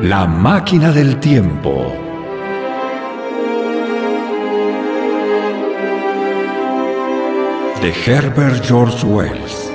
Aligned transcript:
La 0.00 0.28
máquina 0.28 0.92
del 0.92 1.18
tiempo. 1.18 1.92
De 7.82 7.92
Herbert 8.06 8.64
George 8.64 9.04
Wells. 9.04 9.72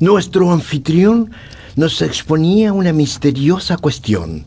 Nuestro 0.00 0.50
anfitrión 0.50 1.30
nos 1.76 2.02
exponía 2.02 2.72
una 2.72 2.92
misteriosa 2.92 3.76
cuestión. 3.76 4.46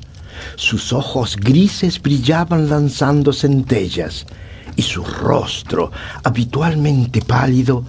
Sus 0.55 0.93
ojos 0.93 1.37
grises 1.37 2.01
brillaban 2.01 2.69
lanzando 2.69 3.33
centellas 3.33 4.25
y 4.75 4.81
su 4.81 5.03
rostro, 5.03 5.91
habitualmente 6.23 7.21
pálido, 7.21 7.83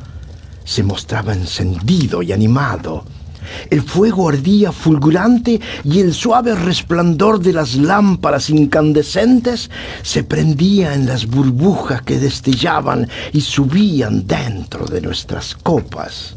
se 0.65 0.83
mostraba 0.83 1.33
encendido 1.33 2.23
y 2.23 2.33
animado. 2.33 3.05
El 3.71 3.83
fuego 3.83 4.29
ardía 4.29 4.73
fulgurante 4.73 5.61
y 5.85 6.01
el 6.01 6.15
suave 6.15 6.55
resplandor 6.55 7.41
de 7.41 7.53
las 7.53 7.75
lámparas 7.75 8.49
incandescentes 8.49 9.71
se 10.03 10.25
prendía 10.25 10.95
en 10.95 11.07
las 11.07 11.27
burbujas 11.27 12.03
que 12.03 12.19
destellaban 12.19 13.09
y 13.33 13.43
subían 13.43 14.27
dentro 14.27 14.87
de 14.87 15.03
nuestras 15.03 15.55
copas. 15.55 16.37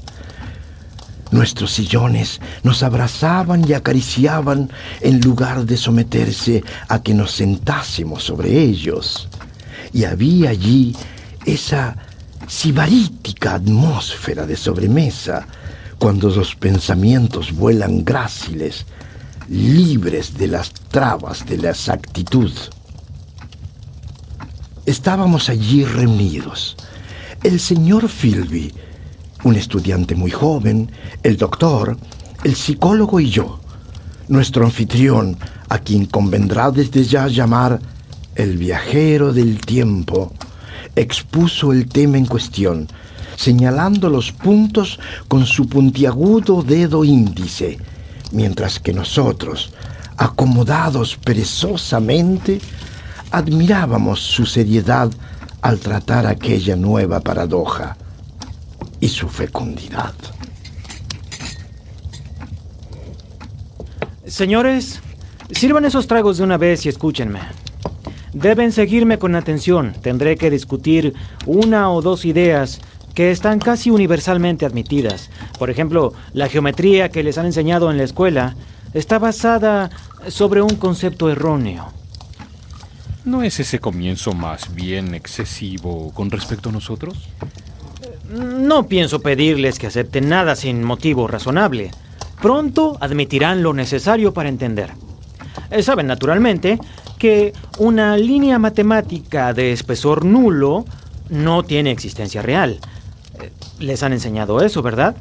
Nuestros 1.32 1.72
sillones 1.74 2.40
nos 2.64 2.84
abrazaban 2.84 3.68
y 3.68 3.74
acariciaban 3.74 4.70
en 5.02 5.20
lugar 5.22 5.66
de 5.66 5.78
someterse 5.78 6.64
a 6.88 7.02
que 7.02 7.14
nos 7.14 7.32
sentásemos 7.32 8.24
sobre 8.24 8.58
ellos. 8.60 9.28
Y 9.94 10.06
había 10.06 10.52
allí 10.52 10.96
esa 11.46 11.98
sibarítica 12.48 13.56
atmósfera 13.56 14.46
de 14.46 14.56
sobremesa, 14.56 15.46
cuando 15.98 16.30
los 16.30 16.56
pensamientos 16.56 17.52
vuelan 17.52 18.06
gráciles, 18.06 18.86
libres 19.50 20.38
de 20.38 20.48
las 20.48 20.72
trabas 20.72 21.46
de 21.46 21.58
la 21.58 21.72
exactitud. 21.72 22.52
Estábamos 24.86 25.50
allí 25.50 25.84
reunidos. 25.84 26.78
El 27.44 27.60
señor 27.60 28.08
Philby, 28.10 28.74
un 29.48 29.56
estudiante 29.56 30.14
muy 30.14 30.30
joven, 30.30 30.92
el 31.24 31.38
doctor, 31.38 31.98
el 32.44 32.56
psicólogo 32.56 33.20
y 33.22 33.30
yo. 33.30 33.60
Nuestro 34.28 34.66
anfitrión, 34.66 35.38
a 35.70 35.80
quien 35.80 36.06
convendrá 36.06 36.70
desde 36.70 37.06
ya 37.06 37.28
llamar 37.28 37.80
el 38.36 38.58
viajero 38.58 39.32
del 39.32 39.62
tiempo, 39.62 40.34
expuso 40.98 41.72
el 41.72 41.88
tema 41.88 42.18
en 42.18 42.26
cuestión, 42.26 42.88
señalando 43.38 44.10
los 44.10 44.34
puntos 44.34 45.00
con 45.30 45.46
su 45.46 45.70
puntiagudo 45.70 46.62
dedo 46.62 47.06
índice, 47.06 47.78
mientras 48.34 48.82
que 48.82 48.92
nosotros, 48.92 49.72
acomodados 50.18 51.16
perezosamente, 51.16 52.60
admirábamos 53.32 54.20
su 54.20 54.46
seriedad 54.46 55.10
al 55.62 55.80
tratar 55.80 56.28
aquella 56.28 56.76
nueva 56.76 57.22
paradoja 57.22 57.96
y 59.00 59.08
su 59.10 59.30
fecundidad. 59.30 60.14
Señores, 64.26 65.02
sirvan 65.52 65.86
esos 65.86 66.08
tragos 66.08 66.38
de 66.38 66.44
una 66.44 66.58
vez 66.58 66.86
y 66.86 66.90
escúchenme. 66.90 67.40
Deben 68.34 68.72
seguirme 68.72 69.18
con 69.18 69.36
atención. 69.36 69.94
Tendré 70.02 70.36
que 70.36 70.50
discutir 70.50 71.14
una 71.46 71.90
o 71.92 72.02
dos 72.02 72.26
ideas 72.26 72.82
que 73.16 73.32
están 73.32 73.60
casi 73.60 73.90
universalmente 73.90 74.66
admitidas. 74.66 75.32
Por 75.58 75.70
ejemplo, 75.70 76.14
la 76.34 76.50
geometría 76.50 77.10
que 77.10 77.24
les 77.24 77.38
han 77.38 77.48
enseñado 77.48 77.90
en 77.90 77.98
la 77.98 78.04
escuela 78.04 78.56
está 78.94 79.18
basada 79.18 79.90
sobre 80.28 80.62
un 80.62 80.76
concepto 80.76 81.30
erróneo. 81.30 81.92
¿No 83.26 83.44
es 83.44 83.60
ese 83.60 83.80
comienzo 83.80 84.34
más 84.34 84.74
bien 84.74 85.16
excesivo 85.16 86.12
con 86.14 86.30
respecto 86.30 86.70
a 86.70 86.74
nosotros? 86.74 87.28
No 88.30 88.88
pienso 88.88 89.22
pedirles 89.22 89.80
que 89.80 89.88
acepten 89.88 90.30
nada 90.30 90.56
sin 90.56 90.84
motivo 90.84 91.28
razonable. 91.28 91.92
Pronto 92.42 92.98
admitirán 93.00 93.64
lo 93.64 93.74
necesario 93.74 94.34
para 94.34 94.50
entender. 94.50 94.92
Eh, 95.72 95.82
Saben, 95.82 96.08
naturalmente, 96.08 96.80
que 97.18 97.54
una 97.80 98.18
línea 98.18 98.60
matemática 98.60 99.54
de 99.54 99.72
espesor 99.72 100.26
nulo 100.26 100.86
no 101.30 101.64
tiene 101.64 101.92
existencia 101.92 102.42
real. 102.42 102.80
Eh, 103.42 103.52
Les 103.80 104.04
han 104.04 104.14
enseñado 104.14 104.62
eso, 104.62 104.82
¿verdad? 104.82 105.16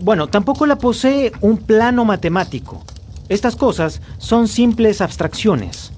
Bueno, 0.00 0.28
tampoco 0.28 0.66
la 0.66 0.76
posee 0.76 1.32
un 1.40 1.58
plano 1.58 2.04
matemático. 2.04 2.84
Estas 3.28 3.56
cosas 3.56 4.00
son 4.18 4.48
simples 4.48 5.00
abstracciones. 5.00 5.92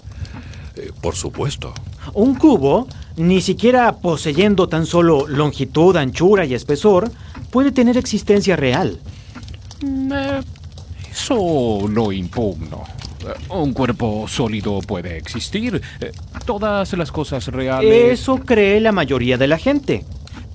Eh, 0.77 0.93
por 1.01 1.15
supuesto. 1.15 1.73
Un 2.15 2.35
cubo, 2.35 2.87
ni 3.17 3.41
siquiera 3.41 3.93
poseyendo 3.97 4.69
tan 4.69 4.87
solo 4.87 5.27
longitud, 5.27 5.97
anchura 5.97 6.45
y 6.45 6.55
espesor, 6.55 7.11
puede 7.51 7.73
tener 7.73 7.97
existencia 7.97 8.57
real. 8.57 8.99
Mm, 9.83 10.13
eh, 10.13 10.41
Eso 11.11 11.87
lo 11.89 12.13
impugno. 12.13 12.85
Eh, 13.21 13.35
Un 13.51 13.73
cuerpo 13.73 14.27
sólido 14.27 14.79
puede 14.81 15.17
existir. 15.17 15.81
Eh, 16.01 16.13
Todas 16.47 16.93
las 16.95 17.13
cosas 17.13 17.47
reales. 17.49 18.21
Eso 18.21 18.37
cree 18.39 18.81
la 18.81 18.93
mayoría 18.93 19.37
de 19.39 19.47
la 19.47 19.59
gente. 19.59 20.05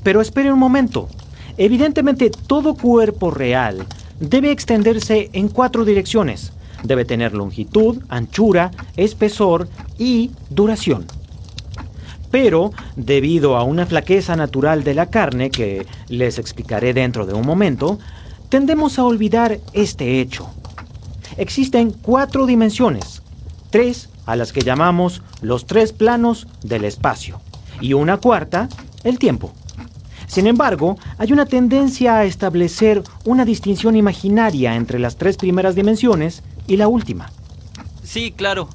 Pero 0.03 0.21
espere 0.21 0.51
un 0.51 0.59
momento. 0.59 1.09
Evidentemente, 1.57 2.29
todo 2.29 2.75
cuerpo 2.75 3.31
real 3.31 3.85
debe 4.19 4.51
extenderse 4.51 5.29
en 5.33 5.47
cuatro 5.47 5.85
direcciones. 5.85 6.51
Debe 6.83 7.05
tener 7.05 7.33
longitud, 7.33 8.03
anchura, 8.09 8.71
espesor 8.95 9.67
y 9.97 10.31
duración. 10.49 11.05
Pero, 12.31 12.71
debido 12.95 13.55
a 13.55 13.63
una 13.63 13.85
flaqueza 13.85 14.35
natural 14.35 14.83
de 14.83 14.93
la 14.93 15.09
carne, 15.09 15.49
que 15.49 15.85
les 16.09 16.39
explicaré 16.39 16.93
dentro 16.93 17.25
de 17.25 17.33
un 17.33 17.45
momento, 17.45 17.99
tendemos 18.49 18.99
a 18.99 19.05
olvidar 19.05 19.59
este 19.73 20.19
hecho. 20.19 20.49
Existen 21.37 21.91
cuatro 21.91 22.45
dimensiones, 22.45 23.21
tres 23.69 24.09
a 24.25 24.35
las 24.35 24.51
que 24.51 24.61
llamamos 24.61 25.21
los 25.41 25.65
tres 25.65 25.93
planos 25.93 26.47
del 26.63 26.83
espacio, 26.83 27.39
y 27.79 27.93
una 27.93 28.17
cuarta, 28.17 28.67
el 29.03 29.19
tiempo. 29.19 29.53
Sin 30.27 30.47
embargo, 30.47 30.97
hay 31.17 31.31
una 31.31 31.45
tendencia 31.45 32.17
a 32.17 32.25
establecer 32.25 33.01
una 33.23 33.45
distinción 33.45 33.95
imaginaria 33.95 34.75
entre 34.75 34.99
las 34.99 35.15
tres 35.15 35.37
primeras 35.37 35.75
dimensiones 35.75 36.43
y 36.67 36.75
la 36.75 36.89
última. 36.89 37.31
Sí, 38.03 38.33
claro. 38.35 38.67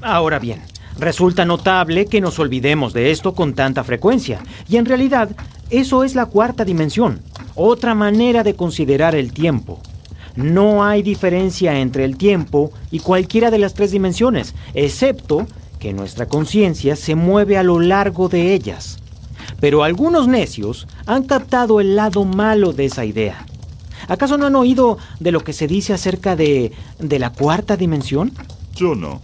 Ahora 0.00 0.38
bien, 0.38 0.62
resulta 0.98 1.44
notable 1.44 2.06
que 2.06 2.20
nos 2.20 2.38
olvidemos 2.38 2.92
de 2.92 3.10
esto 3.10 3.34
con 3.34 3.54
tanta 3.54 3.84
frecuencia, 3.84 4.40
y 4.68 4.76
en 4.76 4.86
realidad 4.86 5.30
eso 5.70 6.04
es 6.04 6.14
la 6.14 6.26
cuarta 6.26 6.64
dimensión, 6.64 7.20
otra 7.54 7.94
manera 7.94 8.42
de 8.42 8.54
considerar 8.54 9.14
el 9.14 9.32
tiempo. 9.32 9.80
No 10.34 10.84
hay 10.84 11.02
diferencia 11.02 11.80
entre 11.80 12.04
el 12.04 12.16
tiempo 12.16 12.70
y 12.90 13.00
cualquiera 13.00 13.50
de 13.50 13.58
las 13.58 13.74
tres 13.74 13.90
dimensiones, 13.90 14.54
excepto 14.74 15.46
que 15.78 15.92
nuestra 15.92 16.26
conciencia 16.26 16.96
se 16.96 17.14
mueve 17.14 17.56
a 17.56 17.62
lo 17.62 17.80
largo 17.80 18.28
de 18.28 18.54
ellas. 18.54 18.98
Pero 19.60 19.82
algunos 19.82 20.28
necios 20.28 20.86
han 21.06 21.24
captado 21.24 21.80
el 21.80 21.96
lado 21.96 22.24
malo 22.24 22.72
de 22.72 22.84
esa 22.84 23.04
idea. 23.04 23.46
¿Acaso 24.06 24.38
no 24.38 24.46
han 24.46 24.56
oído 24.56 24.98
de 25.18 25.32
lo 25.32 25.40
que 25.40 25.52
se 25.52 25.66
dice 25.66 25.92
acerca 25.92 26.36
de, 26.36 26.72
de 26.98 27.18
la 27.18 27.30
cuarta 27.30 27.76
dimensión? 27.76 28.32
Yo 28.74 28.94
no. 28.94 29.20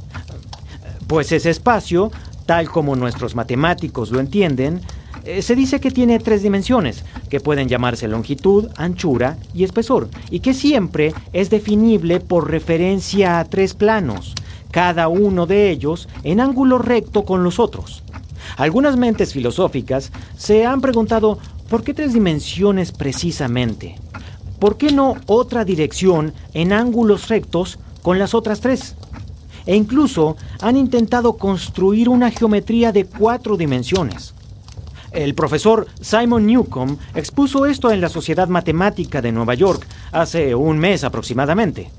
Pues 1.06 1.33
ese 1.33 1.51
espacio, 1.51 2.11
tal 2.47 2.71
como 2.71 2.97
nuestros 2.97 3.35
matemáticos 3.35 4.11
lo 4.11 4.21
entienden, 4.21 4.81
eh, 5.25 5.43
se 5.43 5.56
dice 5.56 5.81
que 5.81 5.91
tiene 5.91 6.19
tres 6.19 6.43
dimensiones, 6.43 7.05
que 7.31 7.41
pueden 7.41 7.69
llamarse 7.69 8.09
longitud, 8.09 8.69
anchura 8.77 9.39
y 9.55 9.65
espesor, 9.65 10.09
y 10.31 10.41
que 10.41 10.53
siempre 10.53 11.15
es 11.33 11.49
definible 11.49 12.21
por 12.21 12.51
referencia 12.51 13.39
a 13.39 13.45
tres 13.45 13.75
planos, 13.75 14.35
cada 14.71 15.09
uno 15.09 15.47
de 15.47 15.71
ellos 15.71 16.09
en 16.25 16.41
ángulo 16.41 16.79
recto 16.79 17.25
con 17.25 17.43
los 17.43 17.59
otros. 17.59 18.03
Algunas 18.56 18.97
mentes 18.97 19.33
filosóficas 19.33 20.12
se 20.37 20.67
han 20.67 20.81
preguntado 20.81 21.39
¿por 21.71 21.83
qué 21.83 21.95
tres 21.95 22.12
dimensiones 22.12 22.93
precisamente? 22.93 23.97
¿Por 24.59 24.77
qué 24.77 24.93
no 24.93 25.17
otra 25.27 25.65
dirección 25.65 26.35
en 26.53 26.73
ángulos 26.73 27.29
rectos 27.29 27.79
con 28.03 28.19
las 28.19 28.35
otras 28.35 28.61
tres? 28.61 28.95
E 29.67 29.75
incluso 29.75 30.37
han 30.61 30.77
intentado 30.77 31.37
construir 31.37 32.09
una 32.09 32.31
geometría 32.31 32.93
de 32.93 33.07
cuatro 33.07 33.57
dimensiones. 33.57 34.35
El 35.11 35.35
profesor 35.35 35.87
Simon 36.01 36.45
Newcomb 36.47 36.99
expuso 37.15 37.67
esto 37.67 37.93
en 37.93 38.01
la 38.01 38.09
Sociedad 38.09 38.49
Matemática 38.49 39.23
de 39.23 39.31
Nueva 39.31 39.55
York 39.55 39.87
hace 40.11 40.55
un 40.55 40.79
mes 40.79 41.05
aproximadamente. 41.05 41.91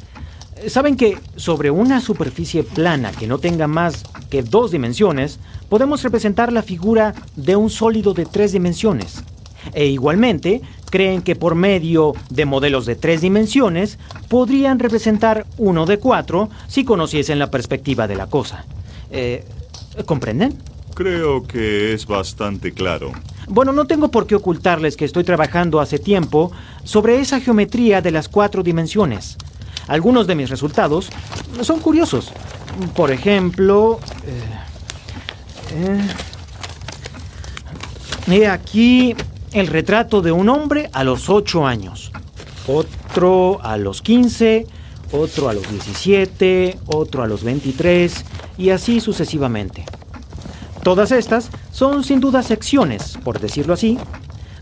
Saben 0.67 0.95
que 0.95 1.17
sobre 1.35 1.71
una 1.71 2.01
superficie 2.01 2.63
plana 2.63 3.11
que 3.11 3.27
no 3.27 3.37
tenga 3.37 3.67
más 3.67 4.03
que 4.29 4.43
dos 4.43 4.71
dimensiones, 4.71 5.39
podemos 5.69 6.03
representar 6.03 6.51
la 6.51 6.61
figura 6.61 7.13
de 7.35 7.55
un 7.55 7.69
sólido 7.69 8.13
de 8.13 8.25
tres 8.25 8.51
dimensiones. 8.51 9.23
E 9.73 9.87
igualmente, 9.87 10.61
creen 10.95 11.23
que 11.23 11.35
por 11.35 11.55
medio 11.55 12.13
de 12.29 12.45
modelos 12.45 12.85
de 12.85 12.95
tres 12.95 13.19
dimensiones 13.19 13.99
podrían 14.29 14.79
representar 14.79 15.45
uno 15.57 15.85
de 15.85 15.99
cuatro 15.99 16.49
si 16.69 16.85
conociesen 16.85 17.37
la 17.37 17.51
perspectiva 17.51 18.07
de 18.07 18.15
la 18.15 18.27
cosa. 18.27 18.63
Eh, 19.11 19.43
¿Comprenden? 20.05 20.57
Creo 20.93 21.43
que 21.43 21.93
es 21.93 22.05
bastante 22.07 22.71
claro. 22.71 23.11
Bueno, 23.49 23.73
no 23.73 23.87
tengo 23.87 24.09
por 24.09 24.25
qué 24.25 24.35
ocultarles 24.35 24.95
que 24.95 25.03
estoy 25.03 25.25
trabajando 25.25 25.81
hace 25.81 25.99
tiempo 25.99 26.53
sobre 26.85 27.19
esa 27.19 27.41
geometría 27.41 28.01
de 28.01 28.11
las 28.11 28.29
cuatro 28.29 28.63
dimensiones. 28.63 29.35
Algunos 29.87 30.27
de 30.27 30.35
mis 30.35 30.49
resultados 30.49 31.09
son 31.59 31.81
curiosos. 31.81 32.31
Por 32.95 33.11
ejemplo... 33.11 33.99
Eh, 34.25 34.39
eh, 35.73 36.07
he 38.27 38.47
aquí 38.47 39.13
el 39.55 39.67
retrato 39.67 40.21
de 40.21 40.33
un 40.33 40.49
hombre 40.49 40.89
a 40.91 41.05
los 41.05 41.29
8 41.29 41.65
años, 41.65 42.11
otro 42.67 43.61
a 43.63 43.77
los 43.77 44.01
15, 44.01 44.67
otro 45.13 45.47
a 45.47 45.53
los 45.53 45.69
17, 45.69 46.77
otro 46.87 47.23
a 47.23 47.27
los 47.27 47.41
23 47.45 48.25
y 48.57 48.71
así 48.71 48.99
sucesivamente. 48.99 49.85
Todas 50.83 51.13
estas 51.13 51.51
son 51.71 52.03
sin 52.03 52.19
duda 52.19 52.43
secciones, 52.43 53.17
por 53.23 53.39
decirlo 53.39 53.75
así, 53.75 53.97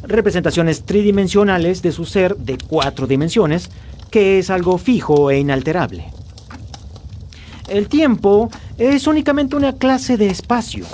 representaciones 0.04 0.84
tridimensionales 0.84 1.82
de 1.82 1.92
su 1.92 2.06
ser 2.06 2.38
de 2.38 2.60
cuatro 2.60 3.08
dimensiones, 3.08 3.72
que 4.12 4.38
es 4.38 4.52
algo 4.52 4.78
fijo 4.78 5.32
e 5.32 5.40
inalterable. 5.40 6.06
El 7.68 7.88
tiempo 7.88 8.52
es 8.78 9.08
únicamente 9.08 9.56
una 9.56 9.74
clase 9.74 10.18
de 10.18 10.28
espacio. 10.28 10.86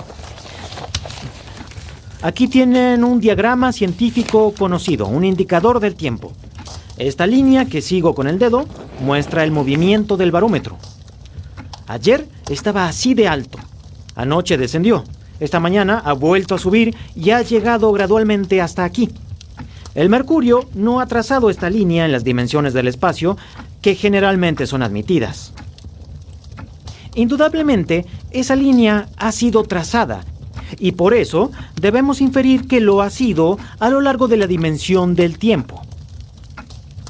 Aquí 2.21 2.49
tienen 2.49 3.05
un 3.05 3.21
diagrama 3.21 3.71
científico 3.71 4.53
conocido, 4.57 5.07
un 5.07 5.23
indicador 5.23 5.79
del 5.79 5.95
tiempo. 5.95 6.33
Esta 6.97 7.25
línea 7.25 7.63
que 7.63 7.81
sigo 7.81 8.13
con 8.13 8.27
el 8.27 8.37
dedo 8.37 8.65
muestra 8.99 9.45
el 9.45 9.51
movimiento 9.51 10.17
del 10.17 10.31
barómetro. 10.31 10.77
Ayer 11.87 12.27
estaba 12.49 12.87
así 12.87 13.13
de 13.13 13.29
alto. 13.29 13.57
Anoche 14.15 14.57
descendió. 14.57 15.05
Esta 15.39 15.61
mañana 15.61 16.01
ha 16.03 16.11
vuelto 16.11 16.55
a 16.55 16.59
subir 16.59 16.93
y 17.15 17.29
ha 17.29 17.41
llegado 17.41 17.89
gradualmente 17.93 18.61
hasta 18.61 18.83
aquí. 18.83 19.09
El 19.95 20.09
Mercurio 20.09 20.67
no 20.73 20.99
ha 20.99 21.05
trazado 21.05 21.49
esta 21.49 21.69
línea 21.69 22.03
en 22.03 22.11
las 22.11 22.25
dimensiones 22.25 22.73
del 22.73 22.89
espacio 22.89 23.37
que 23.81 23.95
generalmente 23.95 24.67
son 24.67 24.83
admitidas. 24.83 25.53
Indudablemente, 27.15 28.05
esa 28.31 28.57
línea 28.57 29.07
ha 29.15 29.31
sido 29.31 29.63
trazada 29.63 30.25
y 30.77 30.93
por 30.93 31.13
eso 31.13 31.51
debemos 31.79 32.21
inferir 32.21 32.67
que 32.67 32.79
lo 32.79 33.01
ha 33.01 33.09
sido 33.09 33.57
a 33.79 33.89
lo 33.89 34.01
largo 34.01 34.27
de 34.27 34.37
la 34.37 34.47
dimensión 34.47 35.15
del 35.15 35.37
tiempo. 35.37 35.81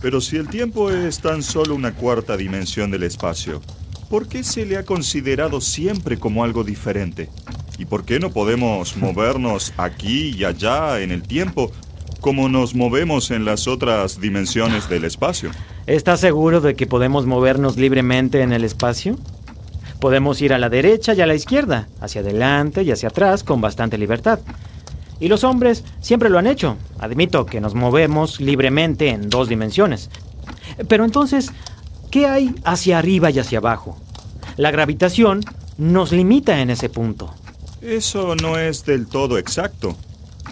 Pero 0.01 0.21
si 0.21 0.37
el 0.37 0.47
tiempo 0.47 0.91
es 0.91 1.19
tan 1.19 1.43
solo 1.43 1.75
una 1.75 1.93
cuarta 1.93 2.37
dimensión 2.37 2.89
del 2.89 3.03
espacio, 3.03 3.61
¿por 4.09 4.27
qué 4.27 4.43
se 4.43 4.65
le 4.65 4.77
ha 4.77 4.85
considerado 4.85 5.59
siempre 5.59 6.17
como 6.17 6.43
algo 6.43 6.63
diferente? 6.63 7.29
¿Y 7.77 7.85
por 7.85 8.05
qué 8.05 8.19
no 8.19 8.31
podemos 8.31 8.95
movernos 8.97 9.73
aquí 9.77 10.35
y 10.37 10.45
allá 10.45 11.01
en 11.01 11.11
el 11.11 11.23
tiempo 11.23 11.71
como 12.21 12.49
nos 12.49 12.75
movemos 12.75 13.31
en 13.31 13.45
las 13.45 13.67
otras 13.67 14.19
dimensiones 14.19 14.89
del 14.89 15.05
espacio? 15.05 15.51
¿Estás 15.87 16.19
seguro 16.19 16.61
de 16.61 16.75
que 16.75 16.85
podemos 16.85 17.25
movernos 17.25 17.77
libremente 17.77 18.41
en 18.41 18.53
el 18.53 18.63
espacio? 18.63 19.17
Podemos 19.99 20.41
ir 20.41 20.53
a 20.53 20.57
la 20.59 20.69
derecha 20.69 21.13
y 21.13 21.21
a 21.21 21.25
la 21.25 21.35
izquierda, 21.35 21.87
hacia 21.99 22.21
adelante 22.21 22.83
y 22.83 22.91
hacia 22.91 23.09
atrás 23.09 23.43
con 23.43 23.61
bastante 23.61 23.97
libertad. 23.97 24.39
Y 25.19 25.27
los 25.27 25.43
hombres 25.43 25.83
siempre 25.99 26.29
lo 26.29 26.39
han 26.39 26.47
hecho. 26.47 26.77
Admito 26.99 27.45
que 27.45 27.59
nos 27.59 27.75
movemos 27.75 28.39
libremente 28.39 29.09
en 29.09 29.29
dos 29.29 29.49
dimensiones. 29.49 30.09
Pero 30.87 31.03
entonces, 31.03 31.51
¿Qué 32.11 32.25
hay 32.25 32.55
hacia 32.63 32.97
arriba 32.97 33.29
y 33.29 33.37
hacia 33.37 33.59
abajo? 33.59 33.97
La 34.57 34.71
gravitación 34.71 35.41
nos 35.77 36.11
limita 36.11 36.59
en 36.59 36.71
ese 36.71 36.89
punto. 36.89 37.33
Eso 37.81 38.35
no 38.35 38.57
es 38.57 38.83
del 38.83 39.07
todo 39.07 39.37
exacto. 39.37 39.95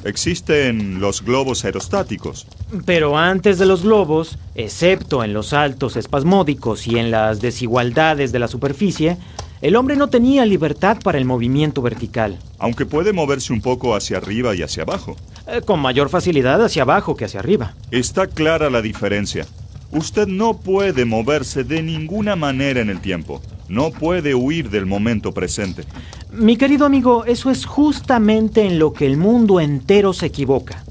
Existen 0.04 1.02
los 1.02 1.24
globos 1.24 1.66
aerostáticos. 1.66 2.46
Pero 2.86 3.18
antes 3.18 3.58
de 3.60 3.66
los 3.66 3.84
globos, 3.84 4.38
excepto 4.56 5.24
en 5.24 5.34
los 5.34 5.48
saltos 5.48 5.96
espasmódicos 5.96 6.88
y 6.88 6.98
en 6.98 7.12
las 7.12 7.40
desigualdades 7.40 8.32
de 8.32 8.40
la 8.40 8.48
superficie, 8.48 9.18
el 9.62 9.76
hombre 9.76 9.96
no 9.96 10.10
tenía 10.10 10.46
libertad 10.46 10.98
para 11.02 11.18
el 11.18 11.26
movimiento 11.26 11.82
vertical. 11.82 12.38
Aunque 12.60 12.86
puede 12.86 13.14
moverse 13.14 13.54
un 13.54 13.62
poco 13.62 13.96
hacia 13.96 14.18
arriba 14.18 14.54
y 14.54 14.62
hacia 14.62 14.84
abajo. 14.84 15.16
Eh, 15.48 15.62
con 15.66 15.80
mayor 15.80 16.10
facilidad 16.10 16.64
hacia 16.64 16.84
abajo 16.84 17.16
que 17.16 17.26
hacia 17.26 17.40
arriba. 17.40 17.74
Está 17.90 18.28
clara 18.28 18.70
la 18.70 18.82
diferencia. 18.82 19.48
Usted 19.92 20.28
no 20.28 20.58
puede 20.58 21.06
moverse 21.06 21.64
de 21.64 21.82
ninguna 21.82 22.36
manera 22.36 22.82
en 22.82 22.90
el 22.90 23.00
tiempo. 23.00 23.42
No 23.70 23.92
puede 23.92 24.36
huir 24.36 24.70
del 24.70 24.86
momento 24.86 25.34
presente. 25.34 25.86
Mi 26.32 26.58
querido 26.58 26.86
amigo, 26.86 27.24
eso 27.26 27.50
es 27.50 27.66
justamente 27.66 28.66
en 28.66 28.80
lo 28.80 28.92
que 28.92 29.06
el 29.06 29.16
mundo 29.16 29.62
entero 29.62 30.12
se 30.12 30.26
equivoca. 30.26 30.84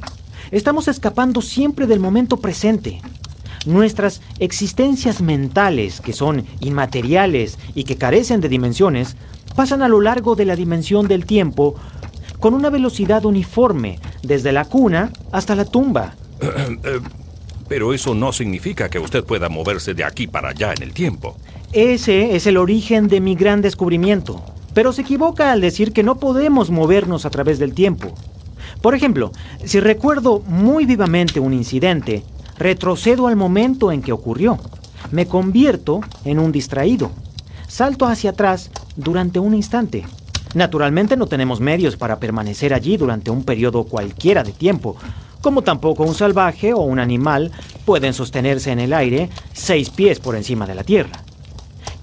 Estamos 0.50 0.88
escapando 0.88 1.42
siempre 1.42 1.86
del 1.86 2.00
momento 2.00 2.36
presente. 2.36 3.00
Nuestras 3.66 4.20
existencias 4.38 5.20
mentales, 5.20 6.00
que 6.00 6.12
son 6.12 6.46
inmateriales 6.60 7.58
y 7.74 7.84
que 7.84 7.96
carecen 7.96 8.40
de 8.40 8.48
dimensiones, 8.48 9.16
pasan 9.56 9.82
a 9.82 9.88
lo 9.88 10.00
largo 10.00 10.36
de 10.36 10.44
la 10.44 10.54
dimensión 10.54 11.08
del 11.08 11.26
tiempo 11.26 11.74
con 12.38 12.54
una 12.54 12.70
velocidad 12.70 13.24
uniforme, 13.24 13.98
desde 14.22 14.52
la 14.52 14.66
cuna 14.66 15.10
hasta 15.32 15.54
la 15.54 15.64
tumba. 15.64 16.14
Eh, 16.84 17.00
pero 17.68 17.92
eso 17.92 18.14
no 18.14 18.32
significa 18.32 18.88
que 18.88 19.00
usted 19.00 19.24
pueda 19.24 19.48
moverse 19.48 19.94
de 19.94 20.04
aquí 20.04 20.28
para 20.28 20.50
allá 20.50 20.72
en 20.72 20.84
el 20.84 20.92
tiempo. 20.92 21.36
Ese 21.72 22.36
es 22.36 22.46
el 22.46 22.58
origen 22.58 23.08
de 23.08 23.20
mi 23.20 23.34
gran 23.34 23.60
descubrimiento. 23.60 24.44
Pero 24.72 24.92
se 24.92 25.02
equivoca 25.02 25.50
al 25.50 25.60
decir 25.60 25.92
que 25.92 26.04
no 26.04 26.20
podemos 26.20 26.70
movernos 26.70 27.24
a 27.26 27.30
través 27.30 27.58
del 27.58 27.74
tiempo. 27.74 28.14
Por 28.86 28.94
ejemplo, 28.94 29.32
si 29.64 29.80
recuerdo 29.80 30.38
muy 30.46 30.86
vivamente 30.86 31.40
un 31.40 31.52
incidente, 31.52 32.22
retrocedo 32.56 33.26
al 33.26 33.34
momento 33.34 33.90
en 33.90 34.00
que 34.00 34.12
ocurrió. 34.12 34.60
Me 35.10 35.26
convierto 35.26 36.02
en 36.24 36.38
un 36.38 36.52
distraído. 36.52 37.10
Salto 37.66 38.06
hacia 38.06 38.30
atrás 38.30 38.70
durante 38.94 39.40
un 39.40 39.54
instante. 39.54 40.06
Naturalmente 40.54 41.16
no 41.16 41.26
tenemos 41.26 41.58
medios 41.58 41.96
para 41.96 42.20
permanecer 42.20 42.72
allí 42.72 42.96
durante 42.96 43.32
un 43.32 43.42
periodo 43.42 43.82
cualquiera 43.82 44.44
de 44.44 44.52
tiempo, 44.52 44.94
como 45.40 45.62
tampoco 45.62 46.04
un 46.04 46.14
salvaje 46.14 46.72
o 46.72 46.82
un 46.82 47.00
animal 47.00 47.50
pueden 47.84 48.14
sostenerse 48.14 48.70
en 48.70 48.78
el 48.78 48.92
aire 48.92 49.30
seis 49.52 49.90
pies 49.90 50.20
por 50.20 50.36
encima 50.36 50.64
de 50.64 50.76
la 50.76 50.84
tierra. 50.84 51.24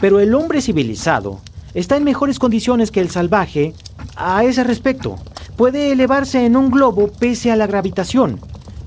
Pero 0.01 0.19
el 0.19 0.35
hombre 0.35 0.61
civilizado 0.61 1.39
está 1.73 1.95
en 1.95 2.03
mejores 2.03 2.39
condiciones 2.39 2.91
que 2.91 2.99
el 2.99 3.09
salvaje 3.09 3.73
a 4.17 4.43
ese 4.43 4.65
respecto. 4.65 5.15
Puede 5.57 5.91
elevarse 5.91 6.45
en 6.45 6.55
un 6.55 6.71
globo 6.71 7.11
pese 7.11 7.51
a 7.51 7.55
la 7.55 7.67
gravitación. 7.67 8.39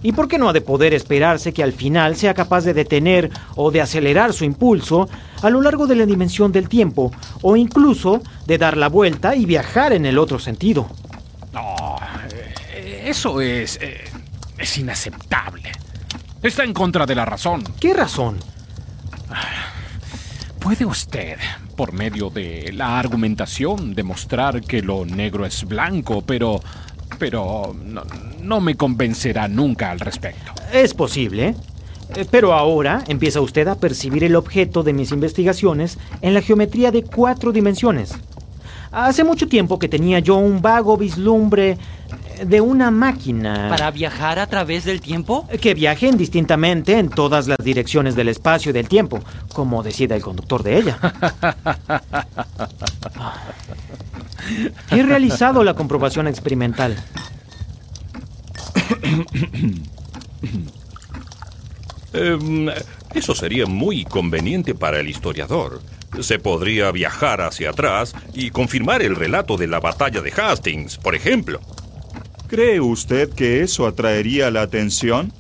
¿Y 0.03 0.13
por 0.13 0.29
qué 0.29 0.39
no 0.39 0.49
ha 0.49 0.53
de 0.53 0.61
poder 0.61 0.95
esperarse 0.95 1.53
que 1.53 1.63
al 1.63 1.73
final 1.73 2.17
sea 2.17 2.35
capaz 2.35 2.65
de 2.65 2.75
detener 2.75 3.31
o 3.57 3.71
de 3.71 3.81
acelerar 3.81 4.33
su 4.33 4.45
impulso 4.45 5.09
a 5.43 5.51
lo 5.51 5.61
largo 5.61 5.87
de 5.87 5.97
la 5.97 6.07
dimensión 6.07 6.53
del 6.53 6.69
tiempo, 6.69 7.11
o 7.43 7.57
incluso 7.57 8.23
de 8.47 8.59
dar 8.59 8.77
la 8.77 8.89
vuelta 8.89 9.35
y 9.35 9.47
viajar 9.47 9.93
en 9.93 10.07
el 10.07 10.19
otro 10.19 10.39
sentido? 10.39 10.89
No, 11.53 11.97
eh, 12.73 13.05
eso 13.07 13.41
es... 13.41 13.79
Eh, 13.81 14.05
es 14.59 14.79
inaceptable. 14.79 15.73
Está 16.43 16.65
en 16.65 16.73
contra 16.73 17.07
de 17.07 17.15
la 17.15 17.25
razón. 17.25 17.63
¿Qué 17.81 17.93
razón? 17.93 18.39
¿Puede 20.67 20.85
usted, 20.85 21.37
por 21.77 21.93
medio 21.93 22.29
de 22.29 22.73
la 22.73 22.99
argumentación, 22.99 23.95
demostrar 23.95 24.63
que 24.63 24.83
lo 24.83 25.07
negro 25.07 25.47
es 25.47 25.65
blanco, 25.65 26.23
pero... 26.27 26.61
pero 27.21 27.73
no, 27.85 28.03
no 28.43 28.61
me 28.61 28.75
convencerá 28.75 29.47
nunca 29.47 29.93
al 29.93 30.01
respecto? 30.01 30.51
Es 30.73 30.93
posible. 30.93 31.55
Eh, 32.17 32.27
pero 32.29 32.53
ahora 32.53 33.05
empieza 33.07 33.41
usted 33.41 33.69
a 33.69 33.77
percibir 33.77 34.25
el 34.25 34.35
objeto 34.35 34.83
de 34.83 34.93
mis 34.93 35.13
investigaciones 35.13 35.99
en 36.21 36.35
la 36.35 36.43
geometría 36.43 36.91
de 36.91 37.05
cuatro 37.05 37.53
dimensiones. 37.53 38.17
Hace 38.91 39.23
mucho 39.23 39.47
tiempo 39.47 39.79
que 39.79 39.89
tenía 39.89 40.19
yo 40.19 40.35
un 40.35 40.63
vago 40.63 40.97
vislumbre 40.97 41.79
de 42.45 42.61
una 42.61 42.91
máquina. 42.91 43.69
¿Para 43.71 43.91
viajar 43.91 44.39
a 44.39 44.47
través 44.47 44.85
del 44.85 45.01
tiempo? 45.01 45.49
Que 45.61 45.75
viaje 45.75 46.09
indistintamente 46.09 46.99
en 46.99 47.09
todas 47.09 47.47
las 47.47 47.59
direcciones 47.59 48.17
del 48.17 48.29
espacio 48.29 48.71
y 48.71 48.73
del 48.73 48.89
tiempo, 48.89 49.21
como 49.53 49.83
decida 49.83 50.15
el 50.15 50.23
conductor 50.23 50.63
de 50.63 50.79
ella. 50.79 50.99
He 54.91 55.03
realizado 55.03 55.65
la 55.65 55.75
comprobación 55.75 56.29
experimental. 56.29 56.97
Em, 62.13 62.69
eso 63.15 63.35
sería 63.35 63.67
muy 63.67 64.05
conveniente 64.05 64.75
para 64.75 65.01
el 65.01 65.09
historiador. 65.09 65.81
Se 66.21 66.39
podría 66.39 66.91
viajar 66.93 67.41
hacia 67.41 67.71
atrás 67.71 68.15
y 68.33 68.51
confirmar 68.51 69.03
el 69.03 69.17
relato 69.17 69.57
de 69.57 69.67
la 69.67 69.81
batalla 69.81 70.23
de 70.23 70.33
Hastings, 70.33 70.97
por 70.97 71.15
ejemplo. 71.15 71.61
¿Cree 72.49 72.81
usted 72.81 73.31
que 73.31 73.63
eso 73.63 73.87
atraería 73.87 74.53
la 74.53 74.63
atención? 74.63 75.33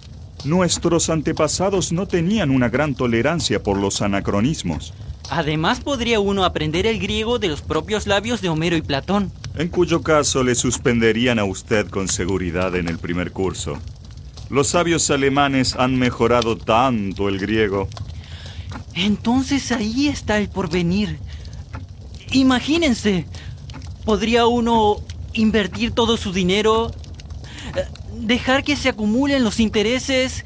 Nuestros 0.44 1.08
antepasados 1.08 1.92
no 1.92 2.06
tenían 2.08 2.50
una 2.50 2.68
gran 2.68 2.94
tolerancia 2.94 3.62
por 3.62 3.78
los 3.78 4.02
anacronismos. 4.02 4.92
Además 5.30 5.80
podría 5.80 6.18
uno 6.18 6.44
aprender 6.44 6.86
el 6.86 6.98
griego 6.98 7.38
de 7.38 7.48
los 7.48 7.62
propios 7.62 8.06
labios 8.06 8.40
de 8.40 8.48
Homero 8.48 8.76
y 8.76 8.82
Platón. 8.82 9.30
En 9.56 9.68
cuyo 9.68 10.02
caso 10.02 10.42
le 10.42 10.54
suspenderían 10.54 11.38
a 11.38 11.44
usted 11.44 11.88
con 11.88 12.08
seguridad 12.08 12.74
en 12.74 12.88
el 12.88 12.98
primer 12.98 13.32
curso. 13.32 13.78
Los 14.50 14.68
sabios 14.68 15.10
alemanes 15.10 15.76
han 15.76 15.96
mejorado 15.96 16.56
tanto 16.56 17.28
el 17.28 17.38
griego. 17.38 17.88
Entonces 18.94 19.70
ahí 19.72 20.08
está 20.08 20.38
el 20.38 20.48
porvenir. 20.48 21.18
Imagínense, 22.32 23.26
podría 24.04 24.46
uno 24.46 24.96
invertir 25.36 25.92
todo 25.92 26.16
su 26.16 26.32
dinero, 26.32 26.90
eh, 27.74 27.84
dejar 28.20 28.64
que 28.64 28.76
se 28.76 28.88
acumulen 28.88 29.44
los 29.44 29.60
intereses 29.60 30.44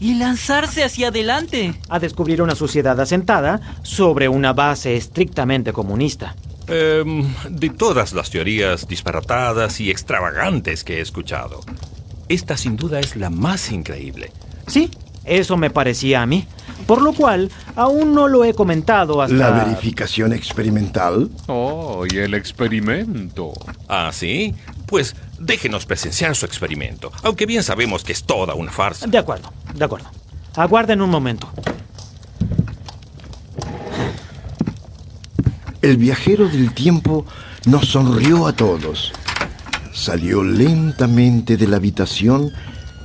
y 0.00 0.14
lanzarse 0.14 0.82
hacia 0.82 1.08
adelante. 1.08 1.74
A 1.88 1.98
descubrir 1.98 2.40
una 2.40 2.54
sociedad 2.54 2.98
asentada 2.98 3.60
sobre 3.82 4.28
una 4.28 4.52
base 4.52 4.96
estrictamente 4.96 5.72
comunista. 5.72 6.34
Em, 6.66 7.34
de 7.48 7.70
todas 7.70 8.12
las 8.12 8.30
teorías 8.30 8.86
disparatadas 8.86 9.80
y 9.80 9.90
extravagantes 9.90 10.84
que 10.84 10.98
he 10.98 11.00
escuchado, 11.00 11.60
esta 12.28 12.56
sin 12.56 12.76
duda 12.76 13.00
es 13.00 13.16
la 13.16 13.28
más 13.28 13.72
increíble. 13.72 14.32
Sí, 14.68 14.88
eso 15.24 15.56
me 15.56 15.70
parecía 15.70 16.22
a 16.22 16.26
mí. 16.26 16.46
Por 16.86 17.02
lo 17.02 17.12
cual, 17.12 17.50
aún 17.76 18.14
no 18.14 18.28
lo 18.28 18.44
he 18.44 18.54
comentado 18.54 19.22
hasta... 19.22 19.34
¿La 19.34 19.50
verificación 19.50 20.32
experimental? 20.32 21.30
Oh, 21.46 22.04
y 22.10 22.18
el 22.18 22.34
experimento. 22.34 23.52
¿Ah, 23.88 24.10
sí? 24.12 24.54
Pues 24.86 25.14
déjenos 25.38 25.86
presenciar 25.86 26.34
su 26.34 26.46
experimento, 26.46 27.12
aunque 27.22 27.46
bien 27.46 27.62
sabemos 27.62 28.02
que 28.02 28.12
es 28.12 28.24
toda 28.24 28.54
una 28.54 28.72
farsa. 28.72 29.06
De 29.06 29.18
acuerdo, 29.18 29.52
de 29.74 29.84
acuerdo. 29.84 30.10
Aguarden 30.56 31.00
un 31.00 31.10
momento. 31.10 31.48
El 35.80 35.96
viajero 35.96 36.48
del 36.48 36.74
tiempo 36.74 37.24
nos 37.66 37.88
sonrió 37.88 38.46
a 38.46 38.52
todos. 38.52 39.12
Salió 39.92 40.42
lentamente 40.42 41.56
de 41.56 41.66
la 41.66 41.76
habitación 41.76 42.52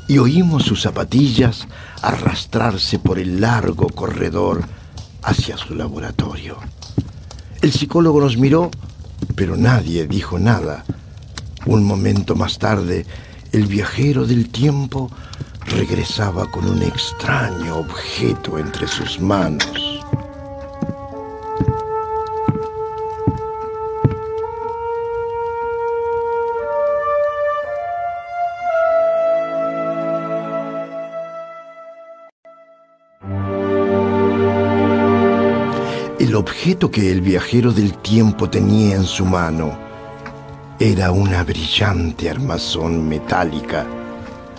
y 0.08 0.18
oímos 0.18 0.64
sus 0.64 0.82
zapatillas 0.82 1.68
arrastrarse 2.02 3.00
por 3.00 3.20
el 3.20 3.42
largo 3.42 3.88
corredor 3.88 4.64
hacia 5.24 5.58
su 5.58 5.76
laboratorio. 5.76 6.58
El 7.62 7.72
psicólogo 7.72 8.22
nos 8.22 8.38
miró, 8.38 8.70
pero 9.36 9.58
nadie 9.58 10.06
dijo 10.08 10.38
nada. 10.38 10.84
Un 11.66 11.84
momento 11.84 12.36
más 12.36 12.60
tarde, 12.60 13.06
el 13.52 13.66
viajero 13.66 14.26
del 14.26 14.50
tiempo 14.50 15.10
regresaba 15.66 16.50
con 16.52 16.70
un 16.70 16.84
extraño 16.84 17.78
objeto 17.78 18.60
entre 18.60 18.88
sus 18.88 19.20
manos. 19.20 19.95
Que 36.92 37.12
el 37.12 37.22
viajero 37.22 37.72
del 37.72 37.94
tiempo 37.98 38.50
tenía 38.50 38.96
en 38.96 39.06
su 39.06 39.26
mano 39.26 39.78
era 40.80 41.12
una 41.12 41.44
brillante 41.44 42.30
armazón 42.30 43.08
metálica, 43.08 43.86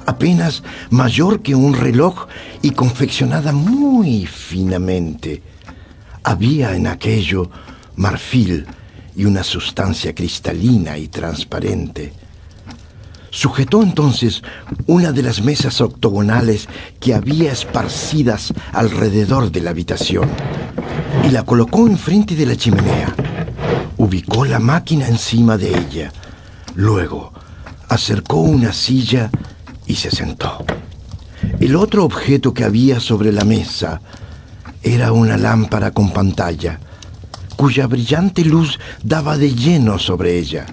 apenas 0.07 0.63
mayor 0.89 1.43
que 1.43 1.55
un 1.55 1.75
reloj 1.75 2.27
y 2.63 2.71
confeccionada 2.71 3.53
muy 3.53 4.25
finamente. 4.25 5.43
Había 6.23 6.75
en 6.75 6.87
aquello 6.87 7.51
marfil 7.97 8.67
y 9.15 9.27
una 9.27 9.45
sustancia 9.45 10.15
cristalina 10.15 10.97
y 10.97 11.09
transparente. 11.09 12.13
Sujetó 13.31 13.83
entonces 13.83 14.43
una 14.87 15.13
de 15.13 15.23
las 15.23 15.43
mesas 15.43 15.83
octogonales 15.83 16.67
que 16.99 17.15
había 17.15 17.53
esparcidas 17.53 18.55
alrededor 18.73 19.53
de 19.53 19.61
la 19.61 19.71
habitación 19.71 20.31
y 21.25 21.31
la 21.31 21.43
colocó 21.45 21.87
enfrente 21.87 22.35
de 22.35 22.47
la 22.47 22.57
chimenea. 22.57 23.15
Ubicó 23.97 24.45
la 24.45 24.59
máquina 24.59 25.09
encima 25.09 25.57
de 25.57 25.77
ella. 25.77 26.13
Luego 26.75 27.33
acercó 27.89 28.37
una 28.37 28.73
silla 28.73 29.31
y 29.87 29.97
se 29.97 30.11
sentó. 30.11 30.65
El 31.61 31.77
otro 31.77 32.05
objeto 32.05 32.53
que 32.53 32.65
había 32.65 33.01
sobre 33.01 33.33
la 33.33 33.45
mesa 33.45 34.01
era 34.83 35.13
una 35.13 35.37
lámpara 35.37 35.91
con 35.91 36.13
pantalla, 36.13 36.79
cuya 37.57 37.87
brillante 37.87 38.45
luz 38.45 38.79
daba 39.03 39.37
de 39.37 39.55
lleno 39.55 39.99
sobre 39.99 40.39
ella. 40.39 40.67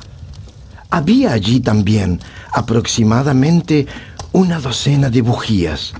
Había 0.90 1.32
allí 1.32 1.60
también 1.60 2.20
aproximadamente 2.52 3.88
una 4.32 4.60
docena 4.60 5.10
de 5.10 5.22
bujías 5.22 5.94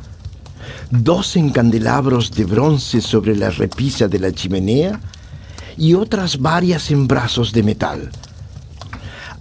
dos 1.02 1.36
encandelabros 1.38 2.32
de 2.32 2.46
bronce 2.46 3.02
sobre 3.02 3.36
la 3.36 3.50
repisa 3.50 4.08
de 4.08 4.20
la 4.20 4.32
chimenea 4.32 5.00
y 5.76 5.96
otras 5.96 6.38
varias 6.40 6.92
en 6.92 7.08
brazos 7.08 7.52
de 7.52 7.64
metal. 7.64 8.12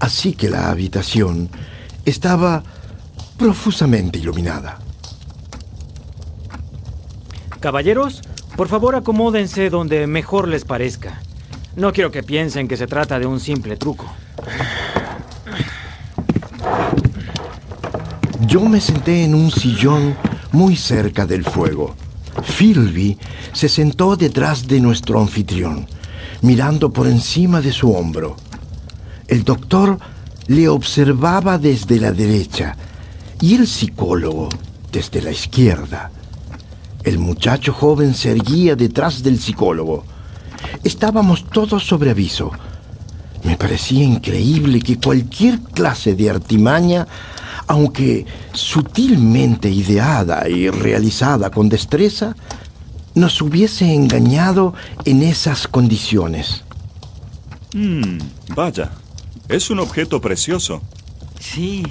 Así 0.01 0.33
que 0.33 0.49
la 0.49 0.71
habitación 0.71 1.51
estaba 2.07 2.63
profusamente 3.37 4.19
iluminada. 4.19 4.79
Caballeros, 7.61 8.23
por 8.57 8.69
favor 8.69 8.97
acomódense 8.97 9.69
donde 9.69 10.07
mejor 10.07 10.49
les 10.49 10.65
parezca. 10.65 11.21
No 11.77 11.93
quiero 11.93 12.11
que 12.11 12.23
piensen 12.23 12.67
que 12.67 12.79
se 12.79 12.87
trata 12.87 13.19
de 13.19 13.27
un 13.27 13.41
simple 13.41 13.77
truco. 13.77 14.11
Yo 18.47 18.63
me 18.63 18.81
senté 18.81 19.25
en 19.25 19.35
un 19.35 19.51
sillón 19.51 20.17
muy 20.53 20.77
cerca 20.77 21.27
del 21.27 21.45
fuego. 21.45 21.95
Philby 22.57 23.19
se 23.53 23.69
sentó 23.69 24.17
detrás 24.17 24.67
de 24.67 24.81
nuestro 24.81 25.21
anfitrión, 25.21 25.87
mirando 26.41 26.93
por 26.93 27.07
encima 27.07 27.61
de 27.61 27.73
su 27.73 27.93
hombro. 27.93 28.37
El 29.29 29.45
doctor 29.45 29.99
le 30.47 30.69
observaba 30.69 31.59
desde 31.59 32.01
la 32.01 32.13
derecha 32.13 32.77
y 33.41 33.55
el 33.55 33.67
psicólogo 33.67 34.49
desde 34.91 35.23
la 35.23 35.31
izquierda. 35.31 36.11
El 37.03 37.19
muchacho 37.19 37.73
joven 37.73 38.15
se 38.15 38.31
erguía 38.31 38.77
detrás 38.77 39.23
del 39.23 39.41
psicólogo. 39.41 40.05
Estábamos 40.85 41.47
todos 41.49 41.85
sobre 41.85 42.11
aviso. 42.11 42.53
Me 43.43 43.57
parecía 43.57 44.05
increíble 44.05 44.81
que 44.81 44.99
cualquier 44.99 45.59
clase 45.61 46.15
de 46.15 46.31
artimaña 46.31 47.09
aunque 47.66 48.26
sutilmente 48.52 49.71
ideada 49.71 50.49
y 50.49 50.71
realizada 50.71 51.50
con 51.50 51.69
destreza, 51.69 52.35
nos 53.14 53.40
hubiese 53.42 53.92
engañado 53.92 54.75
en 55.04 55.23
esas 55.23 55.69
condiciones. 55.69 56.64
Hmm, 57.75 58.19
vaya, 58.54 58.90
es 59.49 59.71
un 59.71 59.81
objeto 59.81 60.21
precioso. 60.21 60.83
Sí, 61.40 61.83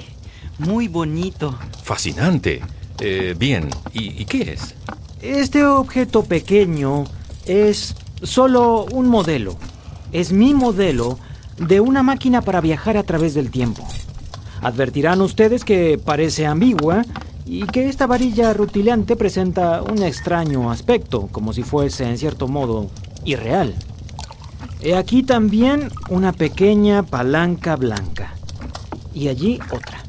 muy 0.58 0.88
bonito. 0.88 1.58
Fascinante. 1.82 2.60
Eh, 3.00 3.34
bien, 3.38 3.68
¿Y, 3.92 4.22
¿y 4.22 4.24
qué 4.24 4.52
es? 4.52 4.74
Este 5.20 5.64
objeto 5.64 6.24
pequeño 6.24 7.04
es 7.46 7.94
solo 8.22 8.84
un 8.86 9.08
modelo. 9.08 9.56
Es 10.12 10.32
mi 10.32 10.54
modelo 10.54 11.18
de 11.58 11.80
una 11.80 12.02
máquina 12.02 12.42
para 12.42 12.60
viajar 12.60 12.96
a 12.96 13.02
través 13.02 13.34
del 13.34 13.50
tiempo. 13.50 13.86
Advertirán 14.62 15.20
ustedes 15.20 15.64
que 15.64 16.00
parece 16.02 16.46
ambigua 16.46 17.04
y 17.44 17.64
que 17.66 17.88
esta 17.88 18.06
varilla 18.06 18.54
rutilante 18.54 19.16
presenta 19.16 19.82
un 19.82 20.02
extraño 20.02 20.70
aspecto, 20.70 21.28
como 21.32 21.52
si 21.52 21.62
fuese 21.64 22.08
en 22.08 22.16
cierto 22.16 22.48
modo 22.48 22.88
irreal. 23.24 23.74
He 24.80 24.96
aquí 24.96 25.22
también 25.22 25.90
una 26.08 26.32
pequeña 26.32 27.02
palanca 27.02 27.76
blanca. 27.76 28.34
Y 29.14 29.28
allí 29.28 29.60
otra. 29.70 30.02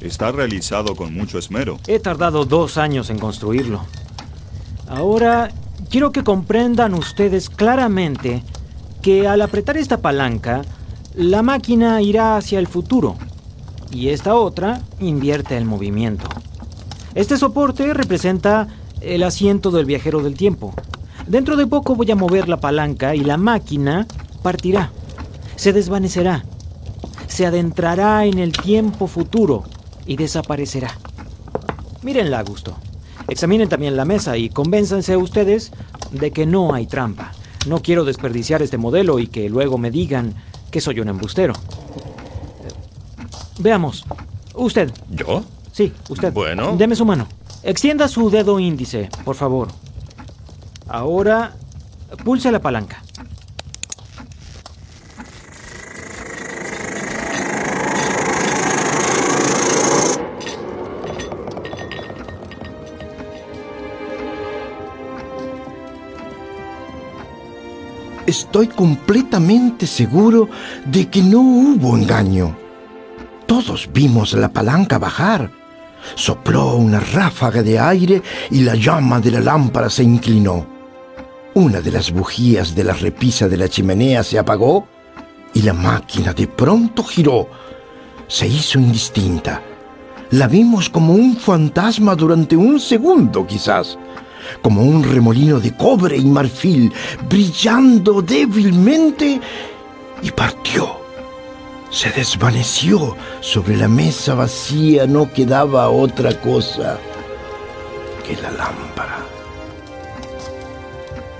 Está 0.00 0.32
realizado 0.32 0.96
con 0.96 1.14
mucho 1.14 1.38
esmero. 1.38 1.78
He 1.86 2.00
tardado 2.00 2.44
dos 2.44 2.78
años 2.78 3.10
en 3.10 3.18
construirlo. 3.18 3.84
Ahora 4.88 5.50
quiero 5.90 6.10
que 6.10 6.24
comprendan 6.24 6.94
ustedes 6.94 7.50
claramente 7.50 8.42
que 9.02 9.28
al 9.28 9.42
apretar 9.42 9.76
esta 9.76 9.98
palanca, 9.98 10.62
la 11.14 11.42
máquina 11.42 12.00
irá 12.02 12.36
hacia 12.36 12.58
el 12.58 12.68
futuro 12.68 13.16
y 13.90 14.08
esta 14.08 14.36
otra 14.36 14.80
invierte 15.00 15.56
el 15.56 15.64
movimiento. 15.64 16.28
Este 17.14 17.36
soporte 17.36 17.92
representa 17.94 18.68
el 19.00 19.24
asiento 19.24 19.72
del 19.72 19.86
viajero 19.86 20.20
del 20.22 20.36
tiempo. 20.36 20.72
Dentro 21.26 21.56
de 21.56 21.66
poco 21.66 21.96
voy 21.96 22.10
a 22.10 22.16
mover 22.16 22.48
la 22.48 22.60
palanca 22.60 23.14
y 23.14 23.20
la 23.20 23.36
máquina 23.36 24.06
partirá, 24.42 24.92
se 25.56 25.72
desvanecerá, 25.72 26.44
se 27.26 27.46
adentrará 27.46 28.24
en 28.26 28.38
el 28.38 28.52
tiempo 28.52 29.06
futuro 29.08 29.64
y 30.06 30.16
desaparecerá. 30.16 30.96
Mírenla 32.02 32.38
a 32.38 32.44
gusto. 32.44 32.76
Examinen 33.28 33.68
también 33.68 33.96
la 33.96 34.04
mesa 34.04 34.36
y 34.36 34.48
convénzanse 34.48 35.16
ustedes 35.16 35.72
de 36.12 36.30
que 36.30 36.46
no 36.46 36.72
hay 36.72 36.86
trampa. 36.86 37.32
No 37.66 37.82
quiero 37.82 38.04
desperdiciar 38.04 38.62
este 38.62 38.78
modelo 38.78 39.18
y 39.18 39.26
que 39.26 39.50
luego 39.50 39.76
me 39.76 39.90
digan 39.90 40.34
que 40.70 40.80
soy 40.80 41.00
un 41.00 41.08
embustero. 41.08 41.52
Veamos. 43.58 44.04
Usted. 44.54 44.90
¿Yo? 45.10 45.44
Sí, 45.72 45.92
usted. 46.08 46.32
Bueno. 46.32 46.76
Deme 46.76 46.96
su 46.96 47.04
mano. 47.04 47.26
Extienda 47.62 48.08
su 48.08 48.30
dedo 48.30 48.58
índice, 48.58 49.10
por 49.24 49.36
favor. 49.36 49.68
Ahora, 50.88 51.54
pulse 52.24 52.50
la 52.50 52.60
palanca. 52.60 53.02
Estoy 68.30 68.68
completamente 68.68 69.88
seguro 69.88 70.48
de 70.86 71.08
que 71.08 71.20
no 71.20 71.40
hubo 71.40 71.96
engaño. 71.96 72.56
Todos 73.44 73.90
vimos 73.92 74.34
la 74.34 74.52
palanca 74.52 75.00
bajar. 75.00 75.50
Sopló 76.14 76.76
una 76.76 77.00
ráfaga 77.00 77.60
de 77.64 77.80
aire 77.80 78.22
y 78.52 78.60
la 78.60 78.76
llama 78.76 79.18
de 79.18 79.32
la 79.32 79.40
lámpara 79.40 79.90
se 79.90 80.04
inclinó. 80.04 80.64
Una 81.54 81.80
de 81.80 81.90
las 81.90 82.12
bujías 82.12 82.72
de 82.72 82.84
la 82.84 82.92
repisa 82.92 83.48
de 83.48 83.56
la 83.56 83.68
chimenea 83.68 84.22
se 84.22 84.38
apagó 84.38 84.86
y 85.52 85.62
la 85.62 85.72
máquina 85.72 86.32
de 86.32 86.46
pronto 86.46 87.02
giró. 87.02 87.48
Se 88.28 88.46
hizo 88.46 88.78
indistinta. 88.78 89.60
La 90.30 90.46
vimos 90.46 90.88
como 90.88 91.14
un 91.14 91.36
fantasma 91.36 92.14
durante 92.14 92.54
un 92.54 92.78
segundo 92.78 93.44
quizás 93.44 93.98
como 94.62 94.82
un 94.82 95.02
remolino 95.02 95.60
de 95.60 95.76
cobre 95.76 96.16
y 96.16 96.24
marfil, 96.24 96.92
brillando 97.28 98.22
débilmente, 98.22 99.40
y 100.22 100.30
partió. 100.30 101.00
Se 101.90 102.10
desvaneció. 102.10 103.16
Sobre 103.40 103.76
la 103.76 103.88
mesa 103.88 104.34
vacía 104.34 105.06
no 105.06 105.32
quedaba 105.32 105.88
otra 105.90 106.40
cosa 106.40 106.98
que 108.26 108.36
la 108.36 108.50
lámpara. 108.52 109.18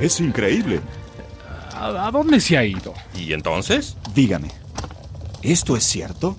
Es 0.01 0.19
increíble. 0.21 0.81
¿A, 1.75 2.07
a 2.07 2.11
dónde 2.11 2.41
se 2.41 2.57
ha 2.57 2.65
ido? 2.65 2.95
¿Y 3.15 3.33
entonces? 3.33 3.97
Dígame, 4.15 4.51
¿esto 5.43 5.77
es 5.77 5.85
cierto? 5.85 6.37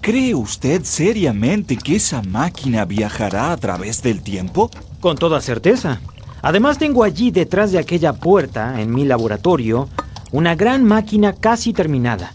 ¿Cree 0.00 0.34
usted 0.34 0.84
seriamente 0.84 1.76
que 1.76 1.96
esa 1.96 2.22
máquina 2.22 2.84
viajará 2.84 3.52
a 3.52 3.56
través 3.56 4.02
del 4.02 4.22
tiempo? 4.22 4.70
Con 5.00 5.16
toda 5.16 5.40
certeza. 5.40 6.00
Además 6.42 6.78
tengo 6.78 7.04
allí 7.04 7.30
detrás 7.30 7.72
de 7.72 7.78
aquella 7.78 8.12
puerta, 8.12 8.80
en 8.80 8.94
mi 8.94 9.04
laboratorio, 9.04 9.88
una 10.30 10.54
gran 10.54 10.84
máquina 10.84 11.32
casi 11.32 11.72
terminada. 11.72 12.34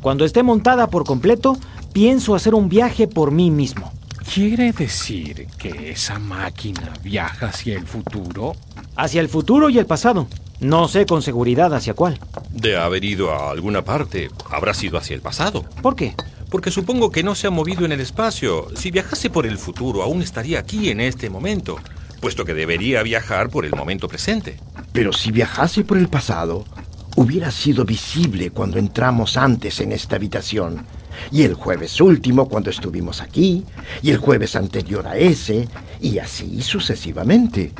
Cuando 0.00 0.24
esté 0.24 0.42
montada 0.42 0.88
por 0.88 1.04
completo, 1.04 1.56
pienso 1.92 2.34
hacer 2.34 2.54
un 2.54 2.68
viaje 2.68 3.06
por 3.06 3.30
mí 3.30 3.50
mismo. 3.50 3.92
¿Quiere 4.34 4.72
decir 4.72 5.46
que 5.58 5.90
esa 5.90 6.18
máquina 6.18 6.92
viaja 7.02 7.46
hacia 7.46 7.76
el 7.76 7.86
futuro? 7.86 8.54
Hacia 8.96 9.20
el 9.20 9.28
futuro 9.28 9.68
y 9.70 9.78
el 9.78 9.86
pasado. 9.86 10.26
No 10.60 10.88
sé 10.88 11.06
con 11.06 11.22
seguridad 11.22 11.74
hacia 11.74 11.94
cuál. 11.94 12.18
De 12.50 12.76
haber 12.76 13.04
ido 13.04 13.32
a 13.32 13.50
alguna 13.50 13.82
parte, 13.82 14.30
habrá 14.50 14.74
sido 14.74 14.96
hacia 14.98 15.14
el 15.14 15.20
pasado. 15.20 15.64
¿Por 15.82 15.96
qué? 15.96 16.14
Porque 16.52 16.70
supongo 16.70 17.10
que 17.10 17.22
no 17.22 17.34
se 17.34 17.46
ha 17.46 17.50
movido 17.50 17.86
en 17.86 17.92
el 17.92 18.00
espacio. 18.00 18.68
Si 18.76 18.90
viajase 18.90 19.30
por 19.30 19.46
el 19.46 19.56
futuro, 19.56 20.02
aún 20.02 20.20
estaría 20.20 20.58
aquí 20.58 20.90
en 20.90 21.00
este 21.00 21.30
momento, 21.30 21.78
puesto 22.20 22.44
que 22.44 22.52
debería 22.52 23.02
viajar 23.02 23.48
por 23.48 23.64
el 23.64 23.74
momento 23.74 24.06
presente. 24.06 24.58
Pero 24.92 25.14
si 25.14 25.32
viajase 25.32 25.82
por 25.82 25.96
el 25.96 26.08
pasado, 26.08 26.66
hubiera 27.16 27.50
sido 27.50 27.86
visible 27.86 28.50
cuando 28.50 28.78
entramos 28.78 29.38
antes 29.38 29.80
en 29.80 29.92
esta 29.92 30.16
habitación. 30.16 30.84
Y 31.30 31.44
el 31.44 31.54
jueves 31.54 31.98
último 32.02 32.46
cuando 32.50 32.68
estuvimos 32.68 33.22
aquí, 33.22 33.64
y 34.02 34.10
el 34.10 34.18
jueves 34.18 34.54
anterior 34.54 35.06
a 35.06 35.16
ese, 35.16 35.66
y 36.02 36.18
así 36.18 36.60
sucesivamente. 36.60 37.72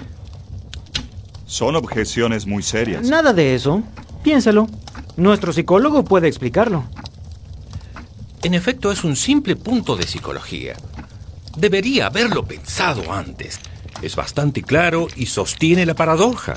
Son 1.44 1.76
objeciones 1.76 2.46
muy 2.46 2.62
serias. 2.62 3.06
Nada 3.06 3.34
de 3.34 3.54
eso. 3.54 3.82
Piénselo. 4.22 4.66
Nuestro 5.18 5.52
psicólogo 5.52 6.04
puede 6.04 6.26
explicarlo. 6.26 6.84
En 8.44 8.54
efecto, 8.54 8.90
es 8.90 9.04
un 9.04 9.14
simple 9.14 9.54
punto 9.54 9.94
de 9.94 10.04
psicología. 10.04 10.74
Debería 11.56 12.06
haberlo 12.06 12.44
pensado 12.44 13.12
antes. 13.12 13.60
Es 14.02 14.16
bastante 14.16 14.62
claro 14.62 15.06
y 15.14 15.26
sostiene 15.26 15.86
la 15.86 15.94
paradoja. 15.94 16.54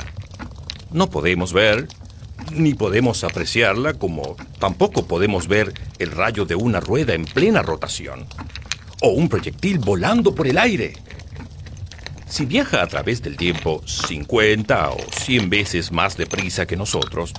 No 0.92 1.12
podemos 1.12 1.54
ver, 1.54 1.88
ni 2.52 2.74
podemos 2.74 3.24
apreciarla 3.24 3.94
como 3.94 4.36
tampoco 4.60 5.06
podemos 5.06 5.48
ver 5.48 5.74
el 6.00 6.12
rayo 6.12 6.46
de 6.46 6.56
una 6.56 6.80
rueda 6.80 7.14
en 7.14 7.26
plena 7.26 7.62
rotación 7.62 8.26
o 9.02 9.10
un 9.10 9.30
proyectil 9.30 9.78
volando 9.78 10.34
por 10.34 10.48
el 10.48 10.58
aire. 10.58 10.94
Si 12.28 12.48
viaja 12.48 12.82
a 12.82 12.88
través 12.88 13.22
del 13.22 13.38
tiempo 13.38 13.84
50 13.86 14.90
o 14.90 14.98
100 15.20 15.50
veces 15.52 15.92
más 15.92 16.18
deprisa 16.18 16.66
que 16.66 16.76
nosotros, 16.76 17.32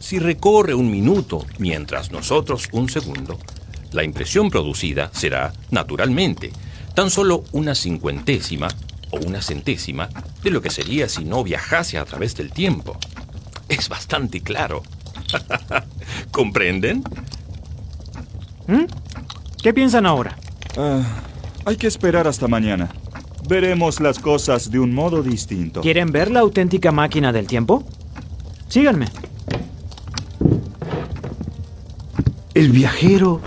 si 0.00 0.18
recorre 0.18 0.74
un 0.74 0.90
minuto 0.90 1.46
mientras 1.58 2.10
nosotros 2.10 2.68
un 2.72 2.88
segundo, 2.88 3.38
la 3.92 4.04
impresión 4.04 4.50
producida 4.50 5.10
será, 5.12 5.52
naturalmente, 5.70 6.52
tan 6.94 7.10
solo 7.10 7.44
una 7.52 7.74
cincuentésima 7.74 8.68
o 9.10 9.18
una 9.18 9.42
centésima 9.42 10.08
de 10.42 10.50
lo 10.50 10.60
que 10.62 10.70
sería 10.70 11.08
si 11.08 11.24
no 11.24 11.44
viajase 11.44 11.98
a 11.98 12.04
través 12.04 12.34
del 12.36 12.50
tiempo. 12.50 12.96
Es 13.68 13.88
bastante 13.88 14.40
claro. 14.40 14.82
¿Comprenden? 16.30 17.04
¿Mm? 18.66 18.84
¿Qué 19.62 19.72
piensan 19.72 20.06
ahora? 20.06 20.36
Ah, 20.76 21.02
hay 21.64 21.76
que 21.76 21.86
esperar 21.86 22.26
hasta 22.26 22.48
mañana. 22.48 22.90
Veremos 23.48 24.00
las 24.00 24.18
cosas 24.18 24.70
de 24.70 24.78
un 24.78 24.94
modo 24.94 25.22
distinto. 25.22 25.80
¿Quieren 25.80 26.12
ver 26.12 26.30
la 26.30 26.40
auténtica 26.40 26.92
máquina 26.92 27.32
del 27.32 27.46
tiempo? 27.46 27.84
Síganme. 28.68 29.06
El 32.54 32.70
viajero 32.70 33.40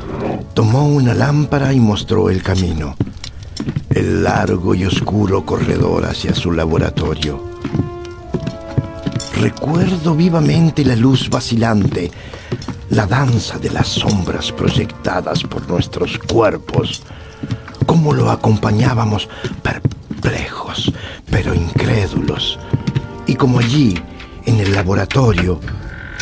tomó 0.55 0.87
una 0.87 1.13
lámpara 1.13 1.73
y 1.73 1.81
mostró 1.81 2.29
el 2.29 2.41
camino. 2.41 2.95
El 3.89 4.23
largo 4.23 4.73
y 4.73 4.85
oscuro 4.85 5.45
corredor 5.45 6.05
hacia 6.05 6.33
su 6.33 6.53
laboratorio. 6.53 7.43
Recuerdo 9.37 10.15
vivamente 10.15 10.85
la 10.85 10.95
luz 10.95 11.29
vacilante, 11.29 12.09
la 12.89 13.05
danza 13.05 13.59
de 13.59 13.69
las 13.69 13.87
sombras 13.87 14.53
proyectadas 14.53 15.43
por 15.43 15.67
nuestros 15.67 16.17
cuerpos, 16.19 17.03
cómo 17.85 18.13
lo 18.13 18.31
acompañábamos 18.31 19.27
perplejos, 19.61 20.93
pero 21.29 21.53
incrédulos, 21.53 22.57
y 23.27 23.35
como 23.35 23.59
allí, 23.59 24.01
en 24.45 24.61
el 24.61 24.73
laboratorio, 24.73 25.59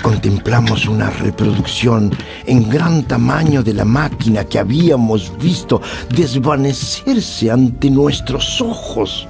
contemplamos 0.04 0.86
una 0.86 1.10
reproducción 1.10 2.12
en 2.46 2.70
gran 2.70 3.04
tamaño 3.04 3.63
de 3.63 3.74
la 3.74 3.86
máquina 3.86 4.44
que 4.44 4.60
habíamos 4.60 5.36
visto 5.39 5.82
desvanecerse 6.10 7.50
ante 7.50 7.89
nuestros 7.89 8.62
ojos. 8.62 9.28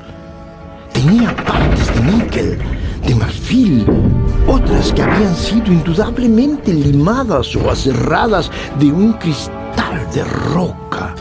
Tenía 0.92 1.34
partes 1.36 1.94
de 1.94 2.12
níquel, 2.12 2.60
de 3.06 3.16
marfil, 3.16 3.86
otras 4.48 4.92
que 4.92 5.04
habían 5.04 5.36
sido 5.36 5.68
indudablemente 5.72 6.74
limadas 6.74 7.56
o 7.56 7.70
aserradas 7.70 8.52
de 8.80 8.88
un 8.88 9.14
cristal 9.14 10.10
de 10.14 10.24
roca. 10.24 11.14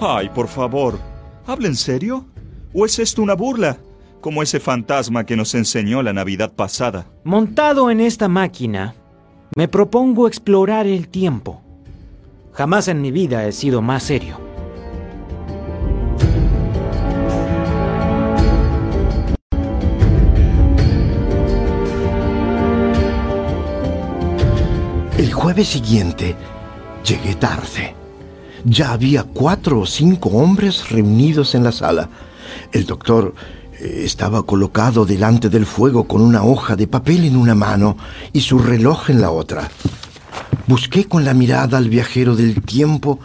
Ay, 0.00 0.30
por 0.30 0.48
favor, 0.48 0.98
¿habla 1.46 1.68
en 1.68 1.76
serio? 1.76 2.24
¿O 2.72 2.86
es 2.86 2.98
esto 3.00 3.22
una 3.22 3.34
burla? 3.34 3.78
Como 4.20 4.42
ese 4.42 4.60
fantasma 4.60 5.24
que 5.24 5.36
nos 5.36 5.54
enseñó 5.54 6.02
la 6.02 6.12
Navidad 6.12 6.52
pasada. 6.52 7.06
Montado 7.24 7.90
en 7.90 8.00
esta 8.00 8.28
máquina, 8.28 8.94
me 9.56 9.66
propongo 9.66 10.28
explorar 10.28 10.86
el 10.86 11.08
tiempo. 11.08 11.62
Jamás 12.52 12.86
en 12.88 13.00
mi 13.00 13.10
vida 13.10 13.46
he 13.46 13.52
sido 13.52 13.82
más 13.82 14.04
serio. 14.04 14.38
El 25.18 25.32
jueves 25.32 25.68
siguiente 25.68 26.36
llegué 27.04 27.34
tarde. 27.34 27.94
Ya 28.64 28.92
había 28.92 29.24
cuatro 29.24 29.80
o 29.80 29.86
cinco 29.86 30.28
hombres 30.30 30.90
reunidos 30.90 31.54
en 31.54 31.64
la 31.64 31.72
sala. 31.72 32.08
El 32.72 32.86
doctor 32.86 33.34
eh, 33.78 34.02
estaba 34.04 34.42
colocado 34.44 35.04
delante 35.04 35.48
del 35.48 35.66
fuego 35.66 36.04
con 36.04 36.20
una 36.20 36.42
hoja 36.44 36.76
de 36.76 36.86
papel 36.86 37.24
en 37.24 37.36
una 37.36 37.54
mano 37.54 37.96
y 38.32 38.40
su 38.40 38.58
reloj 38.58 39.10
en 39.10 39.20
la 39.20 39.30
otra. 39.30 39.70
Busqué 40.66 41.06
con 41.06 41.24
la 41.24 41.34
mirada 41.34 41.78
al 41.78 41.88
viajero 41.88 42.36
del 42.36 42.62
tiempo, 42.62 43.18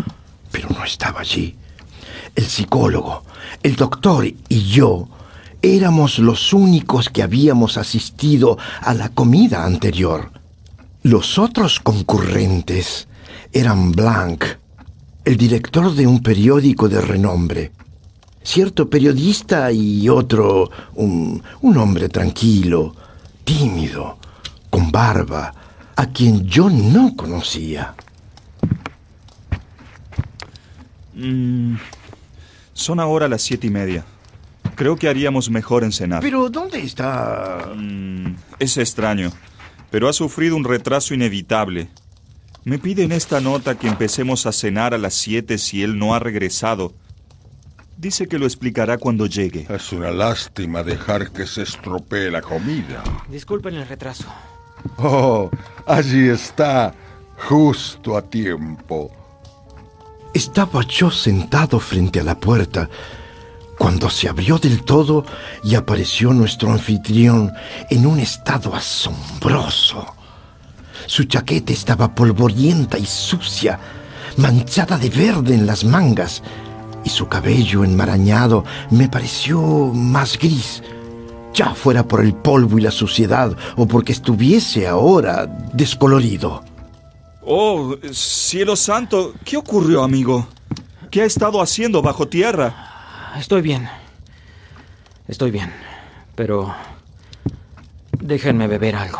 pero 0.51 0.69
no 0.69 0.83
estaba 0.83 1.19
allí. 1.21 1.55
El 2.35 2.45
psicólogo, 2.45 3.23
el 3.63 3.75
doctor 3.75 4.25
y 4.25 4.61
yo 4.63 5.07
éramos 5.61 6.19
los 6.19 6.53
únicos 6.53 7.09
que 7.09 7.23
habíamos 7.23 7.77
asistido 7.77 8.57
a 8.81 8.93
la 8.93 9.09
comida 9.09 9.65
anterior. 9.65 10.31
Los 11.01 11.38
otros 11.38 11.79
concurrentes 11.79 13.07
eran 13.51 13.91
Blanc, 13.91 14.43
el 15.23 15.38
director 15.38 15.93
de 15.93 16.07
un 16.07 16.21
periódico 16.21 16.88
de 16.88 17.01
renombre, 17.01 17.71
cierto 18.45 18.89
periodista 18.89 19.71
y 19.71 20.08
otro, 20.08 20.69
un, 20.93 21.41
un 21.62 21.77
hombre 21.77 22.08
tranquilo, 22.08 22.95
tímido, 23.43 24.17
con 24.69 24.91
barba, 24.91 25.53
a 25.95 26.05
quien 26.08 26.45
yo 26.45 26.69
no 26.69 27.15
conocía. 27.15 27.95
Mm, 31.15 31.75
son 32.73 32.99
ahora 32.99 33.27
las 33.27 33.41
siete 33.41 33.67
y 33.67 33.71
media. 33.71 34.05
Creo 34.75 34.95
que 34.95 35.08
haríamos 35.10 35.49
mejor 35.49 35.84
en 35.84 35.91
cenar. 35.91 36.21
Pero 36.21 36.49
¿dónde 36.49 36.79
está? 36.79 37.71
Mm, 37.75 38.36
es 38.60 38.77
extraño, 38.77 39.31
pero 39.89 40.08
ha 40.08 40.13
sufrido 40.13 40.55
un 40.55 40.65
retraso 40.65 41.13
inevitable. 41.13 41.88
Me 42.63 42.77
pide 42.77 43.03
en 43.03 43.12
esta 43.12 43.39
nota 43.39 43.77
que 43.77 43.88
empecemos 43.88 44.45
a 44.45 44.51
cenar 44.51 44.93
a 44.93 44.97
las 44.97 45.13
siete 45.13 45.58
si 45.58 45.84
él 45.84 45.97
no 45.97 46.13
ha 46.13 46.19
regresado. 46.19 46.93
Dice 47.97 48.27
que 48.27 48.38
lo 48.38 48.45
explicará 48.45 48.97
cuando 48.97 49.25
llegue. 49.25 49.65
Es 49.69 49.91
una 49.93 50.12
lástima 50.12 50.84
dejar 50.84 51.31
que 51.31 51.47
se 51.47 51.62
estropee 51.62 52.29
la 52.29 52.41
comida. 52.41 53.03
Disculpen 53.29 53.75
el 53.75 53.88
retraso. 53.88 54.25
Oh, 54.97 55.49
allí 55.88 56.27
está, 56.27 56.93
justo 57.38 58.17
a 58.17 58.21
tiempo. 58.21 59.12
Estaba 60.34 60.86
yo 60.86 61.10
sentado 61.10 61.79
frente 61.79 62.19
a 62.19 62.23
la 62.23 62.38
puerta 62.38 62.89
cuando 63.77 64.10
se 64.10 64.27
abrió 64.27 64.58
del 64.58 64.84
todo 64.84 65.25
y 65.63 65.75
apareció 65.75 66.34
nuestro 66.34 66.71
anfitrión 66.71 67.51
en 67.89 68.05
un 68.05 68.19
estado 68.19 68.75
asombroso. 68.75 70.05
Su 71.08 71.23
chaqueta 71.25 71.71
estaba 71.71 72.13
polvorienta 72.13 72.97
y 72.97 73.05
sucia, 73.05 73.79
manchada 74.38 74.97
de 74.97 75.10
verde 75.10 75.55
en 75.55 75.65
las 75.65 75.84
mangas, 75.84 76.41
y 77.05 77.09
su 77.09 77.27
cabello 77.27 77.85
enmarañado 77.85 78.65
me 78.89 79.07
pareció 79.07 79.61
más 79.61 80.37
gris, 80.37 80.83
ya 81.53 81.73
fuera 81.73 82.05
por 82.05 82.21
el 82.21 82.33
polvo 82.33 82.77
y 82.77 82.81
la 82.81 82.91
suciedad 82.91 83.55
o 83.77 83.87
porque 83.87 84.11
estuviese 84.11 84.87
ahora 84.87 85.45
descolorido. 85.71 86.63
Oh, 87.45 87.95
cielo 88.11 88.75
santo, 88.75 89.33
¿qué 89.45 89.55
ocurrió, 89.55 90.03
amigo? 90.03 90.47
¿Qué 91.11 91.21
ha 91.21 91.25
estado 91.25 91.61
haciendo 91.61 92.01
bajo 92.01 92.27
tierra? 92.27 93.33
Estoy 93.37 93.61
bien. 93.61 93.87
Estoy 95.27 95.51
bien. 95.51 95.71
Pero... 96.35 96.75
Déjenme 98.19 98.67
beber 98.67 98.95
algo. 98.95 99.19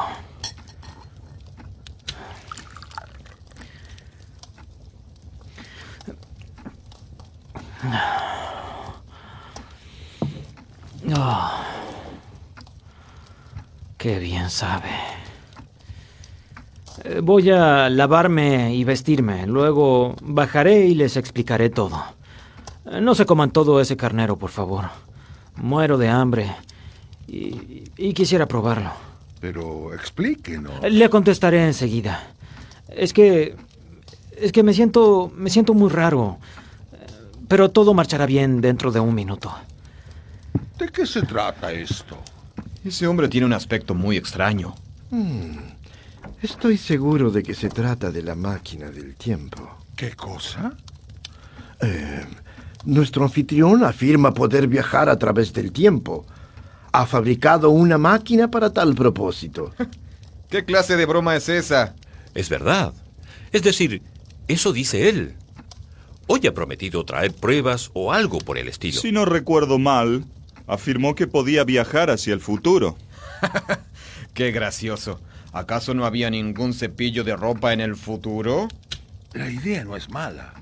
Oh, 11.16 11.52
qué 13.98 14.20
bien 14.20 14.50
sabe. 14.50 14.90
Eh, 17.04 17.20
Voy 17.22 17.50
a 17.52 17.90
lavarme 17.90 18.74
y 18.76 18.84
vestirme. 18.84 19.46
Luego 19.46 20.16
bajaré 20.22 20.86
y 20.88 20.96
les 20.96 21.18
explicaré 21.18 21.70
todo. 21.70 22.04
Eh, 22.86 23.02
No 23.02 23.14
se 23.16 23.26
coman 23.26 23.52
todo 23.52 23.80
ese 23.82 23.96
carnero, 23.98 24.36
por 24.38 24.50
favor. 24.50 24.86
Muero 25.58 25.98
de 25.98 26.10
hambre 26.10 26.54
y, 27.28 27.84
y 27.98 28.14
quisiera 28.14 28.46
probarlo. 28.48 28.92
Pero 29.40 29.94
explíquenos. 29.94 30.82
Le 30.90 31.10
contestaré 31.10 31.66
enseguida. 31.66 32.32
Es 32.90 33.14
que 33.14 33.56
es 34.38 34.52
que 34.52 34.64
me 34.64 34.74
siento 34.74 35.32
me 35.36 35.50
siento 35.50 35.74
muy 35.74 35.90
raro. 35.90 36.38
Eh, 37.46 37.48
Pero 37.48 37.70
todo 37.70 37.94
marchará 37.94 38.26
bien 38.26 38.62
dentro 38.62 38.92
de 38.92 39.00
un 39.00 39.14
minuto. 39.14 39.54
¿De 40.78 40.90
qué 40.90 41.06
se 41.06 41.22
trata 41.22 41.72
esto? 41.72 42.18
Ese 42.84 43.08
hombre 43.08 43.28
tiene 43.28 43.46
un 43.46 43.54
aspecto 43.54 43.94
muy 43.96 44.18
extraño. 44.18 44.76
Estoy 46.42 46.78
seguro 46.78 47.32
de 47.32 47.42
que 47.42 47.54
se 47.54 47.70
trata 47.70 48.12
de 48.12 48.22
la 48.22 48.36
máquina 48.36 48.90
del 48.90 49.16
tiempo. 49.16 49.78
¿Qué 49.96 50.12
cosa? 50.12 50.74
Nuestro 52.84 53.24
anfitrión 53.24 53.84
afirma 53.84 54.34
poder 54.34 54.68
viajar 54.68 55.10
a 55.10 55.18
través 55.18 55.54
del 55.54 55.72
tiempo. 55.72 56.26
Ha 56.92 57.06
fabricado 57.06 57.70
una 57.70 57.98
máquina 57.98 58.50
para 58.52 58.72
tal 58.72 58.94
propósito. 58.94 59.74
¿Qué 60.50 60.64
clase 60.66 60.96
de 60.96 61.06
broma 61.06 61.36
es 61.36 61.50
esa? 61.50 61.96
Es 62.34 62.50
verdad. 62.50 62.94
Es 63.52 63.64
decir, 63.64 64.02
eso 64.48 64.72
dice 64.74 65.10
él. 65.10 65.36
Hoy 66.28 66.48
ha 66.48 66.54
prometido 66.54 67.06
traer 67.06 67.34
pruebas 67.34 67.92
o 67.94 68.12
algo 68.12 68.40
por 68.40 68.58
el 68.58 68.68
estilo. 68.68 69.00
Si 69.00 69.12
no 69.12 69.26
recuerdo 69.26 69.78
mal, 69.78 70.26
afirmó 70.66 71.14
que 71.14 71.28
podía 71.28 71.64
viajar 71.64 72.10
hacia 72.10 72.34
el 72.34 72.40
futuro. 72.40 72.98
Qué 74.34 74.52
gracioso. 74.52 75.20
¿Acaso 75.54 75.94
no 75.94 76.06
había 76.06 76.32
ningún 76.32 76.74
cepillo 76.74 77.24
de 77.24 77.36
ropa 77.36 77.74
en 77.74 77.80
el 77.80 77.96
futuro? 77.96 78.68
La 79.34 79.52
idea 79.52 79.86
no 79.86 79.96
es 79.96 80.10
mala. 80.10 80.54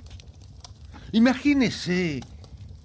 Imagínese 1.14 2.20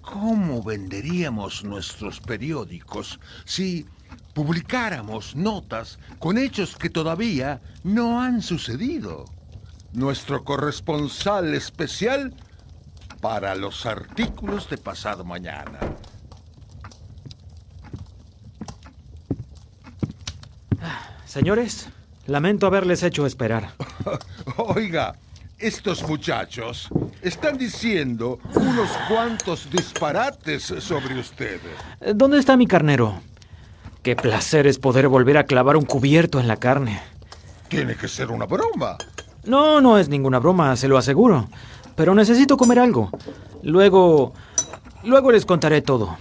cómo 0.01 0.63
venderíamos 0.63 1.65
nuestros 1.65 2.21
periódicos 2.21 3.19
si 3.43 3.85
publicáramos 4.33 5.35
notas 5.35 5.99
con 6.17 6.37
hechos 6.37 6.77
que 6.77 6.89
todavía 6.89 7.61
no 7.83 8.21
han 8.21 8.41
sucedido. 8.41 9.25
Nuestro 9.91 10.45
corresponsal 10.45 11.53
especial 11.53 12.33
para 13.21 13.55
los 13.55 13.85
artículos 13.85 14.69
de 14.69 14.77
pasado 14.77 15.23
mañana. 15.23 15.79
Señores, 21.25 21.89
lamento 22.25 22.65
haberles 22.65 23.03
hecho 23.03 23.25
esperar. 23.25 23.73
Oiga, 24.57 25.15
estos 25.59 26.07
muchachos 26.07 26.89
están 27.21 27.57
diciendo 27.57 28.39
unos 28.55 28.89
cuantos 29.07 29.69
disparates 29.69 30.63
sobre 30.79 31.19
usted. 31.19 31.59
Eh, 32.01 32.13
¿Dónde 32.15 32.39
está 32.39 32.57
mi 32.57 32.65
carnero? 32.65 33.21
Qué 34.01 34.15
placer 34.15 34.65
es 34.65 34.79
poder 34.79 35.09
volver 35.09 35.37
a 35.37 35.43
clavar 35.43 35.75
un 35.75 35.85
cubierto 35.85 36.39
en 36.39 36.47
la 36.47 36.55
carne. 36.57 37.01
Tiene 37.67 37.95
que 37.95 38.07
ser 38.07 38.31
una 38.31 38.45
broma. 38.45 38.97
No, 39.43 39.81
no 39.81 39.97
es 39.97 40.09
ninguna 40.09 40.39
broma, 40.39 40.75
se 40.77 40.87
lo 40.87 40.97
aseguro. 40.97 41.49
Pero 41.99 42.15
necesito 42.15 42.55
comer 42.55 42.79
algo. 42.79 43.09
Luego... 43.61 44.31
Luego 45.03 45.33
les 45.33 45.45
contaré 45.45 45.81
todo. 45.81 46.17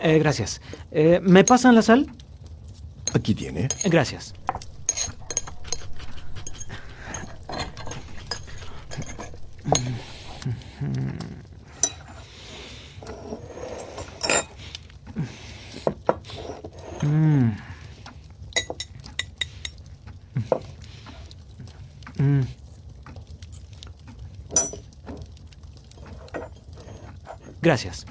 Eh, 0.00 0.18
gracias. 0.18 0.60
Eh, 0.90 1.20
¿Me 1.22 1.44
pasan 1.44 1.76
la 1.76 1.82
sal? 1.82 2.10
Aquí 3.14 3.32
tiene. 3.32 3.68
Gracias. 3.84 4.34
Gracias. 27.62 28.04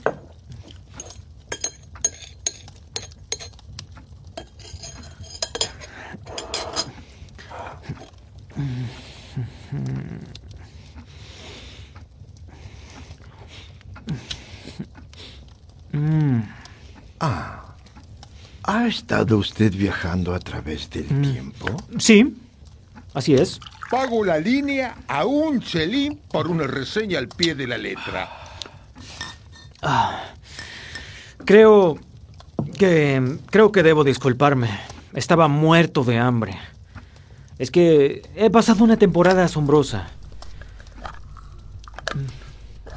¿Ha 18.64 18.88
estado 18.88 19.38
usted 19.38 19.74
viajando 19.74 20.34
a 20.34 20.40
través 20.40 20.90
del 20.90 21.08
tiempo? 21.22 21.68
Sí, 22.00 22.36
así 23.14 23.36
es. 23.36 23.60
Pago 23.90 24.24
la 24.24 24.38
línea 24.38 24.96
a 25.08 25.26
un 25.26 25.60
chelín 25.62 26.20
por 26.32 26.48
una 26.48 26.68
reseña 26.68 27.20
al 27.20 27.28
pie 27.28 27.54
de 27.54 27.68
la 27.68 27.78
letra. 27.78 28.41
Creo 31.46 31.98
que... 32.78 33.38
Creo 33.50 33.72
que 33.72 33.84
debo 33.84 34.04
disculparme. 34.04 34.70
Estaba 35.14 35.48
muerto 35.48 36.04
de 36.04 36.18
hambre. 36.18 36.58
Es 37.58 37.72
que 37.72 38.22
he 38.36 38.50
pasado 38.50 38.84
una 38.84 38.98
temporada 38.98 39.44
asombrosa. 39.44 40.08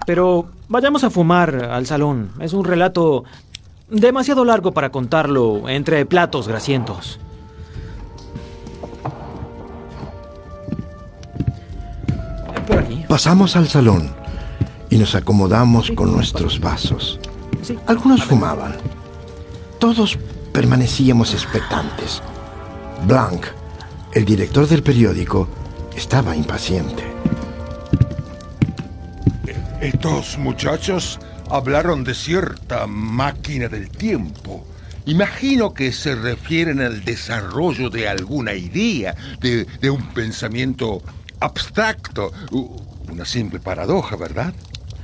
Pero 0.07 0.51
vayamos 0.69 1.05
a 1.05 1.11
fumar 1.11 1.65
al 1.65 1.87
salón. 1.87 2.31
Es 2.41 2.53
un 2.53 2.65
relato 2.65 3.25
demasiado 3.89 4.45
largo 4.45 4.73
para 4.73 4.91
contarlo 4.91 5.69
entre 5.69 6.05
platos 6.07 6.49
grasientos. 6.49 7.19
Por 12.67 12.79
aquí. 12.79 13.05
Pasamos 13.09 13.57
al 13.57 13.69
salón 13.69 14.24
y 14.95 14.97
nos 14.97 15.17
acomodamos 15.17 15.91
con 15.91 16.13
nuestros 16.13 16.61
vasos. 16.61 17.19
Algunos 17.89 18.23
fumaban. 18.23 18.77
Todos 19.81 20.17
permanecíamos 20.53 21.35
expectantes. 21.35 22.23
Blanc, 23.05 23.45
el 24.13 24.25
director 24.25 24.69
del 24.69 24.85
periódico, 24.85 25.49
estaba 25.97 26.37
impaciente. 26.37 27.03
Estos 29.81 30.39
muchachos 30.39 31.19
hablaron 31.51 32.05
de 32.05 32.15
cierta 32.15 32.87
máquina 32.87 33.67
del 33.67 33.91
tiempo. 33.91 34.65
Imagino 35.07 35.75
que 35.75 35.91
se 35.91 36.15
refieren 36.15 36.81
al 36.81 37.05
desarrollo 37.05 37.91
de 37.91 38.07
alguna 38.07 38.55
idea, 38.55 39.17
de, 39.41 39.65
de 39.65 39.91
un 39.91 40.07
pensamiento 40.15 41.03
abstracto, 41.41 42.31
una 43.11 43.25
simple 43.25 43.59
paradoja, 43.59 44.15
¿verdad? 44.15 44.55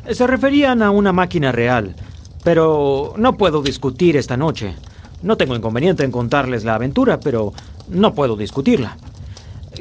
Se 0.08 0.26
referían 0.26 0.82
a 0.82 0.90
una 0.90 1.12
máquina 1.12 1.52
real, 1.52 1.94
pero 2.42 3.14
no 3.16 3.36
puedo 3.36 3.62
discutir 3.62 4.16
esta 4.16 4.36
noche. 4.36 4.74
No 5.22 5.36
tengo 5.36 5.54
inconveniente 5.54 6.04
en 6.04 6.10
contarles 6.10 6.64
la 6.64 6.74
aventura, 6.74 7.20
pero 7.20 7.52
no 7.88 8.14
puedo 8.14 8.36
discutirla. 8.36 8.96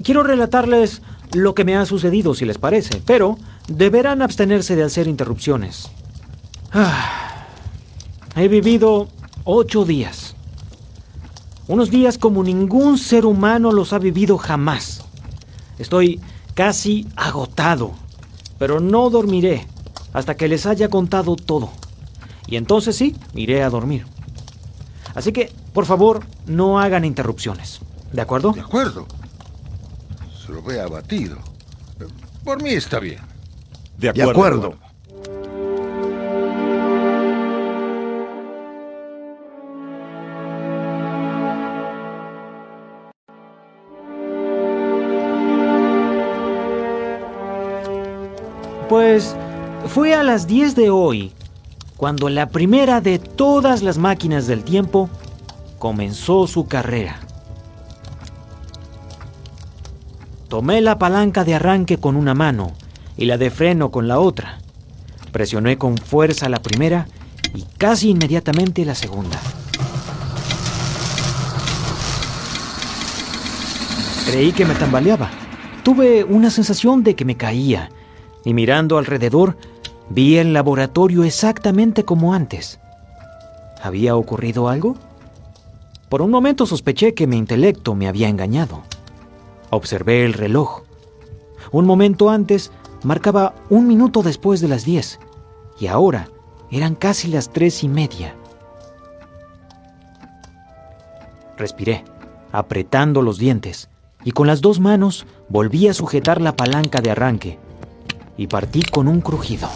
Quiero 0.03 0.23
relatarles 0.23 1.01
lo 1.33 1.55
que 1.55 1.63
me 1.63 1.77
ha 1.77 1.85
sucedido, 1.85 2.33
si 2.33 2.45
les 2.45 2.57
parece, 2.57 3.01
pero 3.05 3.37
deberán 3.67 4.21
abstenerse 4.21 4.75
de 4.75 4.83
hacer 4.83 5.07
interrupciones. 5.07 5.89
Ah, 6.73 7.45
he 8.35 8.47
vivido 8.47 9.07
ocho 9.45 9.85
días. 9.85 10.35
Unos 11.67 11.89
días 11.89 12.17
como 12.17 12.43
ningún 12.43 12.97
ser 12.97 13.25
humano 13.25 13.71
los 13.71 13.93
ha 13.93 13.99
vivido 13.99 14.37
jamás. 14.37 15.05
Estoy 15.77 16.19
casi 16.55 17.07
agotado, 17.15 17.93
pero 18.57 18.79
no 18.79 19.09
dormiré 19.09 19.65
hasta 20.13 20.35
que 20.35 20.47
les 20.47 20.65
haya 20.65 20.89
contado 20.89 21.35
todo. 21.35 21.71
Y 22.47 22.55
entonces 22.55 22.95
sí, 22.95 23.15
iré 23.35 23.63
a 23.63 23.69
dormir. 23.69 24.05
Así 25.15 25.31
que, 25.31 25.51
por 25.73 25.85
favor, 25.85 26.21
no 26.45 26.79
hagan 26.79 27.05
interrupciones. 27.05 27.79
¿De 28.11 28.21
acuerdo? 28.21 28.51
De 28.53 28.61
acuerdo. 28.61 29.05
Se 30.45 30.51
lo 30.51 30.61
ve 30.63 30.81
abatido. 30.81 31.37
Por 32.43 32.61
mí 32.63 32.71
está 32.71 32.99
bien. 32.99 33.19
De 33.97 34.11
De 34.13 34.21
acuerdo. 34.23 34.31
acuerdo. 34.31 34.89
Pues 48.87 49.35
fue 49.89 50.13
a 50.13 50.21
las 50.21 50.45
10 50.45 50.75
de 50.75 50.91
hoy 50.91 51.31
cuando 51.97 52.29
la 52.29 52.49
primera 52.49 53.01
de 53.01 53.17
todas 53.17 53.81
las 53.81 53.97
máquinas 53.97 54.45
del 54.45 54.63
tiempo 54.63 55.09
comenzó 55.79 56.45
su 56.45 56.67
carrera. 56.67 57.19
Tomé 60.47 60.81
la 60.81 60.99
palanca 60.99 61.43
de 61.43 61.55
arranque 61.55 61.97
con 61.97 62.15
una 62.15 62.35
mano 62.35 62.73
y 63.17 63.25
la 63.25 63.39
de 63.39 63.49
freno 63.49 63.89
con 63.89 64.07
la 64.07 64.19
otra. 64.19 64.59
Presioné 65.31 65.79
con 65.79 65.97
fuerza 65.97 66.49
la 66.49 66.61
primera 66.61 67.07
y 67.55 67.63
casi 67.79 68.11
inmediatamente 68.11 68.85
la 68.85 68.93
segunda. 68.93 69.39
Creí 74.27 74.51
que 74.51 74.65
me 74.65 74.75
tambaleaba. 74.75 75.31
Tuve 75.83 76.23
una 76.23 76.51
sensación 76.51 77.03
de 77.03 77.15
que 77.15 77.25
me 77.25 77.35
caía 77.37 77.89
y 78.45 78.53
mirando 78.53 78.97
alrededor 78.97 79.57
vi 80.09 80.37
el 80.37 80.53
laboratorio 80.53 81.23
exactamente 81.23 82.03
como 82.03 82.33
antes. 82.33 82.79
¿Había 83.81 84.15
ocurrido 84.15 84.67
algo? 84.67 84.95
Por 86.09 86.21
un 86.21 86.31
momento 86.31 86.65
sospeché 86.65 87.13
que 87.13 87.27
mi 87.27 87.37
intelecto 87.37 87.95
me 87.95 88.07
había 88.07 88.29
engañado. 88.29 88.81
Observé 89.69 90.25
el 90.25 90.33
reloj. 90.33 90.81
Un 91.71 91.85
momento 91.85 92.29
antes 92.29 92.71
marcaba 93.03 93.53
un 93.69 93.87
minuto 93.87 94.23
después 94.23 94.59
de 94.59 94.67
las 94.67 94.83
diez 94.83 95.19
y 95.79 95.87
ahora 95.87 96.29
eran 96.71 96.95
casi 96.95 97.27
las 97.27 97.49
tres 97.49 97.83
y 97.83 97.87
media. 97.87 98.35
Respiré, 101.57 102.03
apretando 102.51 103.21
los 103.21 103.37
dientes, 103.37 103.89
y 104.23 104.31
con 104.31 104.47
las 104.47 104.61
dos 104.61 104.79
manos 104.79 105.25
volví 105.49 105.87
a 105.87 105.93
sujetar 105.93 106.41
la 106.41 106.55
palanca 106.55 107.01
de 107.01 107.11
arranque 107.11 107.59
y 108.37 108.47
partí 108.47 108.81
con 108.81 109.07
un 109.07 109.21
crujido. 109.21 109.69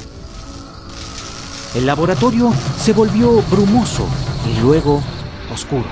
El 1.75 1.87
laboratorio 1.87 2.51
se 2.77 2.93
volvió 2.93 3.41
brumoso 3.49 4.05
y 4.47 4.61
luego 4.61 5.01
oscuro. 5.51 5.87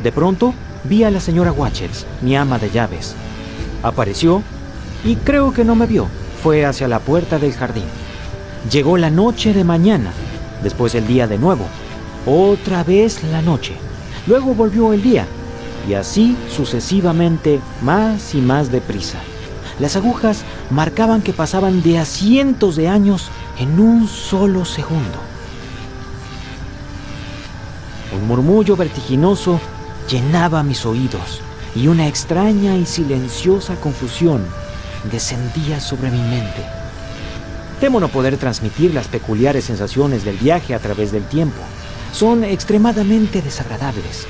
De 0.00 0.12
pronto 0.12 0.54
vi 0.84 1.02
a 1.02 1.10
la 1.10 1.18
señora 1.18 1.50
Watchels, 1.50 2.06
mi 2.22 2.36
ama 2.36 2.60
de 2.60 2.70
llaves. 2.70 3.16
Apareció 3.82 4.44
y 5.04 5.16
creo 5.16 5.52
que 5.52 5.64
no 5.64 5.74
me 5.74 5.86
vio. 5.86 6.06
Fue 6.40 6.64
hacia 6.64 6.86
la 6.86 7.00
puerta 7.00 7.40
del 7.40 7.52
jardín. 7.52 7.86
Llegó 8.70 8.96
la 8.96 9.10
noche 9.10 9.52
de 9.52 9.64
mañana, 9.64 10.12
después 10.62 10.94
el 10.94 11.08
día 11.08 11.26
de 11.26 11.38
nuevo, 11.38 11.64
otra 12.24 12.84
vez 12.84 13.24
la 13.24 13.42
noche. 13.42 13.74
Luego 14.28 14.54
volvió 14.54 14.92
el 14.92 15.02
día 15.02 15.26
y 15.88 15.94
así 15.94 16.36
sucesivamente 16.54 17.60
más 17.82 18.36
y 18.36 18.40
más 18.40 18.70
deprisa. 18.70 19.18
Las 19.80 19.96
agujas 19.96 20.44
marcaban 20.70 21.22
que 21.22 21.32
pasaban 21.32 21.82
de 21.82 21.98
a 21.98 22.04
cientos 22.04 22.76
de 22.76 22.88
años 22.88 23.30
en 23.58 23.80
un 23.80 24.08
solo 24.08 24.64
segundo. 24.64 25.18
Un 28.14 28.26
murmullo 28.26 28.76
vertiginoso 28.76 29.60
llenaba 30.08 30.62
mis 30.62 30.86
oídos 30.86 31.40
y 31.74 31.88
una 31.88 32.06
extraña 32.06 32.76
y 32.76 32.86
silenciosa 32.86 33.76
confusión 33.76 34.44
descendía 35.10 35.80
sobre 35.80 36.10
mi 36.10 36.20
mente. 36.20 36.64
Temo 37.80 38.00
no 38.00 38.08
poder 38.08 38.38
transmitir 38.38 38.94
las 38.94 39.08
peculiares 39.08 39.64
sensaciones 39.64 40.24
del 40.24 40.38
viaje 40.38 40.74
a 40.74 40.78
través 40.78 41.12
del 41.12 41.24
tiempo. 41.24 41.60
Son 42.12 42.42
extremadamente 42.44 43.42
desagradables. 43.42 44.26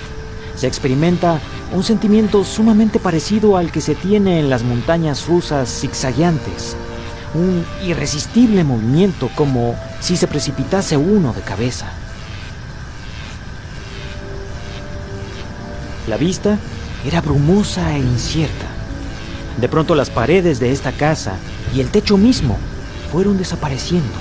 Se 0.56 0.66
experimenta 0.66 1.40
un 1.72 1.84
sentimiento 1.84 2.42
sumamente 2.44 2.98
parecido 2.98 3.56
al 3.56 3.70
que 3.70 3.80
se 3.80 3.94
tiene 3.94 4.40
en 4.40 4.50
las 4.50 4.64
montañas 4.64 5.26
rusas 5.26 5.68
zigzagueantes. 5.68 6.76
Un 7.34 7.64
irresistible 7.84 8.64
movimiento 8.64 9.28
como 9.34 9.74
si 10.00 10.16
se 10.16 10.26
precipitase 10.26 10.96
uno 10.96 11.32
de 11.32 11.42
cabeza. 11.42 11.86
La 16.06 16.16
vista 16.16 16.58
era 17.04 17.20
brumosa 17.20 17.94
e 17.94 17.98
incierta. 17.98 18.66
De 19.60 19.68
pronto 19.68 19.94
las 19.94 20.10
paredes 20.10 20.60
de 20.60 20.70
esta 20.70 20.92
casa 20.92 21.34
y 21.74 21.80
el 21.80 21.90
techo 21.90 22.16
mismo 22.16 22.58
fueron 23.10 23.38
desapareciendo. 23.38 24.12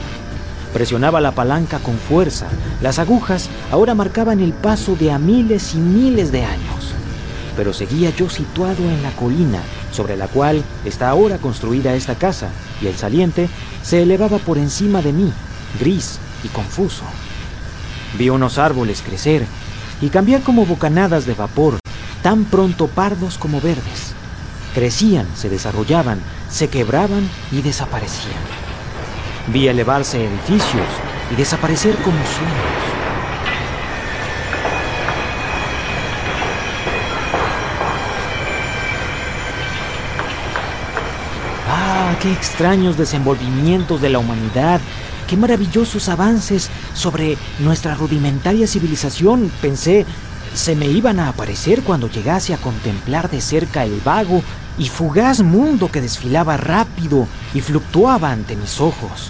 Presionaba 0.73 1.21
la 1.21 1.31
palanca 1.31 1.79
con 1.79 1.97
fuerza. 1.97 2.47
Las 2.81 2.99
agujas 2.99 3.49
ahora 3.71 3.95
marcaban 3.95 4.39
el 4.39 4.51
paso 4.53 4.95
de 4.95 5.11
a 5.11 5.19
miles 5.19 5.73
y 5.73 5.77
miles 5.77 6.31
de 6.31 6.43
años. 6.43 6.93
Pero 7.55 7.71
seguía 7.71 8.09
yo 8.09 8.29
situado 8.29 8.83
en 8.83 9.01
la 9.01 9.11
colina 9.11 9.59
sobre 9.91 10.17
la 10.17 10.27
cual 10.27 10.63
está 10.83 11.09
ahora 11.09 11.37
construida 11.37 11.95
esta 11.95 12.15
casa, 12.15 12.49
y 12.81 12.87
el 12.87 12.95
saliente 12.95 13.49
se 13.83 14.01
elevaba 14.03 14.37
por 14.37 14.57
encima 14.57 15.01
de 15.01 15.13
mí, 15.13 15.31
gris 15.79 16.19
y 16.43 16.47
confuso. 16.49 17.03
Vi 18.17 18.29
unos 18.29 18.57
árboles 18.57 19.01
crecer 19.01 19.45
y 20.01 20.09
cambiar 20.09 20.41
como 20.41 20.65
bocanadas 20.65 21.25
de 21.25 21.33
vapor, 21.33 21.79
tan 22.21 22.45
pronto 22.45 22.87
pardos 22.87 23.37
como 23.37 23.61
verdes. 23.61 24.13
Crecían, 24.73 25.27
se 25.35 25.49
desarrollaban, 25.49 26.19
se 26.49 26.69
quebraban 26.69 27.29
y 27.51 27.61
desaparecían. 27.61 28.33
Vi 29.53 29.67
elevarse 29.67 30.25
edificios 30.25 30.87
y 31.31 31.35
desaparecer 31.35 31.95
como 31.97 32.17
sueños. 32.17 32.94
Qué 42.25 42.31
extraños 42.31 42.97
desenvolvimientos 42.97 44.01
de 44.01 44.09
la 44.09 44.17
humanidad, 44.17 44.81
qué 45.27 45.37
maravillosos 45.37 46.09
avances 46.09 46.71
sobre 46.95 47.37
nuestra 47.59 47.93
rudimentaria 47.93 48.65
civilización, 48.65 49.51
pensé, 49.61 50.07
se 50.55 50.75
me 50.75 50.87
iban 50.87 51.19
a 51.19 51.29
aparecer 51.29 51.83
cuando 51.83 52.09
llegase 52.09 52.55
a 52.55 52.57
contemplar 52.57 53.29
de 53.29 53.41
cerca 53.41 53.83
el 53.83 54.01
vago 54.03 54.41
y 54.79 54.87
fugaz 54.87 55.43
mundo 55.43 55.91
que 55.91 56.01
desfilaba 56.01 56.57
rápido 56.57 57.27
y 57.53 57.61
fluctuaba 57.61 58.31
ante 58.31 58.55
mis 58.55 58.81
ojos. 58.81 59.29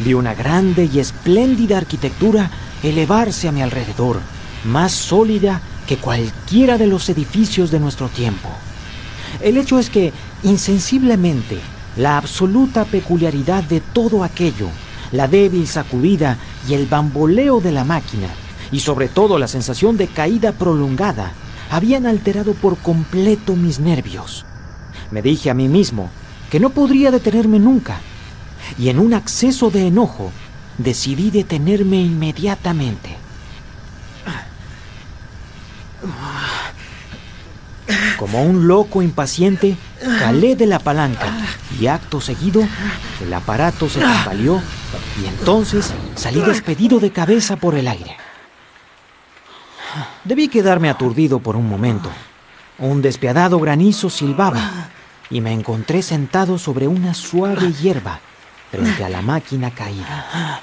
Vi 0.00 0.14
una 0.14 0.34
grande 0.34 0.90
y 0.92 0.98
espléndida 0.98 1.78
arquitectura 1.78 2.50
elevarse 2.82 3.46
a 3.46 3.52
mi 3.52 3.62
alrededor, 3.62 4.18
más 4.64 4.90
sólida 4.90 5.60
que 5.86 5.96
cualquiera 5.96 6.76
de 6.76 6.88
los 6.88 7.08
edificios 7.08 7.70
de 7.70 7.78
nuestro 7.78 8.08
tiempo. 8.08 8.48
El 9.40 9.58
hecho 9.58 9.78
es 9.78 9.90
que, 9.90 10.12
insensiblemente, 10.42 11.60
la 11.96 12.16
absoluta 12.16 12.84
peculiaridad 12.84 13.62
de 13.64 13.80
todo 13.80 14.24
aquello, 14.24 14.68
la 15.10 15.28
débil 15.28 15.66
sacudida 15.66 16.38
y 16.68 16.74
el 16.74 16.86
bamboleo 16.86 17.60
de 17.60 17.72
la 17.72 17.84
máquina, 17.84 18.28
y 18.70 18.80
sobre 18.80 19.08
todo 19.08 19.38
la 19.38 19.48
sensación 19.48 19.96
de 19.96 20.08
caída 20.08 20.52
prolongada, 20.52 21.32
habían 21.70 22.06
alterado 22.06 22.54
por 22.54 22.78
completo 22.78 23.56
mis 23.56 23.78
nervios. 23.78 24.44
Me 25.10 25.22
dije 25.22 25.50
a 25.50 25.54
mí 25.54 25.68
mismo 25.68 26.10
que 26.50 26.60
no 26.60 26.70
podría 26.70 27.10
detenerme 27.10 27.58
nunca, 27.58 28.00
y 28.78 28.88
en 28.88 28.98
un 28.98 29.14
acceso 29.14 29.70
de 29.70 29.86
enojo 29.86 30.32
decidí 30.78 31.30
detenerme 31.30 32.00
inmediatamente. 32.00 33.16
Como 38.18 38.42
un 38.42 38.66
loco 38.66 39.02
impaciente, 39.02 39.76
calé 40.18 40.56
de 40.56 40.66
la 40.66 40.78
palanca 40.78 41.28
y 41.78 41.86
acto 41.86 42.20
seguido 42.20 42.66
el 43.22 43.32
aparato 43.32 43.88
se 43.88 44.00
tambaleó 44.00 44.60
y 45.22 45.26
entonces 45.26 45.92
salí 46.16 46.40
despedido 46.40 46.98
de 46.98 47.10
cabeza 47.10 47.56
por 47.56 47.74
el 47.74 47.86
aire. 47.86 48.16
Debí 50.24 50.48
quedarme 50.48 50.90
aturdido 50.90 51.38
por 51.38 51.56
un 51.56 51.68
momento. 51.68 52.10
Un 52.78 53.02
despiadado 53.02 53.60
granizo 53.60 54.10
silbaba 54.10 54.88
y 55.30 55.40
me 55.40 55.52
encontré 55.52 56.02
sentado 56.02 56.58
sobre 56.58 56.88
una 56.88 57.14
suave 57.14 57.72
hierba 57.72 58.20
frente 58.70 59.04
a 59.04 59.08
la 59.08 59.22
máquina 59.22 59.70
caída. 59.70 60.60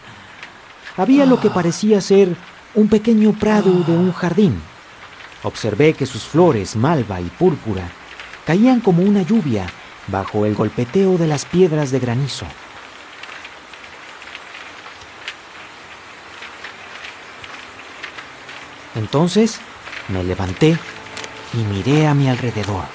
Había 0.97 1.25
lo 1.25 1.39
que 1.39 1.49
parecía 1.49 2.01
ser 2.01 2.35
un 2.75 2.89
pequeño 2.89 3.33
prado 3.33 3.71
de 3.83 3.91
un 3.91 4.11
jardín. 4.11 4.59
Observé 5.43 5.93
que 5.93 6.05
sus 6.05 6.23
flores, 6.23 6.75
malva 6.75 7.21
y 7.21 7.25
púrpura, 7.25 7.89
caían 8.49 8.79
como 8.79 9.03
una 9.03 9.21
lluvia 9.21 9.67
bajo 10.07 10.43
el 10.43 10.55
golpeteo 10.55 11.19
de 11.19 11.27
las 11.27 11.45
piedras 11.45 11.91
de 11.91 11.99
granizo. 11.99 12.47
Entonces 18.95 19.59
me 20.07 20.23
levanté 20.23 20.75
y 21.53 21.57
miré 21.57 22.07
a 22.07 22.15
mi 22.15 22.27
alrededor. 22.27 22.85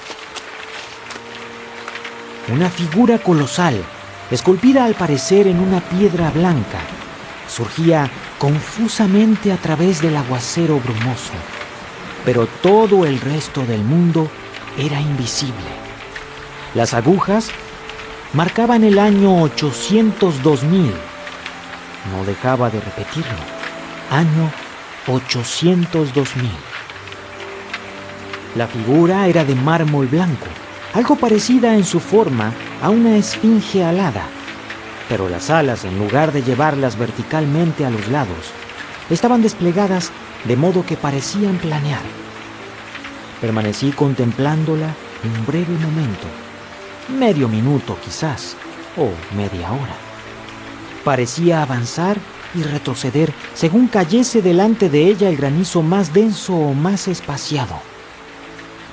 Una 2.49 2.69
figura 2.69 3.19
colosal, 3.19 3.81
esculpida 4.31 4.83
al 4.83 4.95
parecer 4.95 5.47
en 5.47 5.61
una 5.61 5.79
piedra 5.79 6.31
blanca, 6.31 6.81
surgía 7.47 8.11
confusamente 8.39 9.53
a 9.53 9.55
través 9.55 10.01
del 10.01 10.17
aguacero 10.17 10.81
brumoso, 10.81 11.31
pero 12.25 12.45
todo 12.61 13.05
el 13.05 13.21
resto 13.21 13.65
del 13.65 13.85
mundo 13.85 14.29
era 14.77 14.99
invisible. 14.99 15.53
Las 16.73 16.93
agujas 16.93 17.49
marcaban 18.33 18.83
el 18.83 18.99
año 18.99 19.45
802.000. 19.47 20.91
No 22.11 22.25
dejaba 22.25 22.69
de 22.69 22.81
repetirlo. 22.81 23.37
Año 24.11 24.51
802.000. 25.07 26.49
La 28.55 28.67
figura 28.67 29.27
era 29.27 29.43
de 29.43 29.55
mármol 29.55 30.07
blanco, 30.07 30.47
algo 30.93 31.15
parecida 31.15 31.75
en 31.75 31.83
su 31.83 31.99
forma 31.99 32.53
a 32.81 32.89
una 32.89 33.17
esfinge 33.17 33.83
alada, 33.83 34.27
pero 35.09 35.27
las 35.27 35.49
alas, 35.49 35.83
en 35.83 35.97
lugar 35.99 36.31
de 36.31 36.41
llevarlas 36.41 36.97
verticalmente 36.97 37.85
a 37.85 37.89
los 37.89 38.07
lados, 38.07 38.51
estaban 39.09 39.41
desplegadas 39.41 40.11
de 40.45 40.55
modo 40.55 40.85
que 40.85 40.95
parecían 40.95 41.57
planear. 41.57 42.24
Permanecí 43.45 43.91
contemplándola 43.91 44.95
un 45.23 45.45
breve 45.45 45.77
momento, 45.77 46.25
medio 47.15 47.47
minuto 47.47 47.95
quizás, 48.03 48.57
o 48.97 49.11
media 49.37 49.71
hora. 49.71 49.95
Parecía 51.03 51.61
avanzar 51.61 52.17
y 52.55 52.63
retroceder 52.63 53.31
según 53.53 53.87
cayese 53.87 54.41
delante 54.41 54.89
de 54.89 55.05
ella 55.09 55.29
el 55.29 55.37
granizo 55.37 55.83
más 55.83 56.11
denso 56.11 56.55
o 56.55 56.73
más 56.73 57.07
espaciado. 57.07 57.75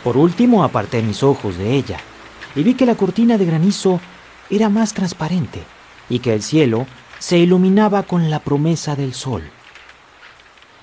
Por 0.05 0.19
último 0.19 0.65
aparté 0.65 1.01
mis 1.01 1.23
ojos 1.23 1.57
de 1.57 1.75
ella 1.75 1.97
y 2.55 2.63
vi 2.63 2.75
que 2.75 2.85
la 2.85 2.95
cortina 2.95 3.39
de 3.39 3.47
granizo 3.47 4.01
era 4.51 4.69
más 4.69 4.93
transparente 4.93 5.63
y 6.11 6.19
que 6.19 6.35
el 6.35 6.43
cielo 6.43 6.87
se 7.19 7.39
iluminaba 7.39 8.03
con 8.03 8.29
la 8.29 8.41
promesa 8.41 8.97
del 8.97 9.15
sol. 9.15 9.45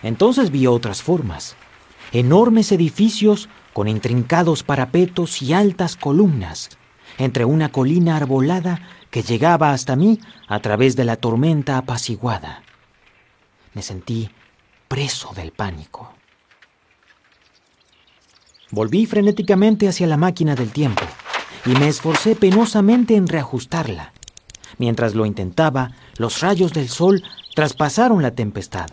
Entonces 0.01 0.49
vi 0.49 0.65
otras 0.65 1.03
formas, 1.03 1.55
enormes 2.11 2.71
edificios 2.71 3.47
con 3.73 3.87
intrincados 3.87 4.63
parapetos 4.63 5.41
y 5.41 5.53
altas 5.53 5.95
columnas, 5.95 6.69
entre 7.17 7.45
una 7.45 7.69
colina 7.69 8.17
arbolada 8.17 8.81
que 9.09 9.23
llegaba 9.23 9.71
hasta 9.71 9.95
mí 9.95 10.19
a 10.47 10.59
través 10.59 10.95
de 10.95 11.05
la 11.05 11.15
tormenta 11.15 11.77
apaciguada. 11.77 12.63
Me 13.73 13.81
sentí 13.81 14.29
preso 14.87 15.33
del 15.35 15.51
pánico. 15.51 16.13
Volví 18.71 19.05
frenéticamente 19.05 19.87
hacia 19.87 20.07
la 20.07 20.17
máquina 20.17 20.55
del 20.55 20.71
tiempo 20.71 21.03
y 21.65 21.71
me 21.71 21.87
esforcé 21.87 22.35
penosamente 22.35 23.15
en 23.15 23.27
reajustarla. 23.27 24.13
Mientras 24.77 25.15
lo 25.15 25.25
intentaba, 25.25 25.91
los 26.17 26.41
rayos 26.41 26.73
del 26.73 26.89
sol 26.89 27.23
traspasaron 27.55 28.21
la 28.21 28.31
tempestad. 28.31 28.89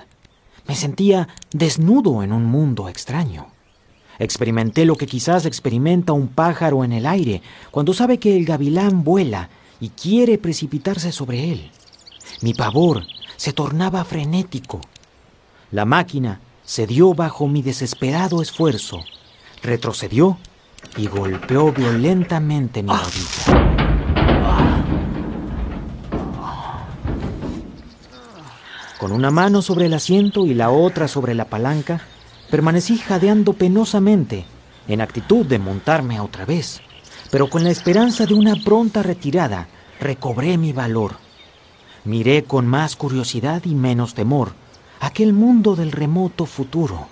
Me 0.66 0.74
sentía 0.74 1.28
desnudo 1.52 2.22
en 2.22 2.32
un 2.32 2.44
mundo 2.44 2.88
extraño. 2.88 3.55
Experimenté 4.18 4.84
lo 4.84 4.96
que 4.96 5.06
quizás 5.06 5.46
experimenta 5.46 6.12
un 6.12 6.28
pájaro 6.28 6.84
en 6.84 6.92
el 6.92 7.06
aire 7.06 7.42
cuando 7.70 7.92
sabe 7.92 8.18
que 8.18 8.36
el 8.36 8.44
gavilán 8.44 9.04
vuela 9.04 9.50
y 9.80 9.90
quiere 9.90 10.38
precipitarse 10.38 11.12
sobre 11.12 11.52
él. 11.52 11.70
Mi 12.42 12.54
pavor 12.54 13.04
se 13.36 13.52
tornaba 13.52 14.04
frenético. 14.04 14.80
La 15.70 15.84
máquina 15.84 16.40
cedió 16.64 17.14
bajo 17.14 17.46
mi 17.46 17.62
desesperado 17.62 18.42
esfuerzo, 18.42 19.04
retrocedió 19.62 20.38
y 20.96 21.06
golpeó 21.06 21.72
violentamente 21.72 22.82
mi 22.82 22.90
rodilla. 22.90 23.66
Con 28.98 29.12
una 29.12 29.30
mano 29.30 29.60
sobre 29.60 29.86
el 29.86 29.94
asiento 29.94 30.46
y 30.46 30.54
la 30.54 30.70
otra 30.70 31.06
sobre 31.06 31.34
la 31.34 31.44
palanca, 31.44 32.00
permanecí 32.50 32.98
jadeando 32.98 33.52
penosamente, 33.52 34.44
en 34.88 35.00
actitud 35.00 35.44
de 35.46 35.58
montarme 35.58 36.20
otra 36.20 36.44
vez, 36.44 36.80
pero 37.30 37.50
con 37.50 37.64
la 37.64 37.70
esperanza 37.70 38.26
de 38.26 38.34
una 38.34 38.54
pronta 38.56 39.02
retirada, 39.02 39.68
recobré 40.00 40.58
mi 40.58 40.72
valor. 40.72 41.16
Miré 42.04 42.44
con 42.44 42.66
más 42.66 42.94
curiosidad 42.94 43.64
y 43.64 43.74
menos 43.74 44.14
temor 44.14 44.52
aquel 45.00 45.32
mundo 45.32 45.76
del 45.76 45.92
remoto 45.92 46.46
futuro. 46.46 47.08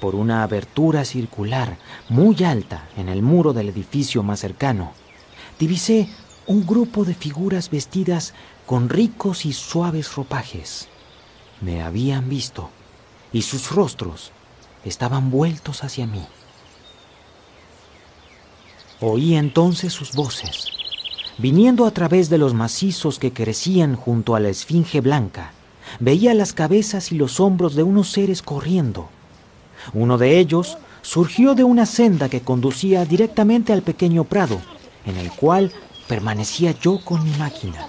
Por 0.00 0.14
una 0.14 0.42
abertura 0.42 1.04
circular 1.04 1.78
muy 2.08 2.42
alta 2.44 2.88
en 2.96 3.08
el 3.08 3.22
muro 3.22 3.52
del 3.52 3.68
edificio 3.68 4.22
más 4.22 4.40
cercano, 4.40 4.92
divisé 5.58 6.08
un 6.46 6.66
grupo 6.66 7.04
de 7.04 7.14
figuras 7.14 7.70
vestidas 7.70 8.34
con 8.66 8.88
ricos 8.88 9.46
y 9.46 9.52
suaves 9.52 10.14
ropajes. 10.14 10.88
Me 11.60 11.82
habían 11.82 12.28
visto 12.28 12.70
y 13.36 13.42
sus 13.42 13.70
rostros 13.70 14.32
estaban 14.82 15.30
vueltos 15.30 15.84
hacia 15.84 16.06
mí. 16.06 16.24
Oí 18.98 19.34
entonces 19.34 19.92
sus 19.92 20.12
voces, 20.14 20.68
viniendo 21.36 21.84
a 21.84 21.90
través 21.90 22.30
de 22.30 22.38
los 22.38 22.54
macizos 22.54 23.18
que 23.18 23.34
crecían 23.34 23.94
junto 23.94 24.36
a 24.36 24.40
la 24.40 24.48
esfinge 24.48 25.02
blanca. 25.02 25.52
Veía 26.00 26.32
las 26.32 26.54
cabezas 26.54 27.12
y 27.12 27.16
los 27.16 27.38
hombros 27.38 27.74
de 27.74 27.82
unos 27.82 28.10
seres 28.10 28.40
corriendo. 28.40 29.10
Uno 29.92 30.16
de 30.16 30.38
ellos 30.38 30.78
surgió 31.02 31.54
de 31.54 31.62
una 31.62 31.84
senda 31.84 32.30
que 32.30 32.40
conducía 32.40 33.04
directamente 33.04 33.74
al 33.74 33.82
pequeño 33.82 34.24
prado, 34.24 34.62
en 35.04 35.18
el 35.18 35.30
cual 35.30 35.72
permanecía 36.08 36.70
yo 36.80 37.04
con 37.04 37.22
mi 37.22 37.36
máquina. 37.36 37.86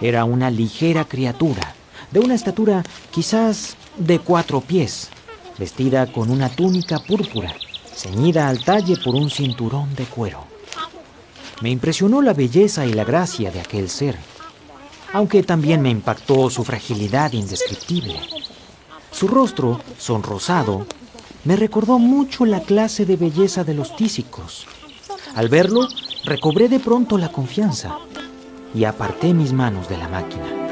Era 0.00 0.24
una 0.24 0.50
ligera 0.50 1.04
criatura, 1.04 1.74
de 2.10 2.20
una 2.20 2.34
estatura 2.34 2.82
quizás 3.10 3.76
de 3.96 4.18
cuatro 4.18 4.60
pies, 4.60 5.10
vestida 5.58 6.10
con 6.10 6.30
una 6.30 6.48
túnica 6.48 6.98
púrpura, 6.98 7.54
ceñida 7.94 8.48
al 8.48 8.64
talle 8.64 8.96
por 8.96 9.14
un 9.14 9.30
cinturón 9.30 9.94
de 9.94 10.04
cuero. 10.04 10.44
Me 11.60 11.70
impresionó 11.70 12.20
la 12.20 12.34
belleza 12.34 12.84
y 12.86 12.92
la 12.92 13.04
gracia 13.04 13.50
de 13.50 13.60
aquel 13.60 13.88
ser, 13.88 14.16
aunque 15.12 15.42
también 15.42 15.80
me 15.80 15.90
impactó 15.90 16.50
su 16.50 16.64
fragilidad 16.64 17.32
indescriptible. 17.32 18.20
Su 19.12 19.28
rostro, 19.28 19.80
sonrosado, 19.96 20.86
me 21.44 21.54
recordó 21.54 21.98
mucho 21.98 22.44
la 22.44 22.60
clase 22.60 23.06
de 23.06 23.16
belleza 23.16 23.62
de 23.62 23.74
los 23.74 23.94
tísicos. 23.94 24.66
Al 25.36 25.48
verlo, 25.48 25.86
recobré 26.24 26.68
de 26.68 26.80
pronto 26.80 27.16
la 27.16 27.30
confianza 27.30 27.96
y 28.74 28.84
aparté 28.84 29.34
mis 29.34 29.52
manos 29.52 29.88
de 29.88 29.98
la 29.98 30.08
máquina. 30.08 30.63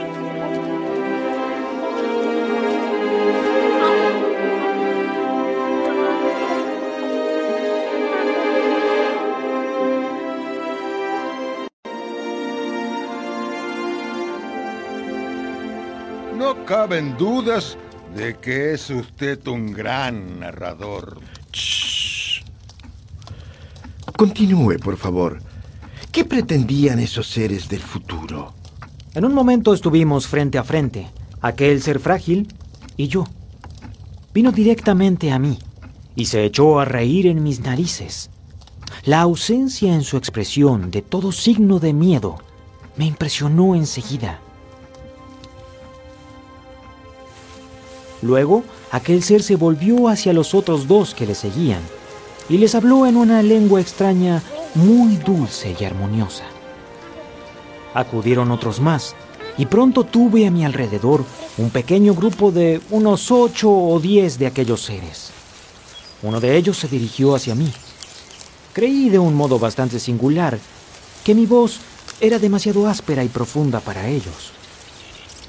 Caben 16.73 17.19
dudas 17.19 17.77
de 18.17 18.39
que 18.39 18.73
es 18.73 18.89
usted 18.89 19.47
un 19.47 19.75
gran 19.75 20.41
narrador. 20.41 21.21
Continúe, 24.17 24.79
por 24.83 24.97
favor. 24.97 25.43
¿Qué 26.11 26.25
pretendían 26.25 26.99
esos 26.99 27.27
seres 27.27 27.69
del 27.69 27.81
futuro? 27.81 28.55
En 29.13 29.27
un 29.27 29.35
momento 29.35 29.75
estuvimos 29.75 30.27
frente 30.27 30.57
a 30.57 30.65
frente, 30.65 31.11
aquel 31.43 31.83
ser 31.83 32.01
frágil 32.01 32.49
y 32.97 33.09
yo. 33.09 33.27
Vino 34.33 34.51
directamente 34.51 35.31
a 35.31 35.39
mí 35.39 35.59
y 36.17 36.25
se 36.25 36.43
echó 36.43 36.81
a 36.81 36.87
reír 36.87 37.27
en 37.27 37.43
mis 37.43 37.61
narices. 37.61 38.31
La 39.05 39.21
ausencia 39.21 39.93
en 39.93 40.05
su 40.05 40.17
expresión 40.17 40.91
de 40.91 41.03
todo 41.03 41.33
signo 41.33 41.81
de 41.81 41.93
miedo 41.93 42.39
me 42.97 43.05
impresionó 43.05 43.75
enseguida. 43.75 44.41
Luego, 48.23 48.65
aquel 48.91 49.23
ser 49.23 49.43
se 49.43 49.57
volvió 49.57 50.09
hacia 50.09 50.33
los 50.33 50.55
otros 50.55 50.87
dos 50.87 51.15
que 51.15 51.27
le 51.27 51.35
seguían 51.35 51.81
y 52.49 52.59
les 52.59 52.75
habló 52.75 53.07
en 53.07 53.17
una 53.17 53.43
lengua 53.43 53.81
extraña 53.81 54.43
muy 54.75 55.17
dulce 55.17 55.77
y 55.79 55.85
armoniosa. 55.85 56.45
Acudieron 57.95 58.51
otros 58.51 58.81
más 58.81 59.15
y 59.59 59.67
pronto 59.67 60.05
tuve 60.05 60.47
a 60.47 60.51
mi 60.51 60.65
alrededor 60.65 61.25
un 61.59 61.71
pequeño 61.71 62.15
grupo 62.15 62.51
de 62.51 62.81
unos 62.91 63.31
ocho 63.31 63.71
o 63.71 64.01
diez 64.01 64.39
de 64.39 64.47
aquellos 64.47 64.83
seres. 64.83 65.31
Uno 66.23 66.41
de 66.41 66.57
ellos 66.57 66.79
se 66.79 66.89
dirigió 66.89 67.35
hacia 67.35 67.55
mí. 67.55 67.71
Creí 68.73 69.11
de 69.11 69.19
un 69.19 69.35
modo 69.35 69.59
bastante 69.59 69.99
singular 69.99 70.59
que 71.25 71.35
mi 71.35 71.45
voz 71.47 71.81
era 72.21 72.39
demasiado 72.39 72.87
áspera 72.87 73.25
y 73.25 73.29
profunda 73.29 73.81
para 73.81 74.09
ellos. 74.09 74.53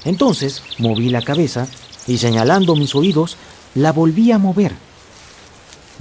Entonces 0.04 0.62
moví 0.78 1.08
la 1.08 1.22
cabeza 1.22 1.66
y 2.06 2.18
señalando 2.18 2.76
mis 2.76 2.94
oídos, 2.94 3.36
la 3.74 3.92
volví 3.92 4.32
a 4.32 4.38
mover. 4.38 4.74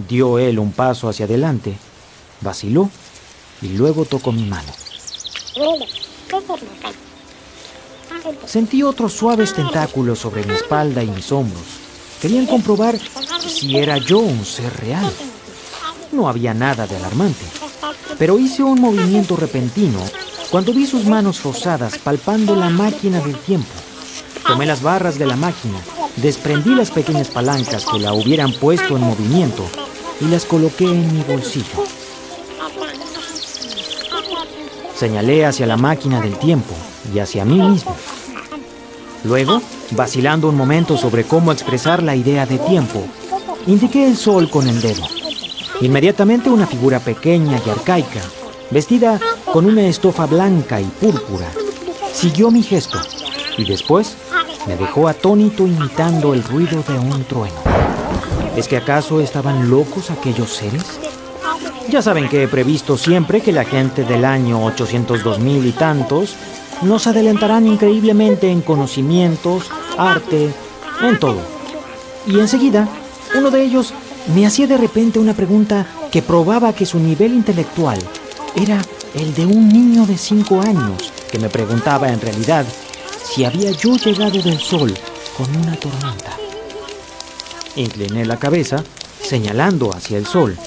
Dio 0.07 0.39
él 0.39 0.59
un 0.59 0.71
paso 0.71 1.09
hacia 1.09 1.25
adelante, 1.25 1.77
vaciló 2.41 2.89
y 3.61 3.69
luego 3.69 4.05
tocó 4.05 4.31
mi 4.31 4.43
mano. 4.43 4.71
Sentí 8.45 8.83
otros 8.83 9.13
suaves 9.13 9.53
tentáculos 9.53 10.19
sobre 10.19 10.45
mi 10.45 10.53
espalda 10.53 11.03
y 11.03 11.07
mis 11.07 11.31
hombros. 11.31 11.63
Querían 12.21 12.45
comprobar 12.45 12.97
si 13.47 13.77
era 13.77 13.97
yo 13.97 14.19
un 14.19 14.45
ser 14.45 14.73
real. 14.77 15.11
No 16.11 16.29
había 16.29 16.53
nada 16.53 16.87
de 16.87 16.95
alarmante, 16.95 17.45
pero 18.17 18.39
hice 18.39 18.63
un 18.63 18.79
movimiento 18.79 19.35
repentino 19.35 19.99
cuando 20.49 20.73
vi 20.73 20.85
sus 20.85 21.05
manos 21.05 21.43
rosadas 21.43 21.97
palpando 21.97 22.55
la 22.55 22.69
máquina 22.69 23.19
del 23.19 23.35
tiempo. 23.37 23.71
Tomé 24.45 24.65
las 24.65 24.81
barras 24.81 25.17
de 25.17 25.25
la 25.25 25.37
máquina, 25.37 25.79
desprendí 26.17 26.75
las 26.75 26.91
pequeñas 26.91 27.29
palancas 27.29 27.85
que 27.85 27.99
la 27.99 28.13
hubieran 28.13 28.51
puesto 28.51 28.97
en 28.97 29.03
movimiento 29.03 29.63
y 30.19 30.25
las 30.25 30.45
coloqué 30.45 30.85
en 30.85 31.13
mi 31.13 31.23
bolsillo. 31.23 31.83
Señalé 34.95 35.45
hacia 35.45 35.65
la 35.65 35.77
máquina 35.77 36.19
del 36.19 36.37
tiempo 36.37 36.73
y 37.13 37.19
hacia 37.19 37.45
mí 37.45 37.59
mismo. 37.59 37.95
Luego, 39.23 39.61
vacilando 39.91 40.49
un 40.49 40.57
momento 40.57 40.97
sobre 40.97 41.23
cómo 41.23 41.51
expresar 41.51 42.03
la 42.03 42.15
idea 42.15 42.45
de 42.45 42.57
tiempo, 42.59 43.05
indiqué 43.65 44.07
el 44.07 44.17
sol 44.17 44.49
con 44.49 44.67
el 44.67 44.81
dedo. 44.81 45.03
Inmediatamente 45.81 46.49
una 46.49 46.67
figura 46.67 46.99
pequeña 46.99 47.59
y 47.65 47.69
arcaica, 47.69 48.21
vestida 48.71 49.19
con 49.51 49.65
una 49.65 49.83
estofa 49.83 50.25
blanca 50.25 50.81
y 50.81 50.85
púrpura, 50.85 51.49
siguió 52.13 52.51
mi 52.51 52.61
gesto 52.61 52.99
y 53.57 53.65
después 53.65 54.15
me 54.67 54.77
dejó 54.77 55.07
atónito 55.07 55.67
imitando 55.67 56.33
el 56.33 56.43
ruido 56.43 56.83
de 56.87 56.97
un 56.97 57.23
trueno. 57.25 57.55
¿Es 58.55 58.67
que 58.67 58.77
acaso 58.77 59.19
estaban 59.19 59.69
locos 59.69 60.11
aquellos 60.11 60.51
seres? 60.51 60.99
Ya 61.89 62.01
saben 62.01 62.29
que 62.29 62.43
he 62.43 62.47
previsto 62.47 62.97
siempre 62.97 63.41
que 63.41 63.51
la 63.51 63.65
gente 63.65 64.03
del 64.03 64.25
año 64.25 64.63
802 64.65 65.39
mil 65.39 65.65
y 65.65 65.71
tantos 65.71 66.35
nos 66.81 67.07
adelantarán 67.07 67.67
increíblemente 67.67 68.49
en 68.49 68.61
conocimientos, 68.61 69.69
arte, 69.97 70.49
en 71.01 71.19
todo. 71.19 71.41
Y 72.25 72.39
enseguida, 72.39 72.87
uno 73.35 73.51
de 73.51 73.63
ellos 73.63 73.93
me 74.33 74.45
hacía 74.45 74.67
de 74.67 74.77
repente 74.77 75.19
una 75.19 75.33
pregunta 75.33 75.85
que 76.11 76.21
probaba 76.21 76.73
que 76.73 76.85
su 76.85 76.99
nivel 76.99 77.33
intelectual 77.33 77.99
era 78.55 78.81
el 79.15 79.33
de 79.33 79.45
un 79.45 79.67
niño 79.67 80.05
de 80.05 80.17
cinco 80.17 80.61
años, 80.61 81.11
que 81.31 81.39
me 81.39 81.49
preguntaba 81.49 82.09
en 82.09 82.21
realidad 82.21 82.65
si 83.23 83.45
había 83.45 83.71
yo 83.71 83.95
llegado 83.95 84.41
del 84.41 84.59
sol 84.59 84.93
con 85.37 85.55
una 85.55 85.75
tormenta. 85.75 86.37
Incliné 87.75 88.25
la 88.25 88.37
cabeza, 88.37 88.83
señalando 89.21 89.91
hacia 89.93 90.17
el 90.17 90.27
sol, 90.27 90.57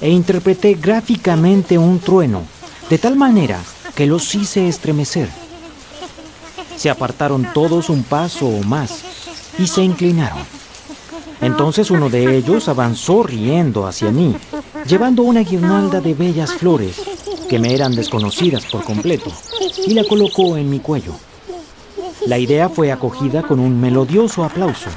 e 0.00 0.10
interpreté 0.10 0.74
gráficamente 0.74 1.78
un 1.78 2.00
trueno, 2.00 2.42
de 2.90 2.98
tal 2.98 3.16
manera 3.16 3.60
que 3.94 4.06
los 4.06 4.34
hice 4.34 4.66
estremecer. 4.66 5.28
Se 6.76 6.90
apartaron 6.90 7.52
todos 7.52 7.88
un 7.90 8.02
paso 8.02 8.48
o 8.48 8.62
más 8.62 9.02
y 9.58 9.66
se 9.68 9.82
inclinaron. 9.82 10.42
Entonces 11.40 11.90
uno 11.90 12.08
de 12.08 12.36
ellos 12.36 12.68
avanzó 12.68 13.22
riendo 13.22 13.86
hacia 13.86 14.10
mí, 14.10 14.34
llevando 14.86 15.22
una 15.22 15.40
guirnalda 15.40 16.00
de 16.00 16.14
bellas 16.14 16.52
flores 16.52 16.96
que 17.48 17.58
me 17.58 17.74
eran 17.74 17.94
desconocidas 17.94 18.64
por 18.66 18.82
completo, 18.82 19.30
y 19.86 19.92
la 19.92 20.04
colocó 20.04 20.56
en 20.56 20.70
mi 20.70 20.80
cuello. 20.80 21.12
La 22.26 22.38
idea 22.38 22.68
fue 22.68 22.92
acogida 22.92 23.42
con 23.42 23.58
un 23.58 23.80
melodioso 23.80 24.44
aplauso. 24.44 24.90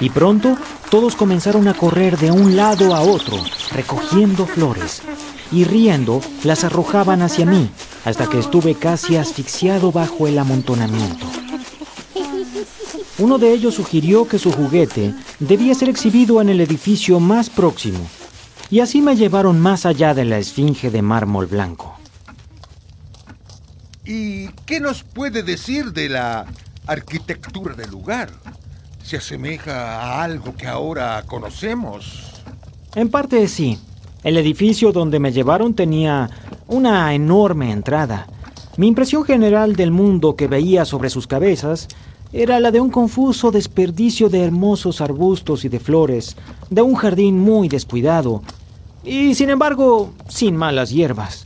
Y 0.00 0.10
pronto 0.10 0.56
todos 0.90 1.14
comenzaron 1.14 1.68
a 1.68 1.74
correr 1.74 2.18
de 2.18 2.30
un 2.32 2.56
lado 2.56 2.94
a 2.94 3.02
otro, 3.02 3.36
recogiendo 3.72 4.46
flores. 4.46 5.02
Y 5.52 5.64
riendo, 5.64 6.20
las 6.42 6.64
arrojaban 6.64 7.22
hacia 7.22 7.46
mí, 7.46 7.70
hasta 8.04 8.26
que 8.26 8.38
estuve 8.38 8.74
casi 8.74 9.16
asfixiado 9.16 9.92
bajo 9.92 10.26
el 10.26 10.38
amontonamiento. 10.38 11.26
Uno 13.18 13.38
de 13.38 13.52
ellos 13.52 13.74
sugirió 13.74 14.26
que 14.26 14.38
su 14.38 14.50
juguete 14.50 15.14
debía 15.38 15.74
ser 15.74 15.88
exhibido 15.88 16.40
en 16.40 16.48
el 16.48 16.60
edificio 16.60 17.20
más 17.20 17.50
próximo, 17.50 17.98
y 18.70 18.80
así 18.80 19.02
me 19.02 19.14
llevaron 19.14 19.60
más 19.60 19.84
allá 19.84 20.14
de 20.14 20.24
la 20.24 20.38
esfinge 20.38 20.90
de 20.90 21.02
mármol 21.02 21.46
blanco. 21.46 21.99
¿Y 24.12 24.48
qué 24.66 24.80
nos 24.80 25.04
puede 25.04 25.44
decir 25.44 25.92
de 25.92 26.08
la 26.08 26.44
arquitectura 26.88 27.76
del 27.76 27.92
lugar? 27.92 28.28
¿Se 29.04 29.18
asemeja 29.18 30.00
a 30.00 30.24
algo 30.24 30.56
que 30.56 30.66
ahora 30.66 31.22
conocemos? 31.28 32.42
En 32.96 33.08
parte 33.08 33.46
sí. 33.46 33.78
El 34.24 34.36
edificio 34.36 34.90
donde 34.90 35.20
me 35.20 35.30
llevaron 35.30 35.74
tenía 35.74 36.28
una 36.66 37.14
enorme 37.14 37.70
entrada. 37.70 38.26
Mi 38.76 38.88
impresión 38.88 39.22
general 39.22 39.76
del 39.76 39.92
mundo 39.92 40.34
que 40.34 40.48
veía 40.48 40.84
sobre 40.84 41.08
sus 41.08 41.28
cabezas 41.28 41.86
era 42.32 42.58
la 42.58 42.72
de 42.72 42.80
un 42.80 42.90
confuso 42.90 43.52
desperdicio 43.52 44.28
de 44.28 44.42
hermosos 44.42 45.00
arbustos 45.00 45.64
y 45.64 45.68
de 45.68 45.78
flores, 45.78 46.36
de 46.68 46.82
un 46.82 46.96
jardín 46.96 47.38
muy 47.38 47.68
descuidado, 47.68 48.42
y 49.04 49.36
sin 49.36 49.50
embargo 49.50 50.12
sin 50.28 50.56
malas 50.56 50.90
hierbas. 50.90 51.44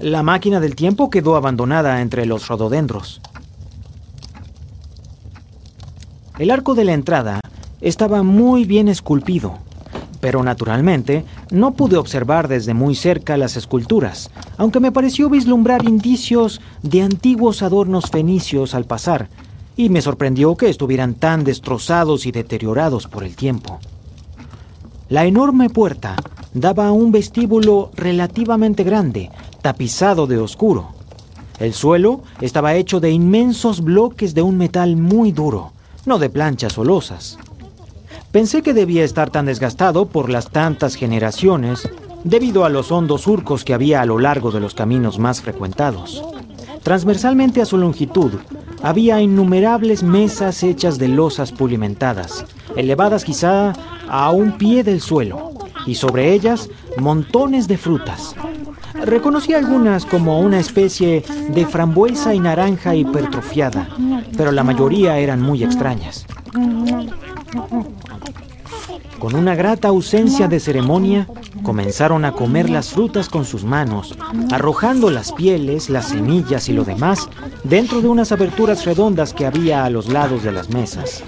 La 0.00 0.22
máquina 0.22 0.60
del 0.60 0.76
tiempo 0.76 1.10
quedó 1.10 1.36
abandonada 1.36 2.00
entre 2.00 2.24
los 2.24 2.48
rododendros. 2.48 3.20
El 6.38 6.50
arco 6.50 6.74
de 6.74 6.86
la 6.86 6.94
entrada 6.94 7.40
estaba 7.82 8.22
muy 8.22 8.64
bien 8.64 8.88
esculpido, 8.88 9.58
pero 10.20 10.42
naturalmente 10.42 11.26
no 11.50 11.72
pude 11.72 11.98
observar 11.98 12.48
desde 12.48 12.72
muy 12.72 12.94
cerca 12.94 13.36
las 13.36 13.58
esculturas, 13.58 14.30
aunque 14.56 14.80
me 14.80 14.90
pareció 14.90 15.28
vislumbrar 15.28 15.84
indicios 15.84 16.62
de 16.82 17.02
antiguos 17.02 17.62
adornos 17.62 18.10
fenicios 18.10 18.74
al 18.74 18.86
pasar, 18.86 19.28
y 19.76 19.90
me 19.90 20.00
sorprendió 20.00 20.56
que 20.56 20.70
estuvieran 20.70 21.12
tan 21.12 21.44
destrozados 21.44 22.24
y 22.24 22.32
deteriorados 22.32 23.06
por 23.06 23.22
el 23.22 23.36
tiempo. 23.36 23.80
La 25.10 25.26
enorme 25.26 25.68
puerta 25.68 26.16
daba 26.54 26.88
a 26.88 26.92
un 26.92 27.12
vestíbulo 27.12 27.90
relativamente 27.94 28.84
grande, 28.84 29.30
tapizado 29.62 30.26
de 30.26 30.38
oscuro. 30.38 30.88
El 31.58 31.74
suelo 31.74 32.22
estaba 32.40 32.74
hecho 32.74 33.00
de 33.00 33.10
inmensos 33.10 33.82
bloques 33.82 34.34
de 34.34 34.42
un 34.42 34.56
metal 34.56 34.96
muy 34.96 35.30
duro, 35.32 35.72
no 36.06 36.18
de 36.18 36.30
planchas 36.30 36.78
o 36.78 36.84
losas. 36.84 37.38
Pensé 38.32 38.62
que 38.62 38.74
debía 38.74 39.04
estar 39.04 39.30
tan 39.30 39.46
desgastado 39.46 40.06
por 40.06 40.30
las 40.30 40.50
tantas 40.50 40.94
generaciones 40.94 41.88
debido 42.24 42.64
a 42.64 42.68
los 42.68 42.92
hondos 42.92 43.22
surcos 43.22 43.64
que 43.64 43.74
había 43.74 44.00
a 44.00 44.06
lo 44.06 44.18
largo 44.18 44.50
de 44.50 44.60
los 44.60 44.74
caminos 44.74 45.18
más 45.18 45.40
frecuentados. 45.40 46.22
Transversalmente 46.82 47.60
a 47.60 47.66
su 47.66 47.76
longitud 47.76 48.32
había 48.82 49.20
innumerables 49.20 50.02
mesas 50.02 50.62
hechas 50.62 50.98
de 50.98 51.08
losas 51.08 51.52
pulimentadas, 51.52 52.46
elevadas 52.76 53.24
quizá 53.24 53.74
a 54.08 54.30
un 54.30 54.56
pie 54.56 54.82
del 54.82 55.00
suelo, 55.00 55.52
y 55.86 55.94
sobre 55.94 56.32
ellas 56.32 56.68
montones 56.98 57.68
de 57.68 57.78
frutas. 57.78 58.34
Reconocí 59.04 59.54
algunas 59.54 60.04
como 60.04 60.40
una 60.40 60.58
especie 60.58 61.24
de 61.48 61.66
frambuesa 61.66 62.34
y 62.34 62.40
naranja 62.40 62.94
hipertrofiada, 62.94 63.88
pero 64.36 64.52
la 64.52 64.64
mayoría 64.64 65.18
eran 65.18 65.40
muy 65.40 65.62
extrañas. 65.62 66.26
Con 69.18 69.34
una 69.34 69.54
grata 69.54 69.88
ausencia 69.88 70.48
de 70.48 70.58
ceremonia, 70.60 71.28
comenzaron 71.62 72.24
a 72.24 72.32
comer 72.32 72.70
las 72.70 72.88
frutas 72.88 73.28
con 73.28 73.44
sus 73.44 73.64
manos, 73.64 74.16
arrojando 74.50 75.10
las 75.10 75.32
pieles, 75.32 75.90
las 75.90 76.08
semillas 76.08 76.70
y 76.70 76.72
lo 76.72 76.84
demás 76.84 77.28
dentro 77.62 78.00
de 78.00 78.08
unas 78.08 78.32
aberturas 78.32 78.86
redondas 78.86 79.34
que 79.34 79.44
había 79.44 79.84
a 79.84 79.90
los 79.90 80.08
lados 80.08 80.42
de 80.42 80.52
las 80.52 80.70
mesas. 80.70 81.22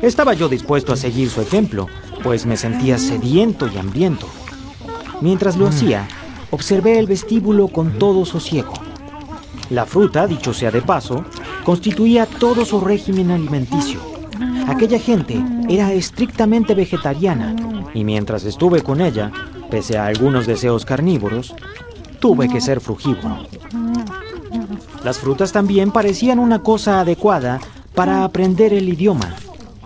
Estaba 0.00 0.32
yo 0.32 0.48
dispuesto 0.48 0.92
a 0.92 0.96
seguir 0.96 1.28
su 1.28 1.40
ejemplo, 1.40 1.88
pues 2.22 2.46
me 2.46 2.56
sentía 2.56 2.98
sediento 2.98 3.68
y 3.68 3.78
hambriento. 3.78 4.28
Mientras 5.20 5.56
lo 5.56 5.66
hacía, 5.66 6.06
observé 6.50 6.98
el 6.98 7.06
vestíbulo 7.06 7.68
con 7.68 7.98
todo 7.98 8.24
sosiego. 8.24 8.74
La 9.70 9.86
fruta, 9.86 10.26
dicho 10.26 10.54
sea 10.54 10.70
de 10.70 10.82
paso, 10.82 11.24
constituía 11.64 12.26
todo 12.26 12.64
su 12.64 12.80
régimen 12.80 13.30
alimenticio 13.30 14.00
Aquella 14.68 14.98
gente 14.98 15.42
era 15.70 15.94
estrictamente 15.94 16.74
vegetariana 16.74 17.56
y 17.94 18.04
mientras 18.04 18.44
estuve 18.44 18.82
con 18.82 19.00
ella, 19.00 19.32
pese 19.70 19.96
a 19.96 20.04
algunos 20.04 20.46
deseos 20.46 20.84
carnívoros, 20.84 21.54
tuve 22.20 22.50
que 22.50 22.60
ser 22.60 22.80
frugívoro. 22.80 23.38
Las 25.02 25.18
frutas 25.18 25.52
también 25.52 25.90
parecían 25.90 26.38
una 26.38 26.62
cosa 26.62 27.00
adecuada 27.00 27.60
para 27.94 28.24
aprender 28.24 28.74
el 28.74 28.90
idioma, 28.90 29.34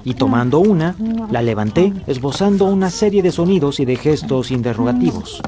y 0.05 0.15
tomando 0.15 0.59
una, 0.59 0.97
la 1.31 1.43
levanté 1.43 1.93
esbozando 2.07 2.67
una 2.67 2.91
serie 2.91 3.23
de 3.23 3.33
sonidos 3.33 3.81
y 3.81 3.85
de 3.85 3.97
gestos 3.97 4.51
interrogativos. 4.51 5.41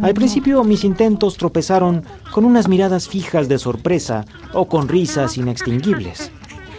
Al 0.00 0.14
principio 0.14 0.64
mis 0.64 0.84
intentos 0.84 1.36
tropezaron 1.36 2.04
con 2.32 2.44
unas 2.44 2.68
miradas 2.68 3.08
fijas 3.08 3.48
de 3.48 3.58
sorpresa 3.58 4.24
o 4.52 4.68
con 4.68 4.88
risas 4.88 5.38
inextinguibles 5.38 6.30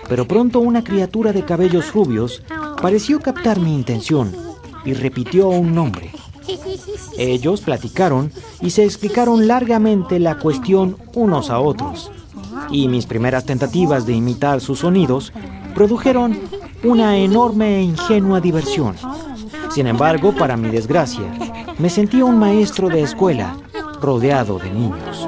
pero 0.08 0.28
pronto 0.28 0.60
una 0.60 0.84
criatura 0.84 1.34
de 1.34 1.44
cabellos 1.44 1.94
rubios 1.94 2.42
pareció 2.82 3.20
captar 3.20 3.60
mi 3.60 3.74
intención 3.76 4.34
y 4.86 4.94
repitió 4.94 5.50
un 5.50 5.76
nombre. 5.76 6.12
Ellos 7.18 7.62
platicaron 7.62 8.32
y 8.62 8.70
se 8.70 8.86
explicaron 8.86 9.48
largamente 9.48 10.20
la 10.20 10.38
cuestión 10.38 10.98
unos 11.14 11.50
a 11.50 11.60
otros, 11.60 12.12
y 12.72 12.88
mis 12.88 13.06
primeras 13.06 13.46
tentativas 13.46 14.06
de 14.06 14.14
imitar 14.14 14.62
sus 14.62 14.80
sonidos 14.80 15.34
produjeron 15.76 16.40
una 16.84 17.18
enorme 17.18 17.78
e 17.78 17.82
ingenua 17.82 18.40
diversión. 18.40 18.96
Sin 19.72 19.88
embargo, 19.88 20.34
para 20.34 20.58
mi 20.58 20.70
desgracia, 20.70 21.26
me 21.78 21.90
sentía 21.90 22.26
un 22.26 22.38
maestro 22.38 22.90
de 22.90 23.02
escuela 23.02 23.58
rodeado 24.02 24.60
de 24.60 24.72
niños. 24.72 25.28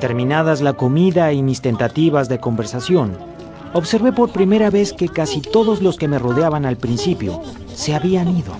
Terminadas 0.00 0.62
la 0.62 0.72
comida 0.72 1.32
y 1.32 1.44
mis 1.44 1.60
tentativas 1.60 2.28
de 2.28 2.40
conversación, 2.40 3.16
observé 3.74 4.12
por 4.12 4.30
primera 4.30 4.70
vez 4.70 4.92
que 4.92 5.08
casi 5.08 5.40
todos 5.40 5.82
los 5.82 5.96
que 5.96 6.08
me 6.08 6.18
rodeaban 6.18 6.66
al 6.66 6.76
principio 6.76 7.40
se 7.74 7.94
habían 7.94 8.36
ido. 8.36 8.52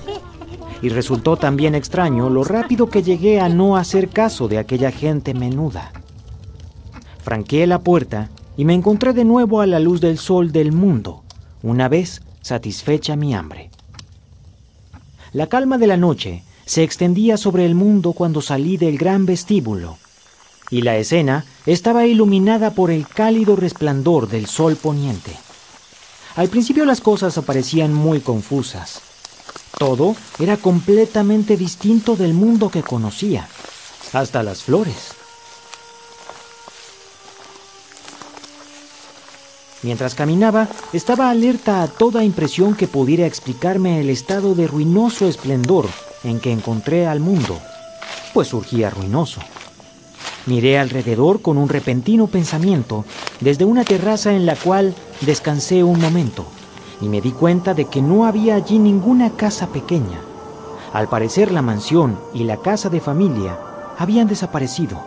Y 0.80 0.88
resultó 0.88 1.36
también 1.36 1.74
extraño 1.74 2.28
lo 2.28 2.44
rápido 2.44 2.88
que 2.88 3.02
llegué 3.02 3.40
a 3.40 3.48
no 3.48 3.76
hacer 3.76 4.08
caso 4.08 4.48
de 4.48 4.58
aquella 4.58 4.90
gente 4.90 5.34
menuda. 5.34 5.92
Franqueé 7.22 7.66
la 7.66 7.80
puerta 7.80 8.30
y 8.56 8.64
me 8.64 8.74
encontré 8.74 9.12
de 9.12 9.24
nuevo 9.24 9.60
a 9.60 9.66
la 9.66 9.78
luz 9.78 10.00
del 10.00 10.18
sol 10.18 10.50
del 10.50 10.72
mundo, 10.72 11.22
una 11.62 11.88
vez 11.88 12.22
satisfecha 12.40 13.14
mi 13.14 13.34
hambre. 13.34 13.70
La 15.32 15.46
calma 15.46 15.78
de 15.78 15.86
la 15.86 15.96
noche 15.96 16.42
se 16.66 16.82
extendía 16.82 17.36
sobre 17.36 17.64
el 17.64 17.74
mundo 17.74 18.12
cuando 18.12 18.42
salí 18.42 18.76
del 18.76 18.98
gran 18.98 19.24
vestíbulo 19.24 19.98
y 20.72 20.80
la 20.80 20.96
escena 20.96 21.44
estaba 21.66 22.06
iluminada 22.06 22.70
por 22.70 22.90
el 22.90 23.06
cálido 23.06 23.56
resplandor 23.56 24.26
del 24.26 24.46
sol 24.46 24.74
poniente. 24.76 25.36
Al 26.34 26.48
principio 26.48 26.86
las 26.86 27.02
cosas 27.02 27.36
aparecían 27.36 27.92
muy 27.92 28.20
confusas. 28.20 29.02
Todo 29.78 30.16
era 30.38 30.56
completamente 30.56 31.58
distinto 31.58 32.16
del 32.16 32.32
mundo 32.32 32.70
que 32.70 32.82
conocía, 32.82 33.46
hasta 34.14 34.42
las 34.42 34.62
flores. 34.62 35.12
Mientras 39.82 40.14
caminaba, 40.14 40.68
estaba 40.94 41.28
alerta 41.28 41.82
a 41.82 41.88
toda 41.88 42.24
impresión 42.24 42.74
que 42.76 42.88
pudiera 42.88 43.26
explicarme 43.26 44.00
el 44.00 44.08
estado 44.08 44.54
de 44.54 44.66
ruinoso 44.66 45.28
esplendor 45.28 45.86
en 46.24 46.40
que 46.40 46.50
encontré 46.50 47.06
al 47.06 47.20
mundo, 47.20 47.60
pues 48.32 48.48
surgía 48.48 48.88
ruinoso. 48.88 49.42
Miré 50.46 50.78
alrededor 50.78 51.40
con 51.40 51.56
un 51.56 51.68
repentino 51.68 52.26
pensamiento 52.26 53.04
desde 53.40 53.64
una 53.64 53.84
terraza 53.84 54.32
en 54.32 54.46
la 54.46 54.56
cual 54.56 54.94
descansé 55.20 55.84
un 55.84 56.00
momento 56.00 56.44
y 57.00 57.08
me 57.08 57.20
di 57.20 57.32
cuenta 57.32 57.74
de 57.74 57.86
que 57.86 58.00
no 58.00 58.26
había 58.26 58.54
allí 58.54 58.78
ninguna 58.78 59.30
casa 59.30 59.68
pequeña. 59.68 60.20
Al 60.92 61.08
parecer 61.08 61.50
la 61.50 61.62
mansión 61.62 62.18
y 62.32 62.44
la 62.44 62.58
casa 62.58 62.88
de 62.88 63.00
familia 63.00 63.58
habían 63.98 64.28
desaparecido. 64.28 65.00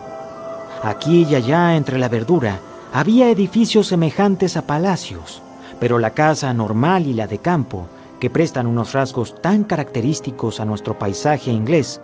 Aquí 0.82 1.26
y 1.28 1.34
allá 1.34 1.76
entre 1.76 1.98
la 1.98 2.08
verdura 2.08 2.60
había 2.92 3.30
edificios 3.30 3.86
semejantes 3.88 4.56
a 4.56 4.62
palacios, 4.62 5.42
pero 5.80 5.98
la 5.98 6.10
casa 6.10 6.52
normal 6.52 7.06
y 7.06 7.14
la 7.14 7.26
de 7.26 7.38
campo, 7.38 7.86
que 8.20 8.30
prestan 8.30 8.66
unos 8.66 8.92
rasgos 8.92 9.34
tan 9.40 9.64
característicos 9.64 10.60
a 10.60 10.64
nuestro 10.64 10.98
paisaje 10.98 11.50
inglés, 11.50 12.00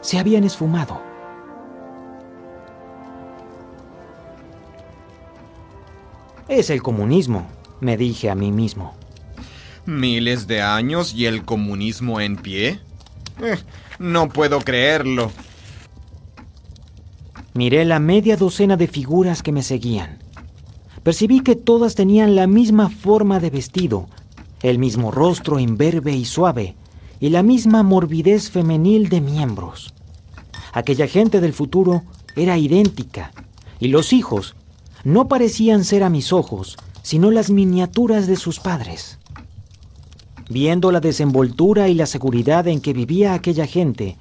se 0.00 0.18
habían 0.18 0.44
esfumado. 0.44 1.05
Es 6.48 6.70
el 6.70 6.80
comunismo, 6.80 7.46
me 7.80 7.96
dije 7.96 8.30
a 8.30 8.36
mí 8.36 8.52
mismo. 8.52 8.94
¿Miles 9.84 10.46
de 10.46 10.62
años 10.62 11.12
y 11.12 11.26
el 11.26 11.44
comunismo 11.44 12.20
en 12.20 12.36
pie? 12.36 12.80
Eh, 13.42 13.58
no 13.98 14.28
puedo 14.28 14.60
creerlo. 14.60 15.32
Miré 17.54 17.84
la 17.84 17.98
media 17.98 18.36
docena 18.36 18.76
de 18.76 18.86
figuras 18.86 19.42
que 19.42 19.50
me 19.50 19.62
seguían. 19.62 20.18
Percibí 21.02 21.40
que 21.40 21.56
todas 21.56 21.94
tenían 21.94 22.36
la 22.36 22.46
misma 22.46 22.90
forma 22.90 23.40
de 23.40 23.50
vestido, 23.50 24.08
el 24.62 24.78
mismo 24.78 25.10
rostro 25.10 25.58
imberbe 25.58 26.12
y 26.12 26.24
suave, 26.24 26.76
y 27.18 27.30
la 27.30 27.42
misma 27.42 27.82
morbidez 27.82 28.50
femenil 28.50 29.08
de 29.08 29.20
miembros. 29.20 29.94
Aquella 30.72 31.08
gente 31.08 31.40
del 31.40 31.52
futuro 31.52 32.02
era 32.36 32.58
idéntica, 32.58 33.32
y 33.80 33.88
los 33.88 34.12
hijos 34.12 34.54
no 35.06 35.28
parecían 35.28 35.84
ser 35.84 36.02
a 36.02 36.10
mis 36.10 36.32
ojos, 36.32 36.76
sino 37.02 37.30
las 37.30 37.48
miniaturas 37.48 38.26
de 38.26 38.34
sus 38.34 38.58
padres. 38.58 39.20
Viendo 40.50 40.90
la 40.90 40.98
desenvoltura 40.98 41.88
y 41.88 41.94
la 41.94 42.06
seguridad 42.06 42.66
en 42.66 42.80
que 42.80 42.92
vivía 42.92 43.32
aquella 43.32 43.68
gente, 43.68 44.16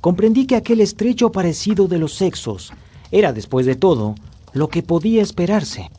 comprendí 0.00 0.46
que 0.46 0.56
aquel 0.56 0.80
estrecho 0.80 1.30
parecido 1.30 1.88
de 1.88 1.98
los 1.98 2.14
sexos 2.14 2.72
era, 3.10 3.34
después 3.34 3.66
de 3.66 3.74
todo, 3.74 4.14
lo 4.54 4.68
que 4.68 4.82
podía 4.82 5.20
esperarse, 5.20 5.90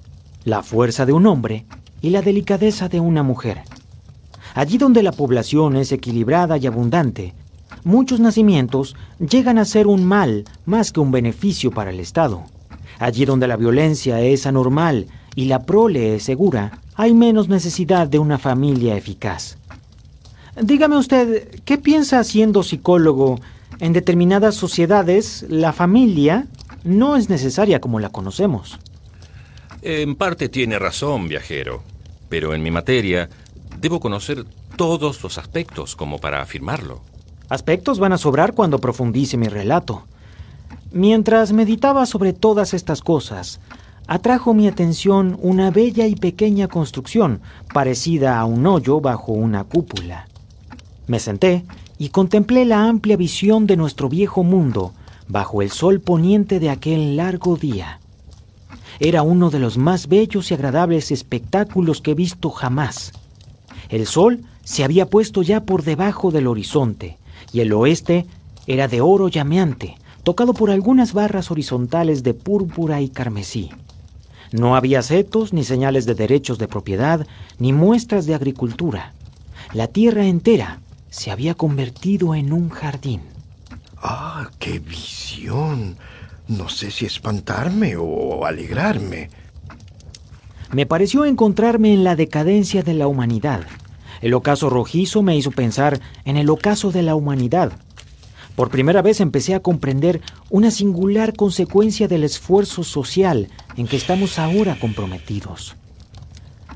la 0.44 0.64
fuerza 0.64 1.06
de 1.06 1.14
un 1.14 1.28
hombre 1.28 1.68
y 2.02 2.10
la 2.10 2.24
delicadeza 2.24 2.90
de 2.90 3.00
una 3.00 3.22
mujer. 3.22 3.62
Allí 4.56 4.80
donde 4.80 5.04
la 5.04 5.12
población 5.12 5.76
es 5.76 5.92
equilibrada 5.92 6.58
y 6.58 6.66
abundante, 6.66 7.36
muchos 7.84 8.20
nacimientos 8.20 8.96
llegan 9.20 9.60
a 9.60 9.66
ser 9.66 9.86
un 9.86 10.04
mal 10.04 10.46
más 10.66 10.92
que 10.92 11.00
un 11.00 11.12
beneficio 11.12 11.70
para 11.70 11.92
el 11.92 12.00
Estado. 12.00 12.44
Allí 13.02 13.26
donde 13.26 13.48
la 13.48 13.58
violencia 13.58 14.22
es 14.22 14.46
anormal 14.46 15.08
y 15.34 15.46
la 15.46 15.64
prole 15.64 16.16
es 16.16 16.24
segura, 16.24 16.82
hay 16.94 17.16
menos 17.16 17.50
necesidad 17.50 18.08
de 18.08 18.20
una 18.20 18.38
familia 18.38 18.96
eficaz. 18.96 19.58
Dígame 20.62 20.98
usted, 20.98 21.50
¿qué 21.66 21.80
piensa 21.80 22.24
siendo 22.24 22.62
psicólogo? 22.62 23.40
En 23.80 23.94
determinadas 23.94 24.54
sociedades, 24.54 25.48
la 25.50 25.74
familia, 25.74 26.46
no 26.84 27.16
es 27.16 27.28
necesaria 27.28 27.82
como 27.82 28.00
la 28.00 28.10
conocemos. 28.10 28.78
En 29.82 30.14
parte 30.14 30.48
tiene 30.48 30.78
razón, 30.78 31.28
viajero, 31.28 31.82
pero 32.30 32.54
en 32.54 32.62
mi 32.62 32.70
materia 32.70 33.30
debo 33.80 34.00
conocer 34.00 34.46
todos 34.76 35.24
los 35.24 35.40
aspectos 35.40 35.96
como 35.96 36.20
para 36.20 36.44
afirmarlo. 36.44 37.02
Aspectos 37.50 37.98
van 37.98 38.14
a 38.14 38.20
sobrar 38.20 38.54
cuando 38.54 38.78
profundice 38.78 39.38
mi 39.38 39.48
relato. 39.48 40.04
Mientras 40.94 41.54
meditaba 41.54 42.06
sobre 42.06 42.34
todas 42.34 42.74
estas 42.74 43.02
cosas, 43.02 43.62
atrajo 44.08 44.54
mi 44.54 44.68
atención 44.68 45.38
una 45.42 45.72
bella 45.72 46.06
y 46.06 46.16
pequeña 46.16 46.68
construcción 46.68 47.40
parecida 47.74 48.38
a 48.38 48.44
un 48.44 48.68
hoyo 48.68 49.00
bajo 49.00 49.32
una 49.32 49.64
cúpula. 49.64 50.28
Me 51.08 51.20
senté 51.20 51.64
y 51.98 52.10
contemplé 52.10 52.66
la 52.66 52.90
amplia 52.90 53.16
visión 53.16 53.68
de 53.68 53.78
nuestro 53.78 54.10
viejo 54.10 54.44
mundo 54.44 54.92
bajo 55.30 55.62
el 55.62 55.72
sol 55.72 56.02
poniente 56.02 56.60
de 56.60 56.70
aquel 56.70 57.16
largo 57.16 57.56
día. 57.56 58.02
Era 59.00 59.22
uno 59.22 59.50
de 59.50 59.60
los 59.60 59.78
más 59.78 60.10
bellos 60.10 60.52
y 60.52 60.56
agradables 60.56 61.10
espectáculos 61.12 62.02
que 62.02 62.12
he 62.12 62.16
visto 62.16 62.50
jamás. 62.50 63.14
El 63.88 64.06
sol 64.08 64.42
se 64.66 64.84
había 64.84 65.06
puesto 65.06 65.42
ya 65.42 65.64
por 65.64 65.84
debajo 65.84 66.32
del 66.32 66.48
horizonte 66.48 67.18
y 67.54 67.62
el 67.62 67.72
oeste 67.72 68.26
era 68.68 68.90
de 68.90 69.00
oro 69.00 69.30
llameante, 69.30 69.96
tocado 70.24 70.54
por 70.54 70.72
algunas 70.72 71.14
barras 71.14 71.52
horizontales 71.52 72.24
de 72.24 72.34
púrpura 72.34 73.02
y 73.02 73.10
carmesí. 73.10 73.72
No 74.52 74.76
había 74.76 75.02
setos, 75.02 75.54
ni 75.54 75.64
señales 75.64 76.06
de 76.06 76.14
derechos 76.14 76.58
de 76.58 76.68
propiedad, 76.68 77.26
ni 77.58 77.72
muestras 77.74 78.26
de 78.26 78.36
agricultura. 78.36 79.14
La 79.74 79.88
tierra 79.88 80.26
entera 80.26 80.80
se 81.10 81.32
había 81.32 81.54
convertido 81.54 82.36
en 82.36 82.52
un 82.52 82.70
jardín. 82.70 83.22
¡Ah, 83.98 84.50
qué 84.60 84.80
visión! 84.80 85.98
No 86.48 86.68
sé 86.68 86.92
si 86.92 87.06
espantarme 87.06 87.96
o 87.98 88.46
alegrarme. 88.46 89.30
Me 90.74 90.86
pareció 90.86 91.26
encontrarme 91.26 91.94
en 91.94 92.04
la 92.04 92.16
decadencia 92.16 92.84
de 92.84 92.94
la 92.94 93.08
humanidad. 93.08 93.62
El 94.22 94.34
ocaso 94.34 94.70
rojizo 94.70 95.22
me 95.22 95.36
hizo 95.36 95.52
pensar 95.52 96.00
en 96.26 96.38
el 96.38 96.50
ocaso 96.50 96.92
de 96.92 97.04
la 97.04 97.16
humanidad. 97.16 97.74
Por 98.56 98.70
primera 98.70 99.02
vez 99.02 99.22
empecé 99.22 99.56
a 99.56 99.62
comprender 99.62 100.22
una 100.50 100.72
singular 100.72 101.36
consecuencia 101.36 102.08
del 102.08 102.24
esfuerzo 102.24 102.84
social 102.84 103.48
en 103.78 103.88
que 103.88 103.98
estamos 103.98 104.38
ahora 104.40 104.78
comprometidos. 104.80 105.76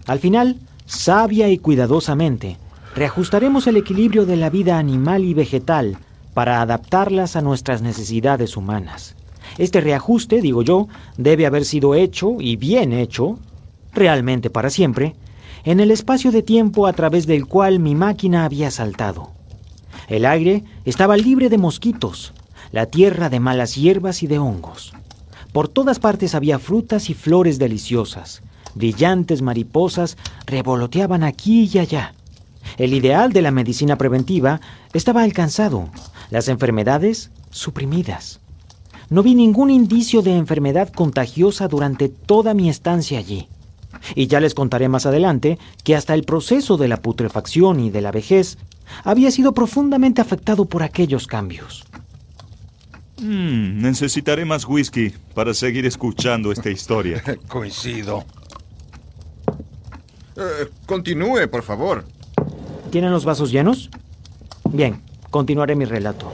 Al 0.07 0.19
final, 0.19 0.57
sabia 0.85 1.49
y 1.49 1.57
cuidadosamente, 1.57 2.57
reajustaremos 2.95 3.67
el 3.67 3.77
equilibrio 3.77 4.25
de 4.25 4.37
la 4.37 4.49
vida 4.49 4.77
animal 4.77 5.25
y 5.25 5.33
vegetal 5.33 5.97
para 6.33 6.61
adaptarlas 6.61 7.35
a 7.35 7.41
nuestras 7.41 7.81
necesidades 7.81 8.55
humanas. 8.55 9.15
Este 9.57 9.81
reajuste, 9.81 10.41
digo 10.41 10.63
yo, 10.63 10.87
debe 11.17 11.45
haber 11.45 11.65
sido 11.65 11.95
hecho, 11.95 12.37
y 12.39 12.55
bien 12.55 12.93
hecho, 12.93 13.39
realmente 13.93 14.49
para 14.49 14.69
siempre, 14.69 15.15
en 15.63 15.79
el 15.79 15.91
espacio 15.91 16.31
de 16.31 16.43
tiempo 16.43 16.87
a 16.87 16.93
través 16.93 17.25
del 17.25 17.47
cual 17.47 17.79
mi 17.79 17.95
máquina 17.95 18.45
había 18.45 18.69
saltado. 18.69 19.34
El 20.07 20.25
aire 20.25 20.63
estaba 20.85 21.17
libre 21.17 21.49
de 21.49 21.57
mosquitos, 21.57 22.33
la 22.71 22.85
tierra 22.85 23.29
de 23.29 23.39
malas 23.39 23.75
hierbas 23.75 24.23
y 24.23 24.27
de 24.27 24.39
hongos. 24.39 24.93
Por 25.51 25.67
todas 25.67 25.99
partes 25.99 26.35
había 26.35 26.59
frutas 26.59 27.09
y 27.09 27.13
flores 27.13 27.57
deliciosas. 27.57 28.41
Brillantes 28.75 29.41
mariposas 29.41 30.17
revoloteaban 30.45 31.23
aquí 31.23 31.69
y 31.73 31.79
allá. 31.79 32.13
El 32.77 32.93
ideal 32.93 33.31
de 33.31 33.41
la 33.41 33.51
medicina 33.51 33.97
preventiva 33.97 34.59
estaba 34.93 35.23
alcanzado, 35.23 35.89
las 36.29 36.49
enfermedades 36.49 37.31
suprimidas. 37.51 38.41
No 39.09 39.23
vi 39.23 39.35
ningún 39.35 39.69
indicio 39.69 40.21
de 40.21 40.35
enfermedad 40.35 40.89
contagiosa 40.89 41.67
durante 41.67 42.09
toda 42.09 42.53
mi 42.53 42.69
estancia 42.69 43.19
allí. 43.19 43.47
Y 44.13 44.27
ya 44.27 44.39
les 44.39 44.53
contaré 44.53 44.89
más 44.89 45.05
adelante 45.05 45.57
que 45.83 45.95
hasta 45.95 46.13
el 46.13 46.23
proceso 46.23 46.77
de 46.77 46.87
la 46.87 46.97
putrefacción 46.97 47.79
y 47.79 47.91
de 47.91 48.01
la 48.01 48.11
vejez 48.11 48.57
había 49.03 49.31
sido 49.31 49.53
profundamente 49.53 50.21
afectado 50.21 50.65
por 50.65 50.83
aquellos 50.83 51.27
cambios. 51.27 51.83
Mm, 53.21 53.81
necesitaré 53.81 54.43
más 54.45 54.65
whisky 54.65 55.13
para 55.33 55.53
seguir 55.53 55.85
escuchando 55.85 56.51
esta 56.51 56.69
historia. 56.69 57.23
Coincido. 57.47 58.25
Eh, 60.35 60.69
continúe, 60.85 61.47
por 61.49 61.63
favor. 61.63 62.05
¿Tienen 62.91 63.11
los 63.11 63.23
vasos 63.23 63.51
llenos? 63.51 63.89
Bien, 64.69 65.01
continuaré 65.29 65.75
mi 65.75 65.85
relato. 65.85 66.31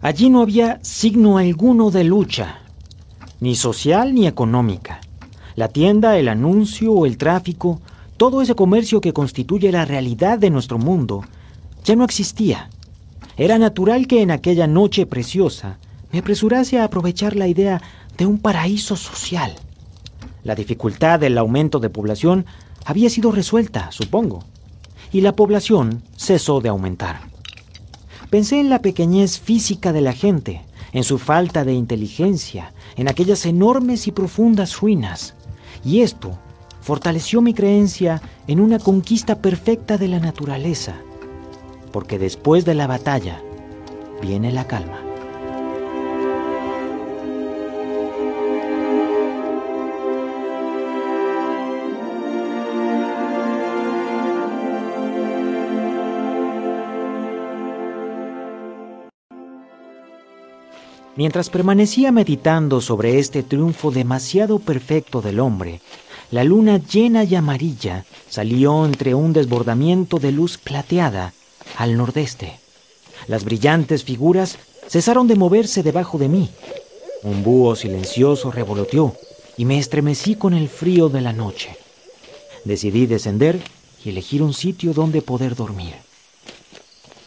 Allí 0.00 0.28
no 0.28 0.42
había 0.42 0.80
signo 0.82 1.38
alguno 1.38 1.90
de 1.90 2.04
lucha, 2.04 2.58
ni 3.40 3.54
social 3.54 4.14
ni 4.14 4.26
económica. 4.26 5.00
La 5.56 5.68
tienda, 5.68 6.18
el 6.18 6.28
anuncio 6.28 7.06
el 7.06 7.16
tráfico, 7.16 7.80
todo 8.16 8.42
ese 8.42 8.54
comercio 8.54 9.00
que 9.00 9.12
constituye 9.12 9.70
la 9.70 9.84
realidad 9.84 10.38
de 10.38 10.50
nuestro 10.50 10.78
mundo, 10.78 11.24
ya 11.84 11.96
no 11.96 12.04
existía. 12.04 12.70
Era 13.36 13.58
natural 13.58 14.06
que 14.06 14.22
en 14.22 14.30
aquella 14.30 14.66
noche 14.66 15.06
preciosa 15.06 15.78
me 16.12 16.20
apresurase 16.20 16.78
a 16.78 16.84
aprovechar 16.84 17.36
la 17.36 17.48
idea 17.48 17.82
de 18.16 18.26
un 18.26 18.38
paraíso 18.38 18.96
social. 18.96 19.54
La 20.44 20.54
dificultad 20.54 21.20
del 21.20 21.38
aumento 21.38 21.80
de 21.80 21.90
población 21.90 22.46
había 22.84 23.10
sido 23.10 23.32
resuelta, 23.32 23.90
supongo, 23.90 24.44
y 25.12 25.20
la 25.20 25.34
población 25.34 26.02
cesó 26.16 26.60
de 26.60 26.68
aumentar. 26.68 27.20
Pensé 28.30 28.60
en 28.60 28.68
la 28.68 28.80
pequeñez 28.80 29.38
física 29.38 29.92
de 29.92 30.00
la 30.00 30.12
gente, 30.12 30.62
en 30.92 31.04
su 31.04 31.18
falta 31.18 31.64
de 31.64 31.72
inteligencia, 31.72 32.72
en 32.96 33.08
aquellas 33.08 33.46
enormes 33.46 34.06
y 34.06 34.12
profundas 34.12 34.80
ruinas, 34.80 35.34
y 35.84 36.00
esto 36.00 36.38
fortaleció 36.80 37.40
mi 37.40 37.54
creencia 37.54 38.20
en 38.46 38.60
una 38.60 38.78
conquista 38.78 39.36
perfecta 39.36 39.96
de 39.96 40.08
la 40.08 40.18
naturaleza, 40.18 40.94
porque 41.92 42.18
después 42.18 42.64
de 42.64 42.74
la 42.74 42.86
batalla 42.86 43.40
viene 44.20 44.52
la 44.52 44.66
calma. 44.66 44.98
Mientras 61.16 61.48
permanecía 61.48 62.10
meditando 62.10 62.80
sobre 62.80 63.20
este 63.20 63.44
triunfo 63.44 63.92
demasiado 63.92 64.58
perfecto 64.58 65.22
del 65.22 65.38
hombre, 65.38 65.80
la 66.32 66.42
luna 66.42 66.78
llena 66.78 67.22
y 67.22 67.36
amarilla 67.36 68.04
salió 68.28 68.84
entre 68.84 69.14
un 69.14 69.32
desbordamiento 69.32 70.18
de 70.18 70.32
luz 70.32 70.58
plateada 70.58 71.32
al 71.78 71.96
nordeste. 71.96 72.58
Las 73.28 73.44
brillantes 73.44 74.02
figuras 74.02 74.58
cesaron 74.88 75.28
de 75.28 75.36
moverse 75.36 75.84
debajo 75.84 76.18
de 76.18 76.28
mí. 76.28 76.50
Un 77.22 77.44
búho 77.44 77.76
silencioso 77.76 78.50
revoloteó 78.50 79.14
y 79.56 79.66
me 79.66 79.78
estremecí 79.78 80.34
con 80.34 80.52
el 80.52 80.68
frío 80.68 81.08
de 81.08 81.20
la 81.20 81.32
noche. 81.32 81.76
Decidí 82.64 83.06
descender 83.06 83.60
y 84.04 84.10
elegir 84.10 84.42
un 84.42 84.52
sitio 84.52 84.92
donde 84.92 85.22
poder 85.22 85.54
dormir. 85.54 85.94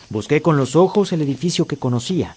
Busqué 0.10 0.42
con 0.42 0.58
los 0.58 0.76
ojos 0.76 1.14
el 1.14 1.22
edificio 1.22 1.66
que 1.66 1.78
conocía. 1.78 2.36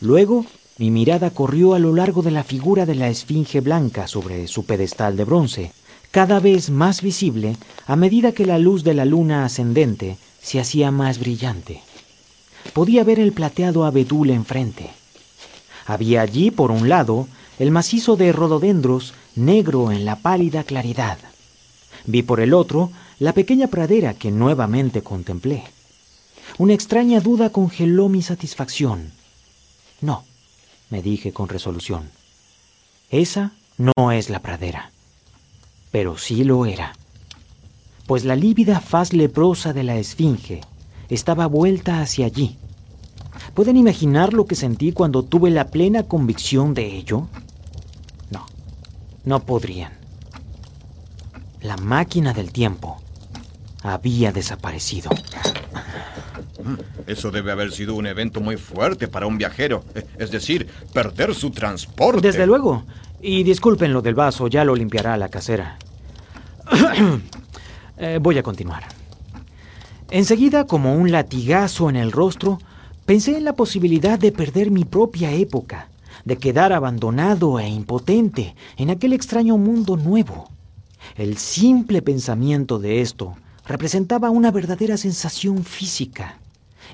Luego 0.00 0.46
mi 0.80 0.90
mirada 0.90 1.28
corrió 1.28 1.74
a 1.74 1.78
lo 1.78 1.94
largo 1.94 2.22
de 2.22 2.30
la 2.30 2.42
figura 2.42 2.86
de 2.86 2.94
la 2.94 3.10
esfinge 3.10 3.60
blanca 3.60 4.06
sobre 4.06 4.48
su 4.48 4.64
pedestal 4.64 5.14
de 5.14 5.24
bronce, 5.24 5.72
cada 6.10 6.40
vez 6.40 6.70
más 6.70 7.02
visible 7.02 7.58
a 7.86 7.96
medida 7.96 8.32
que 8.32 8.46
la 8.46 8.58
luz 8.58 8.82
de 8.82 8.94
la 8.94 9.04
luna 9.04 9.44
ascendente 9.44 10.16
se 10.40 10.58
hacía 10.58 10.90
más 10.90 11.18
brillante. 11.18 11.82
Podía 12.72 13.04
ver 13.04 13.20
el 13.20 13.32
plateado 13.32 13.84
abedul 13.84 14.30
enfrente. 14.30 14.88
Había 15.84 16.22
allí, 16.22 16.50
por 16.50 16.70
un 16.70 16.88
lado, 16.88 17.28
el 17.58 17.70
macizo 17.70 18.16
de 18.16 18.32
rododendros 18.32 19.12
negro 19.36 19.92
en 19.92 20.06
la 20.06 20.16
pálida 20.16 20.64
claridad. 20.64 21.18
Vi 22.06 22.22
por 22.22 22.40
el 22.40 22.54
otro 22.54 22.90
la 23.18 23.34
pequeña 23.34 23.66
pradera 23.66 24.14
que 24.14 24.30
nuevamente 24.30 25.02
contemplé. 25.02 25.62
Una 26.56 26.72
extraña 26.72 27.20
duda 27.20 27.50
congeló 27.50 28.08
mi 28.08 28.22
satisfacción. 28.22 29.12
No, 30.00 30.24
me 30.90 31.02
dije 31.02 31.32
con 31.32 31.48
resolución. 31.48 32.10
Esa 33.10 33.52
no 33.78 34.12
es 34.12 34.28
la 34.30 34.40
pradera. 34.40 34.92
Pero 35.90 36.18
sí 36.18 36.44
lo 36.44 36.66
era. 36.66 36.94
Pues 38.06 38.24
la 38.24 38.36
lívida 38.36 38.80
faz 38.80 39.12
leprosa 39.12 39.72
de 39.72 39.84
la 39.84 39.96
esfinge 39.96 40.60
estaba 41.10 41.46
vuelta 41.46 42.00
hacia 42.00 42.26
allí. 42.26 42.56
¿Pueden 43.54 43.76
imaginar 43.76 44.32
lo 44.32 44.46
que 44.46 44.54
sentí 44.54 44.92
cuando 44.92 45.24
tuve 45.24 45.50
la 45.50 45.68
plena 45.68 46.04
convicción 46.04 46.72
de 46.72 46.86
ello? 46.96 47.26
No, 48.30 48.46
no 49.24 49.40
podrían. 49.40 49.92
La 51.60 51.76
máquina 51.76 52.32
del 52.32 52.52
tiempo 52.52 53.00
había 53.82 54.32
desaparecido. 54.32 55.10
Eso 57.06 57.30
debe 57.30 57.52
haber 57.52 57.72
sido 57.72 57.94
un 57.94 58.06
evento 58.06 58.40
muy 58.40 58.56
fuerte 58.56 59.08
para 59.08 59.26
un 59.26 59.38
viajero. 59.38 59.84
Es 60.18 60.30
decir, 60.30 60.66
perder 60.92 61.34
su 61.34 61.50
transporte. 61.50 62.20
Desde 62.20 62.46
luego. 62.46 62.84
Y 63.20 63.42
disculpen 63.42 63.92
lo 63.92 64.02
del 64.02 64.14
vaso, 64.14 64.48
ya 64.48 64.64
lo 64.64 64.74
limpiará 64.74 65.16
la 65.16 65.28
casera. 65.28 65.78
Eh, 68.02 68.18
voy 68.18 68.38
a 68.38 68.42
continuar. 68.42 68.82
Enseguida, 70.10 70.66
como 70.66 70.94
un 70.94 71.12
latigazo 71.12 71.90
en 71.90 71.96
el 71.96 72.12
rostro, 72.12 72.58
pensé 73.04 73.36
en 73.36 73.44
la 73.44 73.52
posibilidad 73.52 74.18
de 74.18 74.32
perder 74.32 74.70
mi 74.70 74.86
propia 74.86 75.32
época, 75.32 75.90
de 76.24 76.38
quedar 76.38 76.72
abandonado 76.72 77.60
e 77.60 77.68
impotente 77.68 78.54
en 78.78 78.88
aquel 78.88 79.12
extraño 79.12 79.58
mundo 79.58 79.98
nuevo. 79.98 80.48
El 81.14 81.36
simple 81.36 82.00
pensamiento 82.02 82.78
de 82.78 83.02
esto 83.02 83.36
representaba 83.66 84.30
una 84.30 84.50
verdadera 84.50 84.96
sensación 84.96 85.62
física. 85.62 86.39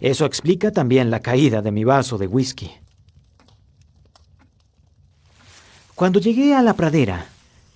Eso 0.01 0.25
explica 0.25 0.71
también 0.73 1.11
la 1.11 1.21
caída 1.21 1.63
de 1.63 1.73
mi 1.73 1.85
vaso 1.85 2.19
de 2.19 2.27
whisky. 2.27 2.71
Cuando 5.95 6.21
llegué 6.21 6.55
a 6.55 6.63
la 6.63 6.75
pradera, 6.75 7.27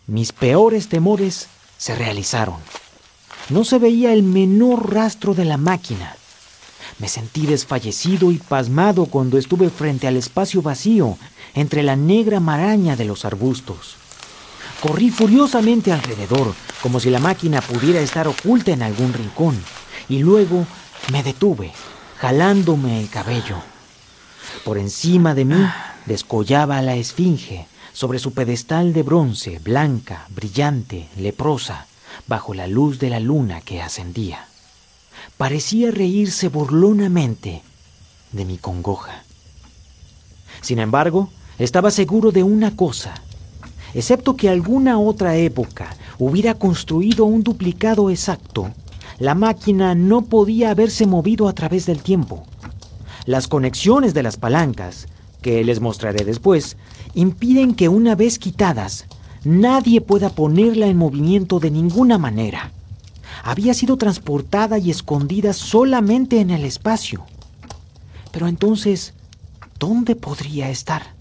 mis 0.06 0.32
peores 0.32 0.88
temores 0.88 1.48
se 1.78 1.94
realizaron. 1.94 2.56
No 3.48 3.64
se 3.64 3.78
veía 3.78 4.12
el 4.12 4.22
menor 4.22 4.92
rastro 4.92 5.34
de 5.34 5.46
la 5.46 5.56
máquina. 5.56 6.14
Me 6.98 7.08
sentí 7.08 7.46
desfallecido 7.46 8.30
y 8.30 8.36
pasmado 8.36 9.06
cuando 9.06 9.38
estuve 9.38 9.70
frente 9.70 10.06
al 10.06 10.16
espacio 10.16 10.60
vacío 10.60 11.16
entre 11.54 11.82
la 11.82 11.96
negra 11.96 12.40
maraña 12.40 12.94
de 12.94 13.06
los 13.06 13.24
arbustos. 13.24 13.96
Corrí 14.82 15.10
furiosamente 15.10 15.92
alrededor, 15.92 16.54
como 16.82 17.00
si 17.00 17.08
la 17.08 17.18
máquina 17.18 17.60
pudiera 17.62 18.00
estar 18.00 18.28
oculta 18.28 18.72
en 18.72 18.82
algún 18.82 19.12
rincón, 19.12 19.58
y 20.08 20.18
luego 20.18 20.66
me 21.12 21.22
detuve, 21.22 21.72
jalándome 22.20 23.00
el 23.00 23.08
cabello. 23.08 23.56
Por 24.62 24.76
encima 24.76 25.34
de 25.34 25.46
mí 25.46 25.66
descollaba 26.04 26.82
la 26.82 26.94
esfinge 26.94 27.66
sobre 27.94 28.18
su 28.18 28.34
pedestal 28.34 28.92
de 28.92 29.02
bronce, 29.02 29.58
blanca, 29.58 30.26
brillante, 30.28 31.08
leprosa, 31.16 31.86
bajo 32.26 32.52
la 32.52 32.66
luz 32.66 32.98
de 32.98 33.08
la 33.08 33.20
luna 33.20 33.62
que 33.62 33.80
ascendía. 33.80 34.44
Parecía 35.38 35.90
reírse 35.90 36.48
burlonamente 36.48 37.62
de 38.32 38.44
mi 38.44 38.58
congoja. 38.58 39.24
Sin 40.60 40.78
embargo, 40.78 41.30
estaba 41.58 41.90
seguro 41.90 42.32
de 42.32 42.42
una 42.42 42.76
cosa. 42.76 43.14
Excepto 43.94 44.36
que 44.36 44.50
alguna 44.50 44.98
otra 44.98 45.36
época 45.36 45.96
hubiera 46.18 46.52
construido 46.52 47.24
un 47.24 47.42
duplicado 47.42 48.10
exacto, 48.10 48.70
la 49.20 49.34
máquina 49.34 49.94
no 49.94 50.22
podía 50.22 50.70
haberse 50.70 51.06
movido 51.06 51.46
a 51.46 51.52
través 51.52 51.84
del 51.84 52.02
tiempo. 52.02 52.42
Las 53.26 53.48
conexiones 53.48 54.14
de 54.14 54.22
las 54.22 54.38
palancas, 54.38 55.08
que 55.42 55.62
les 55.62 55.80
mostraré 55.80 56.24
después, 56.24 56.78
impiden 57.14 57.74
que 57.74 57.90
una 57.90 58.14
vez 58.14 58.38
quitadas, 58.38 59.04
nadie 59.44 60.00
pueda 60.00 60.30
ponerla 60.30 60.86
en 60.86 60.96
movimiento 60.96 61.60
de 61.60 61.70
ninguna 61.70 62.16
manera. 62.16 62.72
Había 63.44 63.74
sido 63.74 63.98
transportada 63.98 64.78
y 64.78 64.90
escondida 64.90 65.52
solamente 65.52 66.40
en 66.40 66.50
el 66.50 66.64
espacio. 66.64 67.24
Pero 68.32 68.48
entonces, 68.48 69.12
¿dónde 69.78 70.16
podría 70.16 70.70
estar? 70.70 71.14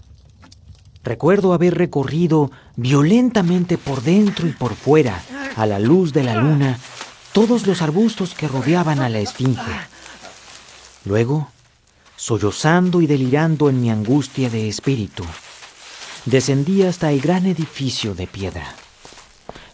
Recuerdo 1.04 1.52
haber 1.52 1.76
recorrido 1.76 2.50
violentamente 2.76 3.76
por 3.76 4.02
dentro 4.02 4.48
y 4.48 4.52
por 4.52 4.74
fuera, 4.74 5.22
a 5.56 5.66
la 5.66 5.78
luz 5.78 6.12
de 6.14 6.24
la 6.24 6.36
luna, 6.36 6.78
todos 7.32 7.66
los 7.66 7.82
arbustos 7.82 8.34
que 8.34 8.48
rodeaban 8.48 9.00
a 9.00 9.08
la 9.08 9.20
esfinge. 9.20 9.72
Luego, 11.04 11.48
sollozando 12.16 13.00
y 13.00 13.06
delirando 13.06 13.70
en 13.70 13.80
mi 13.80 13.90
angustia 13.90 14.50
de 14.50 14.68
espíritu, 14.68 15.24
descendí 16.26 16.82
hasta 16.82 17.12
el 17.12 17.20
gran 17.20 17.46
edificio 17.46 18.14
de 18.14 18.26
piedra. 18.26 18.74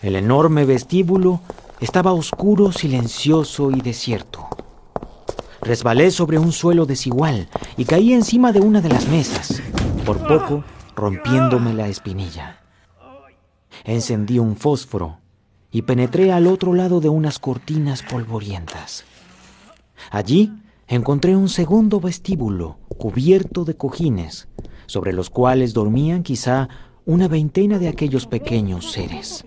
El 0.03 0.17
enorme 0.17 0.65
vestíbulo 0.65 1.41
estaba 1.81 2.13
oscuro, 2.13 2.73
silencioso 2.73 3.71
y 3.71 3.81
desierto. 3.81 4.49
Resbalé 5.63 6.11
sobre 6.11 6.39
un 6.39 6.53
suelo 6.53 6.87
desigual 6.87 7.49
y 7.77 7.85
caí 7.87 8.13
encima 8.13 8.53
de 8.53 8.61
una 8.61 8.81
de 8.81 8.91
las 8.91 9.09
mesas, 9.09 9.61
por 10.05 10.19
poco 10.29 10.63
rompiéndome 10.95 11.75
la 11.75 11.89
espinilla. 11.89 12.61
Encendí 13.85 14.39
un 14.39 14.57
fósforo 14.57 15.19
y 15.77 15.83
penetré 15.83 16.33
al 16.33 16.47
otro 16.47 16.73
lado 16.73 17.01
de 17.01 17.11
unas 17.11 17.39
cortinas 17.39 18.03
polvorientas. 18.03 19.05
Allí 20.11 20.51
encontré 20.89 21.37
un 21.37 21.51
segundo 21.51 22.01
vestíbulo 22.01 22.79
cubierto 22.97 23.67
de 23.67 23.77
cojines, 23.77 24.49
sobre 24.87 25.13
los 25.13 25.29
cuales 25.29 25.75
dormían 25.75 26.23
quizá 26.23 26.71
una 27.05 27.29
veintena 27.29 27.79
de 27.79 27.89
aquellos 27.89 28.27
pequeños 28.27 28.91
seres. 28.91 29.45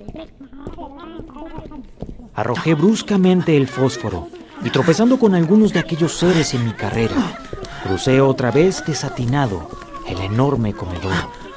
Arrojé 2.35 2.75
bruscamente 2.75 3.57
el 3.57 3.67
fósforo 3.67 4.27
y 4.63 4.69
tropezando 4.69 5.17
con 5.17 5.33
algunos 5.33 5.73
de 5.73 5.79
aquellos 5.79 6.15
seres 6.15 6.53
en 6.53 6.63
mi 6.63 6.73
carrera, 6.73 7.39
crucé 7.81 8.21
otra 8.21 8.51
vez 8.51 8.83
desatinado 8.85 9.67
el 10.07 10.19
enorme 10.19 10.73
comedor. 10.73 11.48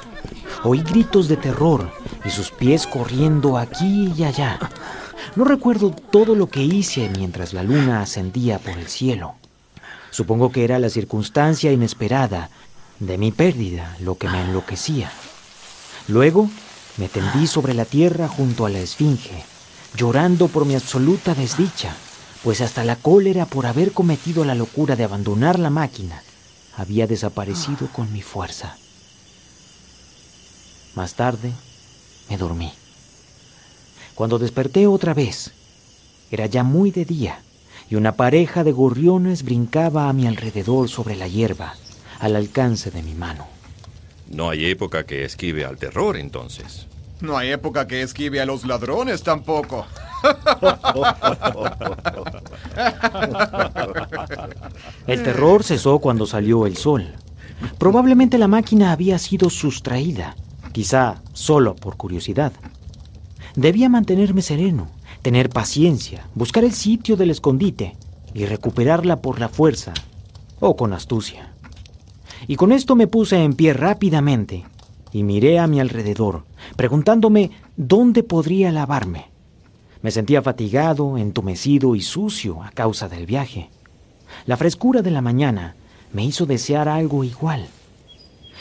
Oí 0.63 0.81
gritos 0.81 1.27
de 1.27 1.37
terror 1.37 1.91
y 2.23 2.29
sus 2.29 2.51
pies 2.51 2.87
corriendo 2.87 3.57
aquí 3.57 4.13
y 4.15 4.23
allá. 4.23 4.59
No 5.35 5.43
recuerdo 5.43 5.91
todo 5.91 6.35
lo 6.35 6.47
que 6.47 6.63
hice 6.63 7.09
mientras 7.17 7.53
la 7.53 7.63
luna 7.63 8.01
ascendía 8.01 8.59
por 8.59 8.77
el 8.77 8.87
cielo. 8.87 9.35
Supongo 10.11 10.51
que 10.51 10.63
era 10.63 10.79
la 10.79 10.89
circunstancia 10.89 11.71
inesperada 11.71 12.49
de 12.99 13.17
mi 13.17 13.31
pérdida 13.31 13.97
lo 13.99 14.17
que 14.17 14.29
me 14.29 14.41
enloquecía. 14.41 15.11
Luego 16.07 16.49
me 16.97 17.09
tendí 17.09 17.47
sobre 17.47 17.73
la 17.73 17.85
tierra 17.85 18.27
junto 18.27 18.65
a 18.65 18.69
la 18.69 18.79
esfinge, 18.79 19.43
llorando 19.95 20.47
por 20.47 20.65
mi 20.65 20.75
absoluta 20.75 21.33
desdicha, 21.33 21.95
pues 22.43 22.61
hasta 22.61 22.83
la 22.83 22.95
cólera 22.95 23.45
por 23.45 23.65
haber 23.65 23.91
cometido 23.91 24.45
la 24.45 24.55
locura 24.55 24.95
de 24.95 25.03
abandonar 25.03 25.59
la 25.59 25.69
máquina 25.69 26.21
había 26.75 27.07
desaparecido 27.07 27.87
con 27.87 28.11
mi 28.11 28.21
fuerza. 28.21 28.77
Más 30.95 31.15
tarde 31.15 31.51
me 32.29 32.37
dormí. 32.37 32.71
Cuando 34.15 34.37
desperté 34.39 34.87
otra 34.87 35.13
vez, 35.13 35.51
era 36.31 36.45
ya 36.45 36.63
muy 36.63 36.91
de 36.91 37.05
día 37.05 37.39
y 37.89 37.95
una 37.95 38.13
pareja 38.13 38.63
de 38.63 38.71
gorriones 38.71 39.43
brincaba 39.43 40.09
a 40.09 40.13
mi 40.13 40.27
alrededor 40.27 40.89
sobre 40.89 41.15
la 41.15 41.27
hierba, 41.27 41.75
al 42.19 42.35
alcance 42.35 42.91
de 42.91 43.03
mi 43.03 43.13
mano. 43.13 43.47
No 44.29 44.49
hay 44.49 44.65
época 44.65 45.05
que 45.05 45.23
esquive 45.23 45.65
al 45.65 45.77
terror 45.77 46.17
entonces. 46.17 46.87
No 47.21 47.37
hay 47.37 47.51
época 47.51 47.87
que 47.87 48.01
esquive 48.01 48.41
a 48.41 48.45
los 48.45 48.65
ladrones 48.65 49.23
tampoco. 49.23 49.85
El 55.07 55.23
terror 55.23 55.63
cesó 55.63 55.99
cuando 55.99 56.25
salió 56.25 56.65
el 56.65 56.77
sol. 56.77 57.13
Probablemente 57.77 58.37
la 58.37 58.47
máquina 58.47 58.91
había 58.91 59.19
sido 59.19 59.49
sustraída, 59.49 60.35
quizá 60.73 61.21
solo 61.31 61.75
por 61.75 61.95
curiosidad. 61.95 62.51
Debía 63.55 63.87
mantenerme 63.87 64.41
sereno, 64.41 64.89
tener 65.21 65.49
paciencia, 65.49 66.27
buscar 66.35 66.65
el 66.65 66.73
sitio 66.73 67.15
del 67.15 67.29
escondite 67.29 67.95
y 68.33 68.45
recuperarla 68.45 69.21
por 69.21 69.39
la 69.39 69.47
fuerza 69.47 69.93
o 70.59 70.75
con 70.75 70.91
astucia. 70.91 71.53
Y 72.47 72.57
con 72.57 72.71
esto 72.71 72.95
me 72.95 73.07
puse 73.07 73.41
en 73.41 73.53
pie 73.53 73.73
rápidamente 73.73 74.65
y 75.13 75.23
miré 75.23 75.59
a 75.59 75.67
mi 75.67 75.79
alrededor, 75.79 76.43
preguntándome 76.75 77.51
dónde 77.77 78.23
podría 78.23 78.71
lavarme. 78.71 79.27
Me 80.01 80.11
sentía 80.11 80.41
fatigado, 80.41 81.17
entumecido 81.17 81.95
y 81.95 82.01
sucio 82.01 82.61
a 82.63 82.71
causa 82.71 83.07
del 83.07 83.25
viaje. 83.25 83.69
La 84.45 84.57
frescura 84.57 85.01
de 85.01 85.11
la 85.11 85.21
mañana 85.21 85.75
me 86.11 86.25
hizo 86.25 86.45
desear 86.45 86.89
algo 86.89 87.23
igual. 87.23 87.67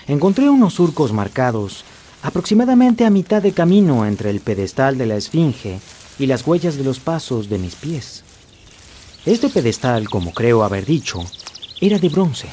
Encontré 0.07 0.49
unos 0.51 0.75
surcos 0.75 1.13
marcados 1.13 1.85
aproximadamente 2.23 3.05
a 3.05 3.11
mitad 3.11 3.43
de 3.43 3.53
camino 3.53 4.07
entre 4.07 4.31
el 4.31 4.41
pedestal 4.41 4.97
de 4.97 5.07
la 5.07 5.17
esfinge 5.17 5.81
y 6.19 6.27
las 6.27 6.47
huellas 6.47 6.77
de 6.77 6.85
los 6.85 7.01
pasos 7.01 7.49
de 7.49 7.59
mis 7.59 7.75
pies. 7.75 8.23
Este 9.27 9.49
pedestal, 9.49 10.09
como 10.09 10.33
creo 10.33 10.63
haber 10.63 10.87
dicho, 10.87 11.25
era 11.81 11.99
de 11.99 12.09
bronce. 12.09 12.49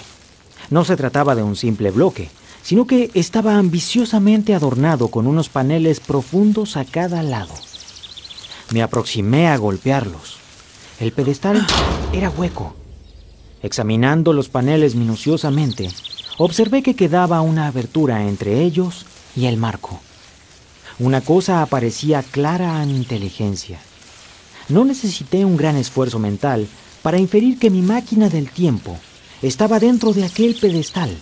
No 0.70 0.84
se 0.86 0.96
trataba 0.96 1.36
de 1.36 1.44
un 1.44 1.56
simple 1.56 1.92
bloque, 1.92 2.30
sino 2.64 2.86
que 2.86 3.12
estaba 3.14 3.58
ambiciosamente 3.58 4.54
adornado 4.54 5.08
con 5.10 5.28
unos 5.28 5.50
paneles 5.50 6.00
profundos 6.00 6.78
a 6.78 6.86
cada 6.86 7.24
lado. 7.24 7.54
Me 8.72 8.82
aproximé 8.84 9.48
a 9.48 9.58
golpearlos. 9.58 10.38
El 11.00 11.12
pedestal 11.12 11.66
era 12.14 12.30
hueco. 12.30 12.76
Examinando 13.62 14.34
los 14.34 14.50
paneles 14.50 14.96
minuciosamente, 14.96 15.90
observé 16.38 16.84
que 16.84 16.96
quedaba 16.96 17.42
una 17.42 17.68
abertura 17.68 18.28
entre 18.28 18.62
ellos 18.62 19.06
y 19.36 19.46
el 19.46 19.58
marco. 19.58 20.00
Una 21.00 21.22
cosa 21.22 21.62
aparecía 21.62 22.24
clara 22.24 22.82
a 22.82 22.86
mi 22.86 22.96
inteligencia. 22.96 23.80
No 24.68 24.86
necesité 24.86 25.46
un 25.46 25.58
gran 25.58 25.78
esfuerzo 25.78 26.20
mental 26.20 26.68
para 27.02 27.18
inferir 27.18 27.58
que 27.58 27.70
mi 27.70 27.82
máquina 27.82 28.30
del 28.30 28.52
tiempo 28.52 28.98
estaba 29.42 29.80
dentro 29.80 30.14
de 30.14 30.26
aquel 30.26 30.56
pedestal. 30.56 31.18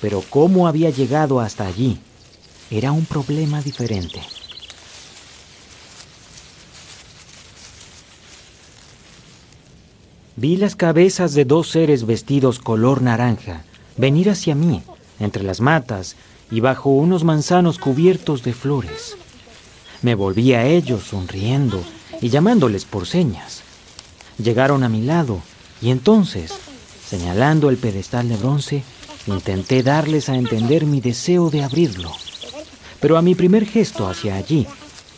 Pero 0.00 0.22
cómo 0.28 0.66
había 0.66 0.90
llegado 0.90 1.40
hasta 1.40 1.66
allí 1.66 1.98
era 2.70 2.90
un 2.90 3.04
problema 3.04 3.62
diferente. 3.62 4.20
Vi 10.36 10.56
las 10.56 10.74
cabezas 10.74 11.34
de 11.34 11.44
dos 11.44 11.68
seres 11.68 12.06
vestidos 12.06 12.58
color 12.58 13.02
naranja 13.02 13.62
venir 13.96 14.30
hacia 14.30 14.54
mí, 14.54 14.82
entre 15.20 15.44
las 15.44 15.60
matas 15.60 16.16
y 16.52 16.60
bajo 16.60 16.90
unos 16.90 17.24
manzanos 17.24 17.78
cubiertos 17.78 18.44
de 18.44 18.52
flores. 18.52 19.16
Me 20.02 20.14
volví 20.14 20.52
a 20.52 20.66
ellos 20.66 21.02
sonriendo 21.04 21.82
y 22.20 22.28
llamándoles 22.28 22.84
por 22.84 23.06
señas. 23.06 23.62
Llegaron 24.38 24.84
a 24.84 24.88
mi 24.88 25.02
lado 25.02 25.40
y 25.80 25.90
entonces, 25.90 26.52
señalando 27.04 27.70
el 27.70 27.78
pedestal 27.78 28.28
de 28.28 28.36
bronce, 28.36 28.84
intenté 29.26 29.82
darles 29.82 30.28
a 30.28 30.36
entender 30.36 30.86
mi 30.86 31.00
deseo 31.00 31.50
de 31.50 31.64
abrirlo. 31.64 32.12
Pero 33.00 33.16
a 33.16 33.22
mi 33.22 33.34
primer 33.34 33.66
gesto 33.66 34.06
hacia 34.06 34.36
allí, 34.36 34.68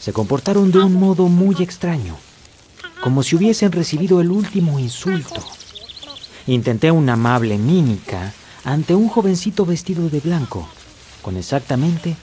se 0.01 0.13
comportaron 0.15 0.71
de 0.71 0.79
un 0.79 0.95
modo 0.95 1.29
muy 1.29 1.57
extraño 1.61 2.17
como 3.05 3.23
si 3.23 3.37
hubiesen 3.37 3.71
recibido 3.71 4.23
el 4.23 4.31
último 4.31 4.79
insulto. 4.79 5.45
Intenté 6.47 6.91
una 6.91 7.13
amable 7.13 7.59
mímica 7.59 8.33
ante 8.65 8.95
un 8.95 9.11
jovencito 9.11 9.67
vestido 9.67 10.09
de 10.09 10.21
blanco, 10.21 10.67
con 11.25 11.39
exactamente 11.39 12.17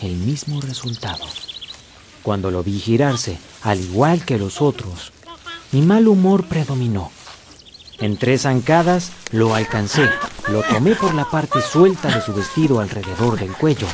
el 0.00 0.16
mismo 0.16 0.62
resultado. 0.62 1.24
Cuando 2.22 2.50
lo 2.50 2.64
vi 2.64 2.80
girarse, 2.80 3.38
al 3.62 3.80
igual 3.80 4.24
que 4.24 4.38
los 4.38 4.62
otros, 4.62 5.12
mi 5.72 5.82
mal 5.82 6.08
humor 6.08 6.46
predominó. 6.46 7.10
En 7.98 8.16
tres 8.16 8.42
zancadas 8.42 9.10
lo 9.30 9.54
alcancé, 9.54 10.08
lo 10.48 10.62
tomé 10.62 10.94
por 10.94 11.14
la 11.14 11.26
parte 11.26 11.60
suelta 11.60 12.08
de 12.08 12.20
su 12.20 12.32
vestido 12.32 12.80
alrededor 12.80 13.38
del 13.38 13.52
cuello 13.52 13.86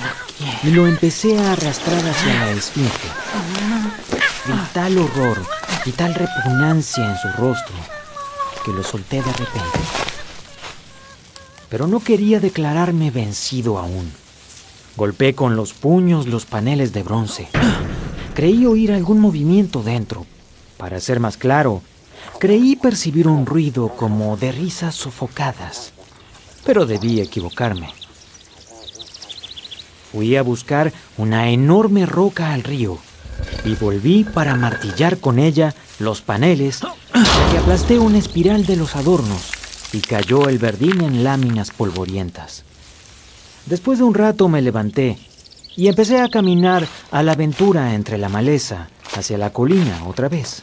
y 0.62 0.70
lo 0.70 0.86
empecé 0.86 1.38
a 1.38 1.52
arrastrar 1.52 2.04
hacia 2.08 2.34
la 2.34 2.50
esfinge. 2.52 3.08
Vi 4.46 4.58
tal 4.72 4.98
horror 4.98 5.44
y 5.84 5.90
tal 5.92 6.14
repugnancia 6.14 7.04
en 7.04 7.18
su 7.18 7.28
rostro 7.40 7.74
que 8.64 8.72
lo 8.72 8.82
solté 8.82 9.16
de 9.16 9.32
repente. 9.32 9.78
Pero 11.68 11.86
no 11.86 12.00
quería 12.00 12.38
declararme 12.38 13.10
vencido 13.10 13.78
aún. 13.78 14.21
Golpeé 14.96 15.34
con 15.34 15.56
los 15.56 15.72
puños 15.72 16.26
los 16.26 16.44
paneles 16.44 16.92
de 16.92 17.02
bronce. 17.02 17.48
Creí 18.34 18.66
oír 18.66 18.92
algún 18.92 19.20
movimiento 19.20 19.82
dentro. 19.82 20.26
Para 20.76 21.00
ser 21.00 21.18
más 21.18 21.36
claro, 21.36 21.82
creí 22.38 22.76
percibir 22.76 23.26
un 23.26 23.46
ruido 23.46 23.88
como 23.96 24.36
de 24.36 24.52
risas 24.52 24.94
sofocadas. 24.94 25.92
Pero 26.64 26.84
debí 26.84 27.20
equivocarme. 27.20 27.88
Fui 30.12 30.36
a 30.36 30.42
buscar 30.42 30.92
una 31.16 31.48
enorme 31.50 32.04
roca 32.04 32.52
al 32.52 32.62
río 32.62 32.98
y 33.64 33.74
volví 33.76 34.24
para 34.24 34.56
martillar 34.56 35.18
con 35.18 35.38
ella 35.38 35.74
los 35.98 36.20
paneles 36.20 36.80
y 37.52 37.56
aplasté 37.56 37.98
una 37.98 38.18
espiral 38.18 38.66
de 38.66 38.76
los 38.76 38.94
adornos 38.94 39.50
y 39.92 40.00
cayó 40.00 40.48
el 40.48 40.58
verdín 40.58 41.00
en 41.02 41.24
láminas 41.24 41.70
polvorientas. 41.70 42.64
Después 43.66 43.98
de 43.98 44.04
un 44.04 44.14
rato 44.14 44.48
me 44.48 44.60
levanté 44.60 45.18
y 45.76 45.86
empecé 45.88 46.20
a 46.20 46.28
caminar 46.28 46.86
a 47.10 47.22
la 47.22 47.32
aventura 47.32 47.94
entre 47.94 48.18
la 48.18 48.28
maleza 48.28 48.88
hacia 49.16 49.38
la 49.38 49.52
colina 49.52 50.04
otra 50.06 50.28
vez. 50.28 50.62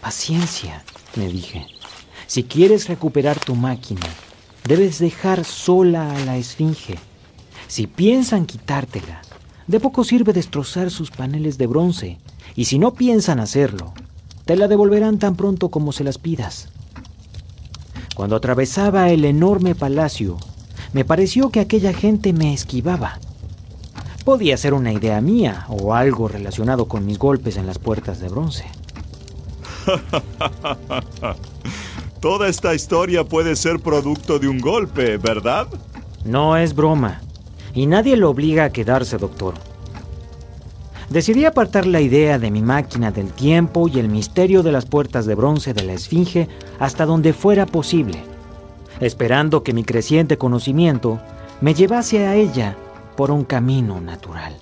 Paciencia, 0.00 0.84
me 1.16 1.28
dije. 1.28 1.66
Si 2.26 2.44
quieres 2.44 2.88
recuperar 2.88 3.38
tu 3.38 3.54
máquina, 3.54 4.06
debes 4.64 4.98
dejar 4.98 5.44
sola 5.44 6.10
a 6.14 6.18
la 6.20 6.36
esfinge. 6.36 6.98
Si 7.66 7.86
piensan 7.86 8.46
quitártela, 8.46 9.20
de 9.66 9.78
poco 9.78 10.02
sirve 10.02 10.32
destrozar 10.32 10.90
sus 10.90 11.10
paneles 11.10 11.58
de 11.58 11.66
bronce, 11.66 12.18
y 12.54 12.64
si 12.64 12.78
no 12.78 12.94
piensan 12.94 13.38
hacerlo, 13.38 13.92
te 14.46 14.56
la 14.56 14.66
devolverán 14.66 15.18
tan 15.18 15.36
pronto 15.36 15.68
como 15.68 15.92
se 15.92 16.04
las 16.04 16.16
pidas. 16.16 16.68
Cuando 18.16 18.36
atravesaba 18.36 19.10
el 19.10 19.24
enorme 19.26 19.74
palacio, 19.74 20.38
me 20.92 21.04
pareció 21.04 21.50
que 21.50 21.60
aquella 21.60 21.92
gente 21.92 22.32
me 22.32 22.54
esquivaba. 22.54 23.18
Podía 24.24 24.56
ser 24.56 24.74
una 24.74 24.92
idea 24.92 25.20
mía 25.20 25.66
o 25.68 25.94
algo 25.94 26.28
relacionado 26.28 26.86
con 26.86 27.06
mis 27.06 27.18
golpes 27.18 27.56
en 27.56 27.66
las 27.66 27.78
puertas 27.78 28.20
de 28.20 28.28
bronce. 28.28 28.66
Toda 32.20 32.48
esta 32.48 32.74
historia 32.74 33.24
puede 33.24 33.56
ser 33.56 33.80
producto 33.80 34.38
de 34.38 34.48
un 34.48 34.58
golpe, 34.58 35.18
¿verdad? 35.18 35.68
No 36.24 36.56
es 36.56 36.74
broma. 36.74 37.20
Y 37.74 37.86
nadie 37.86 38.16
lo 38.16 38.30
obliga 38.30 38.64
a 38.64 38.70
quedarse, 38.70 39.18
doctor. 39.18 39.54
Decidí 41.10 41.46
apartar 41.46 41.86
la 41.86 42.02
idea 42.02 42.38
de 42.38 42.50
mi 42.50 42.60
máquina 42.60 43.10
del 43.10 43.32
tiempo 43.32 43.88
y 43.88 43.98
el 43.98 44.08
misterio 44.08 44.62
de 44.62 44.72
las 44.72 44.84
puertas 44.84 45.24
de 45.24 45.34
bronce 45.34 45.72
de 45.72 45.84
la 45.84 45.94
Esfinge 45.94 46.48
hasta 46.78 47.06
donde 47.06 47.32
fuera 47.32 47.64
posible, 47.64 48.22
esperando 49.00 49.62
que 49.62 49.72
mi 49.72 49.84
creciente 49.84 50.38
conocimiento 50.38 51.20
me 51.60 51.74
llevase 51.74 52.26
a 52.26 52.34
ella 52.34 52.76
por 53.16 53.30
un 53.30 53.44
camino 53.44 54.00
natural. 54.00 54.56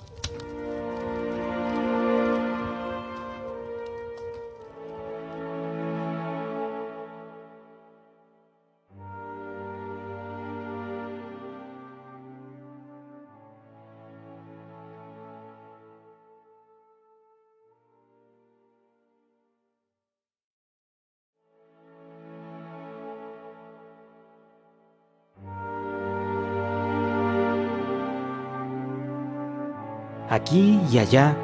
Aquí 30.47 30.79
y 30.93 30.97
allá, 30.99 31.37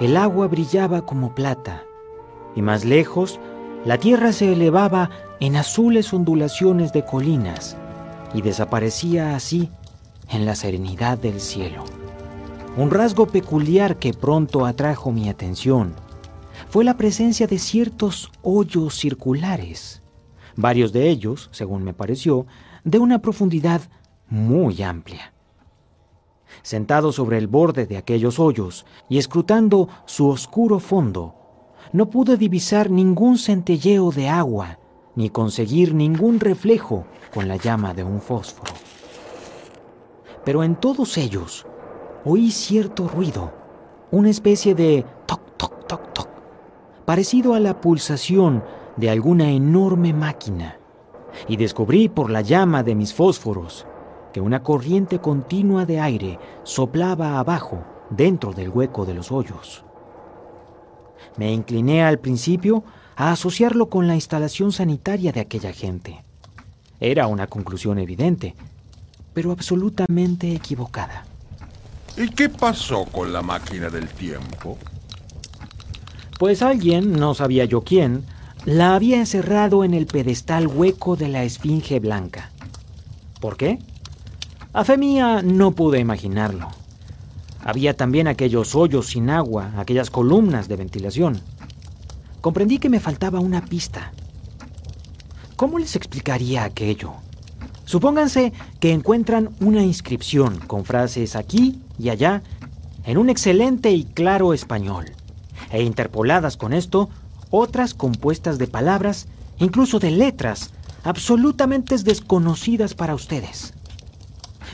el 0.00 0.16
agua 0.16 0.46
brillaba 0.46 1.04
como 1.04 1.34
plata, 1.34 1.84
y 2.56 2.62
más 2.62 2.82
lejos, 2.82 3.38
la 3.84 3.98
tierra 3.98 4.32
se 4.32 4.54
elevaba 4.54 5.10
en 5.38 5.54
azules 5.54 6.14
ondulaciones 6.14 6.94
de 6.94 7.04
colinas 7.04 7.76
y 8.32 8.40
desaparecía 8.40 9.36
así 9.36 9.68
en 10.30 10.46
la 10.46 10.54
serenidad 10.54 11.18
del 11.18 11.42
cielo. 11.42 11.84
Un 12.78 12.90
rasgo 12.90 13.26
peculiar 13.26 13.98
que 13.98 14.14
pronto 14.14 14.64
atrajo 14.64 15.12
mi 15.12 15.28
atención 15.28 15.92
fue 16.70 16.84
la 16.84 16.96
presencia 16.96 17.46
de 17.46 17.58
ciertos 17.58 18.32
hoyos 18.40 18.94
circulares, 18.94 20.00
varios 20.56 20.94
de 20.94 21.10
ellos, 21.10 21.50
según 21.52 21.84
me 21.84 21.92
pareció, 21.92 22.46
de 22.82 22.98
una 22.98 23.18
profundidad 23.18 23.82
muy 24.30 24.82
amplia. 24.82 25.34
Sentado 26.62 27.12
sobre 27.12 27.38
el 27.38 27.46
borde 27.46 27.86
de 27.86 27.96
aquellos 27.96 28.38
hoyos 28.38 28.86
y 29.08 29.18
escrutando 29.18 29.88
su 30.06 30.28
oscuro 30.28 30.78
fondo, 30.78 31.34
no 31.92 32.10
pude 32.10 32.36
divisar 32.36 32.90
ningún 32.90 33.38
centelleo 33.38 34.10
de 34.10 34.28
agua 34.28 34.78
ni 35.14 35.30
conseguir 35.30 35.94
ningún 35.94 36.38
reflejo 36.38 37.04
con 37.34 37.48
la 37.48 37.56
llama 37.56 37.94
de 37.94 38.04
un 38.04 38.20
fósforo. 38.20 38.72
Pero 40.44 40.62
en 40.62 40.76
todos 40.76 41.18
ellos 41.18 41.66
oí 42.24 42.50
cierto 42.50 43.08
ruido, 43.08 43.52
una 44.10 44.30
especie 44.30 44.74
de 44.74 45.04
toc, 45.26 45.40
toc, 45.56 45.86
toc, 45.86 46.12
toc, 46.12 46.28
parecido 47.04 47.54
a 47.54 47.60
la 47.60 47.80
pulsación 47.80 48.62
de 48.96 49.10
alguna 49.10 49.50
enorme 49.50 50.12
máquina, 50.12 50.78
y 51.46 51.56
descubrí 51.56 52.08
por 52.08 52.30
la 52.30 52.40
llama 52.40 52.82
de 52.82 52.94
mis 52.94 53.14
fósforos 53.14 53.86
que 54.32 54.40
una 54.40 54.62
corriente 54.62 55.18
continua 55.20 55.86
de 55.86 56.00
aire 56.00 56.38
soplaba 56.62 57.38
abajo, 57.38 57.84
dentro 58.10 58.52
del 58.52 58.70
hueco 58.70 59.04
de 59.04 59.14
los 59.14 59.32
hoyos. 59.32 59.84
Me 61.36 61.52
incliné 61.52 62.02
al 62.02 62.18
principio 62.18 62.84
a 63.16 63.32
asociarlo 63.32 63.88
con 63.88 64.06
la 64.06 64.14
instalación 64.14 64.72
sanitaria 64.72 65.32
de 65.32 65.40
aquella 65.40 65.72
gente. 65.72 66.24
Era 67.00 67.26
una 67.26 67.46
conclusión 67.46 67.98
evidente, 67.98 68.54
pero 69.34 69.52
absolutamente 69.52 70.52
equivocada. 70.54 71.24
¿Y 72.16 72.28
qué 72.30 72.48
pasó 72.48 73.04
con 73.04 73.32
la 73.32 73.42
máquina 73.42 73.88
del 73.88 74.08
tiempo? 74.08 74.76
Pues 76.38 76.62
alguien, 76.62 77.12
no 77.12 77.34
sabía 77.34 77.64
yo 77.64 77.82
quién, 77.82 78.24
la 78.64 78.94
había 78.94 79.18
encerrado 79.18 79.84
en 79.84 79.94
el 79.94 80.06
pedestal 80.06 80.66
hueco 80.66 81.16
de 81.16 81.28
la 81.28 81.44
Esfinge 81.44 82.00
Blanca. 82.00 82.50
¿Por 83.40 83.56
qué? 83.56 83.78
A 84.74 84.84
fe 84.84 84.98
mía 84.98 85.40
no 85.42 85.70
pude 85.70 85.98
imaginarlo. 85.98 86.68
Había 87.64 87.96
también 87.96 88.28
aquellos 88.28 88.74
hoyos 88.74 89.06
sin 89.06 89.30
agua, 89.30 89.72
aquellas 89.78 90.10
columnas 90.10 90.68
de 90.68 90.76
ventilación. 90.76 91.40
Comprendí 92.42 92.78
que 92.78 92.90
me 92.90 93.00
faltaba 93.00 93.40
una 93.40 93.64
pista. 93.64 94.12
¿Cómo 95.56 95.78
les 95.78 95.96
explicaría 95.96 96.64
aquello? 96.64 97.14
Supónganse 97.86 98.52
que 98.78 98.92
encuentran 98.92 99.48
una 99.60 99.82
inscripción 99.82 100.58
con 100.58 100.84
frases 100.84 101.34
aquí 101.34 101.80
y 101.98 102.10
allá 102.10 102.42
en 103.04 103.16
un 103.16 103.30
excelente 103.30 103.90
y 103.92 104.04
claro 104.04 104.52
español, 104.52 105.06
e 105.70 105.82
interpoladas 105.82 106.58
con 106.58 106.74
esto 106.74 107.08
otras 107.48 107.94
compuestas 107.94 108.58
de 108.58 108.66
palabras, 108.66 109.28
incluso 109.58 109.98
de 109.98 110.10
letras, 110.10 110.72
absolutamente 111.04 111.96
desconocidas 111.96 112.92
para 112.92 113.14
ustedes. 113.14 113.72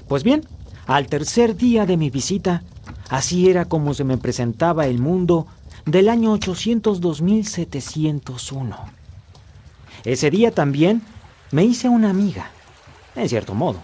Pues 0.09 0.23
bien, 0.23 0.47
al 0.87 1.07
tercer 1.07 1.57
día 1.57 1.87
de 1.87 1.97
mi 1.97 2.11
visita, 2.11 2.63
así 3.09 3.49
era 3.49 3.65
como 3.65 3.95
se 3.95 4.05
me 4.05 4.19
presentaba 4.19 4.87
el 4.87 4.99
mundo 4.99 5.47
del 5.87 6.09
año 6.09 6.33
800 6.33 7.01
2701. 7.01 8.77
Ese 10.05 10.31
día 10.31 10.51
también 10.51 11.03
me 11.51 11.65
hice 11.65 11.89
una 11.89 12.11
amiga, 12.11 12.51
en 13.17 13.29
cierto 13.29 13.55
modo. 13.55 13.79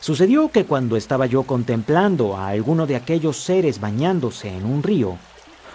Sucedió 0.00 0.50
que 0.50 0.64
cuando 0.64 0.96
estaba 0.96 1.26
yo 1.26 1.44
contemplando 1.44 2.36
a 2.36 2.48
alguno 2.48 2.86
de 2.86 2.96
aquellos 2.96 3.36
seres 3.36 3.80
bañándose 3.80 4.48
en 4.48 4.64
un 4.64 4.82
río, 4.82 5.16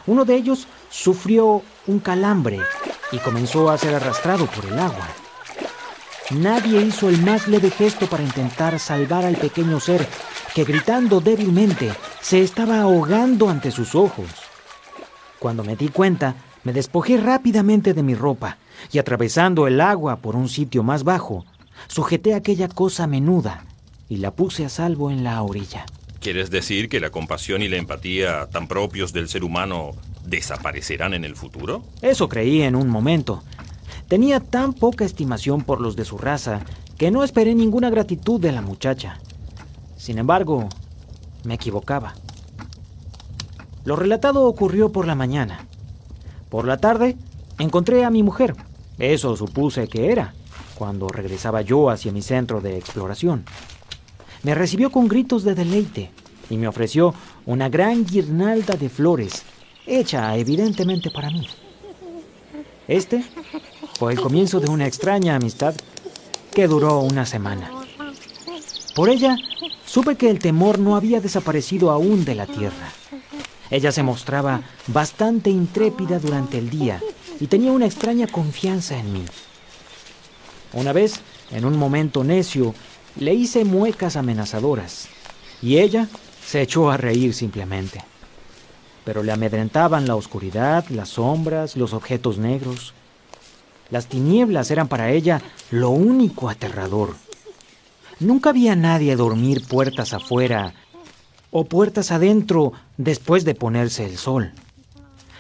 uno 0.06 0.26
de 0.26 0.36
ellos 0.36 0.68
sufrió 0.90 1.62
un 1.86 2.00
calambre 2.00 2.60
y 3.12 3.20
comenzó 3.20 3.70
a 3.70 3.78
ser 3.78 3.94
arrastrado 3.94 4.48
por 4.48 4.66
el 4.66 4.80
agua. 4.80 5.08
Nadie 6.32 6.82
hizo 6.82 7.08
el 7.08 7.22
más 7.22 7.48
leve 7.48 7.70
gesto 7.70 8.08
para 8.08 8.22
intentar 8.22 8.80
salvar 8.80 9.24
al 9.24 9.38
pequeño 9.38 9.80
ser 9.80 10.06
que 10.54 10.66
gritando 10.66 11.22
débilmente 11.22 11.94
se 12.20 12.42
estaba 12.42 12.82
ahogando 12.82 13.50
ante 13.50 13.72
sus 13.72 13.96
ojos. 13.96 14.28
Cuando 15.40 15.64
me 15.64 15.78
di 15.78 15.88
cuenta, 15.88 16.36
me 16.66 16.74
despojé 16.74 17.16
rápidamente 17.16 17.94
de 17.94 18.04
mi 18.04 18.14
ropa 18.14 18.58
y 18.92 18.98
atravesando 18.98 19.68
el 19.68 19.80
agua 19.80 20.18
por 20.18 20.36
un 20.36 20.50
sitio 20.50 20.84
más 20.84 21.06
bajo, 21.06 21.46
sujeté 21.88 22.34
aquella 22.34 22.68
cosa 22.68 23.08
menuda 23.08 23.64
y 24.10 24.18
la 24.18 24.32
puse 24.32 24.66
a 24.66 24.70
salvo 24.70 25.10
en 25.12 25.24
la 25.24 25.42
orilla. 25.42 25.86
¿Quieres 26.20 26.50
decir 26.50 26.90
que 26.90 27.00
la 27.00 27.10
compasión 27.10 27.62
y 27.62 27.70
la 27.70 27.78
empatía 27.78 28.48
tan 28.48 28.68
propios 28.68 29.14
del 29.14 29.30
ser 29.30 29.46
humano 29.46 29.92
desaparecerán 30.26 31.14
en 31.14 31.24
el 31.24 31.38
futuro? 31.38 31.84
Eso 32.02 32.28
creí 32.28 32.64
en 32.64 32.76
un 32.76 32.90
momento. 32.90 33.44
Tenía 34.08 34.40
tan 34.40 34.74
poca 34.74 35.04
estimación 35.04 35.62
por 35.62 35.82
los 35.82 35.96
de 35.96 36.06
su 36.06 36.18
raza 36.18 36.62
que 36.98 37.12
no 37.12 37.24
esperé 37.24 37.56
ninguna 37.56 37.90
gratitud 37.90 38.40
de 38.40 38.52
la 38.52 38.62
muchacha. 38.62 39.20
Sin 39.98 40.18
embargo, 40.18 40.70
me 41.44 41.56
equivocaba. 41.56 42.14
Lo 43.84 43.96
relatado 43.96 44.46
ocurrió 44.46 44.92
por 44.92 45.08
la 45.08 45.16
mañana. 45.16 45.66
Por 46.50 46.66
la 46.66 46.78
tarde, 46.78 47.18
encontré 47.60 48.06
a 48.06 48.10
mi 48.10 48.24
mujer. 48.24 48.56
Eso 48.98 49.36
supuse 49.36 49.88
que 49.88 50.12
era, 50.12 50.34
cuando 50.76 51.08
regresaba 51.10 51.62
yo 51.62 51.90
hacia 51.90 52.12
mi 52.12 52.22
centro 52.22 52.62
de 52.62 52.78
exploración. 52.78 53.44
Me 54.44 54.56
recibió 54.56 54.92
con 54.92 55.08
gritos 55.08 55.44
de 55.44 55.56
deleite 55.56 56.12
y 56.50 56.58
me 56.58 56.68
ofreció 56.68 57.14
una 57.46 57.70
gran 57.70 58.06
guirnalda 58.06 58.76
de 58.76 58.90
flores, 58.90 59.44
hecha 59.86 60.36
evidentemente 60.38 61.12
para 61.12 61.30
mí. 61.30 61.48
Este 62.88 63.24
fue 63.98 64.14
el 64.14 64.22
comienzo 64.22 64.60
de 64.60 64.70
una 64.70 64.86
extraña 64.86 65.36
amistad 65.36 65.74
que 66.54 66.68
duró 66.68 67.00
una 67.00 67.26
semana. 67.26 67.72
Por 68.96 69.10
ella, 69.10 69.36
supe 69.86 70.16
que 70.16 70.30
el 70.30 70.40
temor 70.40 70.80
no 70.80 70.96
había 70.96 71.22
desaparecido 71.22 71.92
aún 71.92 72.24
de 72.24 72.36
la 72.36 72.46
tierra. 72.46 72.92
Ella 73.70 73.92
se 73.92 74.04
mostraba 74.04 74.62
bastante 74.88 75.50
intrépida 75.50 76.20
durante 76.20 76.58
el 76.58 76.70
día 76.70 77.02
y 77.40 77.48
tenía 77.48 77.72
una 77.72 77.86
extraña 77.86 78.28
confianza 78.28 78.98
en 78.98 79.14
mí. 79.14 79.26
Una 80.74 80.94
vez, 80.94 81.20
en 81.52 81.66
un 81.66 81.78
momento 81.78 82.24
necio, 82.24 82.76
le 83.20 83.34
hice 83.34 83.66
muecas 83.66 84.16
amenazadoras 84.16 85.08
y 85.62 85.78
ella 85.80 86.08
se 86.46 86.62
echó 86.62 86.92
a 86.92 86.98
reír 86.98 87.34
simplemente. 87.34 88.04
Pero 89.04 89.24
le 89.24 89.32
amedrentaban 89.32 90.08
la 90.08 90.16
oscuridad, 90.16 90.86
las 90.90 91.10
sombras, 91.10 91.76
los 91.78 91.94
objetos 91.94 92.38
negros. 92.38 92.94
Las 93.90 94.08
tinieblas 94.08 94.72
eran 94.72 94.88
para 94.88 95.12
ella 95.12 95.42
lo 95.72 95.90
único 95.90 96.50
aterrador. 96.50 97.16
Nunca 98.20 98.50
había 98.50 98.76
nadie 98.76 99.16
dormir 99.16 99.66
puertas 99.68 100.14
afuera 100.14 100.74
o 101.52 101.66
puertas 101.66 102.12
adentro 102.12 102.74
después 102.98 103.46
de 103.46 103.56
ponerse 103.56 104.06
el 104.06 104.18
sol. 104.18 104.52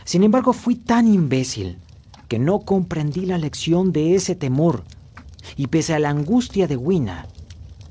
Sin 0.06 0.24
embargo, 0.24 0.54
fui 0.54 0.76
tan 0.76 1.08
imbécil 1.08 1.78
que 2.28 2.39
no 2.39 2.60
comprendí 2.60 3.26
la 3.26 3.38
lección 3.38 3.91
de 3.91 4.16
ese 4.16 4.36
temor 4.36 4.84
y 5.56 5.68
pese 5.68 5.93
a 5.93 6.00
la 6.00 6.10
angustia 6.10 6.68
de 6.68 6.78
Wina, 6.78 7.28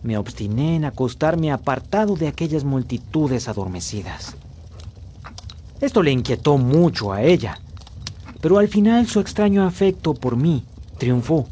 me 0.02 0.16
obstiné 0.18 0.76
en 0.76 0.84
acostarme 0.84 1.50
apartado 1.50 2.16
de 2.16 2.28
aquellas 2.28 2.64
multitudes 2.64 3.48
adormecidas. 3.48 4.36
Esto 5.80 6.02
le 6.02 6.12
inquietó 6.12 6.58
mucho 6.58 7.12
a 7.12 7.22
ella, 7.22 7.58
pero 8.40 8.58
al 8.58 8.68
final 8.68 9.06
su 9.06 9.20
extraño 9.20 9.66
afecto 9.66 10.14
por 10.14 10.36
mí 10.36 10.64
triunfó, 10.98 11.46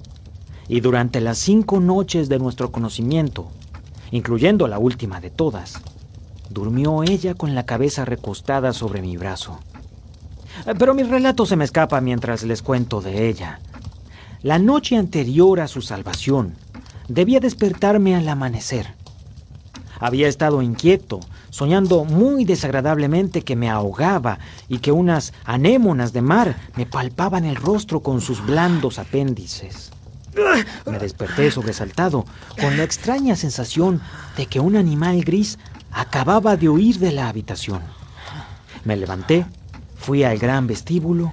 y 0.69 0.81
durante 0.81 1.21
las 1.21 1.39
cinco 1.39 1.81
noches 1.81 2.29
de 2.29 2.39
nuestro 2.39 2.73
conocimiento, 2.73 3.49
incluyendo 4.11 4.69
la 4.69 4.79
última 4.79 5.21
de 5.21 5.31
todas, 5.31 5.81
durmió 6.51 7.03
ella 7.03 7.35
con 7.35 7.55
la 7.55 7.67
cabeza 7.67 8.05
recostada 8.05 8.73
sobre 8.73 9.03
mi 9.03 9.17
brazo. 9.17 9.59
Pero 10.79 10.95
mi 10.95 11.03
relato 11.03 11.47
se 11.47 11.57
me 11.57 11.65
escapa 11.65 12.01
mientras 12.01 12.45
les 12.45 12.63
cuento 12.63 13.01
de 13.01 13.29
ella. 13.29 13.61
La 14.43 14.59
noche 14.59 14.97
anterior 14.97 15.61
a 15.61 15.69
su 15.69 15.83
salvación, 15.83 16.55
debía 17.09 17.41
despertarme 17.41 18.15
al 18.15 18.29
amanecer. 18.29 18.95
Había 20.05 20.29
estado 20.29 20.61
inquieto, 20.61 21.21
soñando 21.49 22.05
muy 22.05 22.45
desagradablemente 22.45 23.41
que 23.41 23.57
me 23.57 23.71
ahogaba 23.71 24.39
y 24.69 24.81
que 24.81 24.93
unas 24.93 25.33
anémonas 25.47 26.13
de 26.13 26.21
mar 26.21 26.59
me 26.77 26.85
palpaban 26.85 27.47
el 27.47 27.57
rostro 27.57 28.01
con 28.01 28.21
sus 28.21 28.45
blandos 28.45 28.99
apéndices. 28.99 29.93
Me 30.85 30.99
desperté 30.99 31.51
sobresaltado, 31.51 32.27
con 32.61 32.77
la 32.77 32.83
extraña 32.83 33.35
sensación 33.35 34.03
de 34.37 34.45
que 34.45 34.61
un 34.61 34.77
animal 34.77 35.25
gris 35.25 35.59
acababa 35.91 36.59
de 36.59 36.69
huir 36.69 36.99
de 36.99 37.13
la 37.13 37.31
habitación. 37.31 37.81
Me 38.85 38.99
levanté, 38.99 39.47
fui 39.97 40.23
al 40.23 40.37
gran 40.37 40.67
vestíbulo 40.67 41.33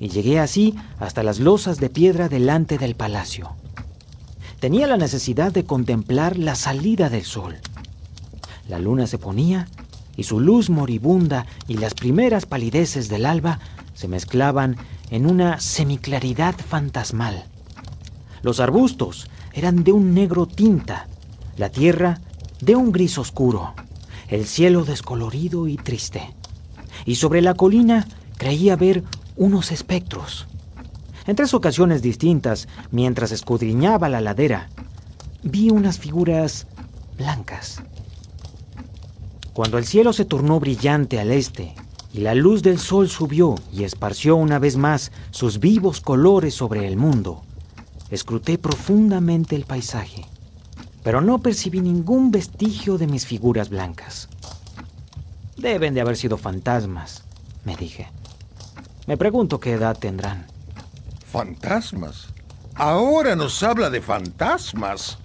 y 0.00 0.08
llegué 0.08 0.40
así 0.40 0.74
hasta 0.98 1.22
las 1.22 1.40
losas 1.40 1.76
de 1.76 1.90
piedra 1.90 2.30
delante 2.30 2.78
del 2.78 2.94
palacio. 2.94 3.54
Tenía 4.60 4.86
la 4.86 4.96
necesidad 4.96 5.52
de 5.52 5.64
contemplar 5.64 6.38
la 6.38 6.54
salida 6.54 7.10
del 7.10 7.24
sol. 7.24 7.58
La 8.68 8.78
luna 8.78 9.06
se 9.06 9.18
ponía 9.18 9.66
y 10.16 10.24
su 10.24 10.40
luz 10.40 10.68
moribunda 10.68 11.46
y 11.66 11.74
las 11.74 11.94
primeras 11.94 12.44
palideces 12.44 13.08
del 13.08 13.24
alba 13.24 13.58
se 13.94 14.08
mezclaban 14.08 14.76
en 15.10 15.26
una 15.26 15.58
semiclaridad 15.58 16.54
fantasmal. 16.56 17.44
Los 18.42 18.60
arbustos 18.60 19.28
eran 19.52 19.84
de 19.84 19.92
un 19.92 20.14
negro 20.14 20.46
tinta, 20.46 21.08
la 21.56 21.70
tierra 21.70 22.20
de 22.60 22.76
un 22.76 22.92
gris 22.92 23.18
oscuro, 23.18 23.74
el 24.28 24.46
cielo 24.46 24.84
descolorido 24.84 25.66
y 25.66 25.76
triste. 25.76 26.34
Y 27.06 27.16
sobre 27.16 27.40
la 27.40 27.54
colina 27.54 28.06
creía 28.36 28.76
ver 28.76 29.02
unos 29.36 29.72
espectros. 29.72 30.46
En 31.26 31.36
tres 31.36 31.54
ocasiones 31.54 32.02
distintas, 32.02 32.68
mientras 32.90 33.32
escudriñaba 33.32 34.08
la 34.08 34.20
ladera, 34.20 34.68
vi 35.42 35.70
unas 35.70 35.98
figuras 35.98 36.66
blancas. 37.16 37.82
Cuando 39.58 39.76
el 39.76 39.86
cielo 39.86 40.12
se 40.12 40.24
tornó 40.24 40.60
brillante 40.60 41.18
al 41.18 41.32
este 41.32 41.74
y 42.12 42.20
la 42.20 42.36
luz 42.36 42.62
del 42.62 42.78
sol 42.78 43.08
subió 43.08 43.56
y 43.72 43.82
esparció 43.82 44.36
una 44.36 44.60
vez 44.60 44.76
más 44.76 45.10
sus 45.32 45.58
vivos 45.58 46.00
colores 46.00 46.54
sobre 46.54 46.86
el 46.86 46.96
mundo, 46.96 47.42
escruté 48.08 48.56
profundamente 48.56 49.56
el 49.56 49.64
paisaje, 49.64 50.24
pero 51.02 51.20
no 51.20 51.40
percibí 51.40 51.80
ningún 51.80 52.30
vestigio 52.30 52.98
de 52.98 53.08
mis 53.08 53.26
figuras 53.26 53.68
blancas. 53.68 54.28
Deben 55.56 55.92
de 55.92 56.02
haber 56.02 56.16
sido 56.16 56.38
fantasmas, 56.38 57.24
me 57.64 57.74
dije. 57.74 58.12
Me 59.08 59.16
pregunto 59.16 59.58
qué 59.58 59.72
edad 59.72 59.98
tendrán. 59.98 60.46
¿Fantasmas? 61.32 62.28
Ahora 62.76 63.34
nos 63.34 63.60
habla 63.64 63.90
de 63.90 64.02
fantasmas. 64.02 65.18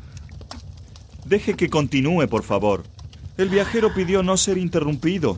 Deje 1.23 1.53
que 1.53 1.69
continúe, 1.69 2.27
por 2.27 2.41
favor. 2.41 2.92
El 3.35 3.49
viajero 3.49 3.91
pidió 3.93 4.21
no 4.21 4.37
ser 4.37 4.59
interrumpido. 4.59 5.37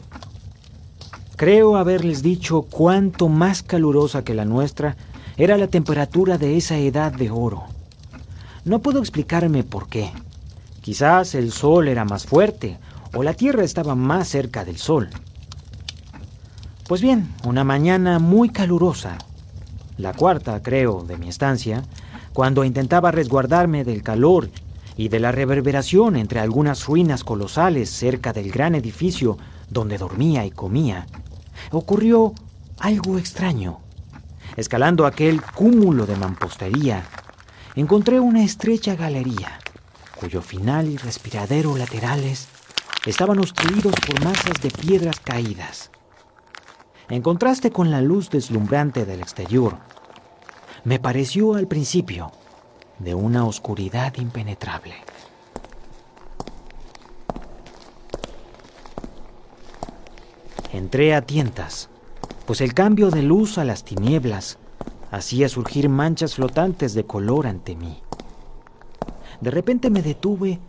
Creo 1.37 1.77
haberles 1.77 2.21
dicho 2.21 2.63
cuánto 2.63 3.29
más 3.29 3.63
calurosa 3.63 4.23
que 4.25 4.33
la 4.33 4.43
nuestra 4.43 4.97
era 5.37 5.57
la 5.57 5.67
temperatura 5.67 6.37
de 6.37 6.57
esa 6.57 6.77
edad 6.77 7.13
de 7.13 7.31
oro. 7.31 7.63
No 8.65 8.79
puedo 8.79 8.99
explicarme 8.99 9.63
por 9.63 9.87
qué. 9.87 10.11
Quizás 10.81 11.35
el 11.35 11.53
sol 11.53 11.87
era 11.87 12.03
más 12.03 12.25
fuerte 12.25 12.79
o 13.13 13.23
la 13.23 13.33
tierra 13.33 13.63
estaba 13.63 13.95
más 13.95 14.27
cerca 14.27 14.65
del 14.65 14.77
sol. 14.77 15.09
Pues 16.87 17.01
bien, 17.01 17.33
una 17.45 17.63
mañana 17.63 18.19
muy 18.19 18.49
calurosa, 18.49 19.17
la 19.97 20.13
cuarta, 20.13 20.61
creo, 20.61 21.03
de 21.03 21.17
mi 21.17 21.29
estancia, 21.29 21.83
cuando 22.33 22.65
intentaba 22.65 23.11
resguardarme 23.11 23.85
del 23.85 24.03
calor 24.03 24.49
y 24.97 25.09
de 25.09 25.19
la 25.19 25.31
reverberación 25.31 26.15
entre 26.15 26.39
algunas 26.39 26.85
ruinas 26.85 27.23
colosales 27.23 27.89
cerca 27.89 28.33
del 28.33 28.51
gran 28.51 28.75
edificio 28.75 29.37
donde 29.69 29.97
dormía 29.97 30.45
y 30.45 30.51
comía, 30.51 31.07
ocurrió 31.71 32.33
algo 32.79 33.17
extraño. 33.17 33.79
Escalando 34.55 35.05
aquel 35.05 35.41
cúmulo 35.41 36.05
de 36.05 36.15
mampostería, 36.15 37.03
encontré 37.75 38.19
una 38.19 38.43
estrecha 38.43 38.95
galería, 38.95 39.59
cuyo 40.19 40.41
final 40.41 40.87
y 40.87 40.97
respiradero 40.97 41.75
laterales 41.75 42.47
estaban 43.05 43.39
obstruidos 43.39 43.93
por 44.07 44.23
masas 44.23 44.61
de 44.61 44.69
piedras 44.71 45.19
caídas. 45.19 45.91
En 47.09 47.21
contraste 47.21 47.69
con 47.69 47.91
la 47.91 48.01
luz 48.01 48.29
deslumbrante 48.29 49.05
del 49.05 49.19
exterior, 49.19 49.77
me 50.85 50.99
pareció 50.99 51.55
al 51.55 51.67
principio 51.67 52.31
de 52.99 53.15
una 53.15 53.45
oscuridad 53.45 54.13
impenetrable. 54.17 54.95
Entré 60.71 61.15
a 61.15 61.21
tientas, 61.21 61.89
pues 62.45 62.61
el 62.61 62.73
cambio 62.73 63.09
de 63.09 63.21
luz 63.21 63.57
a 63.57 63.63
las 63.63 63.83
tinieblas 63.83 64.57
hacía 65.11 65.47
surgir 65.47 65.87
manchas 65.89 66.35
flotantes 66.35 66.93
de 66.93 67.05
color 67.05 67.47
ante 67.47 67.75
mí. 67.75 68.01
De 69.41 69.51
repente 69.51 69.89
me 69.89 70.01
detuve 70.01 70.59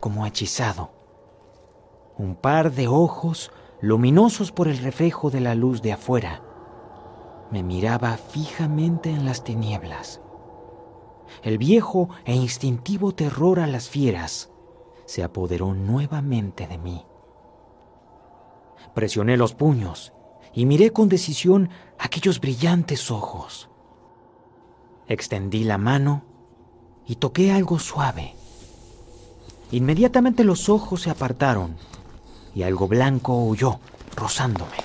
como 0.00 0.26
hechizado. 0.26 0.90
Un 2.16 2.36
par 2.36 2.72
de 2.72 2.88
ojos, 2.88 3.50
luminosos 3.80 4.52
por 4.52 4.68
el 4.68 4.78
reflejo 4.78 5.30
de 5.30 5.40
la 5.40 5.54
luz 5.54 5.82
de 5.82 5.92
afuera, 5.92 6.42
me 7.50 7.62
miraba 7.62 8.16
fijamente 8.16 9.10
en 9.10 9.24
las 9.24 9.44
tinieblas. 9.44 10.20
El 11.42 11.58
viejo 11.58 12.10
e 12.24 12.34
instintivo 12.34 13.12
terror 13.12 13.60
a 13.60 13.66
las 13.66 13.88
fieras 13.88 14.50
se 15.06 15.22
apoderó 15.22 15.74
nuevamente 15.74 16.66
de 16.66 16.78
mí. 16.78 17.04
Presioné 18.94 19.36
los 19.36 19.54
puños 19.54 20.12
y 20.52 20.66
miré 20.66 20.92
con 20.92 21.08
decisión 21.08 21.70
aquellos 21.98 22.40
brillantes 22.40 23.10
ojos. 23.10 23.68
Extendí 25.06 25.64
la 25.64 25.78
mano 25.78 26.24
y 27.06 27.16
toqué 27.16 27.52
algo 27.52 27.78
suave. 27.78 28.34
Inmediatamente 29.72 30.44
los 30.44 30.68
ojos 30.68 31.02
se 31.02 31.10
apartaron 31.10 31.76
y 32.54 32.62
algo 32.62 32.88
blanco 32.88 33.34
huyó, 33.44 33.80
rozándome. 34.16 34.76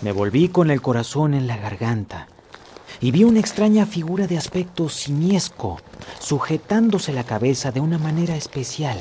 Me 0.00 0.12
volví 0.12 0.48
con 0.48 0.70
el 0.70 0.82
corazón 0.82 1.34
en 1.34 1.46
la 1.46 1.56
garganta 1.56 2.28
y 3.02 3.10
vi 3.10 3.24
una 3.24 3.40
extraña 3.40 3.84
figura 3.84 4.28
de 4.28 4.38
aspecto 4.38 4.88
simiesco 4.88 5.80
sujetándose 6.20 7.12
la 7.12 7.24
cabeza 7.24 7.72
de 7.72 7.80
una 7.80 7.98
manera 7.98 8.36
especial. 8.36 8.96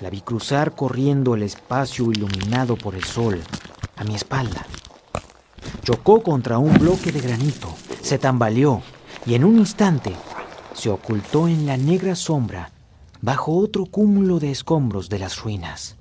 La 0.00 0.08
vi 0.08 0.22
cruzar 0.22 0.74
corriendo 0.74 1.34
el 1.34 1.42
espacio 1.42 2.10
iluminado 2.10 2.76
por 2.76 2.94
el 2.94 3.04
sol 3.04 3.42
a 3.96 4.04
mi 4.04 4.14
espalda. 4.14 4.66
Chocó 5.82 6.22
contra 6.22 6.58
un 6.58 6.72
bloque 6.78 7.12
de 7.12 7.20
granito, 7.20 7.68
se 8.00 8.18
tambaleó 8.18 8.82
y 9.26 9.34
en 9.34 9.44
un 9.44 9.58
instante 9.58 10.14
se 10.72 10.88
ocultó 10.88 11.48
en 11.48 11.66
la 11.66 11.76
negra 11.76 12.16
sombra 12.16 12.72
bajo 13.20 13.56
otro 13.56 13.84
cúmulo 13.86 14.38
de 14.38 14.50
escombros 14.50 15.10
de 15.10 15.18
las 15.18 15.42
ruinas. 15.42 15.95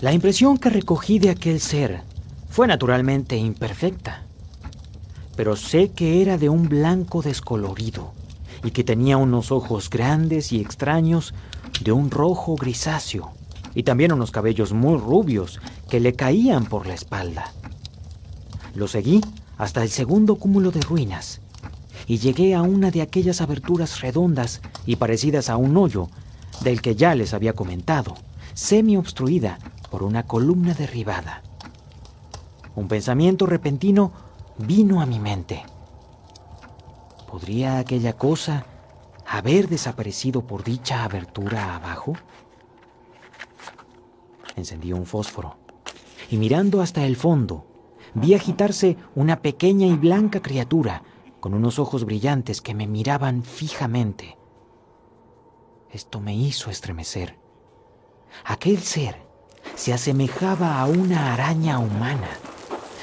La 0.00 0.12
impresión 0.12 0.58
que 0.58 0.70
recogí 0.70 1.18
de 1.18 1.30
aquel 1.30 1.60
ser 1.60 2.02
fue 2.50 2.66
naturalmente 2.66 3.36
imperfecta 3.36 4.26
pero 5.36 5.54
sé 5.54 5.90
que 5.90 6.22
era 6.22 6.38
de 6.38 6.48
un 6.48 6.68
blanco 6.68 7.22
descolorido 7.22 8.12
y 8.64 8.70
que 8.70 8.82
tenía 8.82 9.18
unos 9.18 9.52
ojos 9.52 9.90
grandes 9.90 10.50
y 10.50 10.60
extraños 10.60 11.34
de 11.84 11.92
un 11.92 12.10
rojo 12.10 12.56
grisáceo 12.56 13.32
y 13.74 13.82
también 13.82 14.12
unos 14.12 14.30
cabellos 14.30 14.72
muy 14.72 14.98
rubios 14.98 15.60
que 15.90 16.00
le 16.00 16.14
caían 16.14 16.64
por 16.64 16.86
la 16.86 16.94
espalda. 16.94 17.52
Lo 18.74 18.88
seguí 18.88 19.20
hasta 19.58 19.82
el 19.82 19.90
segundo 19.90 20.36
cúmulo 20.36 20.70
de 20.70 20.80
ruinas 20.80 21.42
y 22.06 22.18
llegué 22.18 22.54
a 22.54 22.62
una 22.62 22.90
de 22.90 23.02
aquellas 23.02 23.42
aberturas 23.42 24.00
redondas 24.00 24.62
y 24.86 24.96
parecidas 24.96 25.50
a 25.50 25.58
un 25.58 25.76
hoyo 25.76 26.08
del 26.62 26.80
que 26.80 26.96
ya 26.96 27.14
les 27.14 27.34
había 27.34 27.52
comentado, 27.52 28.14
semi 28.54 28.96
obstruida 28.96 29.58
por 29.96 30.02
una 30.02 30.26
columna 30.26 30.74
derribada. 30.74 31.42
Un 32.74 32.86
pensamiento 32.86 33.46
repentino 33.46 34.12
vino 34.58 35.00
a 35.00 35.06
mi 35.06 35.18
mente. 35.18 35.64
¿Podría 37.26 37.78
aquella 37.78 38.12
cosa 38.12 38.66
haber 39.26 39.70
desaparecido 39.70 40.46
por 40.46 40.64
dicha 40.64 41.02
abertura 41.02 41.74
abajo? 41.74 42.12
Encendí 44.54 44.92
un 44.92 45.06
fósforo 45.06 45.56
y 46.30 46.36
mirando 46.36 46.82
hasta 46.82 47.06
el 47.06 47.16
fondo, 47.16 47.64
vi 48.12 48.34
agitarse 48.34 48.98
una 49.14 49.40
pequeña 49.40 49.86
y 49.86 49.94
blanca 49.94 50.42
criatura 50.42 51.04
con 51.40 51.54
unos 51.54 51.78
ojos 51.78 52.04
brillantes 52.04 52.60
que 52.60 52.74
me 52.74 52.86
miraban 52.86 53.42
fijamente. 53.42 54.36
Esto 55.90 56.20
me 56.20 56.34
hizo 56.36 56.68
estremecer. 56.68 57.38
Aquel 58.44 58.80
ser 58.80 59.25
se 59.76 59.92
asemejaba 59.92 60.80
a 60.80 60.86
una 60.86 61.34
araña 61.34 61.78
humana 61.78 62.28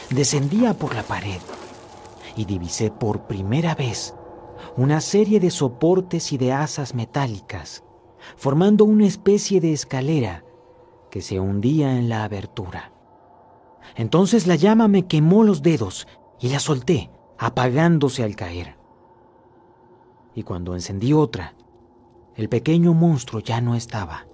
descendía 0.10 0.74
por 0.74 0.94
la 0.94 1.04
pared 1.04 1.40
y 2.36 2.46
divisé 2.46 2.92
por 2.92 3.28
primera 3.28 3.76
vez 3.76 4.16
una 4.76 5.02
serie 5.02 5.40
de 5.40 5.52
soportes 5.52 6.32
y 6.34 6.38
de 6.38 6.52
asas 6.52 6.96
metálicas, 6.96 7.84
formando 8.36 8.86
una 8.86 9.06
especie 9.06 9.62
de 9.62 9.72
escalera 9.72 10.44
que 11.12 11.22
se 11.22 11.40
hundía 11.40 11.98
en 11.98 12.10
la 12.10 12.24
abertura. 12.24 12.92
Entonces 13.96 14.48
la 14.48 14.56
llama 14.56 14.88
me 14.88 15.06
quemó 15.06 15.44
los 15.44 15.62
dedos 15.62 16.08
y 16.40 16.50
la 16.50 16.60
solté, 16.60 17.12
apagándose 17.38 18.24
al 18.24 18.36
caer. 18.36 18.78
Y 20.34 20.42
cuando 20.42 20.74
encendí 20.74 21.14
otra, 21.14 21.54
el 22.36 22.50
pequeño 22.50 22.96
monstruo 22.96 23.42
ya 23.42 23.62
no 23.62 23.76
estaba. 23.76 24.26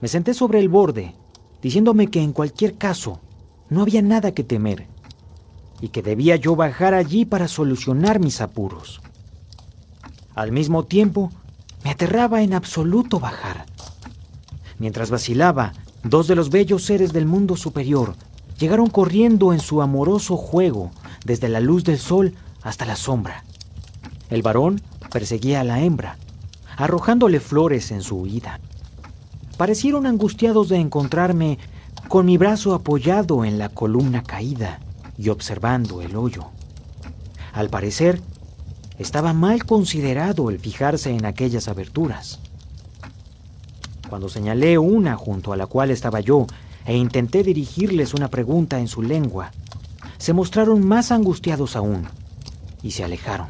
Me 0.00 0.08
senté 0.08 0.34
sobre 0.34 0.60
el 0.60 0.68
borde, 0.68 1.14
diciéndome 1.62 2.08
que 2.08 2.22
en 2.22 2.32
cualquier 2.32 2.76
caso 2.76 3.20
no 3.68 3.82
había 3.82 4.02
nada 4.02 4.32
que 4.32 4.44
temer 4.44 4.86
y 5.80 5.88
que 5.88 6.02
debía 6.02 6.36
yo 6.36 6.56
bajar 6.56 6.94
allí 6.94 7.24
para 7.24 7.48
solucionar 7.48 8.20
mis 8.20 8.40
apuros. 8.40 9.00
Al 10.34 10.52
mismo 10.52 10.84
tiempo, 10.84 11.32
me 11.84 11.90
aterraba 11.90 12.42
en 12.42 12.54
absoluto 12.54 13.18
bajar. 13.20 13.66
Mientras 14.78 15.10
vacilaba, 15.10 15.72
dos 16.04 16.28
de 16.28 16.36
los 16.36 16.50
bellos 16.50 16.84
seres 16.84 17.12
del 17.12 17.26
mundo 17.26 17.56
superior 17.56 18.14
llegaron 18.58 18.88
corriendo 18.90 19.52
en 19.52 19.60
su 19.60 19.82
amoroso 19.82 20.36
juego 20.36 20.90
desde 21.24 21.48
la 21.48 21.60
luz 21.60 21.84
del 21.84 21.98
sol 21.98 22.34
hasta 22.62 22.84
la 22.84 22.96
sombra. 22.96 23.44
El 24.30 24.42
varón 24.42 24.80
perseguía 25.10 25.60
a 25.60 25.64
la 25.64 25.82
hembra, 25.82 26.18
arrojándole 26.76 27.40
flores 27.40 27.90
en 27.90 28.02
su 28.02 28.16
huida. 28.16 28.60
Parecieron 29.58 30.06
angustiados 30.06 30.68
de 30.68 30.76
encontrarme 30.76 31.58
con 32.06 32.26
mi 32.26 32.38
brazo 32.38 32.74
apoyado 32.74 33.44
en 33.44 33.58
la 33.58 33.68
columna 33.68 34.22
caída 34.22 34.78
y 35.18 35.30
observando 35.30 36.00
el 36.00 36.14
hoyo. 36.14 36.46
Al 37.52 37.68
parecer, 37.68 38.20
estaba 39.00 39.32
mal 39.32 39.64
considerado 39.64 40.48
el 40.50 40.60
fijarse 40.60 41.10
en 41.10 41.26
aquellas 41.26 41.66
aberturas. 41.66 42.38
Cuando 44.08 44.28
señalé 44.28 44.78
una 44.78 45.16
junto 45.16 45.52
a 45.52 45.56
la 45.56 45.66
cual 45.66 45.90
estaba 45.90 46.20
yo 46.20 46.46
e 46.86 46.96
intenté 46.96 47.42
dirigirles 47.42 48.14
una 48.14 48.28
pregunta 48.28 48.78
en 48.78 48.86
su 48.86 49.02
lengua, 49.02 49.50
se 50.18 50.32
mostraron 50.32 50.86
más 50.86 51.10
angustiados 51.10 51.74
aún 51.74 52.06
y 52.80 52.92
se 52.92 53.02
alejaron. 53.02 53.48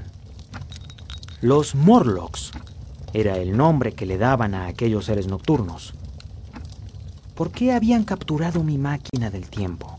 Los 1.42 1.74
Morlocks 1.74 2.52
era 3.12 3.36
el 3.36 3.58
nombre 3.58 3.92
que 3.92 4.06
le 4.06 4.16
daban 4.16 4.54
a 4.54 4.68
aquellos 4.68 5.04
seres 5.04 5.26
nocturnos. 5.26 5.97
¿Por 7.38 7.52
qué 7.52 7.70
habían 7.70 8.02
capturado 8.02 8.64
mi 8.64 8.78
máquina 8.78 9.30
del 9.30 9.48
tiempo? 9.48 9.96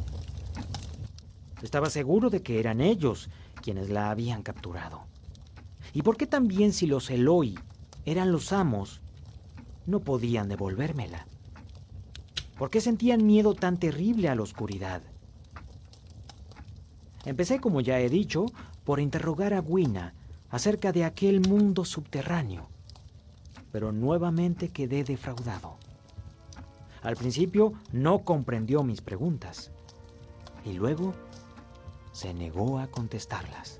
Estaba 1.61 1.89
seguro 1.89 2.29
de 2.29 2.41
que 2.41 2.59
eran 2.59 2.81
ellos 2.81 3.29
quienes 3.61 3.89
la 3.89 4.11
habían 4.11 4.43
capturado. 4.43 5.03
¿Y 5.93 6.01
por 6.01 6.17
qué 6.17 6.27
también 6.27 6.73
si 6.73 6.85
los 6.85 7.09
Eloi 7.09 7.57
eran 8.03 8.33
los 8.33 8.51
amos, 8.51 8.99
no 9.85 10.01
podían 10.01 10.49
devolvérmela? 10.49 11.27
¿Por 12.57 12.69
qué 12.69 12.81
sentían 12.81 13.25
miedo 13.25 13.53
tan 13.53 13.77
terrible 13.77 14.27
a 14.27 14.35
la 14.35 14.41
oscuridad? 14.41 15.01
Empecé, 17.23 17.61
como 17.61 17.79
ya 17.79 18.01
he 18.01 18.09
dicho, 18.09 18.47
por 18.83 18.99
interrogar 18.99 19.53
a 19.53 19.61
Gwina 19.61 20.13
acerca 20.49 20.91
de 20.91 21.05
aquel 21.05 21.39
mundo 21.39 21.85
subterráneo. 21.85 22.67
pero 23.71 23.93
nuevamente 23.93 24.67
quedé 24.67 25.05
defraudado. 25.05 25.77
Al 27.01 27.15
principio 27.15 27.73
no 27.91 28.19
comprendió 28.19 28.83
mis 28.83 29.01
preguntas 29.01 29.71
y 30.65 30.73
luego 30.73 31.13
se 32.11 32.33
negó 32.33 32.79
a 32.79 32.87
contestarlas. 32.87 33.79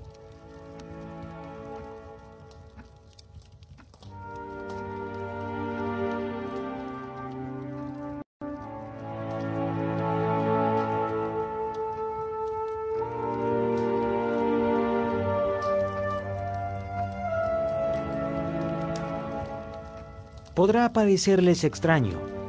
Podrá 20.54 20.92
parecerles 20.92 21.64
extraño, 21.64 22.39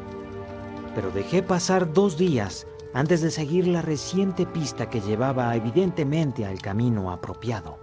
pero 0.94 1.12
dejé 1.12 1.44
pasar 1.44 1.94
dos 1.94 2.18
días 2.18 2.68
antes 2.94 3.22
de 3.22 3.32
seguir 3.32 3.68
la 3.68 3.82
reciente 3.82 4.46
pista 4.46 4.90
que 4.90 5.02
llevaba 5.02 5.56
evidentemente 5.56 6.46
al 6.46 6.62
camino 6.62 7.12
apropiado. 7.12 7.80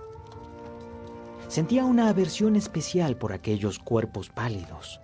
Sentía 1.48 1.84
una 1.84 2.10
aversión 2.10 2.56
especial 2.56 3.16
por 3.16 3.32
aquellos 3.32 3.78
cuerpos 3.78 4.28
pálidos. 4.28 5.00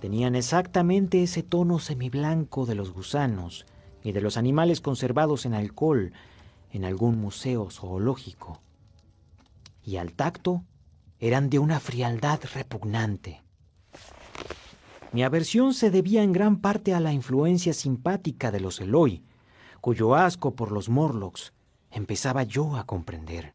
Tenían 0.00 0.34
exactamente 0.34 1.22
ese 1.22 1.44
tono 1.44 1.78
semiblanco 1.78 2.66
de 2.66 2.74
los 2.74 2.92
gusanos 2.92 3.66
y 4.02 4.10
de 4.10 4.20
los 4.20 4.36
animales 4.36 4.80
conservados 4.80 5.46
en 5.46 5.54
alcohol 5.54 6.12
en 6.72 6.84
algún 6.84 7.20
museo 7.20 7.70
zoológico. 7.70 8.60
Y 9.84 9.96
al 9.96 10.14
tacto 10.14 10.64
eran 11.20 11.50
de 11.50 11.60
una 11.60 11.78
frialdad 11.78 12.40
repugnante. 12.54 13.42
Mi 15.12 15.22
aversión 15.22 15.74
se 15.74 15.90
debía 15.90 16.22
en 16.22 16.32
gran 16.32 16.60
parte 16.60 16.94
a 16.94 17.00
la 17.00 17.12
influencia 17.12 17.74
simpática 17.74 18.50
de 18.50 18.60
los 18.60 18.80
Eloy, 18.80 19.22
cuyo 19.82 20.14
asco 20.14 20.54
por 20.54 20.72
los 20.72 20.88
Morlocks 20.88 21.52
empezaba 21.90 22.44
yo 22.44 22.76
a 22.76 22.86
comprender. 22.86 23.54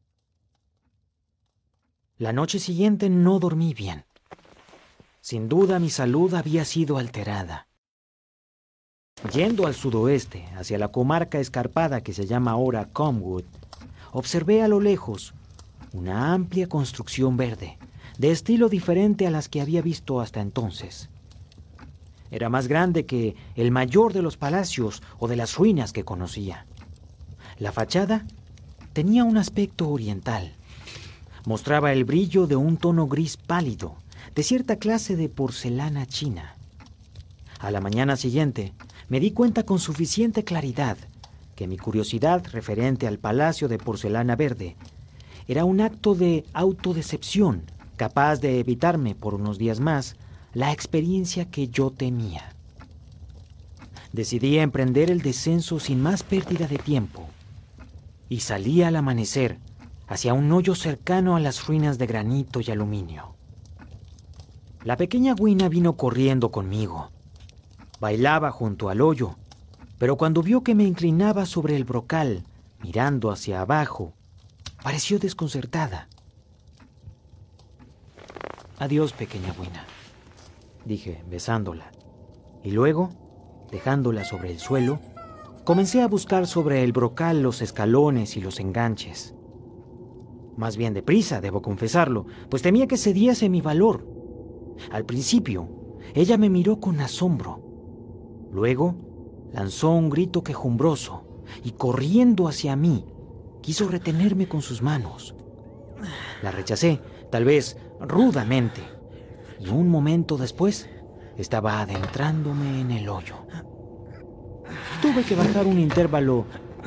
La 2.19 2.31
noche 2.31 2.59
siguiente 2.59 3.09
no 3.09 3.39
dormí 3.39 3.73
bien. 3.73 4.05
Sin 5.21 5.49
duda 5.49 5.79
mi 5.79 5.89
salud 5.89 6.33
había 6.35 6.63
sido 6.63 6.99
alterada. 6.99 7.67
Yendo 9.33 9.65
al 9.65 9.73
sudoeste, 9.73 10.45
hacia 10.55 10.77
la 10.77 10.89
comarca 10.89 11.39
escarpada 11.39 12.01
que 12.01 12.13
se 12.13 12.27
llama 12.27 12.51
ahora 12.51 12.85
Comwood, 12.85 13.45
observé 14.11 14.61
a 14.61 14.67
lo 14.67 14.79
lejos 14.79 15.33
una 15.91 16.33
amplia 16.33 16.69
construcción 16.69 17.35
verde, 17.35 17.79
de 18.19 18.31
estilo 18.31 18.69
diferente 18.69 19.25
a 19.25 19.31
las 19.31 19.49
que 19.49 19.61
había 19.61 19.81
visto 19.81 20.21
hasta 20.21 20.41
entonces. 20.41 21.09
Era 22.31 22.49
más 22.49 22.67
grande 22.67 23.05
que 23.05 23.35
el 23.55 23.71
mayor 23.71 24.13
de 24.13 24.21
los 24.21 24.37
palacios 24.37 25.01
o 25.19 25.27
de 25.27 25.35
las 25.35 25.55
ruinas 25.55 25.93
que 25.93 26.03
conocía. 26.03 26.65
La 27.59 27.71
fachada 27.71 28.25
tenía 28.93 29.23
un 29.23 29.37
aspecto 29.37 29.89
oriental. 29.89 30.53
Mostraba 31.45 31.93
el 31.93 32.03
brillo 32.03 32.47
de 32.47 32.55
un 32.55 32.77
tono 32.77 33.07
gris 33.07 33.37
pálido, 33.37 33.95
de 34.35 34.43
cierta 34.43 34.77
clase 34.77 35.15
de 35.15 35.29
porcelana 35.29 36.05
china. 36.05 36.55
A 37.59 37.71
la 37.71 37.81
mañana 37.81 38.17
siguiente 38.17 38.73
me 39.09 39.19
di 39.19 39.31
cuenta 39.31 39.63
con 39.63 39.79
suficiente 39.79 40.43
claridad 40.43 40.97
que 41.55 41.67
mi 41.67 41.77
curiosidad 41.77 42.45
referente 42.51 43.07
al 43.07 43.17
palacio 43.17 43.67
de 43.67 43.79
porcelana 43.79 44.35
verde 44.35 44.75
era 45.47 45.65
un 45.65 45.81
acto 45.81 46.13
de 46.13 46.45
autodecepción 46.53 47.63
capaz 47.95 48.37
de 48.41 48.59
evitarme 48.59 49.15
por 49.15 49.33
unos 49.33 49.57
días 49.57 49.79
más 49.79 50.15
la 50.57 50.71
experiencia 50.71 51.51
que 51.51 51.67
yo 51.67 51.91
tenía. 51.91 52.55
Decidí 54.11 54.57
emprender 54.57 55.11
el 55.11 55.21
descenso 55.21 55.79
sin 55.79 56.01
más 56.01 56.23
pérdida 56.23 56.65
de 56.65 56.79
tiempo 56.79 57.27
y 58.27 58.39
salí 58.39 58.81
al 58.81 58.95
amanecer 58.95 59.59
hacia 60.07 60.33
un 60.33 60.51
hoyo 60.51 60.73
cercano 60.73 61.35
a 61.35 61.39
las 61.39 61.67
ruinas 61.67 61.99
de 61.99 62.07
granito 62.07 62.59
y 62.59 62.71
aluminio. 62.71 63.35
La 64.83 64.97
pequeña 64.97 65.35
Guina 65.35 65.69
vino 65.69 65.95
corriendo 65.95 66.49
conmigo. 66.49 67.11
Bailaba 67.99 68.49
junto 68.49 68.89
al 68.89 69.01
hoyo, 69.01 69.35
pero 69.99 70.17
cuando 70.17 70.41
vio 70.41 70.63
que 70.63 70.73
me 70.73 70.85
inclinaba 70.85 71.45
sobre 71.45 71.75
el 71.75 71.83
brocal, 71.83 72.45
mirando 72.81 73.29
hacia 73.29 73.61
abajo, 73.61 74.13
pareció 74.81 75.19
desconcertada. 75.19 76.07
Adiós, 78.79 79.13
pequeña 79.13 79.53
Guina 79.53 79.85
dije, 80.87 81.23
besándola. 81.29 81.91
Y 82.63 82.71
luego, 82.71 83.09
dejándola 83.71 84.23
sobre 84.23 84.51
el 84.51 84.59
suelo, 84.59 84.99
comencé 85.63 86.01
a 86.01 86.07
buscar 86.07 86.47
sobre 86.47 86.83
el 86.83 86.93
brocal 86.93 87.41
los 87.41 87.61
escalones 87.61 88.37
y 88.37 88.41
los 88.41 88.59
enganches. 88.59 89.35
Más 90.55 90.77
bien 90.77 90.93
deprisa, 90.93 91.39
debo 91.41 91.61
confesarlo, 91.61 92.25
pues 92.49 92.63
temía 92.63 92.87
que 92.87 92.97
cediese 92.97 93.49
mi 93.49 93.61
valor. 93.61 94.07
Al 94.91 95.05
principio, 95.05 95.69
ella 96.15 96.37
me 96.37 96.49
miró 96.49 96.79
con 96.79 96.99
asombro. 96.99 97.61
Luego, 98.51 98.95
lanzó 99.53 99.91
un 99.91 100.09
grito 100.09 100.43
quejumbroso 100.43 101.43
y 101.63 101.71
corriendo 101.71 102.47
hacia 102.47 102.75
mí, 102.75 103.05
quiso 103.61 103.87
retenerme 103.87 104.47
con 104.47 104.61
sus 104.61 104.81
manos. 104.81 105.35
La 106.41 106.51
rechacé, 106.51 107.01
tal 107.29 107.45
vez 107.45 107.77
rudamente 107.99 108.96
y 109.59 109.69
un 109.69 109.89
momento 109.89 110.37
después 110.37 110.89
estaba 111.37 111.81
adentrándome 111.81 112.81
en 112.81 112.91
el 112.91 113.09
hoyo. 113.09 113.35
Tuve 115.01 115.23
que 115.23 115.35
bajar 115.35 115.65
un 115.65 115.79
intervalo 115.79 116.45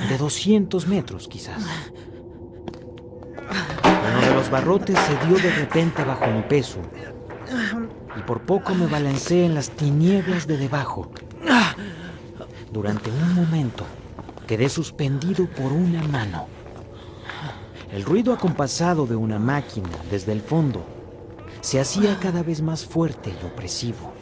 de 0.09 0.19
200 0.19 0.87
metros 0.87 1.29
quizás. 1.29 1.63
Uno 3.85 4.21
de 4.21 4.35
los 4.35 4.51
barrotes 4.51 4.99
se 4.99 5.27
dio 5.27 5.37
de 5.37 5.51
repente 5.51 6.05
bajo 6.05 6.27
mi 6.27 6.43
peso 6.43 6.81
y 8.17 8.23
por 8.23 8.43
poco 8.43 8.75
me 8.75 8.87
balancé 8.87 9.45
en 9.45 9.55
las 9.55 9.71
tinieblas 9.71 10.47
de 10.47 10.57
debajo. 10.57 11.11
Durante 12.73 13.11
un 13.11 13.35
momento 13.35 13.85
quedé 14.47 14.69
suspendido 14.69 15.47
por 15.47 15.73
una 15.73 16.03
mano. 16.05 16.47
El 17.93 18.05
ruido 18.05 18.33
acompasado 18.33 19.07
de 19.07 19.17
una 19.17 19.39
máquina 19.39 19.89
desde 20.11 20.33
el 20.33 20.41
fondo 20.41 21.00
se 21.61 21.81
hacía 21.81 22.19
cada 22.21 22.43
vez 22.43 22.63
más 22.63 22.85
fuerte 22.85 23.31
y 23.31 23.47
opresivo. 23.47 24.13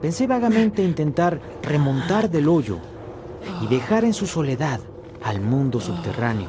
Pensé 0.00 0.26
vagamente 0.26 0.82
intentar 0.82 1.40
remontar 1.62 2.30
del 2.30 2.48
hoyo 2.48 2.78
y 3.60 3.66
dejar 3.66 4.04
en 4.04 4.14
su 4.14 4.26
soledad 4.26 4.80
al 5.22 5.40
mundo 5.40 5.80
subterráneo. 5.80 6.48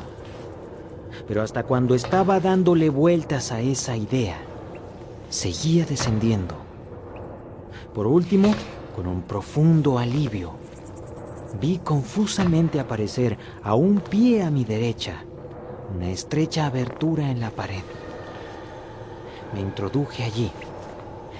Pero 1.27 1.41
hasta 1.41 1.63
cuando 1.63 1.93
estaba 1.95 2.39
dándole 2.39 2.89
vueltas 2.89 3.51
a 3.51 3.61
esa 3.61 3.97
idea, 3.97 4.37
seguía 5.29 5.85
descendiendo. 5.85 6.55
Por 7.93 8.07
último, 8.07 8.53
con 8.95 9.07
un 9.07 9.21
profundo 9.23 9.99
alivio, 9.99 10.53
vi 11.59 11.79
confusamente 11.79 12.79
aparecer 12.79 13.37
a 13.63 13.75
un 13.75 13.99
pie 13.99 14.43
a 14.43 14.49
mi 14.49 14.63
derecha 14.63 15.25
una 15.93 16.09
estrecha 16.09 16.67
abertura 16.67 17.29
en 17.29 17.41
la 17.41 17.49
pared. 17.49 17.83
Me 19.53 19.59
introduje 19.59 20.23
allí 20.23 20.51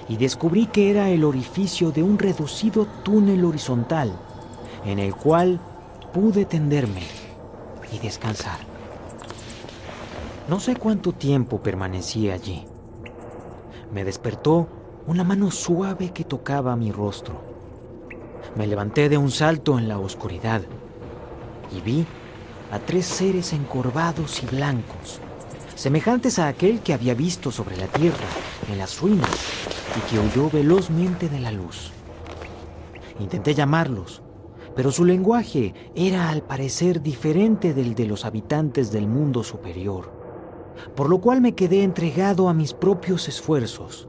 y 0.08 0.16
descubrí 0.16 0.66
que 0.66 0.90
era 0.90 1.08
el 1.08 1.24
orificio 1.24 1.90
de 1.90 2.02
un 2.02 2.18
reducido 2.18 2.86
túnel 3.02 3.44
horizontal 3.44 4.12
en 4.84 4.98
el 4.98 5.14
cual 5.14 5.60
pude 6.12 6.44
tenderme 6.44 7.02
y 7.90 7.98
descansar. 7.98 8.58
No 10.48 10.60
sé 10.60 10.76
cuánto 10.76 11.12
tiempo 11.12 11.62
permanecí 11.62 12.30
allí. 12.30 12.66
Me 13.92 14.04
despertó 14.04 14.68
una 15.06 15.24
mano 15.24 15.50
suave 15.50 16.10
que 16.10 16.24
tocaba 16.24 16.76
mi 16.76 16.92
rostro. 16.92 17.40
Me 18.54 18.66
levanté 18.66 19.08
de 19.08 19.16
un 19.16 19.30
salto 19.30 19.78
en 19.78 19.88
la 19.88 19.98
oscuridad 19.98 20.60
y 21.74 21.80
vi 21.80 22.06
a 22.70 22.78
tres 22.78 23.06
seres 23.06 23.54
encorvados 23.54 24.42
y 24.42 24.46
blancos 24.46 25.21
semejantes 25.82 26.38
a 26.38 26.46
aquel 26.46 26.78
que 26.78 26.94
había 26.94 27.12
visto 27.12 27.50
sobre 27.50 27.76
la 27.76 27.88
tierra, 27.88 28.24
en 28.70 28.78
las 28.78 29.00
ruinas, 29.00 29.28
y 29.96 30.08
que 30.08 30.20
huyó 30.20 30.48
velozmente 30.48 31.28
de 31.28 31.40
la 31.40 31.50
luz. 31.50 31.90
Intenté 33.18 33.52
llamarlos, 33.52 34.22
pero 34.76 34.92
su 34.92 35.04
lenguaje 35.04 35.74
era 35.96 36.28
al 36.28 36.44
parecer 36.44 37.02
diferente 37.02 37.74
del 37.74 37.96
de 37.96 38.06
los 38.06 38.24
habitantes 38.24 38.92
del 38.92 39.08
mundo 39.08 39.42
superior, 39.42 40.12
por 40.94 41.10
lo 41.10 41.20
cual 41.20 41.40
me 41.40 41.56
quedé 41.56 41.82
entregado 41.82 42.48
a 42.48 42.54
mis 42.54 42.74
propios 42.74 43.26
esfuerzos, 43.26 44.06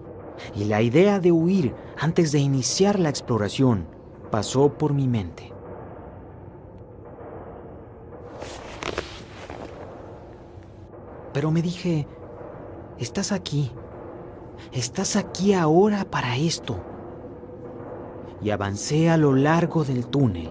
y 0.56 0.66
la 0.66 0.84
idea 0.84 1.20
de 1.20 1.32
huir 1.32 1.74
antes 1.98 2.32
de 2.32 2.38
iniciar 2.38 3.00
la 3.00 3.10
exploración 3.10 3.88
pasó 4.30 4.78
por 4.78 4.94
mi 4.94 5.08
mente. 5.08 5.53
Pero 11.34 11.52
me 11.52 11.62
dije, 11.62 12.08
estás 13.00 13.32
aquí. 13.32 13.72
estás 14.72 15.16
aquí 15.16 15.54
ahora 15.54 16.06
para 16.06 16.38
esto. 16.38 16.78
Y 18.42 18.52
avancé 18.52 19.10
a 19.10 19.18
lo 19.18 19.34
largo 19.34 19.84
del 19.84 20.06
túnel, 20.06 20.50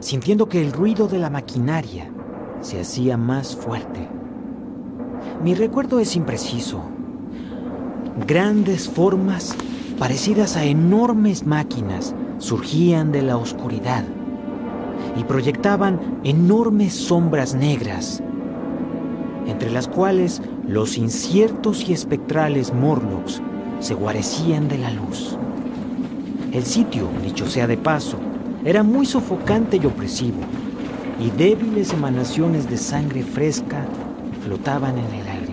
sintiendo 0.00 0.48
que 0.48 0.60
el 0.60 0.72
ruido 0.72 1.08
de 1.08 1.18
la 1.18 1.30
maquinaria 1.30 2.10
se 2.60 2.80
hacía 2.80 3.16
más 3.16 3.56
fuerte. 3.56 4.08
Mi 5.42 5.54
recuerdo 5.54 5.98
es 5.98 6.14
impreciso. 6.14 6.82
Grandes 8.26 8.88
formas 8.88 9.56
parecidas 9.98 10.56
a 10.56 10.64
enormes 10.64 11.46
máquinas 11.46 12.14
surgían 12.38 13.12
de 13.12 13.22
la 13.22 13.36
oscuridad 13.36 14.04
y 15.16 15.24
proyectaban 15.24 16.20
enormes 16.24 16.94
sombras 16.94 17.54
negras, 17.54 18.22
entre 19.46 19.70
las 19.70 19.88
cuales 19.88 20.42
los 20.66 20.96
inciertos 20.96 21.88
y 21.88 21.92
espectrales 21.92 22.72
Morlocks 22.72 23.40
se 23.80 23.94
guarecían 23.94 24.68
de 24.68 24.78
la 24.78 24.90
luz. 24.90 25.36
El 26.52 26.64
sitio, 26.64 27.08
dicho 27.22 27.48
sea 27.48 27.66
de 27.66 27.76
paso, 27.76 28.18
era 28.64 28.82
muy 28.82 29.06
sofocante 29.06 29.78
y 29.78 29.86
opresivo, 29.86 30.38
y 31.18 31.30
débiles 31.30 31.92
emanaciones 31.92 32.68
de 32.68 32.76
sangre 32.76 33.22
fresca 33.22 33.84
flotaban 34.44 34.98
en 34.98 35.06
el 35.06 35.28
aire. 35.28 35.52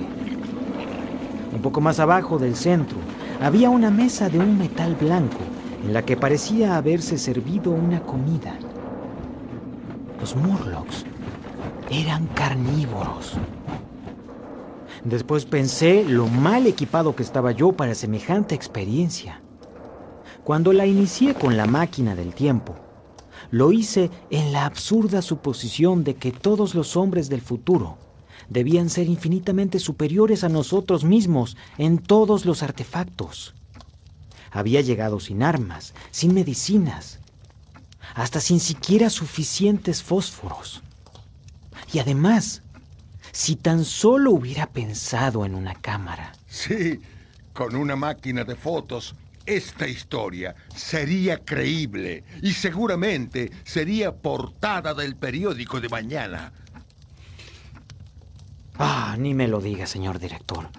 Un 1.53 1.61
poco 1.61 1.81
más 1.81 1.99
abajo 1.99 2.37
del 2.37 2.55
centro 2.55 2.97
había 3.41 3.69
una 3.69 3.89
mesa 3.89 4.29
de 4.29 4.39
un 4.39 4.57
metal 4.57 4.95
blanco 4.95 5.39
en 5.83 5.93
la 5.93 6.03
que 6.03 6.17
parecía 6.17 6.75
haberse 6.75 7.17
servido 7.17 7.71
una 7.71 8.01
comida. 8.01 8.53
Los 10.19 10.35
Murlocs 10.35 11.05
eran 11.89 12.27
carnívoros. 12.27 13.37
Después 15.03 15.45
pensé 15.45 16.03
lo 16.03 16.27
mal 16.27 16.67
equipado 16.67 17.15
que 17.15 17.23
estaba 17.23 17.51
yo 17.51 17.71
para 17.71 17.95
semejante 17.95 18.55
experiencia. 18.55 19.41
Cuando 20.43 20.73
la 20.73 20.85
inicié 20.85 21.35
con 21.35 21.57
la 21.57 21.67
máquina 21.67 22.15
del 22.15 22.33
tiempo, 22.33 22.75
lo 23.51 23.71
hice 23.71 24.09
en 24.29 24.51
la 24.51 24.65
absurda 24.65 25.21
suposición 25.21 26.03
de 26.03 26.15
que 26.15 26.31
todos 26.31 26.75
los 26.75 26.97
hombres 26.97 27.29
del 27.29 27.41
futuro 27.41 27.97
debían 28.49 28.89
ser 28.89 29.07
infinitamente 29.07 29.79
superiores 29.79 30.43
a 30.43 30.49
nosotros 30.49 31.03
mismos 31.03 31.55
en 31.77 31.99
todos 31.99 32.45
los 32.45 32.63
artefactos. 32.63 33.53
Había 34.51 34.81
llegado 34.81 35.19
sin 35.19 35.43
armas, 35.43 35.93
sin 36.11 36.33
medicinas, 36.33 37.19
hasta 38.15 38.39
sin 38.39 38.59
siquiera 38.59 39.09
suficientes 39.09 40.01
fósforos. 40.01 40.81
Y 41.93 41.99
además, 41.99 42.63
si 43.31 43.55
tan 43.55 43.85
solo 43.85 44.31
hubiera 44.31 44.67
pensado 44.67 45.45
en 45.45 45.55
una 45.55 45.75
cámara. 45.75 46.33
Sí, 46.47 46.99
con 47.53 47.75
una 47.75 47.95
máquina 47.95 48.43
de 48.43 48.55
fotos, 48.55 49.15
esta 49.45 49.87
historia 49.87 50.55
sería 50.75 51.39
creíble 51.39 52.23
y 52.41 52.53
seguramente 52.53 53.51
sería 53.63 54.15
portada 54.15 54.93
del 54.93 55.15
periódico 55.15 55.81
de 55.81 55.89
mañana. 55.89 56.53
Ah, 58.77 59.15
ni 59.17 59.33
me 59.33 59.47
lo 59.47 59.59
diga, 59.59 59.87
señor 59.87 60.19
director. 60.19 60.69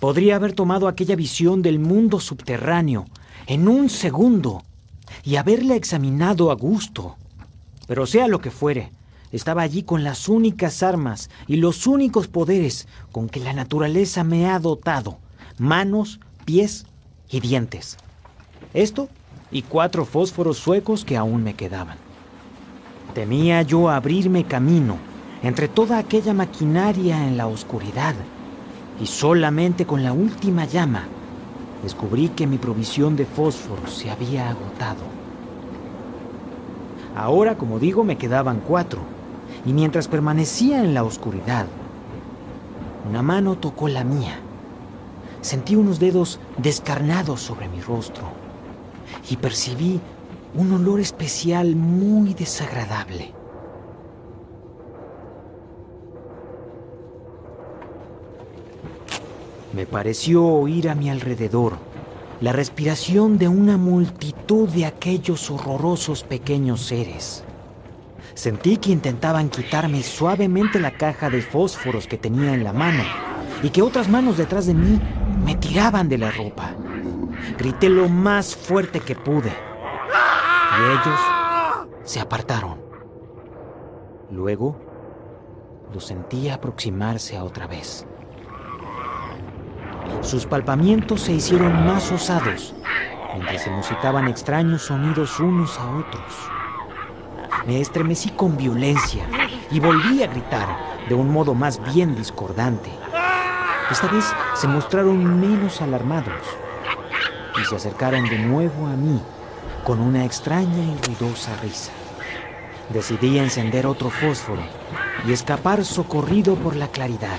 Podría 0.00 0.36
haber 0.36 0.52
tomado 0.52 0.88
aquella 0.88 1.16
visión 1.16 1.60
del 1.60 1.78
mundo 1.78 2.20
subterráneo 2.20 3.06
en 3.46 3.68
un 3.68 3.90
segundo 3.90 4.62
y 5.24 5.36
haberla 5.36 5.74
examinado 5.74 6.50
a 6.50 6.54
gusto. 6.54 7.16
Pero 7.86 8.06
sea 8.06 8.28
lo 8.28 8.40
que 8.40 8.50
fuere, 8.50 8.92
estaba 9.34 9.62
allí 9.62 9.82
con 9.82 10.04
las 10.04 10.28
únicas 10.28 10.84
armas 10.84 11.28
y 11.48 11.56
los 11.56 11.88
únicos 11.88 12.28
poderes 12.28 12.86
con 13.10 13.28
que 13.28 13.40
la 13.40 13.52
naturaleza 13.52 14.22
me 14.22 14.48
ha 14.48 14.60
dotado. 14.60 15.18
Manos, 15.58 16.20
pies 16.44 16.86
y 17.28 17.40
dientes. 17.40 17.96
Esto 18.74 19.08
y 19.50 19.62
cuatro 19.62 20.04
fósforos 20.04 20.58
suecos 20.58 21.04
que 21.04 21.16
aún 21.16 21.42
me 21.42 21.54
quedaban. 21.54 21.98
Temía 23.12 23.62
yo 23.62 23.90
abrirme 23.90 24.44
camino 24.44 24.98
entre 25.42 25.66
toda 25.66 25.98
aquella 25.98 26.32
maquinaria 26.32 27.26
en 27.26 27.36
la 27.36 27.48
oscuridad 27.48 28.14
y 29.00 29.06
solamente 29.06 29.84
con 29.84 30.04
la 30.04 30.12
última 30.12 30.64
llama 30.64 31.08
descubrí 31.82 32.28
que 32.28 32.46
mi 32.46 32.58
provisión 32.58 33.16
de 33.16 33.26
fósforos 33.26 33.92
se 33.92 34.10
había 34.10 34.48
agotado. 34.48 35.02
Ahora, 37.16 37.58
como 37.58 37.78
digo, 37.78 38.02
me 38.04 38.16
quedaban 38.16 38.60
cuatro, 38.60 39.13
y 39.66 39.72
mientras 39.72 40.08
permanecía 40.08 40.84
en 40.84 40.94
la 40.94 41.04
oscuridad, 41.04 41.66
una 43.08 43.22
mano 43.22 43.56
tocó 43.56 43.88
la 43.88 44.04
mía. 44.04 44.38
Sentí 45.40 45.76
unos 45.76 45.98
dedos 45.98 46.40
descarnados 46.56 47.40
sobre 47.40 47.68
mi 47.68 47.80
rostro 47.80 48.24
y 49.28 49.36
percibí 49.36 50.00
un 50.54 50.72
olor 50.72 51.00
especial 51.00 51.76
muy 51.76 52.34
desagradable. 52.34 53.32
Me 59.74 59.86
pareció 59.86 60.46
oír 60.46 60.88
a 60.88 60.94
mi 60.94 61.10
alrededor 61.10 61.74
la 62.40 62.52
respiración 62.52 63.38
de 63.38 63.48
una 63.48 63.76
multitud 63.76 64.68
de 64.68 64.86
aquellos 64.86 65.50
horrorosos 65.50 66.24
pequeños 66.24 66.82
seres. 66.82 67.43
Sentí 68.34 68.78
que 68.78 68.90
intentaban 68.90 69.48
quitarme 69.48 70.02
suavemente 70.02 70.80
la 70.80 70.90
caja 70.90 71.30
de 71.30 71.40
fósforos 71.40 72.08
que 72.08 72.18
tenía 72.18 72.52
en 72.52 72.64
la 72.64 72.72
mano 72.72 73.04
y 73.62 73.70
que 73.70 73.80
otras 73.80 74.08
manos 74.08 74.36
detrás 74.36 74.66
de 74.66 74.74
mí 74.74 75.00
me 75.44 75.54
tiraban 75.54 76.08
de 76.08 76.18
la 76.18 76.32
ropa. 76.32 76.72
Grité 77.56 77.88
lo 77.88 78.08
más 78.08 78.56
fuerte 78.56 79.00
que 79.00 79.14
pude 79.14 79.50
y 79.50 80.82
ellos 80.90 81.20
se 82.02 82.18
apartaron. 82.20 82.80
Luego 84.30 84.80
lo 85.92 86.00
sentí 86.00 86.48
aproximarse 86.48 87.36
a 87.36 87.44
otra 87.44 87.68
vez. 87.68 88.04
Sus 90.22 90.44
palpamientos 90.44 91.20
se 91.20 91.32
hicieron 91.32 91.86
más 91.86 92.10
osados, 92.10 92.74
mientras 93.32 93.62
se 93.62 93.70
musitaban 93.70 94.26
extraños 94.26 94.82
sonidos 94.82 95.38
unos 95.38 95.78
a 95.78 95.88
otros. 95.98 96.50
Me 97.66 97.80
estremecí 97.80 98.28
con 98.30 98.58
violencia 98.58 99.26
y 99.70 99.80
volví 99.80 100.22
a 100.22 100.26
gritar 100.26 100.68
de 101.08 101.14
un 101.14 101.30
modo 101.30 101.54
más 101.54 101.80
bien 101.94 102.14
discordante. 102.14 102.90
Esta 103.90 104.06
vez 104.08 104.24
se 104.54 104.68
mostraron 104.68 105.40
menos 105.40 105.80
alarmados 105.80 106.42
y 107.60 107.64
se 107.64 107.76
acercaron 107.76 108.28
de 108.28 108.38
nuevo 108.38 108.86
a 108.86 108.96
mí 108.96 109.18
con 109.82 110.00
una 110.00 110.26
extraña 110.26 110.84
y 110.84 111.06
ruidosa 111.06 111.56
risa. 111.62 111.92
Decidí 112.90 113.38
encender 113.38 113.86
otro 113.86 114.10
fósforo 114.10 114.62
y 115.26 115.32
escapar 115.32 115.86
socorrido 115.86 116.56
por 116.56 116.76
la 116.76 116.88
claridad. 116.88 117.38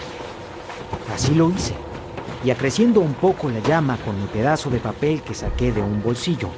Así 1.14 1.36
lo 1.36 1.52
hice 1.52 1.76
y 2.44 2.50
acreciendo 2.50 3.00
un 3.00 3.14
poco 3.14 3.50
la 3.50 3.60
llama 3.60 3.98
con 4.04 4.20
mi 4.20 4.26
pedazo 4.26 4.72
de 4.72 4.80
papel 4.80 5.22
que 5.22 5.36
saqué 5.36 5.72
de 5.72 5.82
un 5.82 6.02
bolsillo, 6.02 6.50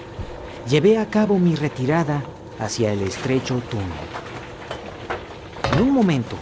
llevé 0.69 0.98
a 0.98 1.06
cabo 1.07 1.38
mi 1.38 1.56
retirada 1.56 2.22
hacia 2.59 2.91
el 2.91 3.01
estrecho 3.01 3.61
túnel. 3.69 3.88
En 5.73 5.81
un 5.81 5.91
momento, 5.91 6.35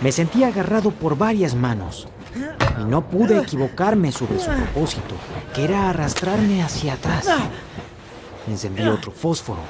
me 0.00 0.12
sentí 0.12 0.44
agarrado 0.44 0.90
por 0.90 1.16
varias 1.16 1.54
manos 1.54 2.06
y 2.80 2.84
no 2.84 3.02
pude 3.02 3.38
equivocarme 3.38 4.12
sobre 4.12 4.38
su 4.38 4.50
propósito, 4.50 5.14
que 5.54 5.64
era 5.64 5.90
arrastrarme 5.90 6.62
hacia 6.62 6.94
atrás. 6.94 7.28
Encendí 8.46 8.86
otro 8.86 9.10
fósforo 9.10 9.60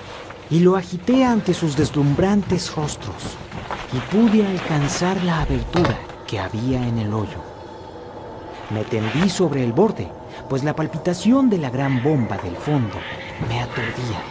y 0.51 0.61
lo 0.61 0.77
agité 0.77 1.25
ante 1.25 1.55
sus 1.55 1.77
deslumbrantes 1.77 2.75
rostros 2.75 3.37
y 3.93 3.99
pude 4.15 4.47
alcanzar 4.47 5.23
la 5.25 5.41
abertura 5.41 5.99
que 6.27 6.39
había 6.39 6.87
en 6.87 6.99
el 6.99 7.13
hoyo. 7.13 7.43
Me 8.71 8.85
tendí 8.85 9.31
sobre 9.31 9.65
el 9.65 9.73
borde, 9.73 10.09
pues 10.51 10.63
la 10.63 10.77
palpitación 10.77 11.49
de 11.49 11.59
la 11.59 11.71
gran 11.71 12.03
bomba 12.03 12.37
del 12.39 12.57
fondo 12.57 12.97
me 13.49 13.63
aturdía. 13.63 14.23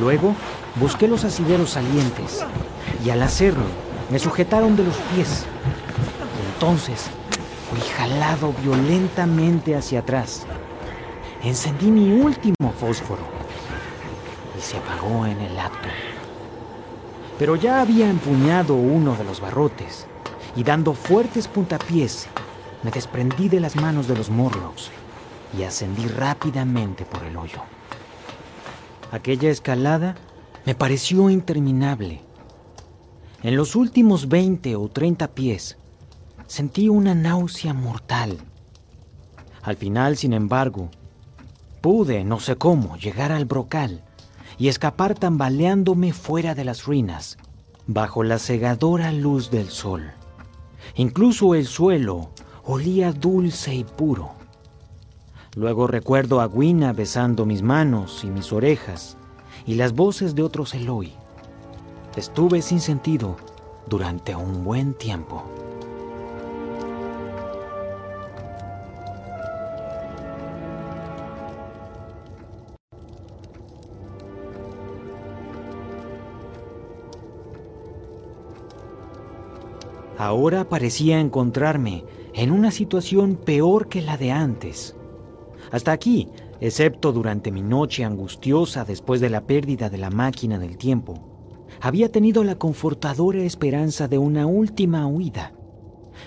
Luego 0.00 0.34
busqué 0.76 1.08
los 1.08 1.24
asideros 1.24 1.70
salientes 1.70 2.44
y 3.04 3.10
al 3.10 3.22
hacerlo 3.22 3.64
me 4.10 4.18
sujetaron 4.18 4.76
de 4.76 4.84
los 4.84 4.96
pies. 5.14 5.44
Entonces 6.54 7.06
fui 7.70 7.80
jalado 7.80 8.54
violentamente 8.62 9.76
hacia 9.76 10.00
atrás. 10.00 10.46
Encendí 11.42 11.90
mi 11.90 12.12
último 12.12 12.72
fósforo 12.78 13.22
y 14.58 14.62
se 14.62 14.78
apagó 14.78 15.26
en 15.26 15.40
el 15.40 15.58
acto. 15.58 15.88
Pero 17.38 17.56
ya 17.56 17.80
había 17.80 18.08
empuñado 18.08 18.74
uno 18.74 19.16
de 19.16 19.24
los 19.24 19.40
barrotes 19.40 20.06
y 20.54 20.62
dando 20.62 20.94
fuertes 20.94 21.48
puntapiés 21.48 22.28
me 22.82 22.90
desprendí 22.90 23.48
de 23.48 23.60
las 23.60 23.76
manos 23.76 24.08
de 24.08 24.16
los 24.16 24.28
Morlocks 24.30 24.90
y 25.56 25.62
ascendí 25.62 26.06
rápidamente 26.06 27.04
por 27.04 27.24
el 27.24 27.36
hoyo. 27.36 27.62
Aquella 29.12 29.50
escalada 29.50 30.14
me 30.64 30.74
pareció 30.74 31.28
interminable. 31.28 32.22
En 33.42 33.56
los 33.56 33.76
últimos 33.76 34.30
20 34.30 34.74
o 34.74 34.88
30 34.88 35.34
pies 35.34 35.76
sentí 36.46 36.88
una 36.88 37.14
náusea 37.14 37.74
mortal. 37.74 38.38
Al 39.60 39.76
final, 39.76 40.16
sin 40.16 40.32
embargo, 40.32 40.88
pude, 41.82 42.24
no 42.24 42.40
sé 42.40 42.56
cómo, 42.56 42.96
llegar 42.96 43.32
al 43.32 43.44
brocal 43.44 44.02
y 44.56 44.68
escapar 44.68 45.14
tambaleándome 45.14 46.14
fuera 46.14 46.54
de 46.54 46.64
las 46.64 46.86
ruinas, 46.86 47.36
bajo 47.86 48.24
la 48.24 48.38
cegadora 48.38 49.12
luz 49.12 49.50
del 49.50 49.68
sol. 49.68 50.10
Incluso 50.94 51.54
el 51.54 51.66
suelo 51.66 52.30
olía 52.64 53.12
dulce 53.12 53.74
y 53.74 53.84
puro. 53.84 54.41
Luego 55.54 55.86
recuerdo 55.86 56.40
a 56.40 56.46
Gwina 56.46 56.94
besando 56.94 57.44
mis 57.44 57.62
manos 57.62 58.24
y 58.24 58.28
mis 58.28 58.52
orejas 58.54 59.18
y 59.66 59.74
las 59.74 59.92
voces 59.92 60.34
de 60.34 60.42
otros 60.42 60.72
Eloy. 60.74 61.12
Estuve 62.16 62.62
sin 62.62 62.80
sentido 62.80 63.36
durante 63.86 64.34
un 64.34 64.64
buen 64.64 64.94
tiempo. 64.94 65.44
Ahora 80.16 80.64
parecía 80.64 81.20
encontrarme 81.20 82.04
en 82.32 82.52
una 82.52 82.70
situación 82.70 83.36
peor 83.36 83.88
que 83.88 84.00
la 84.00 84.16
de 84.16 84.30
antes. 84.30 84.96
Hasta 85.72 85.90
aquí, 85.90 86.28
excepto 86.60 87.12
durante 87.12 87.50
mi 87.50 87.62
noche 87.62 88.04
angustiosa 88.04 88.84
después 88.84 89.22
de 89.22 89.30
la 89.30 89.46
pérdida 89.46 89.88
de 89.88 89.96
la 89.96 90.10
máquina 90.10 90.58
del 90.58 90.76
tiempo, 90.76 91.14
había 91.80 92.12
tenido 92.12 92.44
la 92.44 92.56
confortadora 92.56 93.42
esperanza 93.42 94.06
de 94.06 94.18
una 94.18 94.46
última 94.46 95.06
huida. 95.06 95.54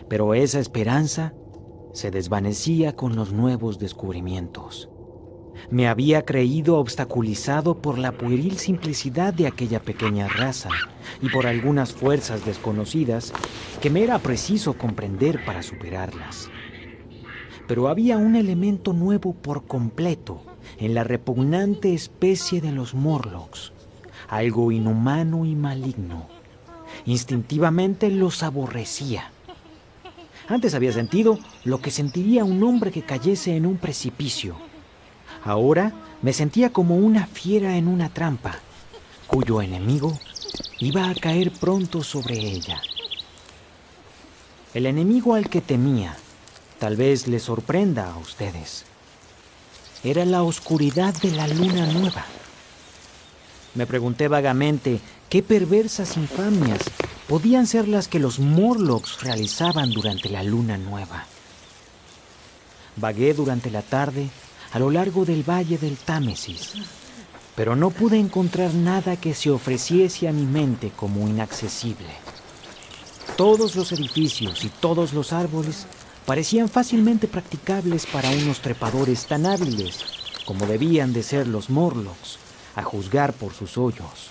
Pero 0.10 0.34
esa 0.34 0.60
esperanza 0.60 1.36
se 1.94 2.10
desvanecía 2.10 2.96
con 2.96 3.16
los 3.16 3.32
nuevos 3.32 3.78
descubrimientos. 3.78 4.90
Me 5.70 5.88
había 5.88 6.26
creído 6.26 6.78
obstaculizado 6.80 7.82
por 7.82 8.00
la 8.00 8.14
pueril 8.14 8.58
simplicidad 8.58 9.32
de 9.32 9.46
aquella 9.46 9.80
pequeña 9.80 10.28
raza 10.28 10.70
y 11.22 11.30
por 11.30 11.46
algunas 11.46 11.94
fuerzas 11.94 12.44
desconocidas 12.46 13.32
que 13.80 13.92
me 13.92 14.04
era 14.04 14.18
preciso 14.18 14.74
comprender 14.74 15.46
para 15.46 15.62
superarlas. 15.62 16.50
Pero 17.68 17.88
había 17.88 18.18
un 18.18 18.36
elemento 18.36 18.94
nuevo 18.94 19.34
por 19.34 19.66
completo 19.66 20.42
en 20.78 20.94
la 20.94 21.04
repugnante 21.04 21.94
especie 21.94 22.62
de 22.62 22.72
los 22.72 22.94
Morlocks, 22.94 23.72
algo 24.28 24.72
inhumano 24.72 25.46
y 25.46 25.56
maligno. 25.56 26.28
Instintivamente 27.06 28.10
los 28.10 28.44
aborrecía. 28.44 29.32
Antes 30.48 30.76
había 30.76 30.92
sentido 30.92 31.40
lo 31.64 31.82
que 31.82 31.92
sentiría 31.92 32.44
un 32.44 32.64
hombre 32.64 32.92
que 32.92 33.02
cayese 33.02 33.56
en 33.56 33.66
un 33.66 33.78
precipicio 33.78 34.56
Ahora 35.46 35.94
me 36.24 36.34
sentía 36.34 36.74
como 36.74 36.96
una 36.96 37.28
fiera 37.28 37.78
en 37.78 37.88
una 37.88 38.10
trampa, 38.10 38.58
cuyo 39.28 39.62
enemigo 39.62 40.18
iba 40.80 41.08
a 41.08 41.14
caer 41.14 41.52
pronto 41.52 42.02
sobre 42.04 42.36
ella. 42.36 42.82
El 44.74 44.88
enemigo 44.88 45.36
al 45.36 45.48
que 45.48 45.62
temía 45.62 46.18
tal 46.86 46.98
vez 46.98 47.26
les 47.26 47.42
sorprenda 47.42 48.14
a 48.14 48.18
ustedes. 48.20 48.84
Era 50.04 50.24
la 50.24 50.44
oscuridad 50.44 51.16
de 51.16 51.32
la 51.32 51.48
luna 51.48 51.88
nueva. 51.88 52.24
Me 53.74 53.88
pregunté 53.88 54.28
vagamente 54.28 55.00
qué 55.28 55.42
perversas 55.42 56.16
infamias 56.16 56.82
podían 57.28 57.66
ser 57.66 57.88
las 57.88 58.08
que 58.08 58.20
los 58.20 58.38
Morlocks 58.38 59.24
realizaban 59.24 59.90
durante 59.90 60.30
la 60.30 60.44
luna 60.44 60.78
nueva. 60.78 61.26
Vagué 62.98 63.34
durante 63.34 63.72
la 63.72 63.82
tarde 63.82 64.30
a 64.72 64.78
lo 64.78 64.92
largo 64.92 65.26
del 65.26 65.42
valle 65.42 65.80
del 65.80 65.98
Támesis, 65.98 66.74
pero 67.56 67.76
no 67.76 67.90
pude 67.90 68.20
encontrar 68.20 68.76
nada 68.76 69.16
que 69.16 69.34
se 69.34 69.50
ofreciese 69.50 70.28
a 70.28 70.32
mi 70.32 70.46
mente 70.46 70.92
como 70.96 71.28
inaccesible. 71.28 72.14
Todos 73.38 73.76
los 73.76 73.92
edificios 73.92 74.64
y 74.64 74.70
todos 74.70 75.14
los 75.14 75.34
árboles 75.34 75.88
parecían 76.26 76.70
fácilmente 76.70 77.28
practicables 77.28 78.06
para 78.06 78.30
unos 78.30 78.62
trepadores 78.62 79.26
tan 79.26 79.46
hábiles 79.46 80.04
como 80.46 80.66
debían 80.68 81.12
de 81.12 81.24
ser 81.24 81.48
los 81.48 81.70
Morlocks, 81.70 82.38
a 82.76 82.84
juzgar 82.84 83.34
por 83.34 83.54
sus 83.54 83.78
hoyos. 83.78 84.30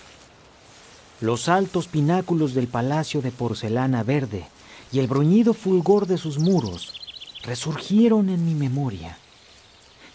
Los 1.21 1.49
altos 1.49 1.89
pináculos 1.89 2.55
del 2.55 2.69
palacio 2.69 3.23
de 3.23 3.31
porcelana 3.31 4.03
verde 4.03 4.47
y 4.93 5.01
el 5.01 5.07
bruñido 5.07 5.55
fulgor 5.55 6.07
de 6.07 6.19
sus 6.19 6.39
muros 6.39 6.95
resurgieron 7.45 8.29
en 8.29 8.45
mi 8.45 8.55
memoria 8.55 9.19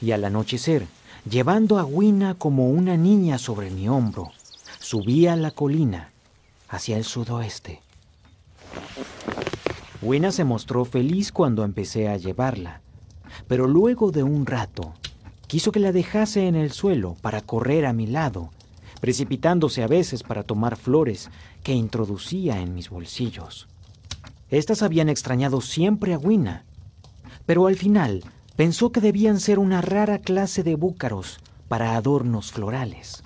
y 0.02 0.12
al 0.12 0.24
anochecer, 0.24 0.88
llevando 1.30 1.78
a 1.78 1.84
Wina 1.84 2.36
como 2.36 2.70
una 2.70 2.96
niña 2.96 3.38
sobre 3.38 3.70
mi 3.70 3.90
hombro, 3.90 4.32
subí 4.80 5.28
a 5.28 5.36
la 5.36 5.52
colina 5.52 6.12
hacia 6.70 6.98
el 6.98 7.04
sudoeste. 7.04 7.82
Wina 10.02 10.32
se 10.32 10.46
mostró 10.46 10.86
feliz 10.86 11.32
cuando 11.32 11.66
empecé 11.66 12.08
a 12.08 12.16
llevarla, 12.16 12.82
pero 13.48 13.68
luego 13.68 14.12
de 14.12 14.24
un 14.24 14.46
rato 14.46 14.94
quiso 15.48 15.74
que 15.74 15.80
la 15.80 15.92
dejase 15.92 16.48
en 16.48 16.56
el 16.56 16.72
suelo 16.72 17.18
para 17.22 17.42
correr 17.42 17.86
a 17.86 17.92
mi 17.92 18.08
lado, 18.08 18.52
precipitándose 19.02 19.84
a 19.84 19.88
veces 19.88 20.24
para 20.24 20.44
tomar 20.44 20.78
flores 20.78 21.30
que 21.64 21.74
introducía 21.74 22.62
en 22.62 22.76
mis 22.76 22.90
bolsillos. 22.90 23.68
Estas 24.50 24.84
habían 24.84 25.10
extrañado 25.10 25.60
siempre 25.60 26.14
a 26.14 26.18
Wina, 26.18 26.64
pero 27.46 27.68
al 27.68 27.76
final 27.76 28.24
pensó 28.56 28.92
que 28.92 29.02
debían 29.02 29.40
ser 29.42 29.60
una 29.60 29.82
rara 29.82 30.20
clase 30.20 30.64
de 30.64 30.76
búcaros 30.76 31.40
para 31.68 31.96
adornos 31.96 32.54
florales. 32.54 33.22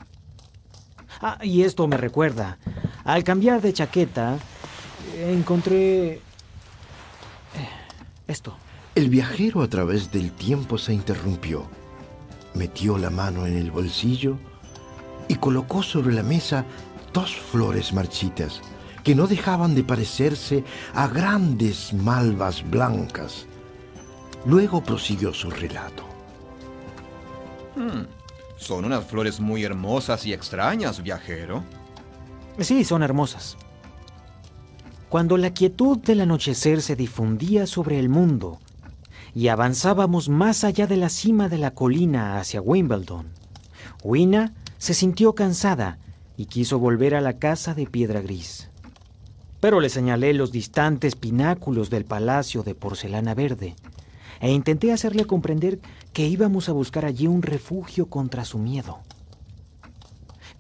Ah, 1.22 1.38
y 1.44 1.62
esto 1.62 1.88
me 1.88 1.98
recuerda. 1.98 2.58
Al 3.04 3.24
cambiar 3.24 3.62
de 3.62 3.74
chaqueta, 3.74 4.40
encontré... 5.20 6.23
Esto. 8.28 8.56
El 8.96 9.10
viajero 9.10 9.62
a 9.62 9.68
través 9.68 10.12
del 10.12 10.32
tiempo 10.32 10.78
se 10.78 10.94
interrumpió. 10.94 11.66
Metió 12.54 12.98
la 12.98 13.10
mano 13.10 13.46
en 13.46 13.58
el 13.58 13.72
bolsillo 13.72 14.38
y 15.28 15.36
colocó 15.36 15.82
sobre 15.82 16.14
la 16.14 16.24
mesa 16.24 16.66
dos 17.14 17.36
flores 17.36 17.94
marchitas 17.94 18.62
que 19.04 19.16
no 19.16 19.28
dejaban 19.28 19.76
de 19.76 19.84
parecerse 19.84 20.64
a 20.94 21.08
grandes 21.08 21.94
malvas 21.94 22.64
blancas 22.70 23.48
Luego 24.46 24.84
prosiguió 24.84 25.34
su 25.34 25.50
relato. 25.50 26.04
Hmm, 27.76 28.06
son 28.58 28.86
unas 28.86 29.06
flores 29.06 29.40
muy 29.40 29.64
hermosas 29.64 30.26
y 30.26 30.34
extrañas, 30.34 31.02
viajero. 31.02 31.64
Sí, 32.60 32.84
son 32.84 33.04
hermosas. 33.04 33.58
Cuando 35.14 35.38
la 35.38 35.54
quietud 35.54 36.00
del 36.00 36.22
anochecer 36.22 36.82
se 36.82 36.96
difundía 36.96 37.68
sobre 37.68 38.00
el 38.00 38.10
mundo 38.10 38.58
y 39.36 39.50
avanzábamos 39.50 40.28
más 40.28 40.64
allá 40.64 40.88
de 40.88 40.98
la 40.98 41.10
cima 41.10 41.50
de 41.50 41.60
la 41.60 41.70
colina 41.70 42.40
hacia 42.40 42.64
Wimbledon, 42.64 43.28
Wina 44.04 44.56
se 44.80 44.96
sintió 44.96 45.36
cansada 45.36 46.00
y 46.36 46.48
quiso 46.48 46.80
volver 46.80 47.14
a 47.14 47.22
la 47.22 47.38
casa 47.38 47.76
de 47.76 47.86
piedra 47.86 48.22
gris. 48.22 48.72
Pero 49.60 49.82
le 49.82 49.90
señalé 49.90 50.34
los 50.34 50.52
distantes 50.52 51.16
pináculos 51.16 51.92
del 51.92 52.06
palacio 52.06 52.64
de 52.64 52.74
porcelana 52.74 53.36
verde 53.36 53.76
e 54.40 54.52
intenté 54.52 54.92
hacerle 54.92 55.26
comprender 55.26 55.80
que 56.12 56.26
íbamos 56.26 56.70
a 56.70 56.74
buscar 56.74 57.06
allí 57.06 57.28
un 57.28 57.44
refugio 57.44 58.08
contra 58.08 58.46
su 58.46 58.58
miedo. 58.58 58.98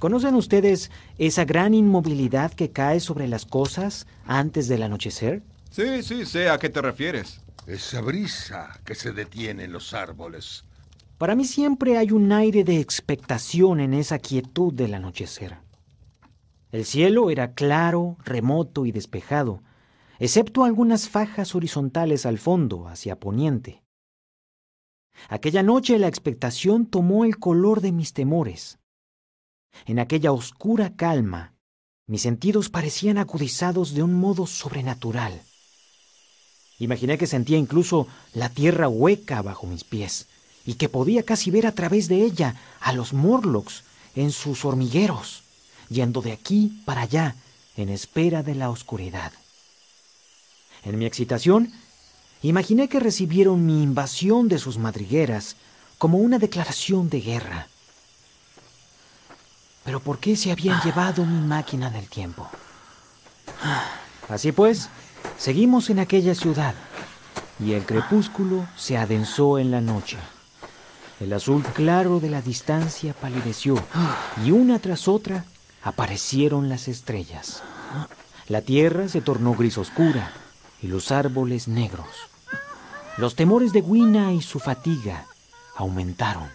¿Conocen 0.03 0.35
ustedes 0.35 0.91
esa 1.17 1.45
gran 1.45 1.73
inmovilidad 1.73 2.51
que 2.51 2.71
cae 2.71 2.99
sobre 2.99 3.25
las 3.29 3.45
cosas 3.45 4.05
antes 4.25 4.67
del 4.67 4.83
anochecer? 4.83 5.43
Sí, 5.71 6.03
sí, 6.03 6.25
sé 6.25 6.49
a 6.49 6.59
qué 6.59 6.67
te 6.67 6.81
refieres. 6.81 7.39
Esa 7.67 8.01
brisa 8.01 8.81
que 8.83 8.95
se 8.95 9.13
detiene 9.13 9.63
en 9.63 9.71
los 9.71 9.93
árboles. 9.93 10.65
Para 11.17 11.35
mí 11.35 11.45
siempre 11.45 11.97
hay 11.97 12.11
un 12.11 12.33
aire 12.33 12.65
de 12.65 12.81
expectación 12.81 13.79
en 13.79 13.93
esa 13.93 14.19
quietud 14.19 14.73
del 14.73 14.95
anochecer. 14.95 15.59
El 16.73 16.83
cielo 16.83 17.29
era 17.29 17.53
claro, 17.53 18.17
remoto 18.25 18.85
y 18.85 18.91
despejado, 18.91 19.63
excepto 20.19 20.65
algunas 20.65 21.07
fajas 21.07 21.55
horizontales 21.55 22.25
al 22.25 22.39
fondo, 22.39 22.89
hacia 22.89 23.21
poniente. 23.21 23.83
Aquella 25.29 25.63
noche 25.63 25.97
la 25.97 26.09
expectación 26.09 26.87
tomó 26.87 27.23
el 27.23 27.39
color 27.39 27.79
de 27.79 27.93
mis 27.93 28.11
temores. 28.11 28.79
En 29.85 29.99
aquella 29.99 30.31
oscura 30.31 30.95
calma, 30.95 31.53
mis 32.07 32.21
sentidos 32.21 32.69
parecían 32.69 33.17
agudizados 33.17 33.93
de 33.93 34.03
un 34.03 34.13
modo 34.13 34.47
sobrenatural. 34.47 35.41
Imaginé 36.79 37.17
que 37.17 37.27
sentía 37.27 37.57
incluso 37.57 38.07
la 38.33 38.49
tierra 38.49 38.87
hueca 38.87 39.41
bajo 39.41 39.67
mis 39.67 39.83
pies 39.83 40.27
y 40.65 40.75
que 40.75 40.89
podía 40.89 41.23
casi 41.23 41.51
ver 41.51 41.67
a 41.67 41.73
través 41.73 42.07
de 42.07 42.23
ella 42.23 42.55
a 42.79 42.93
los 42.93 43.13
Morlocks 43.13 43.83
en 44.15 44.31
sus 44.31 44.65
hormigueros, 44.65 45.43
yendo 45.89 46.21
de 46.21 46.31
aquí 46.31 46.81
para 46.85 47.01
allá 47.01 47.35
en 47.77 47.89
espera 47.89 48.43
de 48.43 48.55
la 48.55 48.69
oscuridad. 48.69 49.31
En 50.83 50.97
mi 50.97 51.05
excitación, 51.05 51.71
Imaginé 52.43 52.89
que 52.89 52.99
recibieron 52.99 53.65
mi 53.65 53.81
invasión 53.81 54.49
de 54.49 54.59
sus 54.59 54.77
madrigueras 54.77 55.55
como 55.97 56.17
una 56.17 56.39
declaración 56.39 57.09
de 57.09 57.21
guerra. 57.21 57.69
Pero 59.83 59.99
¿por 59.99 60.19
qué 60.19 60.35
se 60.35 60.51
habían 60.51 60.81
llevado 60.81 61.25
mi 61.25 61.45
máquina 61.45 61.89
del 61.89 62.07
tiempo? 62.07 62.49
Así 64.29 64.51
pues, 64.51 64.89
seguimos 65.37 65.89
en 65.89 65.99
aquella 65.99 66.35
ciudad 66.35 66.73
y 67.59 67.73
el 67.73 67.85
crepúsculo 67.85 68.65
se 68.77 68.97
adensó 68.97 69.59
en 69.59 69.71
la 69.71 69.81
noche. 69.81 70.17
El 71.19 71.33
azul 71.33 71.63
claro 71.63 72.19
de 72.19 72.29
la 72.29 72.41
distancia 72.41 73.13
palideció 73.13 73.75
y 74.43 74.51
una 74.51 74.79
tras 74.79 75.07
otra 75.07 75.45
aparecieron 75.83 76.69
las 76.69 76.87
estrellas. 76.87 77.61
La 78.47 78.61
tierra 78.61 79.07
se 79.07 79.21
tornó 79.21 79.53
gris 79.53 79.77
oscura 79.77 80.33
y 80.81 80.87
los 80.87 81.11
árboles 81.11 81.67
negros. 81.67 82.07
Los 83.17 83.35
temores 83.35 83.73
de 83.73 83.81
Wina 83.81 84.33
y 84.33 84.41
su 84.41 84.59
fatiga 84.59 85.25
aumentaron. 85.75 86.49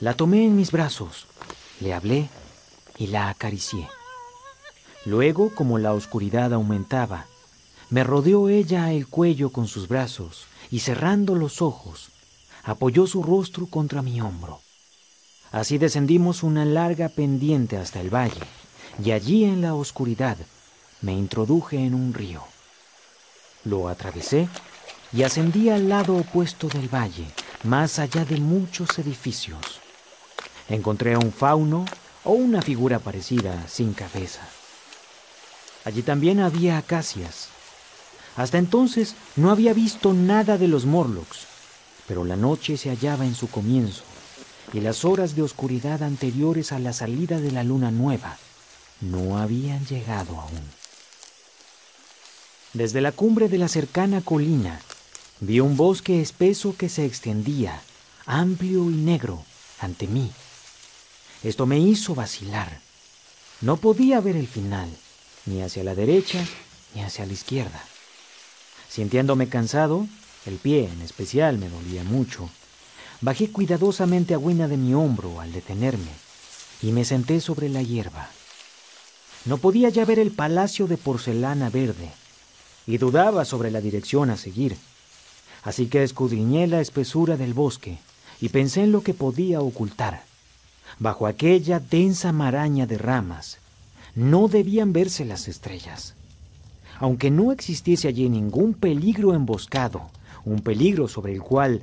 La 0.00 0.14
tomé 0.14 0.44
en 0.44 0.56
mis 0.56 0.70
brazos, 0.70 1.26
le 1.80 1.94
hablé 1.94 2.28
y 2.98 3.08
la 3.08 3.28
acaricié. 3.28 3.88
Luego, 5.04 5.54
como 5.54 5.78
la 5.78 5.92
oscuridad 5.92 6.52
aumentaba, 6.52 7.26
me 7.90 8.04
rodeó 8.04 8.48
ella 8.48 8.92
el 8.92 9.06
cuello 9.06 9.50
con 9.50 9.66
sus 9.66 9.88
brazos 9.88 10.46
y 10.70 10.80
cerrando 10.80 11.34
los 11.34 11.62
ojos, 11.62 12.10
apoyó 12.64 13.06
su 13.06 13.22
rostro 13.22 13.66
contra 13.66 14.02
mi 14.02 14.20
hombro. 14.20 14.60
Así 15.50 15.78
descendimos 15.78 16.42
una 16.42 16.64
larga 16.64 17.08
pendiente 17.08 17.78
hasta 17.78 18.00
el 18.00 18.14
valle, 18.14 18.42
y 19.02 19.12
allí 19.12 19.44
en 19.44 19.62
la 19.62 19.74
oscuridad 19.74 20.36
me 21.00 21.14
introduje 21.14 21.78
en 21.78 21.94
un 21.94 22.12
río. 22.12 22.42
Lo 23.64 23.88
atravesé 23.88 24.48
y 25.12 25.22
ascendí 25.22 25.70
al 25.70 25.88
lado 25.88 26.16
opuesto 26.16 26.68
del 26.68 26.92
valle, 26.92 27.26
más 27.64 27.98
allá 27.98 28.24
de 28.24 28.38
muchos 28.38 28.98
edificios. 28.98 29.80
Encontré 30.68 31.14
a 31.14 31.18
un 31.18 31.32
fauno 31.32 31.86
o 32.24 32.32
una 32.32 32.62
figura 32.62 32.98
parecida, 32.98 33.66
sin 33.68 33.92
cabeza. 33.92 34.40
Allí 35.84 36.02
también 36.02 36.40
había 36.40 36.78
acacias. 36.78 37.48
Hasta 38.36 38.58
entonces 38.58 39.14
no 39.36 39.50
había 39.50 39.72
visto 39.72 40.12
nada 40.12 40.58
de 40.58 40.68
los 40.68 40.84
Morlocks, 40.84 41.46
pero 42.06 42.24
la 42.24 42.36
noche 42.36 42.76
se 42.76 42.90
hallaba 42.90 43.24
en 43.26 43.34
su 43.34 43.48
comienzo 43.48 44.02
y 44.72 44.80
las 44.80 45.04
horas 45.04 45.34
de 45.34 45.42
oscuridad 45.42 46.02
anteriores 46.02 46.72
a 46.72 46.78
la 46.78 46.92
salida 46.92 47.40
de 47.40 47.52
la 47.52 47.64
luna 47.64 47.90
nueva 47.90 48.36
no 49.00 49.38
habían 49.38 49.84
llegado 49.86 50.40
aún. 50.40 50.62
Desde 52.74 53.00
la 53.00 53.12
cumbre 53.12 53.48
de 53.48 53.58
la 53.58 53.68
cercana 53.68 54.20
colina 54.20 54.80
vi 55.40 55.60
un 55.60 55.76
bosque 55.76 56.20
espeso 56.20 56.74
que 56.76 56.88
se 56.88 57.06
extendía, 57.06 57.80
amplio 58.26 58.90
y 58.90 58.94
negro, 58.94 59.42
ante 59.80 60.06
mí. 60.06 60.30
Esto 61.42 61.66
me 61.66 61.78
hizo 61.78 62.14
vacilar. 62.14 62.80
No 63.60 63.76
podía 63.76 64.20
ver 64.20 64.36
el 64.36 64.48
final, 64.48 64.88
ni 65.46 65.62
hacia 65.62 65.84
la 65.84 65.94
derecha 65.94 66.44
ni 66.94 67.02
hacia 67.02 67.26
la 67.26 67.32
izquierda. 67.32 67.82
Sintiéndome 68.88 69.48
cansado, 69.48 70.06
el 70.46 70.56
pie 70.56 70.88
en 70.92 71.02
especial 71.02 71.58
me 71.58 71.68
dolía 71.68 72.02
mucho, 72.04 72.48
bajé 73.20 73.50
cuidadosamente 73.50 74.34
a 74.34 74.38
Wina 74.38 74.68
de 74.68 74.76
mi 74.76 74.94
hombro 74.94 75.40
al 75.40 75.52
detenerme 75.52 76.10
y 76.82 76.92
me 76.92 77.04
senté 77.04 77.40
sobre 77.40 77.68
la 77.68 77.82
hierba. 77.82 78.30
No 79.44 79.58
podía 79.58 79.88
ya 79.88 80.04
ver 80.04 80.18
el 80.18 80.30
palacio 80.30 80.86
de 80.86 80.96
porcelana 80.96 81.70
verde 81.70 82.10
y 82.86 82.98
dudaba 82.98 83.44
sobre 83.44 83.70
la 83.70 83.80
dirección 83.80 84.30
a 84.30 84.36
seguir. 84.36 84.76
Así 85.62 85.86
que 85.86 86.02
escudriñé 86.02 86.66
la 86.66 86.80
espesura 86.80 87.36
del 87.36 87.54
bosque 87.54 87.98
y 88.40 88.48
pensé 88.48 88.82
en 88.82 88.92
lo 88.92 89.02
que 89.02 89.14
podía 89.14 89.60
ocultar. 89.60 90.27
Bajo 91.00 91.28
aquella 91.28 91.78
densa 91.78 92.32
maraña 92.32 92.86
de 92.86 92.98
ramas 92.98 93.58
no 94.16 94.48
debían 94.48 94.92
verse 94.92 95.24
las 95.24 95.46
estrellas. 95.46 96.14
Aunque 96.98 97.30
no 97.30 97.52
existiese 97.52 98.08
allí 98.08 98.28
ningún 98.28 98.74
peligro 98.74 99.32
emboscado, 99.32 100.10
un 100.44 100.60
peligro 100.60 101.06
sobre 101.06 101.32
el 101.32 101.40
cual 101.40 101.82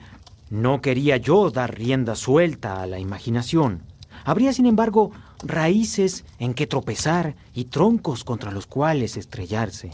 no 0.50 0.82
quería 0.82 1.16
yo 1.16 1.50
dar 1.50 1.78
rienda 1.78 2.16
suelta 2.16 2.82
a 2.82 2.88
la 2.88 3.00
imaginación, 3.00 3.84
habría 4.26 4.52
sin 4.52 4.66
embargo 4.66 5.12
raíces 5.42 6.26
en 6.38 6.54
que 6.54 6.68
tropezar 6.68 7.36
y 7.54 7.66
troncos 7.66 8.26
contra 8.26 8.52
los 8.52 8.68
cuales 8.68 9.16
estrellarse. 9.16 9.92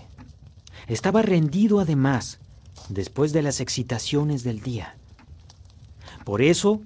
Estaba 0.88 1.22
rendido 1.22 1.80
además 1.80 2.40
después 2.90 3.34
de 3.34 3.44
las 3.44 3.60
excitaciones 3.60 4.44
del 4.44 4.62
día. 4.62 4.96
Por 6.26 6.42
eso 6.42 6.82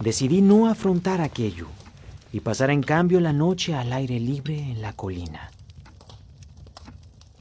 decidí 0.00 0.42
no 0.42 0.68
afrontar 0.68 1.22
aquello 1.22 1.68
y 2.32 2.40
pasar 2.40 2.70
en 2.70 2.82
cambio 2.82 3.20
la 3.20 3.32
noche 3.32 3.74
al 3.74 3.92
aire 3.92 4.20
libre 4.20 4.58
en 4.58 4.82
la 4.82 4.92
colina. 4.92 5.50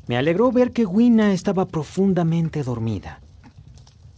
Me 0.08 0.18
alegró 0.18 0.52
ver 0.52 0.72
que 0.72 0.86
Wina 0.86 1.34
estaba 1.34 1.66
profundamente 1.66 2.64
dormida. 2.64 3.20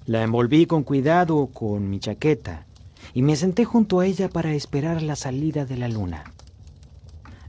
La 0.06 0.24
envolví 0.24 0.66
con 0.68 0.84
cuidado 0.84 1.48
con 1.48 1.90
mi 1.90 2.00
chaqueta 2.00 2.66
y 3.14 3.24
me 3.24 3.36
senté 3.36 3.66
junto 3.66 4.00
a 4.00 4.06
ella 4.06 4.30
para 4.30 4.54
esperar 4.54 5.02
la 5.02 5.16
salida 5.16 5.66
de 5.66 5.78
la 5.78 5.88
luna. 5.88 6.26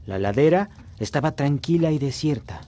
La 0.07 0.17
ladera 0.17 0.69
estaba 0.99 1.33
tranquila 1.33 1.91
y 1.91 1.99
desierta, 1.99 2.61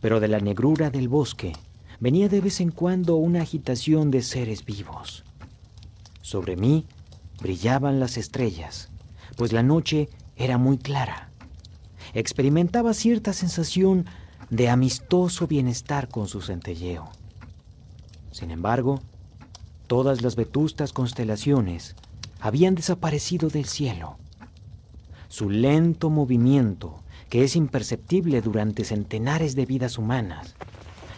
pero 0.00 0.20
de 0.20 0.28
la 0.28 0.40
negrura 0.40 0.90
del 0.90 1.08
bosque 1.08 1.52
venía 2.00 2.28
de 2.28 2.40
vez 2.40 2.60
en 2.60 2.70
cuando 2.70 3.16
una 3.16 3.42
agitación 3.42 4.10
de 4.10 4.22
seres 4.22 4.64
vivos. 4.64 5.24
Sobre 6.22 6.56
mí 6.56 6.86
brillaban 7.40 8.00
las 8.00 8.16
estrellas, 8.16 8.88
pues 9.34 9.52
la 9.52 9.62
noche 9.62 10.08
era 10.36 10.58
muy 10.58 10.78
clara. 10.78 11.30
Experimentaba 12.12 12.94
cierta 12.94 13.32
sensación 13.32 14.06
de 14.50 14.68
amistoso 14.68 15.46
bienestar 15.46 16.08
con 16.08 16.28
su 16.28 16.40
centelleo. 16.40 17.08
Sin 18.30 18.50
embargo, 18.50 19.00
todas 19.86 20.22
las 20.22 20.36
vetustas 20.36 20.92
constelaciones 20.92 21.96
habían 22.40 22.74
desaparecido 22.74 23.48
del 23.48 23.64
cielo. 23.64 24.16
Su 25.28 25.50
lento 25.50 26.10
movimiento, 26.10 27.02
que 27.30 27.42
es 27.42 27.56
imperceptible 27.56 28.40
durante 28.40 28.84
centenares 28.84 29.56
de 29.56 29.66
vidas 29.66 29.98
humanas, 29.98 30.54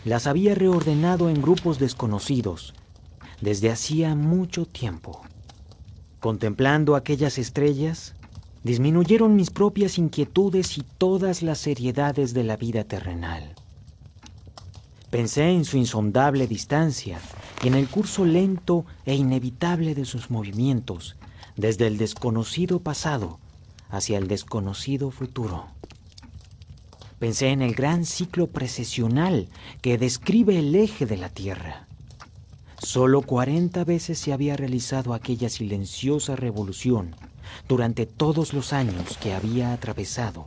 las 0.05 0.27
había 0.27 0.55
reordenado 0.55 1.29
en 1.29 1.43
grupos 1.43 1.79
desconocidos 1.79 2.75
desde 3.41 3.71
hacía 3.71 4.15
mucho 4.15 4.67
tiempo. 4.67 5.23
Contemplando 6.27 6.97
aquellas 6.97 7.39
estrellas, 7.39 8.17
disminuyeron 8.65 9.37
mis 9.37 9.51
propias 9.51 9.97
inquietudes 9.97 10.77
y 10.77 10.83
todas 10.99 11.41
las 11.41 11.59
seriedades 11.59 12.35
de 12.35 12.43
la 12.43 12.57
vida 12.57 12.83
terrenal. 12.83 13.55
Pensé 15.09 15.51
en 15.51 15.65
su 15.65 15.77
insondable 15.77 16.49
distancia 16.49 17.21
y 17.63 17.69
en 17.69 17.75
el 17.75 17.87
curso 17.87 18.25
lento 18.25 18.85
e 19.05 19.15
inevitable 19.15 19.95
de 19.95 20.05
sus 20.05 20.29
movimientos, 20.29 21.15
desde 21.55 21.87
el 21.87 21.97
desconocido 21.97 22.81
pasado 22.81 23.39
hacia 23.89 24.19
el 24.19 24.27
desconocido 24.27 25.13
futuro. 25.13 25.67
Pensé 27.21 27.51
en 27.51 27.63
el 27.63 27.77
gran 27.77 28.05
ciclo 28.05 28.49
precesional 28.49 29.49
que 29.81 29.97
describe 29.97 30.59
el 30.59 30.75
eje 30.75 31.07
de 31.07 31.19
la 31.19 31.29
Tierra. 31.29 31.86
Solo 32.87 33.23
cuarenta 33.23 33.83
veces 33.83 34.17
se 34.17 34.33
había 34.33 34.57
realizado 34.57 35.13
aquella 35.13 35.49
silenciosa 35.49 36.37
revolución 36.37 37.17
durante 37.67 38.07
todos 38.07 38.55
los 38.55 38.73
años 38.73 39.19
que 39.21 39.35
había 39.35 39.73
atravesado. 39.73 40.47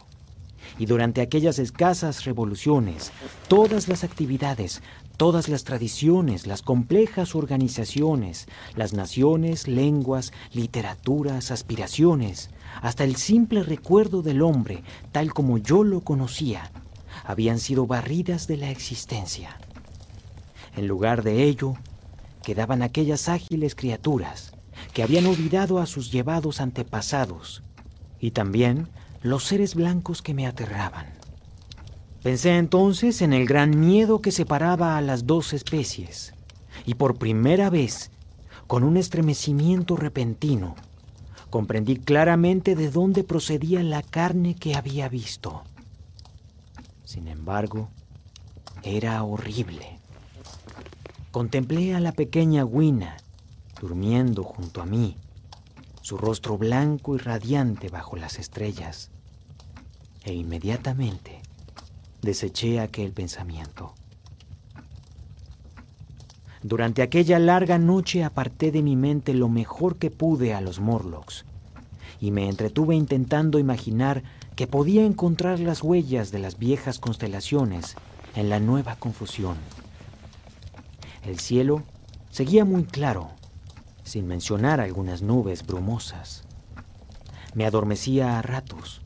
Y 0.78 0.86
durante 0.86 1.20
aquellas 1.20 1.60
escasas 1.60 2.24
revoluciones, 2.24 3.12
todas 3.50 3.90
las 3.90 4.06
actividades, 4.06 4.82
todas 5.18 5.50
las 5.50 5.66
tradiciones, 5.66 6.48
las 6.48 6.62
complejas 6.62 7.36
organizaciones, 7.36 8.48
las 8.74 8.94
naciones, 8.94 9.68
lenguas, 9.68 10.32
literaturas, 10.54 11.52
aspiraciones, 11.52 12.52
hasta 12.82 13.04
el 13.04 13.18
simple 13.18 13.64
recuerdo 13.64 14.22
del 14.22 14.44
hombre, 14.44 14.82
tal 15.12 15.34
como 15.34 15.58
yo 15.58 15.84
lo 15.84 16.00
conocía, 16.06 16.72
habían 17.26 17.60
sido 17.60 17.86
barridas 17.86 18.48
de 18.48 18.56
la 18.56 18.72
existencia. 18.72 19.58
En 20.78 20.88
lugar 20.88 21.24
de 21.24 21.44
ello, 21.44 21.76
quedaban 22.50 22.82
aquellas 22.82 23.30
ágiles 23.30 23.76
criaturas 23.76 24.54
que 24.92 25.04
habían 25.04 25.28
olvidado 25.28 25.78
a 25.78 25.86
sus 25.86 26.12
llevados 26.12 26.62
antepasados 26.62 27.62
y 28.20 28.32
también 28.32 28.88
los 29.22 29.44
seres 29.44 29.76
blancos 29.76 30.24
que 30.24 30.34
me 30.34 30.48
aterraban. 30.48 31.06
Pensé 32.24 32.58
entonces 32.58 33.22
en 33.22 33.34
el 33.34 33.46
gran 33.46 33.80
miedo 33.80 34.20
que 34.20 34.32
separaba 34.32 34.98
a 34.98 35.02
las 35.02 35.28
dos 35.28 35.54
especies, 35.54 36.34
y 36.88 36.96
por 36.96 37.20
primera 37.20 37.70
vez, 37.70 38.10
con 38.66 38.84
un 38.84 38.98
estremecimiento 38.98 39.96
repentino, 39.96 40.74
comprendí 41.52 41.98
claramente 41.98 42.74
de 42.74 42.90
dónde 42.90 43.24
procedía 43.24 43.84
la 43.84 44.02
carne 44.02 44.56
que 44.56 44.74
había 44.74 45.08
visto. 45.08 45.62
Sin 47.04 47.28
embargo, 47.28 47.90
era 48.82 49.22
horrible. 49.22 49.99
Contemplé 51.32 51.94
a 51.96 52.00
la 52.00 52.12
pequeña 52.12 52.66
Wina 52.66 53.18
durmiendo 53.80 54.44
junto 54.44 54.82
a 54.82 54.86
mí, 54.86 55.16
su 56.02 56.18
rostro 56.18 56.58
blanco 56.58 57.16
y 57.16 57.20
radiante 57.20 57.90
bajo 57.90 58.18
las 58.18 58.40
estrellas, 58.40 59.10
e 60.24 60.34
inmediatamente 60.34 61.42
deseché 62.22 62.80
aquel 62.80 63.14
pensamiento. 63.14 63.94
Durante 66.62 67.02
aquella 67.02 67.40
larga 67.40 67.78
noche 67.78 68.24
aparté 68.24 68.72
de 68.72 68.82
mi 68.82 68.98
mente 68.98 69.34
lo 69.34 69.48
mejor 69.48 69.98
que 69.98 70.12
pude 70.12 70.54
a 70.54 70.60
los 70.60 70.82
Morlocks 70.82 71.46
y 72.20 72.32
me 72.32 72.50
entretuve 72.50 72.96
intentando 72.96 73.60
imaginar 73.60 74.24
que 74.58 74.68
podía 74.68 75.06
encontrar 75.06 75.62
las 75.62 75.82
huellas 75.82 76.32
de 76.32 76.40
las 76.40 76.60
viejas 76.60 77.00
constelaciones 77.00 77.96
en 78.36 78.50
la 78.50 78.60
nueva 78.60 78.98
confusión. 78.98 79.56
El 81.30 81.38
cielo 81.38 81.84
seguía 82.32 82.66
muy 82.66 82.86
claro, 82.86 83.30
sin 84.04 84.26
mencionar 84.26 84.82
algunas 84.82 85.22
nubes 85.22 85.64
brumosas. 85.64 86.44
Me 87.54 87.68
adormecía 87.68 88.40
a 88.40 88.42
ratos. 88.42 89.02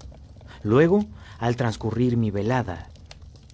Luego, 0.63 1.03
al 1.37 1.57
transcurrir 1.57 2.15
mi 2.15 2.31
velada, 2.31 2.87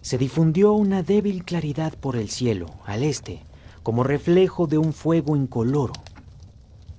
se 0.01 0.19
difundió 0.19 0.73
una 0.73 1.01
débil 1.01 1.45
claridad 1.45 1.95
por 1.95 2.15
el 2.15 2.29
cielo, 2.29 2.67
al 2.85 3.01
este, 3.01 3.41
como 3.81 4.03
reflejo 4.03 4.67
de 4.67 4.77
un 4.77 4.93
fuego 4.93 5.35
incoloro, 5.35 5.93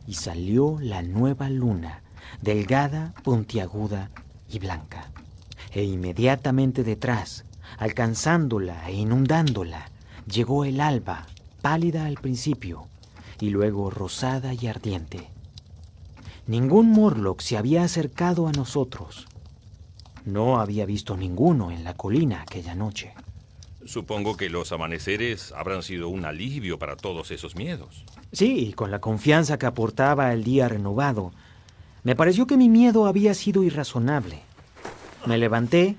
y 0.09 0.15
salió 0.15 0.77
la 0.81 1.03
nueva 1.03 1.51
luna, 1.51 2.03
delgada, 2.43 3.15
puntiaguda 3.23 4.11
y 4.49 4.59
blanca. 4.59 5.13
E 5.71 5.85
inmediatamente 5.85 6.83
detrás, 6.83 7.45
alcanzándola 7.79 8.89
e 8.89 8.95
inundándola, 8.95 9.89
llegó 10.27 10.65
el 10.65 10.81
alba, 10.81 11.29
pálida 11.61 12.07
al 12.07 12.15
principio, 12.15 12.87
y 13.41 13.51
luego 13.51 13.91
rosada 13.91 14.55
y 14.55 14.66
ardiente. 14.66 15.28
Ningún 16.47 16.91
Morlock 16.91 17.41
se 17.41 17.57
había 17.57 17.85
acercado 17.85 18.49
a 18.49 18.53
nosotros. 18.53 19.27
No 20.24 20.61
había 20.61 20.85
visto 20.85 21.16
ninguno 21.16 21.70
en 21.70 21.85
la 21.85 21.95
colina 21.95 22.43
aquella 22.43 22.74
noche. 22.74 23.15
Supongo 23.85 24.37
que 24.37 24.51
los 24.51 24.73
amaneceres 24.73 25.53
habrán 25.53 25.82
sido 25.82 26.09
un 26.09 26.24
alivio 26.24 26.78
para 26.78 26.97
todos 26.97 27.31
esos 27.31 27.57
miedos. 27.57 28.05
Sí, 28.32 28.73
con 28.74 28.91
la 28.91 29.01
confianza 29.01 29.59
que 29.59 29.66
aportaba 29.66 30.32
el 30.32 30.45
día 30.45 30.69
renovado, 30.69 31.32
me 32.03 32.15
pareció 32.15 32.47
que 32.47 32.57
mi 32.57 32.69
miedo 32.69 33.07
había 33.07 33.35
sido 33.35 33.62
irrazonable. 33.62 34.43
Me 35.27 35.39
levanté 35.39 35.97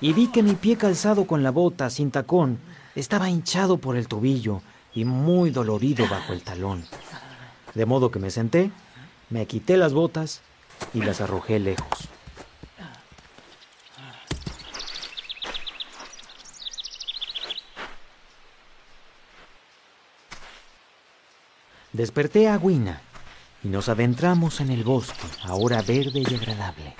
y 0.00 0.12
vi 0.12 0.28
que 0.28 0.42
mi 0.42 0.54
pie 0.54 0.76
calzado 0.76 1.26
con 1.26 1.42
la 1.42 1.50
bota 1.50 1.90
sin 1.90 2.10
tacón 2.10 2.58
estaba 2.94 3.30
hinchado 3.30 3.78
por 3.78 3.96
el 3.96 4.08
tobillo 4.08 4.62
y 4.94 5.04
muy 5.04 5.50
dolorido 5.50 6.08
bajo 6.08 6.32
el 6.32 6.42
talón. 6.42 6.84
De 7.74 7.86
modo 7.86 8.10
que 8.10 8.18
me 8.18 8.30
senté, 8.30 8.70
me 9.30 9.46
quité 9.46 9.76
las 9.76 9.92
botas 9.92 10.42
y 10.92 11.02
las 11.02 11.20
arrojé 11.20 11.58
lejos. 11.58 12.08
Desperté 21.92 22.48
a 22.48 22.56
Guina 22.56 23.02
y 23.62 23.68
nos 23.68 23.90
adentramos 23.90 24.60
en 24.60 24.70
el 24.70 24.82
bosque, 24.82 25.26
ahora 25.42 25.82
verde 25.82 26.24
y 26.26 26.34
agradable. 26.34 26.96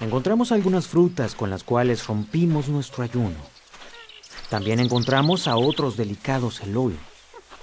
Encontramos 0.00 0.50
algunas 0.50 0.88
frutas 0.88 1.34
con 1.34 1.48
las 1.48 1.62
cuales 1.62 2.06
rompimos 2.06 2.68
nuestro 2.68 3.04
ayuno. 3.04 3.55
También 4.50 4.80
encontramos 4.80 5.48
a 5.48 5.56
otros 5.56 5.96
delicados 5.96 6.60
Eloi, 6.60 6.96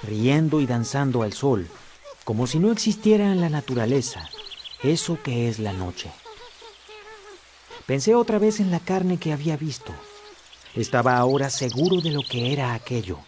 riendo 0.03 0.59
y 0.59 0.65
danzando 0.65 1.23
al 1.23 1.33
sol, 1.33 1.67
como 2.25 2.47
si 2.47 2.59
no 2.59 2.71
existiera 2.71 3.31
en 3.31 3.41
la 3.41 3.49
naturaleza 3.49 4.29
eso 4.83 5.17
que 5.23 5.47
es 5.47 5.59
la 5.59 5.71
noche. 5.73 6.11
Pensé 7.85 8.15
otra 8.15 8.37
vez 8.37 8.59
en 8.59 8.69
la 8.69 8.79
carne 8.79 9.17
que 9.17 9.31
había 9.33 9.57
visto. 9.57 9.93
Estaba 10.75 11.17
ahora 11.17 11.49
seguro 11.49 12.01
de 12.01 12.11
lo 12.11 12.21
que 12.21 12.51
era 12.51 12.73
aquello 12.73 13.19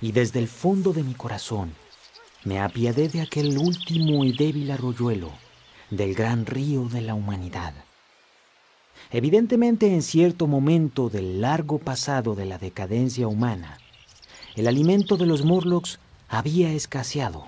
y 0.00 0.12
desde 0.12 0.38
el 0.38 0.48
fondo 0.48 0.92
de 0.92 1.02
mi 1.02 1.14
corazón 1.14 1.74
me 2.44 2.60
apiadé 2.60 3.08
de 3.08 3.20
aquel 3.20 3.58
último 3.58 4.24
y 4.24 4.32
débil 4.32 4.70
arroyuelo 4.70 5.32
del 5.90 6.14
gran 6.14 6.46
río 6.46 6.88
de 6.88 7.00
la 7.00 7.14
humanidad. 7.14 7.74
Evidentemente 9.10 9.92
en 9.92 10.02
cierto 10.02 10.46
momento 10.46 11.08
del 11.08 11.40
largo 11.40 11.78
pasado 11.78 12.34
de 12.34 12.44
la 12.44 12.58
decadencia 12.58 13.26
humana, 13.26 13.78
el 14.56 14.66
alimento 14.66 15.16
de 15.16 15.26
los 15.26 15.44
Morlocks 15.44 15.98
había 16.28 16.72
escaseado. 16.72 17.46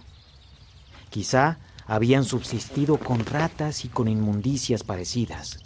Quizá 1.10 1.58
habían 1.86 2.24
subsistido 2.24 2.96
con 2.98 3.26
ratas 3.26 3.84
y 3.84 3.88
con 3.88 4.08
inmundicias 4.08 4.84
parecidas. 4.84 5.58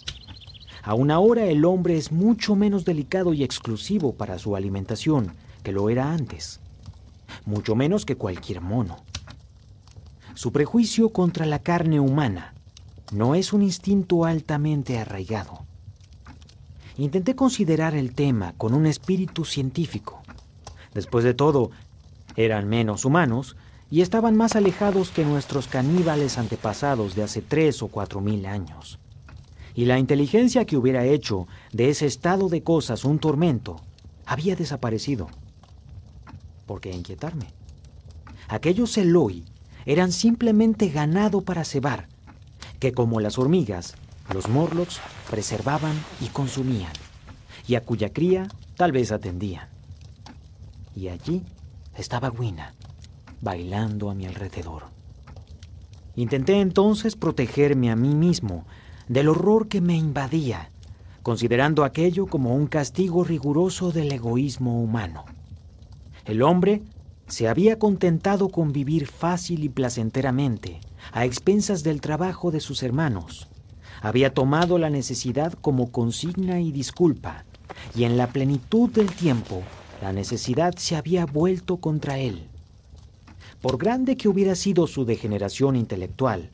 Aún 0.82 1.10
ahora 1.10 1.46
el 1.46 1.64
hombre 1.64 1.96
es 1.96 2.12
mucho 2.12 2.56
menos 2.56 2.84
delicado 2.84 3.34
y 3.34 3.44
exclusivo 3.44 4.14
para 4.14 4.38
su 4.38 4.56
alimentación 4.56 5.32
que 5.62 5.72
lo 5.72 5.90
era 5.90 6.12
antes 6.12 6.60
mucho 7.44 7.74
menos 7.74 8.04
que 8.04 8.16
cualquier 8.16 8.60
mono. 8.60 8.96
Su 10.34 10.52
prejuicio 10.52 11.10
contra 11.10 11.46
la 11.46 11.60
carne 11.60 12.00
humana 12.00 12.54
no 13.12 13.34
es 13.34 13.52
un 13.52 13.62
instinto 13.62 14.24
altamente 14.24 14.98
arraigado. 14.98 15.63
Intenté 16.96 17.34
considerar 17.34 17.94
el 17.94 18.14
tema 18.14 18.54
con 18.56 18.72
un 18.72 18.86
espíritu 18.86 19.44
científico. 19.44 20.22
Después 20.94 21.24
de 21.24 21.34
todo, 21.34 21.70
eran 22.36 22.68
menos 22.68 23.04
humanos 23.04 23.56
y 23.90 24.00
estaban 24.00 24.36
más 24.36 24.54
alejados 24.54 25.10
que 25.10 25.24
nuestros 25.24 25.66
caníbales 25.66 26.38
antepasados 26.38 27.14
de 27.14 27.24
hace 27.24 27.42
tres 27.42 27.82
o 27.82 27.88
cuatro 27.88 28.20
mil 28.20 28.46
años. 28.46 28.98
Y 29.74 29.86
la 29.86 29.98
inteligencia 29.98 30.64
que 30.64 30.76
hubiera 30.76 31.04
hecho 31.04 31.48
de 31.72 31.90
ese 31.90 32.06
estado 32.06 32.48
de 32.48 32.62
cosas 32.62 33.04
un 33.04 33.18
tormento 33.18 33.80
había 34.24 34.54
desaparecido. 34.54 35.28
¿Por 36.66 36.80
qué 36.80 36.92
inquietarme? 36.92 37.46
Aquellos 38.48 38.96
Eloi 38.96 39.44
eran 39.84 40.12
simplemente 40.12 40.88
ganado 40.88 41.40
para 41.40 41.64
cebar, 41.64 42.08
que 42.78 42.92
como 42.92 43.20
las 43.20 43.38
hormigas, 43.38 43.96
los 44.32 44.48
Morlocks 44.48 45.00
preservaban 45.30 45.94
y 46.20 46.28
consumían, 46.28 46.92
y 47.66 47.74
a 47.74 47.82
cuya 47.82 48.10
cría 48.10 48.48
tal 48.76 48.92
vez 48.92 49.12
atendían. 49.12 49.68
Y 50.96 51.08
allí 51.08 51.42
estaba 51.96 52.30
Wina, 52.30 52.74
bailando 53.40 54.10
a 54.10 54.14
mi 54.14 54.26
alrededor. 54.26 54.84
Intenté 56.16 56.60
entonces 56.60 57.16
protegerme 57.16 57.90
a 57.90 57.96
mí 57.96 58.14
mismo 58.14 58.64
del 59.08 59.28
horror 59.28 59.68
que 59.68 59.80
me 59.80 59.96
invadía, 59.96 60.70
considerando 61.22 61.84
aquello 61.84 62.26
como 62.26 62.54
un 62.54 62.66
castigo 62.66 63.24
riguroso 63.24 63.90
del 63.90 64.12
egoísmo 64.12 64.80
humano. 64.80 65.24
El 66.24 66.42
hombre 66.42 66.82
se 67.26 67.48
había 67.48 67.78
contentado 67.78 68.48
con 68.48 68.72
vivir 68.72 69.06
fácil 69.06 69.64
y 69.64 69.68
placenteramente, 69.68 70.80
a 71.12 71.24
expensas 71.24 71.82
del 71.82 72.00
trabajo 72.00 72.50
de 72.50 72.60
sus 72.60 72.82
hermanos. 72.82 73.48
Había 74.02 74.34
tomado 74.34 74.78
la 74.78 74.90
necesidad 74.90 75.52
como 75.52 75.90
consigna 75.90 76.60
y 76.60 76.72
disculpa, 76.72 77.44
y 77.94 78.04
en 78.04 78.16
la 78.16 78.28
plenitud 78.28 78.90
del 78.90 79.10
tiempo, 79.10 79.62
la 80.02 80.12
necesidad 80.12 80.74
se 80.76 80.96
había 80.96 81.26
vuelto 81.26 81.78
contra 81.78 82.18
él. 82.18 82.46
Por 83.60 83.78
grande 83.78 84.16
que 84.16 84.28
hubiera 84.28 84.54
sido 84.54 84.86
su 84.86 85.04
degeneración 85.04 85.76
intelectual, 85.76 86.50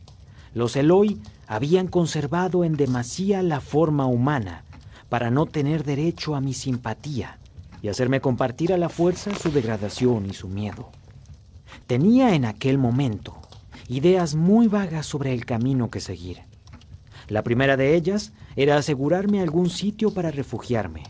los 0.54 0.76
Eloi 0.76 1.20
habían 1.46 1.88
conservado 1.88 2.64
en 2.64 2.76
demasía 2.76 3.42
la 3.42 3.60
forma 3.60 4.06
humana 4.06 4.64
para 5.08 5.30
no 5.30 5.46
tener 5.46 5.84
derecho 5.84 6.34
a 6.34 6.40
mi 6.40 6.54
simpatía 6.54 7.38
y 7.82 7.88
hacerme 7.88 8.20
compartir 8.20 8.72
a 8.72 8.78
la 8.78 8.88
fuerza 8.88 9.34
su 9.34 9.50
degradación 9.50 10.26
y 10.26 10.34
su 10.34 10.48
miedo. 10.48 10.90
Tenía 11.86 12.34
en 12.34 12.44
aquel 12.44 12.78
momento 12.78 13.36
ideas 13.88 14.34
muy 14.34 14.68
vagas 14.68 15.06
sobre 15.06 15.32
el 15.32 15.44
camino 15.44 15.90
que 15.90 16.00
seguir. 16.00 16.49
La 17.31 17.43
primera 17.43 17.78
de 17.78 17.94
ellas 17.94 18.35
era 18.57 18.77
asegurarme 18.77 19.40
algún 19.40 19.70
sitio 19.70 20.12
para 20.12 20.31
refugiarme 20.31 21.05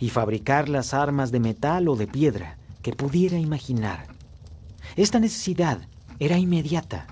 y 0.00 0.08
fabricar 0.08 0.70
las 0.70 0.94
armas 0.94 1.30
de 1.30 1.40
metal 1.40 1.88
o 1.88 1.96
de 1.96 2.06
piedra 2.06 2.56
que 2.80 2.94
pudiera 2.94 3.38
imaginar. 3.38 4.06
Esta 4.96 5.20
necesidad 5.20 5.80
era 6.18 6.38
inmediata. 6.38 7.06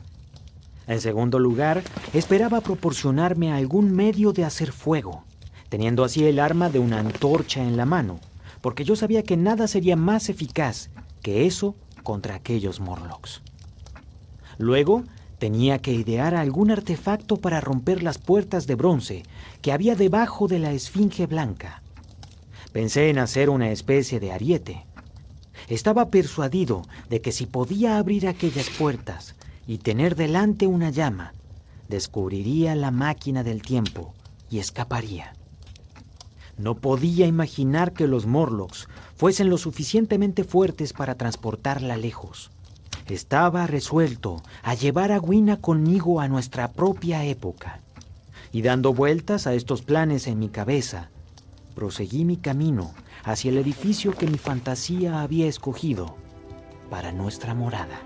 En 0.87 1.03
segundo 1.03 1.39
lugar, 1.39 1.83
esperaba 2.15 2.63
proporcionarme 2.63 3.53
algún 3.53 3.93
medio 3.93 4.33
de 4.33 4.47
hacer 4.47 4.73
fuego, 4.73 5.25
teniendo 5.69 6.03
así 6.03 6.25
el 6.25 6.39
arma 6.39 6.71
de 6.71 6.79
una 6.79 7.01
antorcha 7.01 7.63
en 7.63 7.77
la 7.77 7.85
mano 7.85 8.21
porque 8.65 8.85
yo 8.85 8.97
sabía 8.97 9.23
que 9.23 9.37
nada 9.37 9.69
sería 9.69 9.95
más 9.95 10.31
eficaz 10.31 10.89
que 11.21 11.45
eso 11.45 11.77
contra 12.03 12.35
aquellos 12.35 12.81
Morlocks. 12.81 13.43
Luego 14.57 15.05
tenía 15.45 15.79
que 15.79 15.93
idear 15.93 16.35
algún 16.35 16.71
artefacto 16.71 17.37
para 17.37 17.61
romper 17.61 18.03
las 18.03 18.17
puertas 18.17 18.67
de 18.67 18.77
bronce 18.77 19.25
que 19.61 19.73
había 19.73 19.95
debajo 19.95 20.49
de 20.49 20.59
la 20.59 20.73
esfinge 20.73 21.27
blanca. 21.27 21.83
Pensé 22.73 23.11
en 23.11 23.19
hacer 23.19 23.51
una 23.51 23.71
especie 23.71 24.21
de 24.21 24.33
ariete. 24.33 24.87
Estaba 25.69 26.09
persuadido 26.09 26.81
de 27.11 27.21
que 27.21 27.31
si 27.31 27.45
podía 27.45 27.99
abrir 27.99 28.27
aquellas 28.27 28.71
puertas 28.71 29.35
y 29.67 29.77
tener 29.77 30.17
delante 30.17 30.67
una 30.67 30.89
llama, 30.89 31.35
descubriría 31.91 32.75
la 32.75 32.91
máquina 32.91 33.45
del 33.45 33.61
tiempo 33.61 34.15
y 34.49 34.61
escaparía. 34.61 35.35
No 36.57 36.77
podía 36.77 37.27
imaginar 37.27 37.93
que 37.93 38.09
los 38.09 38.25
Morlocks 38.25 38.89
fuesen 39.15 39.51
lo 39.51 39.59
suficientemente 39.59 40.43
fuertes 40.45 40.95
para 40.95 41.17
transportarla 41.17 41.99
lejos. 41.99 42.51
Estaba 43.09 43.67
resuelto 43.67 44.43
a 44.63 44.75
llevar 44.75 45.13
a 45.13 45.19
Gwina 45.19 45.61
conmigo 45.61 46.21
a 46.21 46.29
nuestra 46.29 46.73
propia 46.73 47.25
época. 47.25 47.81
Y 48.51 48.63
dando 48.63 48.95
vueltas 48.95 49.47
a 49.47 49.55
estos 49.55 49.83
planes 49.83 50.27
en 50.27 50.39
mi 50.39 50.49
cabeza, 50.49 51.11
proseguí 51.75 52.25
mi 52.25 52.39
camino 52.39 52.95
hacia 53.25 53.51
el 53.51 53.59
edificio 53.59 54.13
que 54.13 54.27
mi 54.27 54.39
fantasía 54.39 55.21
había 55.21 55.47
escogido 55.47 56.17
para 56.89 57.13
nuestra 57.13 57.55
morada. 57.55 58.01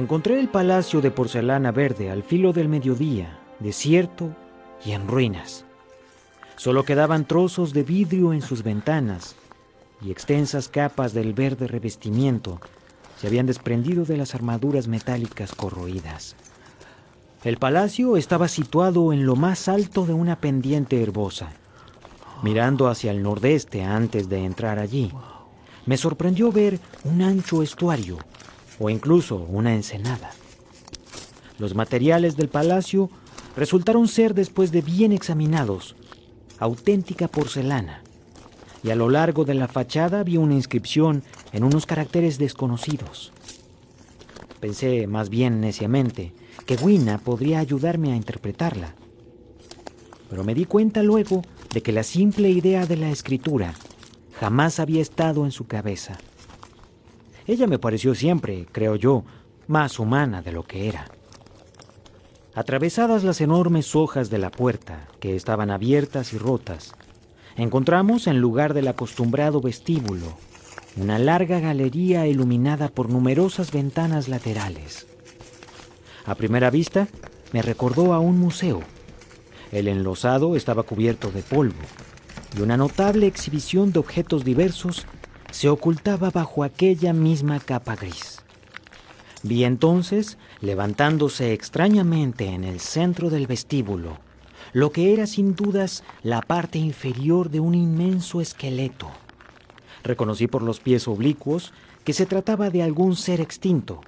Encontré 0.00 0.40
el 0.40 0.48
palacio 0.48 1.02
de 1.02 1.10
porcelana 1.10 1.72
verde 1.72 2.10
al 2.10 2.22
filo 2.22 2.54
del 2.54 2.70
mediodía, 2.70 3.38
desierto 3.58 4.34
y 4.82 4.92
en 4.92 5.06
ruinas. 5.06 5.66
Solo 6.56 6.84
quedaban 6.84 7.26
trozos 7.26 7.74
de 7.74 7.82
vidrio 7.82 8.32
en 8.32 8.40
sus 8.40 8.62
ventanas 8.62 9.36
y 10.00 10.10
extensas 10.10 10.68
capas 10.68 11.12
del 11.12 11.34
verde 11.34 11.66
revestimiento 11.66 12.60
se 13.20 13.26
habían 13.26 13.44
desprendido 13.44 14.06
de 14.06 14.16
las 14.16 14.34
armaduras 14.34 14.88
metálicas 14.88 15.54
corroídas. 15.54 16.34
El 17.44 17.58
palacio 17.58 18.16
estaba 18.16 18.48
situado 18.48 19.12
en 19.12 19.26
lo 19.26 19.36
más 19.36 19.68
alto 19.68 20.06
de 20.06 20.14
una 20.14 20.40
pendiente 20.40 21.02
herbosa. 21.02 21.50
Mirando 22.42 22.88
hacia 22.88 23.10
el 23.10 23.22
nordeste 23.22 23.84
antes 23.84 24.30
de 24.30 24.46
entrar 24.46 24.78
allí, 24.78 25.12
me 25.84 25.98
sorprendió 25.98 26.50
ver 26.50 26.80
un 27.04 27.20
ancho 27.20 27.62
estuario 27.62 28.16
o 28.80 28.90
incluso 28.90 29.36
una 29.36 29.74
ensenada. 29.74 30.32
Los 31.58 31.74
materiales 31.74 32.36
del 32.36 32.48
palacio 32.48 33.10
resultaron 33.56 34.08
ser, 34.08 34.34
después 34.34 34.72
de 34.72 34.80
bien 34.80 35.12
examinados, 35.12 35.94
auténtica 36.58 37.28
porcelana, 37.28 38.02
y 38.82 38.90
a 38.90 38.96
lo 38.96 39.10
largo 39.10 39.44
de 39.44 39.54
la 39.54 39.68
fachada 39.68 40.20
había 40.20 40.40
una 40.40 40.54
inscripción 40.54 41.22
en 41.52 41.64
unos 41.64 41.84
caracteres 41.84 42.38
desconocidos. 42.38 43.32
Pensé 44.58 45.06
más 45.06 45.28
bien 45.28 45.60
neciamente 45.60 46.32
que 46.64 46.76
Wina 46.76 47.18
podría 47.18 47.58
ayudarme 47.58 48.12
a 48.12 48.16
interpretarla, 48.16 48.94
pero 50.30 50.44
me 50.44 50.54
di 50.54 50.64
cuenta 50.64 51.02
luego 51.02 51.42
de 51.74 51.82
que 51.82 51.92
la 51.92 52.02
simple 52.02 52.48
idea 52.50 52.86
de 52.86 52.96
la 52.96 53.10
escritura 53.10 53.74
jamás 54.38 54.80
había 54.80 55.02
estado 55.02 55.44
en 55.44 55.50
su 55.50 55.66
cabeza. 55.66 56.18
Ella 57.50 57.66
me 57.66 57.80
pareció 57.80 58.14
siempre, 58.14 58.64
creo 58.70 58.94
yo, 58.94 59.24
más 59.66 59.98
humana 59.98 60.40
de 60.40 60.52
lo 60.52 60.62
que 60.62 60.86
era. 60.86 61.06
Atravesadas 62.54 63.24
las 63.24 63.40
enormes 63.40 63.96
hojas 63.96 64.30
de 64.30 64.38
la 64.38 64.52
puerta, 64.52 65.08
que 65.18 65.34
estaban 65.34 65.68
abiertas 65.68 66.32
y 66.32 66.38
rotas, 66.38 66.94
encontramos 67.56 68.28
en 68.28 68.40
lugar 68.40 68.72
del 68.72 68.86
acostumbrado 68.86 69.60
vestíbulo 69.60 70.38
una 70.96 71.18
larga 71.18 71.58
galería 71.58 72.28
iluminada 72.28 72.88
por 72.88 73.10
numerosas 73.10 73.72
ventanas 73.72 74.28
laterales. 74.28 75.08
A 76.26 76.36
primera 76.36 76.70
vista 76.70 77.08
me 77.52 77.62
recordó 77.62 78.14
a 78.14 78.20
un 78.20 78.38
museo. 78.38 78.80
El 79.72 79.88
enlosado 79.88 80.54
estaba 80.54 80.84
cubierto 80.84 81.32
de 81.32 81.42
polvo 81.42 81.82
y 82.56 82.60
una 82.60 82.76
notable 82.76 83.26
exhibición 83.26 83.90
de 83.90 83.98
objetos 83.98 84.44
diversos 84.44 85.04
se 85.50 85.68
ocultaba 85.68 86.30
bajo 86.30 86.64
aquella 86.64 87.12
misma 87.12 87.60
capa 87.60 87.96
gris. 87.96 88.42
Vi 89.42 89.64
entonces, 89.64 90.38
levantándose 90.60 91.52
extrañamente 91.52 92.46
en 92.46 92.64
el 92.64 92.80
centro 92.80 93.30
del 93.30 93.46
vestíbulo, 93.46 94.18
lo 94.72 94.92
que 94.92 95.12
era 95.12 95.26
sin 95.26 95.54
dudas 95.54 96.04
la 96.22 96.42
parte 96.42 96.78
inferior 96.78 97.50
de 97.50 97.60
un 97.60 97.74
inmenso 97.74 98.40
esqueleto. 98.40 99.10
Reconocí 100.04 100.46
por 100.46 100.62
los 100.62 100.80
pies 100.80 101.08
oblicuos 101.08 101.72
que 102.04 102.12
se 102.12 102.26
trataba 102.26 102.70
de 102.70 102.82
algún 102.82 103.16
ser 103.16 103.40
extinto, 103.40 104.00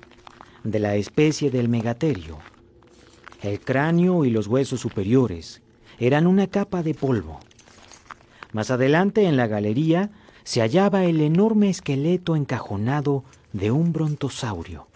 de 0.65 0.79
la 0.79 0.95
especie 0.95 1.51
del 1.51 1.69
megaterio. 1.69 2.39
El 3.43 3.61
cráneo 3.61 4.25
y 4.25 4.31
los 4.31 4.47
huesos 4.47 4.81
superiores 4.81 5.63
eran 5.99 6.27
una 6.27 6.47
capa 6.47 6.83
de 6.83 6.95
polvo. 6.95 7.41
Más 8.53 8.71
adelante 8.71 9.25
en 9.27 9.37
la 9.37 9.47
galería 9.47 10.11
se 10.45 10.61
hallaba 10.61 11.05
el 11.05 11.21
enorme 11.21 11.71
esqueleto 11.71 12.37
encajonado 12.37 13.25
de 13.53 13.71
un 13.71 13.93
brontosaurio. 13.93 14.87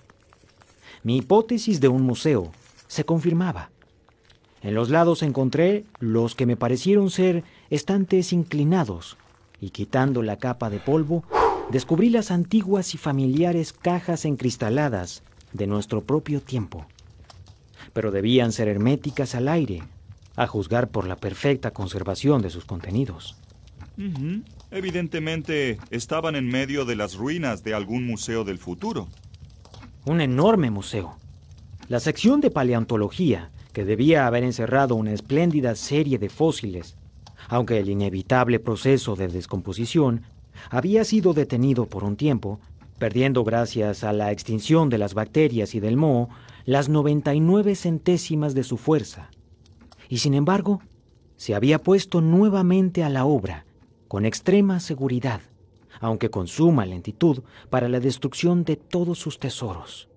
Mi 1.03 1.19
hipótesis 1.19 1.81
de 1.81 1.89
un 1.89 2.03
museo 2.03 2.51
se 2.89 3.05
confirmaba. 3.05 3.71
En 4.63 4.75
los 4.75 4.91
lados 4.91 5.23
encontré 5.23 5.85
los 6.01 6.35
que 6.35 6.47
me 6.47 6.57
parecieron 6.57 7.11
ser 7.11 7.45
estantes 7.71 8.33
inclinados, 8.33 9.17
y 9.61 9.71
quitando 9.71 10.23
la 10.23 10.37
capa 10.39 10.71
de 10.71 10.81
polvo, 10.81 11.25
descubrí 11.71 12.11
las 12.11 12.31
antiguas 12.31 12.95
y 12.95 12.99
familiares 12.99 13.73
cajas 13.73 14.25
encristaladas 14.25 15.23
de 15.53 15.67
nuestro 15.67 16.03
propio 16.03 16.41
tiempo. 16.41 16.87
Pero 17.93 18.11
debían 18.11 18.53
ser 18.53 18.69
herméticas 18.69 19.35
al 19.35 19.49
aire, 19.49 19.83
a 20.35 20.47
juzgar 20.47 20.89
por 20.89 21.07
la 21.07 21.17
perfecta 21.17 21.71
conservación 21.71 22.43
de 22.43 22.51
sus 22.51 22.65
contenidos. 22.65 23.37
Evidentemente, 24.71 25.79
estaban 25.91 26.35
en 26.35 26.49
medio 26.49 26.85
de 26.85 26.97
las 26.97 27.15
ruinas 27.15 27.63
de 27.63 27.75
algún 27.75 28.07
museo 28.07 28.45
del 28.45 28.59
futuro. 28.59 29.09
Un 30.05 30.21
enorme 30.21 30.71
museo. 30.71 31.17
La 31.89 32.01
sección 32.01 32.41
de 32.41 32.51
paleontología, 32.51 33.51
que 33.73 33.85
debía 33.85 34.27
haber 34.27 34.43
encerrado 34.43 34.97
una 34.97 35.13
espléndida 35.13 35.77
serie 35.77 36.19
de 36.19 36.29
fósiles, 36.29 36.97
aunque 37.49 37.79
el 37.79 37.89
inevitable 37.89 38.59
proceso 38.59 39.15
de 39.15 39.29
descomposición 39.29 40.23
había 40.71 41.05
sido 41.05 41.33
detenido 41.33 41.87
por 41.87 42.03
un 42.03 42.17
tiempo, 42.17 42.59
perdiendo 42.99 43.45
gracias 43.45 44.03
a 44.03 44.13
la 44.13 44.33
extinción 44.33 44.89
de 44.89 44.99
las 44.99 45.15
bacterias 45.15 45.75
y 45.75 45.81
del 45.81 45.97
moho 45.97 46.29
las 46.65 46.89
99 46.89 47.77
centésimas 47.77 48.55
de 48.55 48.65
su 48.65 48.79
fuerza. 48.79 49.31
Y 50.09 50.19
sin 50.19 50.35
embargo, 50.35 50.81
se 51.37 51.55
había 51.55 51.79
puesto 51.79 52.21
nuevamente 52.21 53.05
a 53.05 53.11
la 53.11 53.25
obra 53.27 53.67
con 54.09 54.25
extrema 54.25 54.81
seguridad, 54.81 55.41
aunque 56.01 56.31
con 56.31 56.47
suma 56.47 56.87
lentitud, 56.87 57.43
para 57.71 57.89
la 57.89 58.01
destrucción 58.01 58.65
de 58.65 58.77
todos 58.77 59.19
sus 59.19 59.39
tesoros. 59.39 60.09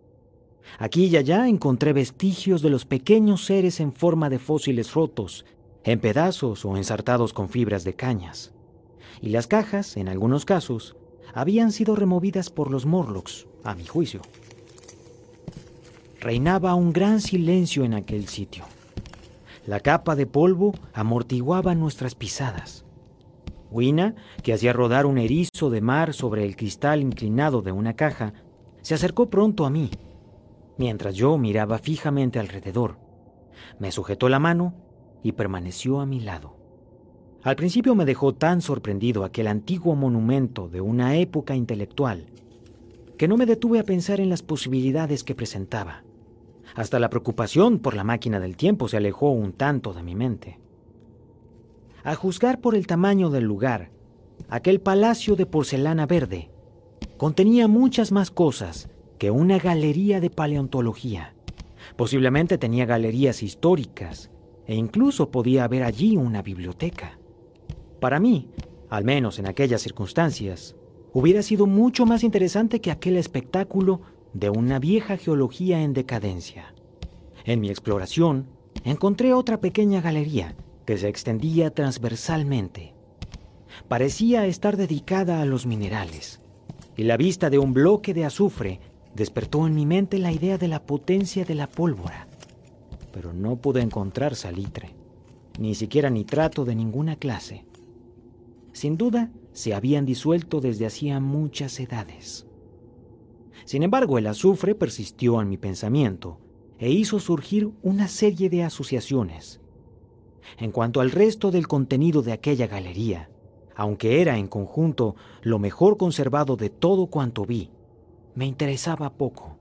Aquí 0.78 1.06
y 1.06 1.18
allá 1.18 1.48
encontré 1.48 1.94
vestigios 1.94 2.62
de 2.62 2.70
los 2.70 2.86
pequeños 2.86 3.46
seres 3.46 3.80
en 3.80 3.92
forma 3.92 4.30
de 4.30 4.40
fósiles 4.40 4.94
rotos, 4.94 5.46
en 5.84 6.00
pedazos 6.00 6.66
o 6.66 6.78
ensartados 6.78 7.34
con 7.34 7.50
fibras 7.50 7.84
de 7.84 7.96
cañas. 7.96 8.54
Y 9.22 9.30
las 9.30 9.48
cajas, 9.48 9.98
en 9.98 10.08
algunos 10.08 10.46
casos, 10.46 10.96
habían 11.34 11.72
sido 11.72 11.96
removidas 11.96 12.50
por 12.50 12.72
los 12.72 12.86
Morlocks, 12.86 13.48
a 13.64 13.76
mi 13.76 13.86
juicio. 13.86 14.22
Reinaba 16.20 16.76
un 16.76 16.92
gran 16.92 17.22
silencio 17.22 17.84
en 17.84 17.94
aquel 17.94 18.28
sitio. 18.28 18.66
La 19.66 19.80
capa 19.80 20.16
de 20.16 20.26
polvo 20.26 20.74
amortiguaba 20.94 21.76
nuestras 21.76 22.16
pisadas. 22.16 22.86
Wina, 23.72 24.16
que 24.44 24.54
hacía 24.54 24.74
rodar 24.74 25.06
un 25.06 25.18
erizo 25.18 25.70
de 25.70 25.82
mar 25.82 26.14
sobre 26.14 26.44
el 26.44 26.56
cristal 26.56 27.02
inclinado 27.02 27.62
de 27.62 27.72
una 27.72 27.96
caja, 27.96 28.34
se 28.82 28.96
acercó 28.96 29.30
pronto 29.30 29.66
a 29.66 29.70
mí, 29.70 29.90
mientras 30.78 31.16
yo 31.16 31.38
miraba 31.38 31.78
fijamente 31.78 32.40
alrededor. 32.40 32.98
Me 33.80 33.92
sujetó 33.92 34.30
la 34.30 34.40
mano 34.40 34.74
y 35.24 35.34
permaneció 35.34 36.00
a 36.00 36.06
mi 36.06 36.20
lado. 36.20 36.56
Al 37.44 37.56
principio 37.56 37.96
me 37.96 38.06
dejó 38.06 38.34
tan 38.34 38.62
sorprendido 38.62 39.24
aquel 39.24 39.48
antiguo 39.48 39.96
monumento 39.96 40.68
de 40.68 40.82
una 40.82 41.16
época 41.18 41.56
intelectual 41.56 42.28
que 43.20 43.28
no 43.28 43.36
me 43.36 43.46
detuve 43.46 43.80
a 43.80 43.84
pensar 43.84 44.22
en 44.22 44.30
las 44.30 44.42
posibilidades 44.42 45.26
que 45.26 45.36
presentaba. 45.36 46.04
Hasta 46.74 47.00
la 47.00 47.10
preocupación 47.10 47.80
por 47.80 47.94
la 47.94 48.06
máquina 48.06 48.40
del 48.40 48.56
tiempo 48.56 48.88
se 48.88 48.96
alejó 48.96 49.32
un 49.32 49.52
tanto 49.52 49.94
de 49.94 50.04
mi 50.04 50.16
mente. 50.16 50.58
A 52.10 52.16
juzgar 52.16 52.60
por 52.60 52.74
el 52.74 52.88
tamaño 52.88 53.30
del 53.30 53.44
lugar, 53.44 53.92
aquel 54.50 54.82
palacio 54.82 55.36
de 55.36 55.46
porcelana 55.46 56.08
verde 56.08 56.50
contenía 57.18 57.68
muchas 57.68 58.12
más 58.12 58.32
cosas 58.32 58.90
que 59.20 59.30
una 59.30 59.60
galería 59.60 60.20
de 60.20 60.32
paleontología. 60.32 61.36
Posiblemente 61.98 62.58
tenía 62.58 62.88
galerías 62.88 63.44
históricas 63.44 64.32
e 64.66 64.74
incluso 64.74 65.30
podía 65.30 65.66
haber 65.66 65.84
allí 65.84 66.18
una 66.18 66.42
biblioteca. 66.42 67.20
Para 68.00 68.20
mí, 68.20 68.50
al 68.90 69.04
menos 69.04 69.38
en 69.38 69.46
aquellas 69.46 69.84
circunstancias, 69.84 70.76
hubiera 71.14 71.44
sido 71.44 71.68
mucho 71.68 72.08
más 72.08 72.24
interesante 72.24 72.82
que 72.82 72.90
aquel 72.90 73.18
espectáculo 73.18 74.02
de 74.34 74.50
una 74.50 74.80
vieja 74.80 75.16
geología 75.16 75.84
en 75.84 75.94
decadencia. 75.94 76.74
En 77.46 77.60
mi 77.60 77.70
exploración, 77.70 78.48
encontré 78.84 79.32
otra 79.32 79.62
pequeña 79.62 80.02
galería 80.02 80.56
que 80.90 80.98
se 80.98 81.08
extendía 81.08 81.70
transversalmente. 81.70 82.96
Parecía 83.88 84.48
estar 84.48 84.76
dedicada 84.76 85.40
a 85.40 85.46
los 85.46 85.68
minerales, 85.68 86.42
y 86.98 87.04
la 87.04 87.16
vista 87.16 87.52
de 87.52 87.60
un 87.60 87.74
bloque 87.74 88.16
de 88.16 88.26
azufre 88.26 88.80
despertó 89.14 89.68
en 89.68 89.76
mi 89.76 89.86
mente 89.86 90.18
la 90.18 90.32
idea 90.32 90.58
de 90.58 90.68
la 90.68 90.82
potencia 90.82 91.46
de 91.46 91.54
la 91.54 91.68
pólvora. 91.68 92.28
Pero 93.14 93.34
no 93.34 93.58
pude 93.58 93.82
encontrar 93.82 94.34
salitre, 94.34 94.96
ni 95.60 95.76
siquiera 95.76 96.10
nitrato 96.10 96.66
de 96.66 96.74
ninguna 96.74 97.18
clase. 97.18 97.66
Sin 98.74 98.98
duda, 98.98 99.32
se 99.54 99.76
habían 99.76 100.08
disuelto 100.08 100.60
desde 100.60 100.88
hacía 100.88 101.20
muchas 101.20 101.80
edades. 101.80 102.48
Sin 103.64 103.84
embargo, 103.84 104.18
el 104.18 104.26
azufre 104.26 104.74
persistió 104.74 105.40
en 105.40 105.50
mi 105.50 105.58
pensamiento 105.58 106.40
e 106.80 106.90
hizo 106.90 107.20
surgir 107.20 107.70
una 107.84 108.08
serie 108.08 108.50
de 108.50 108.64
asociaciones. 108.64 109.62
En 110.58 110.72
cuanto 110.72 111.02
al 111.02 111.12
resto 111.12 111.52
del 111.52 111.68
contenido 111.68 112.22
de 112.22 112.32
aquella 112.32 112.68
galería, 112.68 113.30
aunque 113.76 114.22
era 114.22 114.38
en 114.38 114.48
conjunto 114.48 115.16
lo 115.42 115.60
mejor 115.60 115.98
conservado 115.98 116.58
de 116.58 116.70
todo 116.70 117.08
cuanto 117.08 117.46
vi, 117.46 117.72
me 118.36 118.46
interesaba 118.46 119.12
poco. 119.12 119.58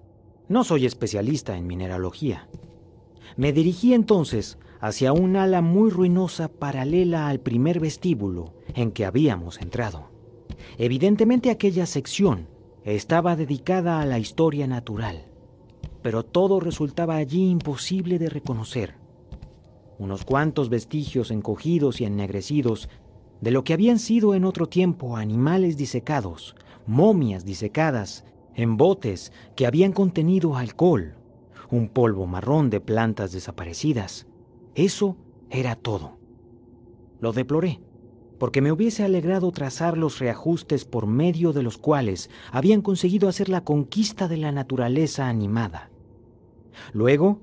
No 0.48 0.64
soy 0.64 0.86
especialista 0.86 1.56
en 1.56 1.66
mineralogía. 1.66 2.48
Me 3.36 3.52
dirigí 3.52 3.94
entonces 3.94 4.59
hacia 4.80 5.12
un 5.12 5.36
ala 5.36 5.60
muy 5.60 5.90
ruinosa 5.90 6.48
paralela 6.48 7.28
al 7.28 7.40
primer 7.40 7.80
vestíbulo 7.80 8.55
en 8.74 8.92
que 8.92 9.05
habíamos 9.05 9.60
entrado. 9.60 10.10
Evidentemente 10.78 11.50
aquella 11.50 11.86
sección 11.86 12.48
estaba 12.84 13.36
dedicada 13.36 14.00
a 14.00 14.06
la 14.06 14.18
historia 14.18 14.66
natural, 14.66 15.26
pero 16.02 16.24
todo 16.24 16.60
resultaba 16.60 17.16
allí 17.16 17.50
imposible 17.50 18.18
de 18.18 18.30
reconocer. 18.30 18.97
Unos 19.98 20.24
cuantos 20.24 20.68
vestigios 20.68 21.30
encogidos 21.30 22.00
y 22.00 22.04
ennegrecidos 22.04 22.88
de 23.40 23.50
lo 23.50 23.64
que 23.64 23.72
habían 23.72 23.98
sido 23.98 24.34
en 24.34 24.44
otro 24.44 24.68
tiempo 24.68 25.16
animales 25.16 25.76
disecados, 25.76 26.54
momias 26.86 27.44
disecadas, 27.44 28.24
en 28.54 28.76
botes 28.76 29.32
que 29.56 29.66
habían 29.66 29.92
contenido 29.92 30.56
alcohol, 30.56 31.14
un 31.70 31.88
polvo 31.88 32.26
marrón 32.26 32.70
de 32.70 32.80
plantas 32.80 33.32
desaparecidas. 33.32 34.26
Eso 34.74 35.16
era 35.50 35.76
todo. 35.76 36.18
Lo 37.20 37.32
deploré, 37.32 37.80
porque 38.38 38.60
me 38.60 38.72
hubiese 38.72 39.02
alegrado 39.04 39.50
trazar 39.50 39.98
los 39.98 40.18
reajustes 40.18 40.84
por 40.84 41.06
medio 41.06 41.52
de 41.52 41.62
los 41.62 41.78
cuales 41.78 42.30
habían 42.52 42.82
conseguido 42.82 43.28
hacer 43.28 43.48
la 43.48 43.64
conquista 43.64 44.28
de 44.28 44.36
la 44.36 44.52
naturaleza 44.52 45.28
animada. 45.28 45.90
Luego, 46.92 47.40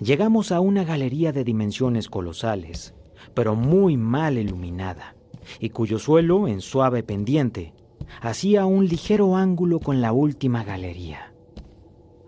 llegamos 0.00 0.52
a 0.52 0.60
una 0.60 0.84
galería 0.84 1.32
de 1.32 1.44
dimensiones 1.44 2.08
colosales, 2.08 2.94
pero 3.34 3.54
muy 3.54 3.96
mal 3.96 4.38
iluminada, 4.38 5.14
y 5.60 5.70
cuyo 5.70 5.98
suelo, 5.98 6.48
en 6.48 6.60
suave 6.60 7.02
pendiente, 7.02 7.72
hacía 8.20 8.66
un 8.66 8.86
ligero 8.86 9.36
ángulo 9.36 9.80
con 9.80 10.00
la 10.00 10.12
última 10.12 10.64
galería. 10.64 11.32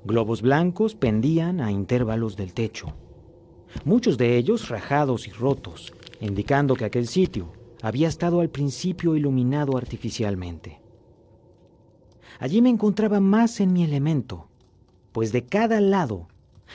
Globos 0.04 0.42
blancos 0.42 0.94
pendían 0.94 1.60
a 1.60 1.72
intervalos 1.72 2.36
del 2.36 2.54
techo, 2.54 2.94
muchos 3.84 4.18
de 4.18 4.36
ellos 4.36 4.68
rajados 4.68 5.26
y 5.26 5.32
rotos, 5.32 5.92
indicando 6.20 6.76
que 6.76 6.84
aquel 6.84 7.08
sitio 7.08 7.52
había 7.82 8.08
estado 8.08 8.40
al 8.40 8.48
principio 8.48 9.16
iluminado 9.16 9.76
artificialmente. 9.76 10.80
Allí 12.38 12.62
me 12.62 12.70
encontraba 12.70 13.20
más 13.20 13.60
en 13.60 13.72
mi 13.72 13.82
elemento, 13.84 14.48
pues 15.12 15.32
de 15.32 15.44
cada 15.44 15.80
lado 15.80 16.28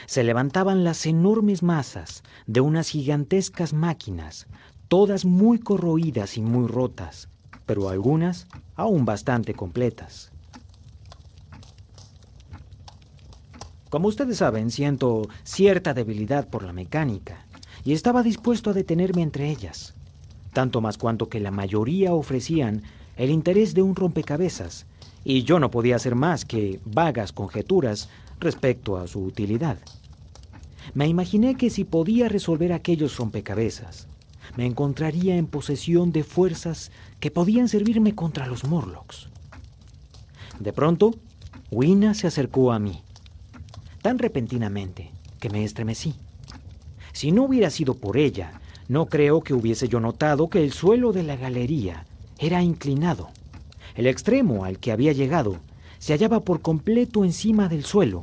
se 0.05 0.23
levantaban 0.23 0.84
las 0.84 1.05
enormes 1.05 1.63
masas 1.63 2.23
de 2.47 2.61
unas 2.61 2.89
gigantescas 2.89 3.73
máquinas, 3.73 4.47
todas 4.88 5.26
muy 5.26 5.59
corroídas 5.59 6.38
y 6.38 6.41
muy 6.41 6.68
rotas, 6.68 7.30
pero 7.65 7.89
algunas 7.89 8.47
aún 8.76 9.05
bastante 9.05 9.53
completas. 9.53 10.31
Como 13.89 14.07
ustedes 14.07 14.38
saben, 14.38 14.72
siento 14.72 15.27
cierta 15.43 15.93
debilidad 15.93 16.49
por 16.49 16.63
la 16.63 16.72
mecánica 16.72 17.45
y 17.84 17.93
estaba 17.93 18.23
dispuesto 18.23 18.69
a 18.69 18.73
detenerme 18.73 19.22
entre 19.22 19.49
ellas, 19.49 19.95
tanto 20.53 20.80
más 20.80 20.97
cuanto 20.97 21.27
que 21.30 21.39
la 21.39 21.51
mayoría 21.51 22.13
ofrecían 22.13 22.84
el 23.18 23.30
interés 23.30 23.73
de 23.73 23.81
un 23.81 23.95
rompecabezas, 23.95 24.85
y 25.23 25.43
yo 25.43 25.59
no 25.59 25.72
podía 25.72 25.97
hacer 25.97 26.15
más 26.15 26.45
que 26.45 26.80
vagas 26.85 27.31
conjeturas 27.31 28.09
respecto 28.41 28.97
a 28.97 29.07
su 29.07 29.23
utilidad. 29.23 29.77
Me 30.93 31.07
imaginé 31.07 31.55
que 31.55 31.69
si 31.69 31.85
podía 31.85 32.27
resolver 32.27 32.73
aquellos 32.73 33.15
rompecabezas, 33.15 34.07
me 34.57 34.65
encontraría 34.65 35.38
en 35.38 35.47
posesión 35.47 36.11
de 36.11 36.23
fuerzas 36.23 36.91
que 37.19 37.31
podían 37.31 37.69
servirme 37.69 38.13
contra 38.15 38.47
los 38.47 38.65
Morlocks. 38.65 39.30
De 40.59 40.73
pronto, 40.73 41.15
Wina 41.69 42.13
se 42.13 42.27
acercó 42.27 42.73
a 42.73 42.80
mí, 42.80 43.01
tan 44.01 44.19
repentinamente 44.19 45.11
que 45.39 45.49
me 45.49 45.63
estremecí. 45.63 46.15
Si 47.13 47.31
no 47.31 47.43
hubiera 47.43 47.69
sido 47.69 47.93
por 47.95 48.18
ella, 48.18 48.59
no 48.88 49.05
creo 49.05 49.41
que 49.41 49.53
hubiese 49.53 49.88
yo 49.88 49.99
notado 49.99 50.49
que 50.49 50.63
el 50.63 50.73
suelo 50.73 51.13
de 51.13 51.23
la 51.23 51.38
galería 51.38 52.05
era 52.39 52.61
inclinado. 52.61 53.30
El 53.95 54.07
extremo 54.07 54.65
al 54.65 54.80
que 54.80 54.91
había 54.91 55.13
llegado 55.13 55.59
se 56.02 56.14
hallaba 56.14 56.40
por 56.40 56.61
completo 56.61 57.23
encima 57.23 57.69
del 57.69 57.86
suelo 57.86 58.22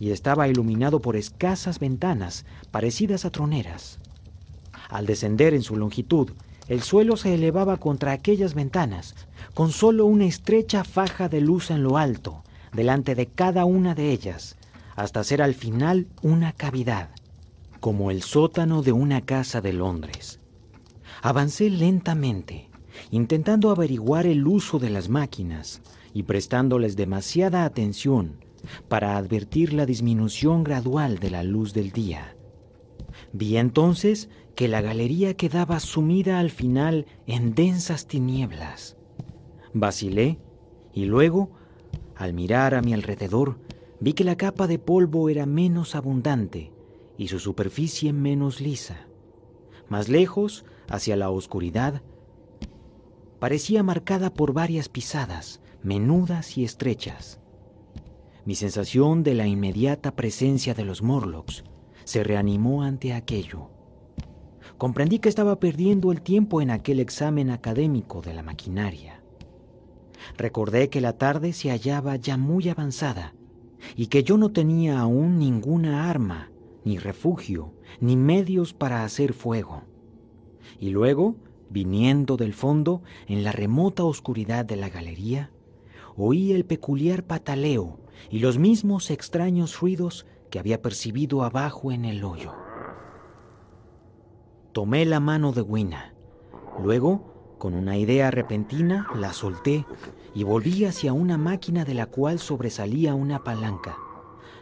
y 0.00 0.10
estaba 0.10 0.48
iluminado 0.48 0.98
por 0.98 1.14
escasas 1.14 1.78
ventanas 1.78 2.44
parecidas 2.72 3.24
a 3.24 3.30
troneras. 3.30 4.00
Al 4.88 5.06
descender 5.06 5.54
en 5.54 5.62
su 5.62 5.76
longitud, 5.76 6.30
el 6.66 6.82
suelo 6.82 7.16
se 7.16 7.32
elevaba 7.32 7.76
contra 7.76 8.10
aquellas 8.10 8.54
ventanas, 8.54 9.14
con 9.54 9.70
solo 9.70 10.04
una 10.04 10.24
estrecha 10.24 10.82
faja 10.82 11.28
de 11.28 11.40
luz 11.40 11.70
en 11.70 11.84
lo 11.84 11.96
alto, 11.96 12.42
delante 12.72 13.14
de 13.14 13.26
cada 13.26 13.66
una 13.66 13.94
de 13.94 14.10
ellas, 14.10 14.56
hasta 14.96 15.22
ser 15.22 15.42
al 15.42 15.54
final 15.54 16.08
una 16.22 16.50
cavidad, 16.50 17.10
como 17.78 18.10
el 18.10 18.24
sótano 18.24 18.82
de 18.82 18.90
una 18.90 19.20
casa 19.20 19.60
de 19.60 19.72
Londres. 19.72 20.40
Avancé 21.22 21.70
lentamente, 21.70 22.68
intentando 23.12 23.70
averiguar 23.70 24.26
el 24.26 24.44
uso 24.44 24.80
de 24.80 24.90
las 24.90 25.08
máquinas 25.08 25.82
y 26.12 26.24
prestándoles 26.24 26.96
demasiada 26.96 27.64
atención 27.64 28.44
para 28.88 29.16
advertir 29.16 29.72
la 29.72 29.86
disminución 29.86 30.62
gradual 30.64 31.18
de 31.18 31.30
la 31.30 31.42
luz 31.42 31.72
del 31.72 31.90
día. 31.90 32.36
Vi 33.32 33.56
entonces 33.56 34.28
que 34.54 34.68
la 34.68 34.80
galería 34.80 35.34
quedaba 35.34 35.80
sumida 35.80 36.38
al 36.38 36.50
final 36.50 37.06
en 37.26 37.54
densas 37.54 38.06
tinieblas. 38.06 38.96
Vacilé 39.72 40.38
y 40.92 41.06
luego, 41.06 41.50
al 42.14 42.34
mirar 42.34 42.74
a 42.74 42.82
mi 42.82 42.92
alrededor, 42.92 43.58
vi 44.00 44.12
que 44.12 44.24
la 44.24 44.36
capa 44.36 44.66
de 44.66 44.78
polvo 44.78 45.28
era 45.28 45.46
menos 45.46 45.94
abundante 45.94 46.72
y 47.16 47.28
su 47.28 47.38
superficie 47.38 48.12
menos 48.12 48.60
lisa. 48.60 49.06
Más 49.88 50.08
lejos, 50.08 50.64
hacia 50.88 51.16
la 51.16 51.30
oscuridad, 51.30 52.02
parecía 53.38 53.82
marcada 53.82 54.32
por 54.32 54.52
varias 54.52 54.88
pisadas, 54.88 55.61
menudas 55.82 56.56
y 56.56 56.64
estrechas. 56.64 57.40
Mi 58.44 58.54
sensación 58.54 59.22
de 59.22 59.34
la 59.34 59.46
inmediata 59.46 60.16
presencia 60.16 60.74
de 60.74 60.84
los 60.84 61.02
Morlocks 61.02 61.64
se 62.04 62.24
reanimó 62.24 62.82
ante 62.82 63.12
aquello. 63.12 63.70
Comprendí 64.78 65.20
que 65.20 65.28
estaba 65.28 65.60
perdiendo 65.60 66.10
el 66.10 66.22
tiempo 66.22 66.60
en 66.60 66.70
aquel 66.70 66.98
examen 66.98 67.50
académico 67.50 68.20
de 68.20 68.34
la 68.34 68.42
maquinaria. 68.42 69.22
Recordé 70.36 70.88
que 70.88 71.00
la 71.00 71.18
tarde 71.18 71.52
se 71.52 71.70
hallaba 71.70 72.16
ya 72.16 72.36
muy 72.36 72.68
avanzada 72.68 73.34
y 73.96 74.06
que 74.06 74.24
yo 74.24 74.36
no 74.36 74.50
tenía 74.50 74.98
aún 74.98 75.38
ninguna 75.38 76.10
arma, 76.10 76.50
ni 76.84 76.98
refugio, 76.98 77.74
ni 78.00 78.16
medios 78.16 78.72
para 78.72 79.04
hacer 79.04 79.34
fuego. 79.34 79.82
Y 80.80 80.90
luego, 80.90 81.36
viniendo 81.70 82.36
del 82.36 82.52
fondo, 82.52 83.02
en 83.28 83.44
la 83.44 83.52
remota 83.52 84.02
oscuridad 84.02 84.64
de 84.64 84.76
la 84.76 84.88
galería, 84.88 85.51
oí 86.16 86.52
el 86.52 86.64
peculiar 86.64 87.24
pataleo 87.24 87.98
y 88.30 88.38
los 88.38 88.58
mismos 88.58 89.10
extraños 89.10 89.80
ruidos 89.80 90.26
que 90.50 90.58
había 90.58 90.82
percibido 90.82 91.42
abajo 91.42 91.92
en 91.92 92.04
el 92.04 92.24
hoyo. 92.24 92.52
Tomé 94.72 95.04
la 95.04 95.20
mano 95.20 95.52
de 95.52 95.62
Wina. 95.62 96.14
Luego, 96.82 97.32
Con 97.62 97.74
una 97.74 97.96
idea 97.96 98.32
repentina, 98.32 99.06
la 99.14 99.32
solté 99.32 99.86
y 100.34 100.42
volví 100.42 100.84
hacia 100.84 101.12
una 101.12 101.38
máquina 101.38 101.84
de 101.84 101.94
la 101.94 102.06
cual 102.06 102.40
sobresalía 102.40 103.14
una 103.14 103.44
palanca. 103.44 103.96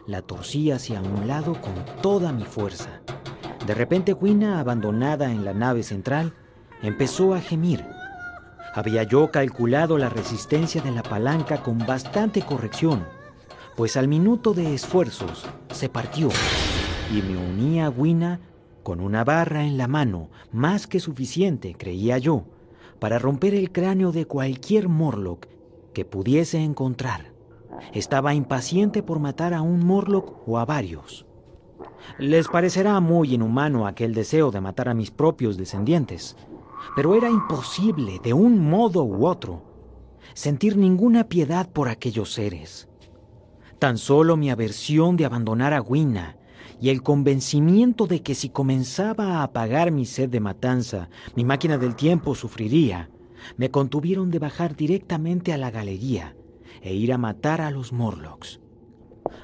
La 0.05 0.21
torcí 0.21 0.69
hacia 0.69 1.01
un 1.01 1.27
lado 1.27 1.59
con 1.59 1.73
toda 2.03 2.31
mi 2.31 2.43
fuerza. 2.43 3.01
De 3.65 3.73
repente, 3.73 4.13
Wina, 4.13 4.59
abandonada 4.59 5.31
en 5.31 5.43
la 5.43 5.55
nave 5.55 5.81
central, 5.81 6.35
empezó 6.83 7.33
a 7.33 7.41
gemir. 7.41 7.83
Había 8.73 9.03
yo 9.03 9.31
calculado 9.31 9.97
la 9.97 10.07
resistencia 10.07 10.81
de 10.81 10.91
la 10.91 11.03
palanca 11.03 11.61
con 11.61 11.77
bastante 11.79 12.41
corrección, 12.41 13.05
pues 13.75 13.97
al 13.97 14.07
minuto 14.07 14.53
de 14.53 14.73
esfuerzos 14.73 15.45
se 15.73 15.89
partió 15.89 16.29
y 17.13 17.21
me 17.21 17.35
uní 17.35 17.81
a 17.81 17.89
Wina 17.89 18.39
con 18.83 19.01
una 19.01 19.25
barra 19.25 19.65
en 19.65 19.77
la 19.77 19.87
mano, 19.87 20.29
más 20.51 20.87
que 20.87 21.01
suficiente, 21.01 21.75
creía 21.77 22.17
yo, 22.17 22.45
para 22.99 23.19
romper 23.19 23.53
el 23.55 23.71
cráneo 23.71 24.13
de 24.13 24.25
cualquier 24.25 24.87
Morlock 24.87 25.47
que 25.93 26.05
pudiese 26.05 26.59
encontrar. 26.59 27.33
Estaba 27.93 28.33
impaciente 28.33 29.03
por 29.03 29.19
matar 29.19 29.53
a 29.53 29.61
un 29.61 29.85
Morlock 29.85 30.47
o 30.47 30.59
a 30.59 30.65
varios. 30.65 31.25
Les 32.17 32.47
parecerá 32.47 32.99
muy 32.99 33.33
inhumano 33.33 33.85
aquel 33.85 34.13
deseo 34.13 34.49
de 34.51 34.61
matar 34.61 34.89
a 34.89 34.93
mis 34.93 35.11
propios 35.11 35.57
descendientes, 35.57 36.37
pero 36.95 37.15
era 37.15 37.29
imposible, 37.29 38.19
de 38.23 38.33
un 38.33 38.59
modo 38.69 39.03
u 39.03 39.25
otro, 39.25 39.63
sentir 40.33 40.77
ninguna 40.77 41.25
piedad 41.25 41.69
por 41.69 41.89
aquellos 41.89 42.33
seres. 42.33 42.87
Tan 43.79 43.97
solo 43.97 44.37
mi 44.37 44.49
aversión 44.49 45.17
de 45.17 45.25
abandonar 45.25 45.73
a 45.73 45.81
Wina 45.81 46.37
y 46.79 46.89
el 46.89 47.01
convencimiento 47.01 48.07
de 48.07 48.21
que 48.21 48.35
si 48.35 48.49
comenzaba 48.49 49.37
a 49.37 49.43
apagar 49.43 49.91
mi 49.91 50.05
sed 50.05 50.29
de 50.29 50.39
matanza, 50.39 51.09
mi 51.35 51.43
máquina 51.43 51.77
del 51.77 51.95
tiempo 51.95 52.35
sufriría, 52.35 53.09
me 53.57 53.71
contuvieron 53.71 54.29
de 54.29 54.39
bajar 54.39 54.75
directamente 54.75 55.53
a 55.53 55.57
la 55.57 55.71
galería 55.71 56.35
e 56.81 56.93
ir 56.93 57.13
a 57.13 57.17
matar 57.17 57.61
a 57.61 57.71
los 57.71 57.91
Morlocks. 57.91 58.59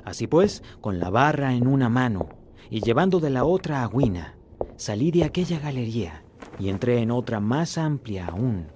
Así 0.03 0.27
pues, 0.27 0.63
con 0.81 0.99
la 0.99 1.09
barra 1.09 1.53
en 1.53 1.67
una 1.67 1.89
mano 1.89 2.29
y 2.69 2.81
llevando 2.81 3.19
de 3.19 3.29
la 3.29 3.43
otra 3.43 3.83
a 3.83 3.87
Wina, 3.87 4.37
salí 4.75 5.11
de 5.11 5.23
aquella 5.23 5.59
galería 5.59 6.23
y 6.59 6.69
entré 6.69 6.99
en 7.01 7.11
otra 7.11 7.39
más 7.39 7.77
amplia 7.77 8.27
aún, 8.27 8.67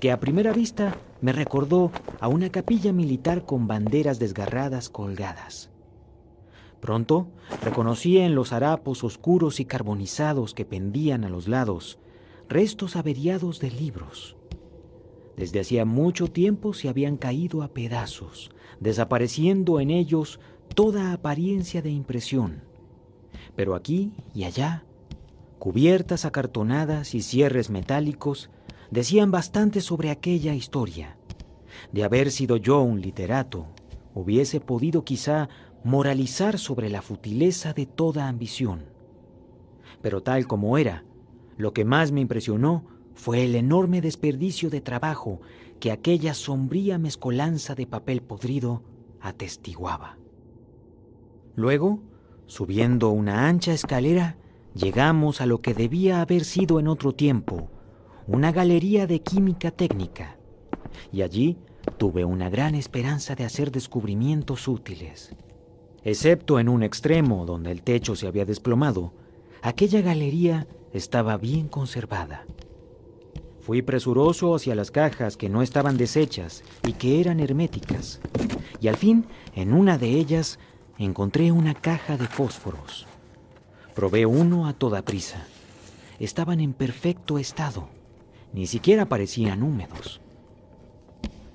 que 0.00 0.10
a 0.12 0.20
primera 0.20 0.52
vista 0.52 0.96
me 1.20 1.32
recordó 1.32 1.90
a 2.20 2.28
una 2.28 2.50
capilla 2.50 2.92
militar 2.92 3.44
con 3.44 3.66
banderas 3.66 4.18
desgarradas 4.18 4.88
colgadas. 4.88 5.70
Pronto 6.80 7.28
reconocí 7.62 8.18
en 8.18 8.34
los 8.34 8.52
harapos 8.52 9.02
oscuros 9.02 9.60
y 9.60 9.64
carbonizados 9.64 10.54
que 10.54 10.64
pendían 10.64 11.24
a 11.24 11.28
los 11.28 11.48
lados 11.48 11.98
restos 12.48 12.96
averiados 12.96 13.60
de 13.60 13.70
libros. 13.70 14.36
Desde 15.36 15.60
hacía 15.60 15.84
mucho 15.84 16.28
tiempo 16.28 16.72
se 16.72 16.88
habían 16.88 17.16
caído 17.16 17.62
a 17.62 17.68
pedazos, 17.68 18.50
desapareciendo 18.80 19.80
en 19.80 19.90
ellos 19.90 20.40
toda 20.74 21.12
apariencia 21.12 21.82
de 21.82 21.90
impresión. 21.90 22.62
Pero 23.54 23.74
aquí 23.74 24.12
y 24.34 24.44
allá, 24.44 24.85
cubiertas 25.66 26.24
acartonadas 26.24 27.12
y 27.16 27.22
cierres 27.22 27.70
metálicos, 27.70 28.50
decían 28.92 29.32
bastante 29.32 29.80
sobre 29.80 30.10
aquella 30.10 30.54
historia. 30.54 31.18
De 31.90 32.04
haber 32.04 32.30
sido 32.30 32.56
yo 32.56 32.82
un 32.82 33.00
literato, 33.00 33.66
hubiese 34.14 34.60
podido 34.60 35.02
quizá 35.02 35.48
moralizar 35.82 36.60
sobre 36.60 36.88
la 36.88 37.02
futileza 37.02 37.72
de 37.72 37.84
toda 37.84 38.28
ambición. 38.28 38.84
Pero 40.02 40.22
tal 40.22 40.46
como 40.46 40.78
era, 40.78 41.02
lo 41.56 41.72
que 41.72 41.84
más 41.84 42.12
me 42.12 42.20
impresionó 42.20 42.84
fue 43.16 43.44
el 43.44 43.56
enorme 43.56 44.00
desperdicio 44.00 44.70
de 44.70 44.80
trabajo 44.80 45.40
que 45.80 45.90
aquella 45.90 46.34
sombría 46.34 46.96
mezcolanza 46.96 47.74
de 47.74 47.88
papel 47.88 48.22
podrido 48.22 48.84
atestiguaba. 49.20 50.16
Luego, 51.56 52.04
subiendo 52.46 53.10
una 53.10 53.48
ancha 53.48 53.72
escalera, 53.72 54.36
llegamos 54.76 55.40
a 55.40 55.46
lo 55.46 55.62
que 55.62 55.74
debía 55.74 56.20
haber 56.20 56.44
sido 56.44 56.78
en 56.78 56.88
otro 56.88 57.12
tiempo 57.12 57.70
una 58.26 58.52
galería 58.52 59.06
de 59.06 59.20
química 59.20 59.70
técnica, 59.70 60.36
y 61.12 61.22
allí 61.22 61.56
tuve 61.96 62.24
una 62.24 62.50
gran 62.50 62.74
esperanza 62.74 63.34
de 63.36 63.44
hacer 63.44 63.70
descubrimientos 63.70 64.66
útiles. 64.68 65.34
Excepto 66.02 66.58
en 66.58 66.68
un 66.68 66.82
extremo 66.82 67.46
donde 67.46 67.70
el 67.70 67.82
techo 67.82 68.16
se 68.16 68.26
había 68.26 68.44
desplomado, 68.44 69.12
aquella 69.62 70.02
galería 70.02 70.66
estaba 70.92 71.36
bien 71.36 71.68
conservada. 71.68 72.44
Fui 73.60 73.82
presuroso 73.82 74.54
hacia 74.54 74.74
las 74.74 74.90
cajas 74.90 75.36
que 75.36 75.48
no 75.48 75.62
estaban 75.62 75.96
deshechas 75.96 76.64
y 76.86 76.92
que 76.92 77.20
eran 77.20 77.40
herméticas, 77.40 78.20
y 78.80 78.88
al 78.88 78.96
fin, 78.96 79.26
en 79.54 79.72
una 79.72 79.98
de 79.98 80.10
ellas, 80.10 80.58
encontré 80.98 81.52
una 81.52 81.74
caja 81.74 82.16
de 82.16 82.26
fósforos. 82.26 83.06
Probé 83.96 84.26
uno 84.26 84.66
a 84.66 84.74
toda 84.74 85.00
prisa. 85.00 85.46
Estaban 86.18 86.60
en 86.60 86.74
perfecto 86.74 87.38
estado, 87.38 87.88
ni 88.52 88.66
siquiera 88.66 89.08
parecían 89.08 89.62
húmedos. 89.62 90.20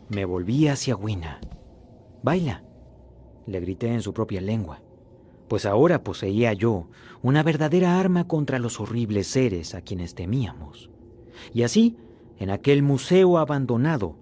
Me 0.09 0.26
volví 0.26 0.68
hacia 0.68 0.95
Wina. 0.95 1.39
Baila, 2.23 2.63
le 3.45 3.59
grité 3.59 3.93
en 3.93 4.01
su 4.01 4.11
propia 4.15 4.41
lengua, 4.41 4.81
pues 5.47 5.68
ahora 5.68 6.03
poseía 6.03 6.51
yo 6.53 6.88
una 7.22 7.43
verdadera 7.43 7.99
arma 7.99 8.27
contra 8.27 8.57
los 8.57 8.80
horribles 8.80 9.27
seres 9.27 9.76
a 9.76 9.81
quienes 9.81 10.15
temíamos. 10.15 10.89
Y 11.53 11.61
así, 11.61 11.95
en 12.39 12.49
aquel 12.49 12.81
museo 12.81 13.38
abandonado, 13.38 14.15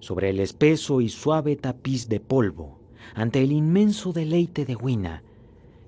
sobre 0.00 0.30
el 0.30 0.40
espeso 0.40 1.02
y 1.02 1.10
suave 1.10 1.56
tapiz 1.56 2.08
de 2.08 2.20
polvo, 2.20 2.80
ante 3.14 3.42
el 3.42 3.52
inmenso 3.52 4.14
deleite 4.14 4.64
de 4.64 4.76
Wina, 4.76 5.22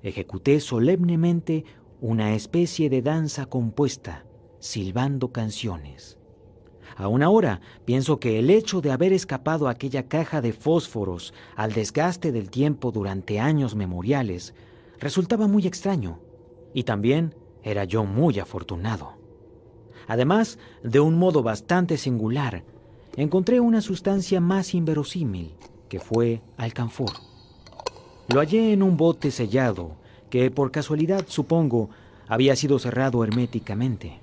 ejecuté 0.03 0.59
solemnemente 0.59 1.65
una 2.01 2.33
especie 2.33 2.89
de 2.89 3.01
danza 3.01 3.45
compuesta, 3.45 4.25
silbando 4.59 5.31
canciones. 5.31 6.17
Aún 6.95 7.23
ahora 7.23 7.61
pienso 7.85 8.19
que 8.19 8.39
el 8.39 8.49
hecho 8.49 8.81
de 8.81 8.91
haber 8.91 9.13
escapado 9.13 9.67
aquella 9.67 10.07
caja 10.07 10.41
de 10.41 10.53
fósforos 10.53 11.33
al 11.55 11.73
desgaste 11.73 12.31
del 12.31 12.49
tiempo 12.49 12.91
durante 12.91 13.39
años 13.39 13.75
memoriales 13.75 14.53
resultaba 14.99 15.47
muy 15.47 15.67
extraño 15.67 16.19
y 16.73 16.83
también 16.83 17.35
era 17.63 17.83
yo 17.83 18.05
muy 18.05 18.39
afortunado. 18.39 19.13
Además, 20.07 20.57
de 20.83 20.99
un 20.99 21.17
modo 21.17 21.43
bastante 21.43 21.97
singular, 21.97 22.63
encontré 23.15 23.59
una 23.59 23.81
sustancia 23.81 24.39
más 24.39 24.73
inverosímil, 24.73 25.55
que 25.87 25.99
fue 25.99 26.41
alcanfor. 26.57 27.11
Lo 28.27 28.39
hallé 28.39 28.73
en 28.73 28.83
un 28.83 28.97
bote 28.97 29.31
sellado, 29.31 29.98
que 30.29 30.51
por 30.51 30.71
casualidad, 30.71 31.25
supongo, 31.27 31.89
había 32.27 32.55
sido 32.55 32.79
cerrado 32.79 33.23
herméticamente. 33.23 34.19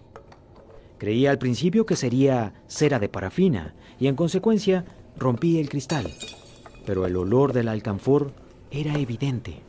Creía 0.98 1.30
al 1.30 1.38
principio 1.38 1.84
que 1.84 1.96
sería 1.96 2.54
cera 2.66 2.98
de 2.98 3.08
parafina 3.08 3.74
y 3.98 4.06
en 4.06 4.16
consecuencia 4.16 4.84
rompí 5.16 5.58
el 5.58 5.68
cristal. 5.68 6.12
Pero 6.86 7.06
el 7.06 7.16
olor 7.16 7.52
del 7.52 7.68
alcanfor 7.68 8.32
era 8.70 8.98
evidente. 8.98 9.60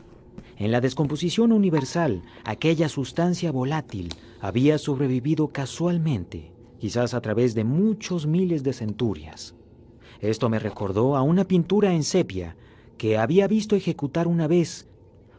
En 0.56 0.72
la 0.72 0.80
descomposición 0.80 1.52
universal, 1.52 2.22
aquella 2.44 2.88
sustancia 2.88 3.52
volátil 3.52 4.08
había 4.40 4.78
sobrevivido 4.78 5.48
casualmente, 5.48 6.52
quizás 6.78 7.14
a 7.14 7.20
través 7.20 7.54
de 7.54 7.64
muchos 7.64 8.26
miles 8.26 8.62
de 8.62 8.72
centurias. 8.72 9.54
Esto 10.20 10.48
me 10.48 10.58
recordó 10.58 11.16
a 11.16 11.22
una 11.22 11.44
pintura 11.44 11.92
en 11.92 12.02
sepia 12.02 12.56
que 12.96 13.18
había 13.18 13.46
visto 13.46 13.76
ejecutar 13.76 14.26
una 14.26 14.48
vez 14.48 14.87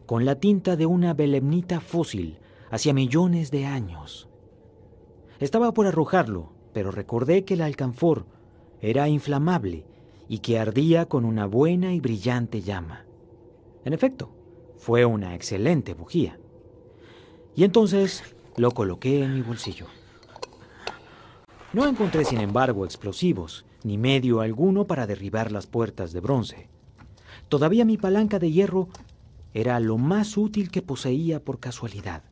con 0.09 0.25
la 0.25 0.39
tinta 0.39 0.75
de 0.75 0.87
una 0.87 1.13
belemnita 1.13 1.79
fósil 1.79 2.39
hacia 2.71 2.95
millones 2.95 3.51
de 3.51 3.67
años. 3.67 4.27
Estaba 5.39 5.71
por 5.71 5.85
arrojarlo, 5.85 6.51
pero 6.73 6.89
recordé 6.89 7.45
que 7.45 7.53
el 7.53 7.61
alcanfor 7.61 8.25
era 8.81 9.07
inflamable 9.07 9.85
y 10.27 10.39
que 10.39 10.57
ardía 10.57 11.05
con 11.05 11.25
una 11.25 11.45
buena 11.45 11.93
y 11.93 11.99
brillante 11.99 12.63
llama. 12.63 13.05
En 13.85 13.93
efecto, 13.93 14.31
fue 14.77 15.05
una 15.05 15.35
excelente 15.35 15.93
bujía. 15.93 16.39
Y 17.55 17.63
entonces 17.63 18.23
lo 18.57 18.71
coloqué 18.71 19.23
en 19.23 19.35
mi 19.35 19.43
bolsillo. 19.43 19.85
No 21.71 21.87
encontré, 21.87 22.25
sin 22.25 22.39
embargo, 22.41 22.83
explosivos, 22.83 23.63
ni 23.83 23.99
medio 23.99 24.41
alguno 24.41 24.87
para 24.87 25.05
derribar 25.05 25.51
las 25.51 25.67
puertas 25.67 26.13
de 26.13 26.19
bronce. 26.19 26.67
Todavía 27.47 27.85
mi 27.85 27.97
palanca 27.97 28.39
de 28.39 28.51
hierro 28.51 28.89
era 29.53 29.79
lo 29.79 29.97
más 29.97 30.37
útil 30.37 30.69
que 30.69 30.81
poseía 30.81 31.39
por 31.43 31.59
casualidad. 31.59 32.23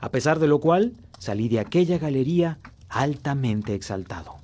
A 0.00 0.10
pesar 0.10 0.38
de 0.38 0.46
lo 0.46 0.60
cual, 0.60 0.94
salí 1.18 1.48
de 1.48 1.60
aquella 1.60 1.98
galería 1.98 2.58
altamente 2.88 3.74
exaltado. 3.74 4.36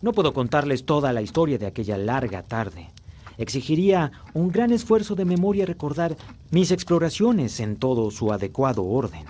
No 0.00 0.12
puedo 0.12 0.32
contarles 0.32 0.84
toda 0.84 1.12
la 1.12 1.22
historia 1.22 1.58
de 1.58 1.66
aquella 1.66 1.98
larga 1.98 2.42
tarde. 2.42 2.90
Exigiría 3.36 4.12
un 4.34 4.50
gran 4.50 4.72
esfuerzo 4.72 5.14
de 5.14 5.24
memoria 5.24 5.66
recordar 5.66 6.16
mis 6.50 6.70
exploraciones 6.70 7.60
en 7.60 7.76
todo 7.76 8.10
su 8.10 8.32
adecuado 8.32 8.84
orden. 8.84 9.24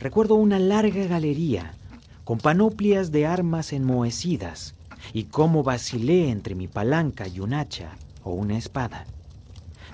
Recuerdo 0.00 0.34
una 0.34 0.58
larga 0.58 1.06
galería 1.06 1.74
con 2.24 2.38
panoplias 2.38 3.10
de 3.10 3.26
armas 3.26 3.72
enmohecidas, 3.72 4.74
y 5.12 5.24
cómo 5.24 5.62
vacilé 5.62 6.30
entre 6.30 6.54
mi 6.54 6.68
palanca 6.68 7.26
y 7.26 7.40
un 7.40 7.54
hacha 7.54 7.90
o 8.24 8.32
una 8.32 8.58
espada. 8.58 9.06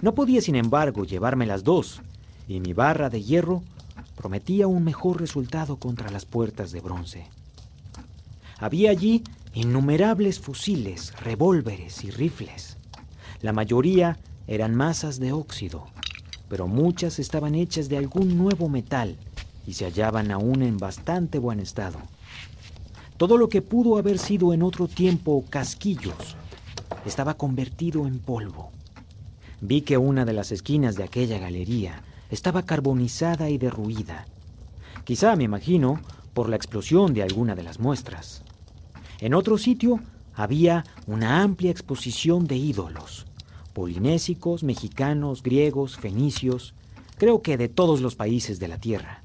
No 0.01 0.15
podía, 0.15 0.41
sin 0.41 0.55
embargo, 0.55 1.05
llevarme 1.05 1.47
las 1.47 1.65
dos, 1.65 2.03
y 2.47 2.61
mi 2.61 2.73
barra 2.73 3.11
de 3.11 3.23
hierro 3.23 3.63
prometía 4.17 4.67
un 4.67 4.85
mejor 4.85 5.21
resultado 5.21 5.77
contra 5.77 6.11
las 6.11 6.25
puertas 6.25 6.73
de 6.73 6.81
bronce. 6.81 7.27
Había 8.59 8.91
allí 8.91 9.23
innumerables 9.55 10.41
fusiles, 10.41 11.13
revólveres 11.21 12.05
y 12.05 12.11
rifles. 12.11 12.77
La 13.41 13.53
mayoría 13.53 14.19
eran 14.47 14.75
masas 14.75 15.21
de 15.21 15.33
óxido, 15.33 15.87
pero 16.49 16.67
muchas 16.67 17.19
estaban 17.19 17.55
hechas 17.55 17.89
de 17.89 17.99
algún 17.99 18.37
nuevo 18.37 18.69
metal 18.69 19.17
y 19.67 19.75
se 19.75 19.85
hallaban 19.85 20.31
aún 20.31 20.63
en 20.63 20.79
bastante 20.79 21.39
buen 21.39 21.61
estado. 21.61 21.99
Todo 23.17 23.37
lo 23.37 23.49
que 23.49 23.63
pudo 23.63 23.99
haber 23.99 24.19
sido 24.19 24.55
en 24.55 24.63
otro 24.63 24.89
tiempo 24.89 25.45
casquillos 25.51 26.37
estaba 27.05 27.35
convertido 27.35 28.07
en 28.07 28.19
polvo. 28.19 28.71
Vi 29.61 29.83
que 29.83 29.99
una 29.99 30.25
de 30.25 30.33
las 30.33 30.53
esquinas 30.53 30.95
de 30.97 31.05
aquella 31.05 31.39
galería 31.39 32.03
estaba 32.31 32.63
carbonizada 32.65 33.51
y 33.51 33.59
derruida. 33.59 34.27
Quizá, 35.05 35.35
me 35.37 35.45
imagino, 35.45 36.01
por 36.35 36.49
la 36.49 36.57
explosión 36.57 37.15
de 37.15 37.23
alguna 37.23 37.55
de 37.55 37.63
las 37.63 37.81
muestras. 37.81 38.43
En 39.21 39.35
otro 39.35 39.59
sitio 39.59 40.01
había 40.35 40.85
una 41.07 41.43
amplia 41.43 41.71
exposición 41.71 42.47
de 42.47 42.57
ídolos, 42.57 43.27
polinésicos, 43.73 44.63
mexicanos, 44.63 45.43
griegos, 45.43 45.97
fenicios, 45.97 46.75
creo 47.17 47.43
que 47.43 47.57
de 47.57 47.69
todos 47.69 48.01
los 48.01 48.15
países 48.15 48.61
de 48.61 48.69
la 48.69 48.79
Tierra. 48.79 49.23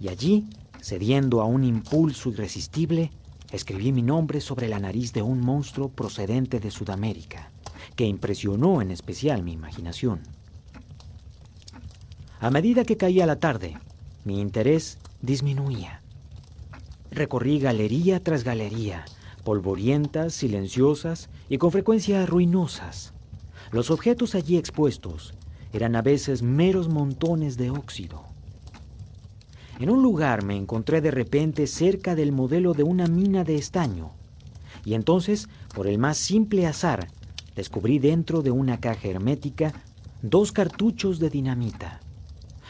Y 0.00 0.08
allí, 0.08 0.44
cediendo 0.80 1.42
a 1.42 1.44
un 1.44 1.64
impulso 1.64 2.30
irresistible, 2.30 3.10
escribí 3.52 3.92
mi 3.92 4.02
nombre 4.02 4.40
sobre 4.40 4.68
la 4.68 4.78
nariz 4.78 5.12
de 5.12 5.22
un 5.22 5.40
monstruo 5.40 5.88
procedente 5.88 6.60
de 6.60 6.70
Sudamérica, 6.70 7.50
que 7.94 8.04
impresionó 8.04 8.82
en 8.82 8.90
especial 8.90 9.42
mi 9.42 9.52
imaginación. 9.52 10.20
A 12.40 12.50
medida 12.50 12.84
que 12.84 12.96
caía 12.96 13.26
la 13.26 13.40
tarde, 13.40 13.78
mi 14.24 14.40
interés 14.40 14.98
disminuía. 15.22 16.02
Recorrí 17.10 17.60
galería 17.60 18.22
tras 18.22 18.44
galería, 18.44 19.04
polvorientas, 19.42 20.34
silenciosas 20.34 21.30
y 21.48 21.58
con 21.58 21.72
frecuencia 21.72 22.26
ruinosas. 22.26 23.14
Los 23.70 23.90
objetos 23.90 24.34
allí 24.34 24.58
expuestos 24.58 25.34
eran 25.72 25.96
a 25.96 26.02
veces 26.02 26.42
meros 26.42 26.88
montones 26.88 27.56
de 27.56 27.70
óxido. 27.70 28.25
En 29.78 29.90
un 29.90 30.02
lugar 30.02 30.44
me 30.44 30.56
encontré 30.56 31.00
de 31.00 31.10
repente 31.10 31.66
cerca 31.66 32.14
del 32.14 32.32
modelo 32.32 32.72
de 32.72 32.82
una 32.82 33.06
mina 33.06 33.44
de 33.44 33.56
estaño, 33.56 34.12
y 34.84 34.94
entonces, 34.94 35.48
por 35.74 35.86
el 35.86 35.98
más 35.98 36.16
simple 36.16 36.66
azar, 36.66 37.08
descubrí 37.54 37.98
dentro 37.98 38.42
de 38.42 38.50
una 38.50 38.80
caja 38.80 39.08
hermética 39.08 39.72
dos 40.22 40.52
cartuchos 40.52 41.18
de 41.18 41.28
dinamita. 41.28 42.00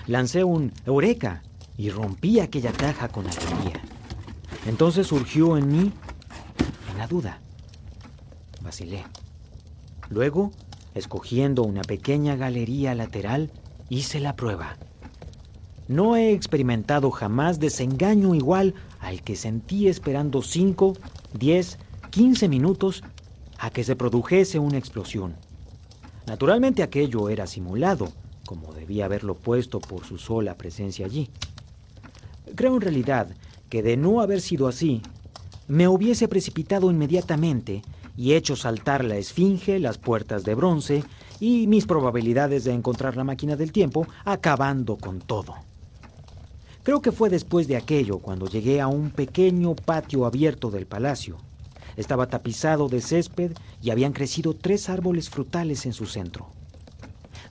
Lancé 0.06 0.44
un 0.44 0.72
Eureka 0.84 1.42
y 1.76 1.90
rompí 1.90 2.40
aquella 2.40 2.72
caja 2.72 3.08
con 3.08 3.26
alegría. 3.26 3.82
Entonces 4.66 5.06
surgió 5.06 5.56
en 5.56 5.70
mí 5.70 5.92
una 6.94 7.06
duda. 7.06 7.40
Vacilé. 8.62 9.04
Luego, 10.08 10.52
escogiendo 10.94 11.62
una 11.62 11.82
pequeña 11.82 12.34
galería 12.36 12.94
lateral, 12.94 13.50
hice 13.88 14.20
la 14.20 14.34
prueba. 14.36 14.76
No 15.88 16.16
he 16.16 16.32
experimentado 16.32 17.12
jamás 17.12 17.60
desengaño 17.60 18.34
igual 18.34 18.74
al 18.98 19.22
que 19.22 19.36
sentí 19.36 19.86
esperando 19.86 20.42
5, 20.42 20.94
10, 21.38 21.78
15 22.10 22.48
minutos 22.48 23.04
a 23.58 23.70
que 23.70 23.84
se 23.84 23.94
produjese 23.94 24.58
una 24.58 24.78
explosión. 24.78 25.36
Naturalmente 26.26 26.82
aquello 26.82 27.28
era 27.28 27.46
simulado, 27.46 28.08
como 28.46 28.72
debía 28.72 29.04
haberlo 29.04 29.36
puesto 29.36 29.78
por 29.78 30.04
su 30.04 30.18
sola 30.18 30.56
presencia 30.56 31.06
allí. 31.06 31.30
Creo 32.56 32.74
en 32.74 32.80
realidad 32.80 33.28
que 33.68 33.82
de 33.82 33.96
no 33.96 34.20
haber 34.20 34.40
sido 34.40 34.66
así, 34.66 35.02
me 35.68 35.86
hubiese 35.86 36.26
precipitado 36.26 36.90
inmediatamente 36.90 37.82
y 38.16 38.34
hecho 38.34 38.56
saltar 38.56 39.04
la 39.04 39.18
esfinge, 39.18 39.78
las 39.78 39.98
puertas 39.98 40.42
de 40.42 40.54
bronce 40.54 41.04
y 41.38 41.68
mis 41.68 41.86
probabilidades 41.86 42.64
de 42.64 42.72
encontrar 42.72 43.16
la 43.16 43.24
máquina 43.24 43.54
del 43.54 43.70
tiempo, 43.70 44.06
acabando 44.24 44.96
con 44.96 45.20
todo. 45.20 45.54
Creo 46.86 47.02
que 47.02 47.10
fue 47.10 47.30
después 47.30 47.66
de 47.66 47.76
aquello 47.76 48.20
cuando 48.20 48.46
llegué 48.46 48.80
a 48.80 48.86
un 48.86 49.10
pequeño 49.10 49.74
patio 49.74 50.24
abierto 50.24 50.70
del 50.70 50.86
palacio. 50.86 51.36
Estaba 51.96 52.28
tapizado 52.28 52.88
de 52.88 53.00
césped 53.00 53.50
y 53.82 53.90
habían 53.90 54.12
crecido 54.12 54.54
tres 54.54 54.88
árboles 54.88 55.28
frutales 55.28 55.84
en 55.84 55.92
su 55.92 56.06
centro. 56.06 56.46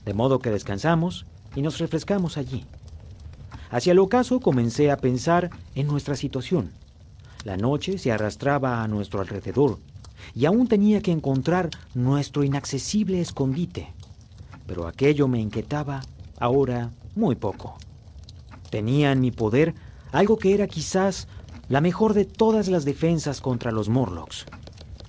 De 0.06 0.14
modo 0.14 0.38
que 0.38 0.50
descansamos 0.50 1.26
y 1.54 1.60
nos 1.60 1.76
refrescamos 1.76 2.38
allí. 2.38 2.64
Hacia 3.70 3.92
el 3.92 3.98
ocaso 3.98 4.40
comencé 4.40 4.90
a 4.90 4.96
pensar 4.96 5.50
en 5.74 5.86
nuestra 5.86 6.16
situación. 6.16 6.72
La 7.44 7.58
noche 7.58 7.98
se 7.98 8.12
arrastraba 8.12 8.82
a 8.82 8.88
nuestro 8.88 9.20
alrededor 9.20 9.78
y 10.34 10.46
aún 10.46 10.66
tenía 10.66 11.02
que 11.02 11.12
encontrar 11.12 11.68
nuestro 11.92 12.42
inaccesible 12.42 13.20
escondite. 13.20 13.92
Pero 14.66 14.86
aquello 14.86 15.28
me 15.28 15.40
inquietaba 15.40 16.00
ahora 16.38 16.90
muy 17.14 17.34
poco. 17.34 17.76
Tenía 18.76 19.10
en 19.10 19.22
mi 19.22 19.30
poder 19.30 19.74
algo 20.12 20.36
que 20.36 20.52
era 20.52 20.66
quizás 20.66 21.28
la 21.70 21.80
mejor 21.80 22.12
de 22.12 22.26
todas 22.26 22.68
las 22.68 22.84
defensas 22.84 23.40
contra 23.40 23.72
los 23.72 23.88
Morlocks. 23.88 24.44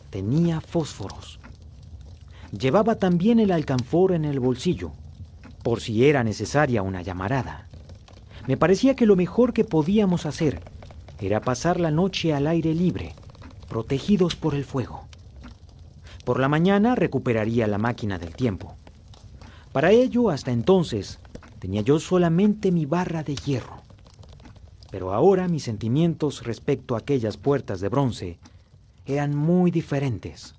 Tenía 0.10 0.61
fósforos. 0.61 1.41
Llevaba 2.57 2.95
también 2.95 3.41
el 3.41 3.52
alcanfor 3.52 4.14
en 4.14 4.23
el 4.23 4.39
bolsillo, 4.39 4.94
por 5.64 5.81
si 5.81 6.06
era 6.06 6.23
necesaria 6.23 6.81
una 6.81 7.02
llamarada. 7.02 7.68
Me 8.48 8.56
parecía 8.56 8.95
que 8.95 9.06
lo 9.06 9.18
mejor 9.18 9.52
que 9.52 9.65
podíamos 9.65 10.26
hacer 10.26 10.61
era 11.19 11.41
pasar 11.41 11.77
la 11.77 11.91
noche 11.91 12.34
al 12.34 12.48
aire 12.48 12.73
libre, 12.73 13.15
protegidos 13.68 14.38
por 14.38 14.56
el 14.56 14.64
fuego. 14.64 15.07
Por 16.23 16.39
la 16.39 16.48
mañana 16.48 16.95
recuperaría 16.95 17.68
la 17.68 17.80
máquina 17.80 18.18
del 18.18 18.34
tiempo. 18.34 18.77
Para 19.73 19.91
ello, 19.91 20.30
hasta 20.30 20.52
entonces, 20.52 21.19
tenía 21.59 21.81
yo 21.81 21.99
solamente 21.99 22.71
mi 22.71 22.85
barra 22.85 23.23
de 23.23 23.35
hierro. 23.35 23.81
Pero 24.91 25.13
ahora 25.13 25.47
mis 25.47 25.63
sentimientos 25.63 26.43
respecto 26.43 26.95
a 26.95 26.99
aquellas 26.99 27.38
puertas 27.38 27.81
de 27.81 27.89
bronce 27.89 28.39
eran 29.05 29.35
muy 29.35 29.71
diferentes. 29.71 30.55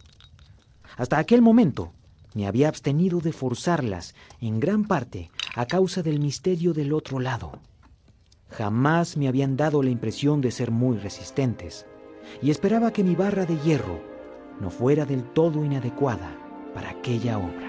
Hasta 0.96 1.18
aquel 1.18 1.42
momento 1.42 1.92
me 2.34 2.46
había 2.46 2.68
abstenido 2.68 3.20
de 3.20 3.32
forzarlas 3.32 4.14
en 4.40 4.60
gran 4.60 4.84
parte 4.84 5.30
a 5.54 5.66
causa 5.66 6.02
del 6.02 6.20
misterio 6.20 6.72
del 6.72 6.92
otro 6.92 7.20
lado. 7.20 7.52
Jamás 8.50 9.16
me 9.16 9.28
habían 9.28 9.56
dado 9.56 9.82
la 9.82 9.90
impresión 9.90 10.40
de 10.40 10.50
ser 10.50 10.70
muy 10.70 10.98
resistentes 10.98 11.86
y 12.42 12.50
esperaba 12.50 12.92
que 12.92 13.04
mi 13.04 13.14
barra 13.14 13.44
de 13.44 13.58
hierro 13.58 14.00
no 14.60 14.70
fuera 14.70 15.04
del 15.04 15.24
todo 15.24 15.64
inadecuada 15.64 16.36
para 16.74 16.90
aquella 16.90 17.38
obra. 17.38 17.67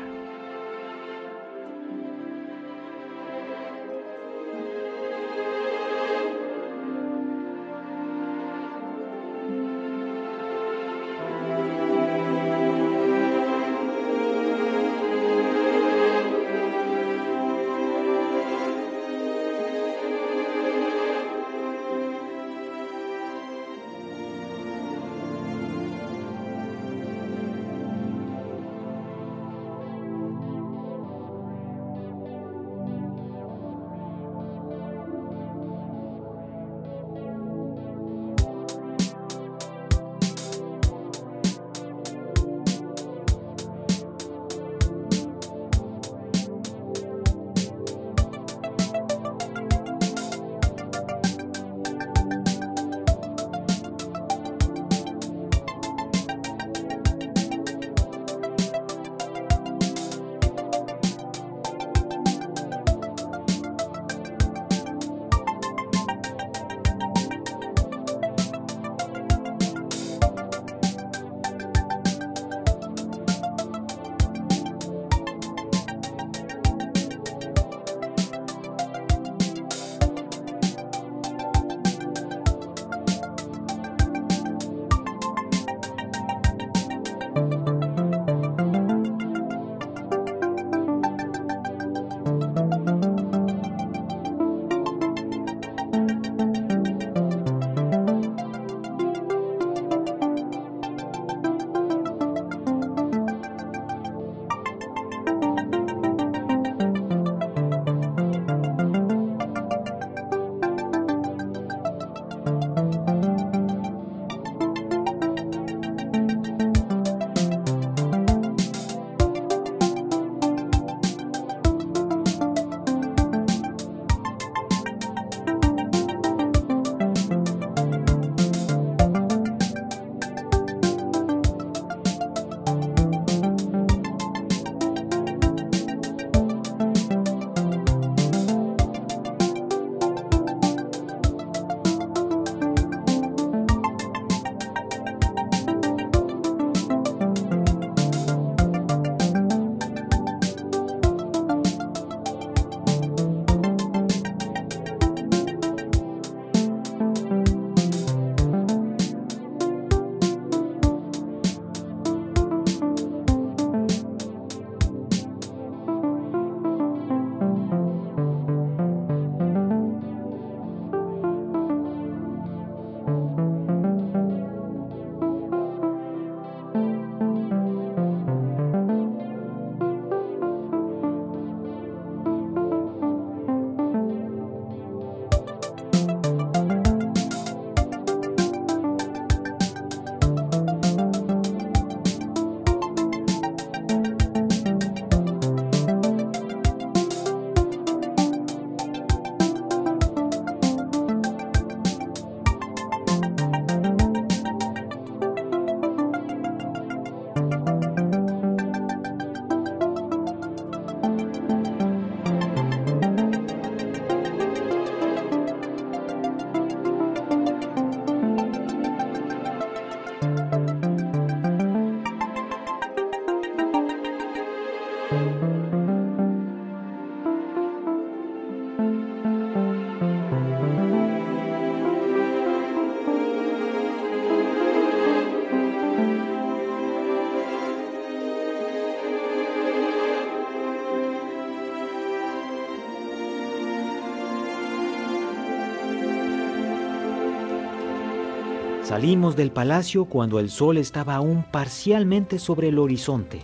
Salimos 248.89 249.35
del 249.35 249.51
palacio 249.51 250.05
cuando 250.05 250.39
el 250.39 250.49
sol 250.49 250.79
estaba 250.79 251.13
aún 251.13 251.43
parcialmente 251.43 252.39
sobre 252.39 252.69
el 252.69 252.79
horizonte. 252.79 253.43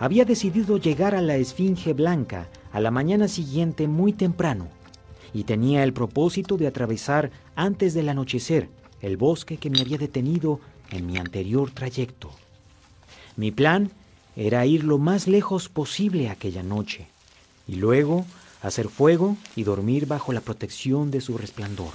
Había 0.00 0.24
decidido 0.24 0.78
llegar 0.78 1.14
a 1.14 1.20
la 1.20 1.36
Esfinge 1.36 1.92
Blanca 1.92 2.48
a 2.72 2.80
la 2.80 2.90
mañana 2.90 3.28
siguiente 3.28 3.86
muy 3.86 4.12
temprano 4.12 4.66
y 5.32 5.44
tenía 5.44 5.84
el 5.84 5.92
propósito 5.92 6.56
de 6.56 6.66
atravesar 6.66 7.30
antes 7.54 7.94
del 7.94 8.08
anochecer 8.08 8.68
el 9.00 9.16
bosque 9.16 9.58
que 9.58 9.70
me 9.70 9.80
había 9.80 9.96
detenido 9.96 10.58
en 10.90 11.06
mi 11.06 11.18
anterior 11.18 11.70
trayecto. 11.70 12.32
Mi 13.36 13.52
plan 13.52 13.92
era 14.34 14.66
ir 14.66 14.82
lo 14.82 14.98
más 14.98 15.28
lejos 15.28 15.68
posible 15.68 16.30
aquella 16.30 16.64
noche 16.64 17.06
y 17.68 17.76
luego 17.76 18.26
hacer 18.60 18.88
fuego 18.88 19.36
y 19.54 19.62
dormir 19.62 20.06
bajo 20.06 20.32
la 20.32 20.40
protección 20.40 21.12
de 21.12 21.20
su 21.20 21.38
resplandor. 21.38 21.92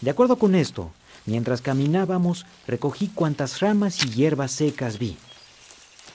De 0.00 0.08
acuerdo 0.08 0.36
con 0.36 0.54
esto, 0.54 0.92
mientras 1.26 1.62
caminábamos 1.62 2.46
recogí 2.66 3.08
cuantas 3.08 3.60
ramas 3.60 4.04
y 4.04 4.10
hierbas 4.10 4.52
secas 4.52 4.98
vi, 4.98 5.16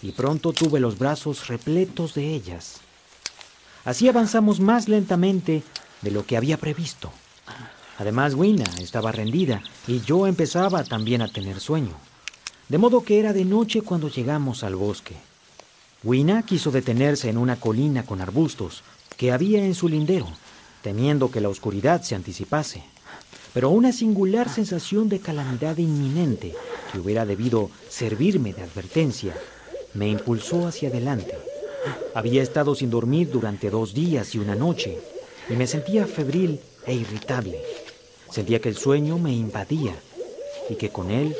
y 0.01 0.11
pronto 0.11 0.53
tuve 0.53 0.79
los 0.79 0.97
brazos 0.97 1.47
repletos 1.47 2.13
de 2.13 2.33
ellas. 2.33 2.81
Así 3.85 4.07
avanzamos 4.07 4.59
más 4.59 4.87
lentamente 4.87 5.63
de 6.01 6.11
lo 6.11 6.25
que 6.25 6.37
había 6.37 6.57
previsto. 6.57 7.11
Además, 7.97 8.33
Wina 8.33 8.65
estaba 8.79 9.11
rendida 9.11 9.61
y 9.87 10.01
yo 10.01 10.27
empezaba 10.27 10.83
también 10.83 11.21
a 11.21 11.27
tener 11.27 11.59
sueño. 11.59 11.93
De 12.67 12.77
modo 12.77 13.03
que 13.03 13.19
era 13.19 13.31
de 13.31 13.45
noche 13.45 13.81
cuando 13.81 14.09
llegamos 14.09 14.63
al 14.63 14.75
bosque. 14.75 15.15
Wina 16.03 16.43
quiso 16.43 16.71
detenerse 16.71 17.29
en 17.29 17.37
una 17.37 17.55
colina 17.55 18.03
con 18.03 18.21
arbustos 18.21 18.83
que 19.17 19.31
había 19.31 19.63
en 19.63 19.75
su 19.75 19.87
lindero, 19.87 20.27
temiendo 20.81 21.31
que 21.31 21.41
la 21.41 21.49
oscuridad 21.49 22.01
se 22.01 22.15
anticipase. 22.15 22.83
Pero 23.55 23.69
una 23.69 23.93
singular 23.93 24.49
sensación 24.49 25.07
de 25.07 25.21
calamidad 25.21 25.77
inminente, 25.77 26.53
que 26.91 26.99
hubiera 26.99 27.25
debido 27.25 27.71
servirme 27.87 28.51
de 28.51 28.63
advertencia, 28.63 29.33
me 29.93 30.09
impulsó 30.09 30.67
hacia 30.67 30.89
adelante. 30.89 31.37
Había 32.13 32.43
estado 32.43 32.75
sin 32.75 32.89
dormir 32.89 33.31
durante 33.31 33.69
dos 33.69 33.93
días 33.93 34.35
y 34.35 34.39
una 34.39 34.55
noche, 34.55 34.99
y 35.49 35.53
me 35.53 35.67
sentía 35.67 36.05
febril 36.05 36.59
e 36.85 36.95
irritable. 36.95 37.61
Sentía 38.29 38.59
que 38.59 38.67
el 38.67 38.75
sueño 38.75 39.17
me 39.19 39.31
invadía 39.31 39.95
y 40.69 40.75
que 40.75 40.89
con 40.89 41.09
él 41.09 41.33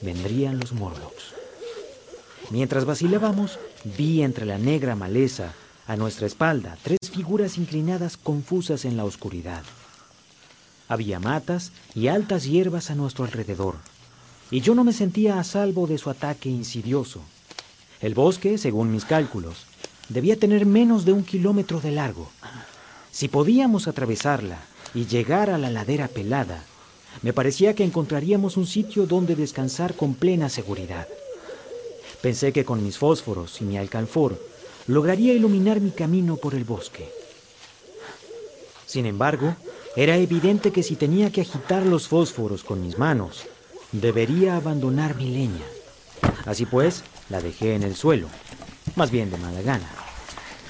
vendrían 0.00 0.58
los 0.58 0.72
Morlocks. 0.72 1.34
Mientras 2.50 2.84
vacilábamos, 2.84 3.60
vi 3.96 4.22
entre 4.22 4.44
la 4.44 4.58
negra 4.58 4.96
maleza 4.96 5.54
a 5.86 5.94
nuestra 5.94 6.26
espalda 6.26 6.76
tres 6.82 6.98
figuras 7.12 7.58
inclinadas 7.58 8.16
confusas 8.16 8.84
en 8.84 8.96
la 8.96 9.04
oscuridad. 9.04 9.62
Había 10.90 11.20
matas 11.20 11.70
y 11.94 12.08
altas 12.08 12.46
hierbas 12.46 12.90
a 12.90 12.96
nuestro 12.96 13.24
alrededor, 13.24 13.76
y 14.50 14.60
yo 14.60 14.74
no 14.74 14.82
me 14.82 14.92
sentía 14.92 15.38
a 15.38 15.44
salvo 15.44 15.86
de 15.86 15.98
su 15.98 16.10
ataque 16.10 16.48
insidioso. 16.48 17.20
El 18.00 18.14
bosque, 18.14 18.58
según 18.58 18.90
mis 18.90 19.04
cálculos, 19.04 19.66
debía 20.08 20.36
tener 20.36 20.66
menos 20.66 21.04
de 21.04 21.12
un 21.12 21.22
kilómetro 21.22 21.80
de 21.80 21.92
largo. 21.92 22.28
Si 23.12 23.28
podíamos 23.28 23.86
atravesarla 23.86 24.58
y 24.92 25.06
llegar 25.06 25.48
a 25.50 25.58
la 25.58 25.70
ladera 25.70 26.08
pelada, 26.08 26.64
me 27.22 27.32
parecía 27.32 27.76
que 27.76 27.84
encontraríamos 27.84 28.56
un 28.56 28.66
sitio 28.66 29.06
donde 29.06 29.36
descansar 29.36 29.94
con 29.94 30.14
plena 30.14 30.48
seguridad. 30.48 31.06
Pensé 32.20 32.52
que 32.52 32.64
con 32.64 32.82
mis 32.82 32.98
fósforos 32.98 33.60
y 33.60 33.64
mi 33.64 33.78
alcanfor 33.78 34.44
lograría 34.88 35.34
iluminar 35.34 35.80
mi 35.80 35.92
camino 35.92 36.36
por 36.36 36.56
el 36.56 36.64
bosque. 36.64 37.08
Sin 38.86 39.06
embargo, 39.06 39.54
era 39.96 40.16
evidente 40.16 40.70
que 40.70 40.82
si 40.82 40.94
tenía 40.96 41.30
que 41.30 41.40
agitar 41.40 41.84
los 41.84 42.06
fósforos 42.06 42.62
con 42.62 42.80
mis 42.80 42.98
manos, 42.98 43.46
debería 43.92 44.56
abandonar 44.56 45.16
mi 45.16 45.30
leña. 45.30 45.66
Así 46.46 46.64
pues, 46.64 47.02
la 47.28 47.40
dejé 47.40 47.74
en 47.74 47.82
el 47.82 47.96
suelo, 47.96 48.28
más 48.94 49.10
bien 49.10 49.30
de 49.30 49.38
mala 49.38 49.62
gana. 49.62 49.90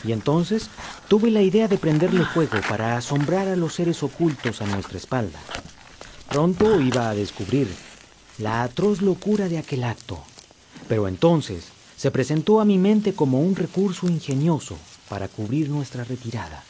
Y 0.05 0.13
entonces 0.13 0.71
tuve 1.09 1.31
la 1.31 1.43
idea 1.43 1.69
de 1.69 1.77
prenderle 1.77 2.25
fuego 2.25 2.59
para 2.69 2.97
asombrar 2.97 3.49
a 3.49 3.57
los 3.57 3.75
seres 3.75 4.03
ocultos 4.03 4.63
a 4.63 4.67
nuestra 4.67 4.97
espalda. 4.97 5.39
Pronto 6.31 6.81
iba 6.81 7.11
a 7.11 7.15
descubrir 7.15 7.69
la 8.39 8.63
atroz 8.63 9.03
locura 9.03 9.49
de 9.49 9.59
aquel 9.59 9.85
acto, 9.85 10.19
pero 10.89 11.09
entonces 11.09 11.67
se 11.97 12.11
presentó 12.11 12.61
a 12.61 12.65
mi 12.65 12.79
mente 12.79 13.13
como 13.13 13.43
un 13.43 13.55
recurso 13.55 14.07
ingenioso 14.07 14.79
para 15.11 15.29
cubrir 15.29 15.69
nuestra 15.69 16.05
retirada. 16.05 16.65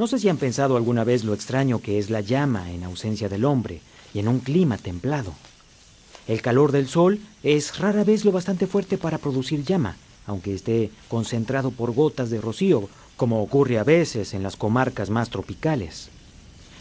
No 0.00 0.06
sé 0.06 0.18
si 0.18 0.30
han 0.30 0.38
pensado 0.38 0.78
alguna 0.78 1.04
vez 1.04 1.24
lo 1.24 1.34
extraño 1.34 1.82
que 1.82 1.98
es 1.98 2.08
la 2.08 2.22
llama 2.22 2.72
en 2.72 2.84
ausencia 2.84 3.28
del 3.28 3.44
hombre 3.44 3.82
y 4.14 4.20
en 4.20 4.28
un 4.28 4.38
clima 4.40 4.78
templado. 4.78 5.34
El 6.26 6.40
calor 6.40 6.72
del 6.72 6.88
sol 6.88 7.20
es 7.42 7.76
rara 7.76 8.02
vez 8.02 8.24
lo 8.24 8.32
bastante 8.32 8.66
fuerte 8.66 8.96
para 8.96 9.18
producir 9.18 9.62
llama, 9.62 9.96
aunque 10.26 10.54
esté 10.54 10.90
concentrado 11.08 11.70
por 11.70 11.92
gotas 11.92 12.30
de 12.30 12.40
rocío, 12.40 12.88
como 13.18 13.42
ocurre 13.42 13.78
a 13.78 13.84
veces 13.84 14.32
en 14.32 14.42
las 14.42 14.56
comarcas 14.56 15.10
más 15.10 15.28
tropicales. 15.28 16.08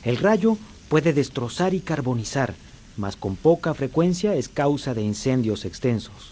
El 0.06 0.16
rayo 0.16 0.58
puede 0.88 1.12
destrozar 1.12 1.74
y 1.74 1.82
carbonizar, 1.82 2.56
mas 2.96 3.18
con 3.18 3.36
poca 3.36 3.74
frecuencia 3.74 4.34
es 4.36 4.48
causa 4.48 4.94
de 4.94 5.02
incendios 5.02 5.66
extensos. 5.66 6.32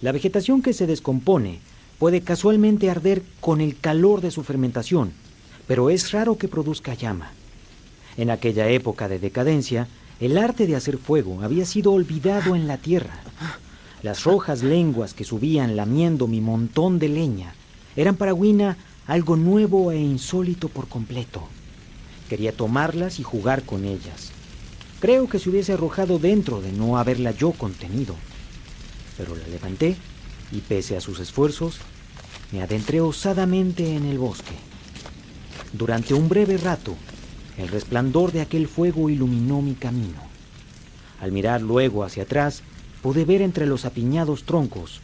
La 0.00 0.10
vegetación 0.10 0.60
que 0.60 0.72
se 0.72 0.88
descompone 0.88 1.60
puede 2.00 2.22
casualmente 2.22 2.90
arder 2.90 3.22
con 3.38 3.60
el 3.60 3.78
calor 3.78 4.22
de 4.22 4.32
su 4.32 4.42
fermentación, 4.42 5.12
pero 5.68 5.90
es 5.90 6.10
raro 6.10 6.38
que 6.38 6.48
produzca 6.48 6.94
llama. 6.94 7.30
En 8.16 8.30
aquella 8.30 8.68
época 8.68 9.06
de 9.06 9.20
decadencia, 9.20 9.86
el 10.18 10.36
arte 10.36 10.66
de 10.66 10.74
hacer 10.74 10.98
fuego 10.98 11.42
había 11.42 11.64
sido 11.64 11.92
olvidado 11.92 12.56
en 12.56 12.66
la 12.66 12.78
tierra. 12.78 13.20
Las 14.02 14.24
rojas 14.24 14.62
lenguas 14.62 15.14
que 15.14 15.24
subían 15.24 15.76
lamiendo 15.76 16.26
mi 16.26 16.40
montón 16.40 16.98
de 16.98 17.08
leña 17.08 17.54
eran 17.94 18.16
para 18.16 18.34
Wina 18.34 18.76
algo 19.06 19.36
nuevo 19.36 19.92
e 19.92 19.98
insólito 19.98 20.68
por 20.68 20.88
completo. 20.88 21.46
Quería 22.28 22.52
tomarlas 22.52 23.20
y 23.20 23.22
jugar 23.22 23.62
con 23.62 23.84
ellas. 23.84 24.32
Creo 25.00 25.28
que 25.28 25.38
se 25.38 25.50
hubiese 25.50 25.74
arrojado 25.74 26.18
dentro 26.18 26.60
de 26.60 26.72
no 26.72 26.98
haberla 26.98 27.30
yo 27.30 27.52
contenido. 27.52 28.16
Pero 29.16 29.36
la 29.36 29.46
levanté 29.48 29.96
y 30.50 30.60
pese 30.60 30.96
a 30.96 31.00
sus 31.00 31.20
esfuerzos, 31.20 31.78
me 32.52 32.62
adentré 32.62 33.00
osadamente 33.00 33.94
en 33.94 34.06
el 34.06 34.18
bosque. 34.18 34.67
Durante 35.72 36.14
un 36.14 36.28
breve 36.28 36.56
rato, 36.56 36.96
el 37.58 37.68
resplandor 37.68 38.32
de 38.32 38.40
aquel 38.40 38.68
fuego 38.68 39.10
iluminó 39.10 39.60
mi 39.60 39.74
camino. 39.74 40.22
Al 41.20 41.30
mirar 41.30 41.60
luego 41.60 42.04
hacia 42.04 42.22
atrás, 42.22 42.62
pude 43.02 43.24
ver 43.24 43.42
entre 43.42 43.66
los 43.66 43.84
apiñados 43.84 44.44
troncos 44.44 45.00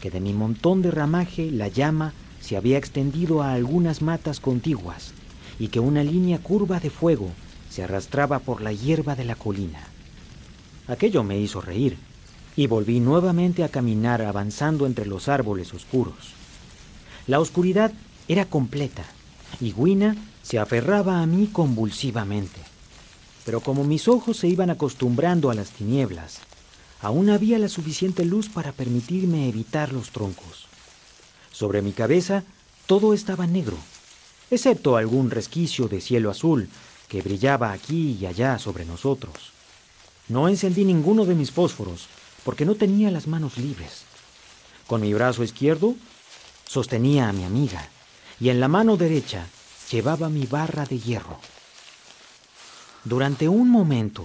que 0.00 0.10
de 0.10 0.20
mi 0.20 0.34
montón 0.34 0.82
de 0.82 0.90
ramaje 0.90 1.50
la 1.50 1.68
llama 1.68 2.12
se 2.40 2.56
había 2.56 2.76
extendido 2.76 3.40
a 3.40 3.52
algunas 3.52 4.02
matas 4.02 4.40
contiguas 4.40 5.12
y 5.58 5.68
que 5.68 5.80
una 5.80 6.02
línea 6.02 6.38
curva 6.38 6.80
de 6.80 6.90
fuego 6.90 7.30
se 7.70 7.84
arrastraba 7.84 8.40
por 8.40 8.60
la 8.60 8.72
hierba 8.72 9.14
de 9.14 9.24
la 9.24 9.36
colina. 9.36 9.80
Aquello 10.88 11.22
me 11.22 11.38
hizo 11.38 11.60
reír 11.60 11.96
y 12.56 12.66
volví 12.66 12.98
nuevamente 13.00 13.62
a 13.62 13.68
caminar 13.68 14.22
avanzando 14.22 14.86
entre 14.86 15.06
los 15.06 15.28
árboles 15.28 15.72
oscuros. 15.72 16.34
La 17.28 17.38
oscuridad 17.38 17.92
era 18.26 18.44
completa 18.44 19.04
y 19.60 19.72
Guina 19.72 20.16
se 20.42 20.58
aferraba 20.58 21.20
a 21.22 21.26
mí 21.26 21.48
convulsivamente. 21.52 22.60
Pero 23.44 23.60
como 23.60 23.84
mis 23.84 24.08
ojos 24.08 24.36
se 24.36 24.48
iban 24.48 24.70
acostumbrando 24.70 25.50
a 25.50 25.54
las 25.54 25.70
tinieblas, 25.70 26.38
aún 27.00 27.30
había 27.30 27.58
la 27.58 27.68
suficiente 27.68 28.24
luz 28.24 28.48
para 28.48 28.72
permitirme 28.72 29.48
evitar 29.48 29.92
los 29.92 30.10
troncos. 30.10 30.66
Sobre 31.50 31.82
mi 31.82 31.92
cabeza 31.92 32.44
todo 32.86 33.14
estaba 33.14 33.46
negro, 33.46 33.76
excepto 34.50 34.96
algún 34.96 35.30
resquicio 35.30 35.88
de 35.88 36.00
cielo 36.00 36.30
azul 36.30 36.68
que 37.08 37.22
brillaba 37.22 37.72
aquí 37.72 38.16
y 38.20 38.26
allá 38.26 38.58
sobre 38.58 38.84
nosotros. 38.84 39.52
No 40.28 40.48
encendí 40.48 40.84
ninguno 40.84 41.24
de 41.24 41.34
mis 41.34 41.50
fósforos 41.50 42.06
porque 42.44 42.64
no 42.64 42.74
tenía 42.74 43.10
las 43.10 43.26
manos 43.26 43.58
libres. 43.58 44.04
Con 44.86 45.00
mi 45.00 45.12
brazo 45.12 45.42
izquierdo 45.44 45.94
sostenía 46.66 47.28
a 47.28 47.32
mi 47.32 47.44
amiga 47.44 47.88
y 48.42 48.50
en 48.50 48.58
la 48.58 48.66
mano 48.66 48.96
derecha 48.96 49.46
llevaba 49.88 50.28
mi 50.28 50.46
barra 50.46 50.84
de 50.84 50.98
hierro. 50.98 51.38
Durante 53.04 53.48
un 53.48 53.70
momento 53.70 54.24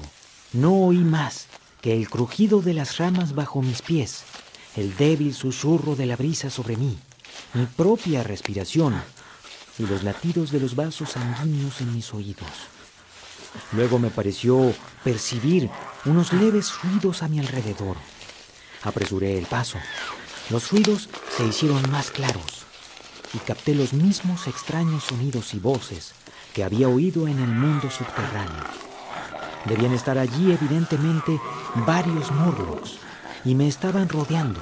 no 0.54 0.74
oí 0.74 0.98
más 0.98 1.46
que 1.82 1.96
el 1.96 2.10
crujido 2.10 2.64
de 2.64 2.74
las 2.74 2.98
ramas 2.98 3.36
bajo 3.36 3.62
mis 3.62 3.84
pies, 3.84 4.24
el 4.76 4.98
débil 4.98 5.36
susurro 5.36 5.96
de 5.96 6.08
la 6.08 6.16
brisa 6.16 6.50
sobre 6.50 6.78
mí, 6.78 6.98
mi 7.54 7.68
propia 7.68 8.24
respiración 8.24 9.00
y 9.78 9.86
los 9.86 10.04
latidos 10.04 10.50
de 10.50 10.62
los 10.62 10.76
vasos 10.76 11.12
sanguíneos 11.12 11.80
en 11.82 11.94
mis 11.94 12.12
oídos. 12.12 12.50
Luego 13.74 14.00
me 14.00 14.10
pareció 14.10 14.74
percibir 15.04 15.70
unos 16.06 16.34
leves 16.34 16.74
ruidos 16.82 17.22
a 17.22 17.28
mi 17.28 17.38
alrededor. 17.38 17.98
Apresuré 18.82 19.38
el 19.38 19.46
paso. 19.46 19.78
Los 20.50 20.72
ruidos 20.72 21.08
se 21.38 21.46
hicieron 21.46 21.88
más 21.92 22.10
claros 22.10 22.57
y 23.34 23.38
capté 23.40 23.76
los 23.76 23.94
mismos 23.94 24.48
extraños 24.48 25.04
sonidos 25.04 25.54
y 25.54 25.60
voces 25.60 26.14
que 26.54 26.64
había 26.64 26.88
oído 26.88 27.28
en 27.28 27.40
el 27.40 27.50
mundo 27.50 27.90
subterráneo. 27.90 28.64
Debían 29.66 29.94
estar 29.94 30.18
allí 30.18 30.52
evidentemente 30.52 31.40
varios 31.86 32.32
Morlocks 32.32 32.98
y 33.44 33.56
me 33.56 33.68
estaban 33.68 34.08
rodeando. 34.10 34.60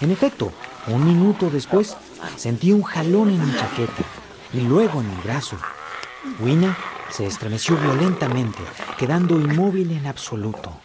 En 0.00 0.10
efecto, 0.10 0.52
un 0.86 1.04
minuto 1.04 1.50
después 1.50 1.96
sentí 2.36 2.72
un 2.72 2.82
jalón 2.82 3.30
en 3.30 3.44
mi 3.44 3.52
chaqueta 3.56 4.02
y 4.52 4.60
luego 4.60 5.00
en 5.00 5.08
mi 5.08 5.22
brazo. 5.22 5.56
Wina 6.40 6.76
se 7.10 7.26
estremeció 7.26 7.76
violentamente, 7.76 8.58
quedando 8.98 9.38
inmóvil 9.38 9.90
en 9.92 10.06
absoluto. 10.06 10.78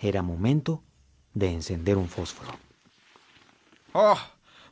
Era 0.00 0.22
momento 0.22 0.82
de 1.34 1.52
encender 1.52 1.96
un 1.96 2.08
fósforo. 2.08 2.50
¡Oh! 3.92 4.18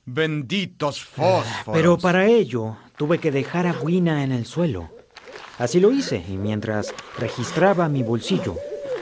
Benditos 0.07 1.03
fósforos. 1.03 1.73
Pero 1.73 1.97
para 1.97 2.27
ello 2.27 2.77
tuve 2.97 3.19
que 3.19 3.31
dejar 3.31 3.67
a 3.67 3.73
Wina 3.73 4.23
en 4.23 4.33
el 4.33 4.45
suelo. 4.45 4.91
Así 5.59 5.81
lo 5.81 5.93
hice 5.93 6.23
y 6.29 6.37
mientras 6.37 6.93
registraba 7.19 7.89
mi 7.89 8.03
bolsillo, 8.03 8.57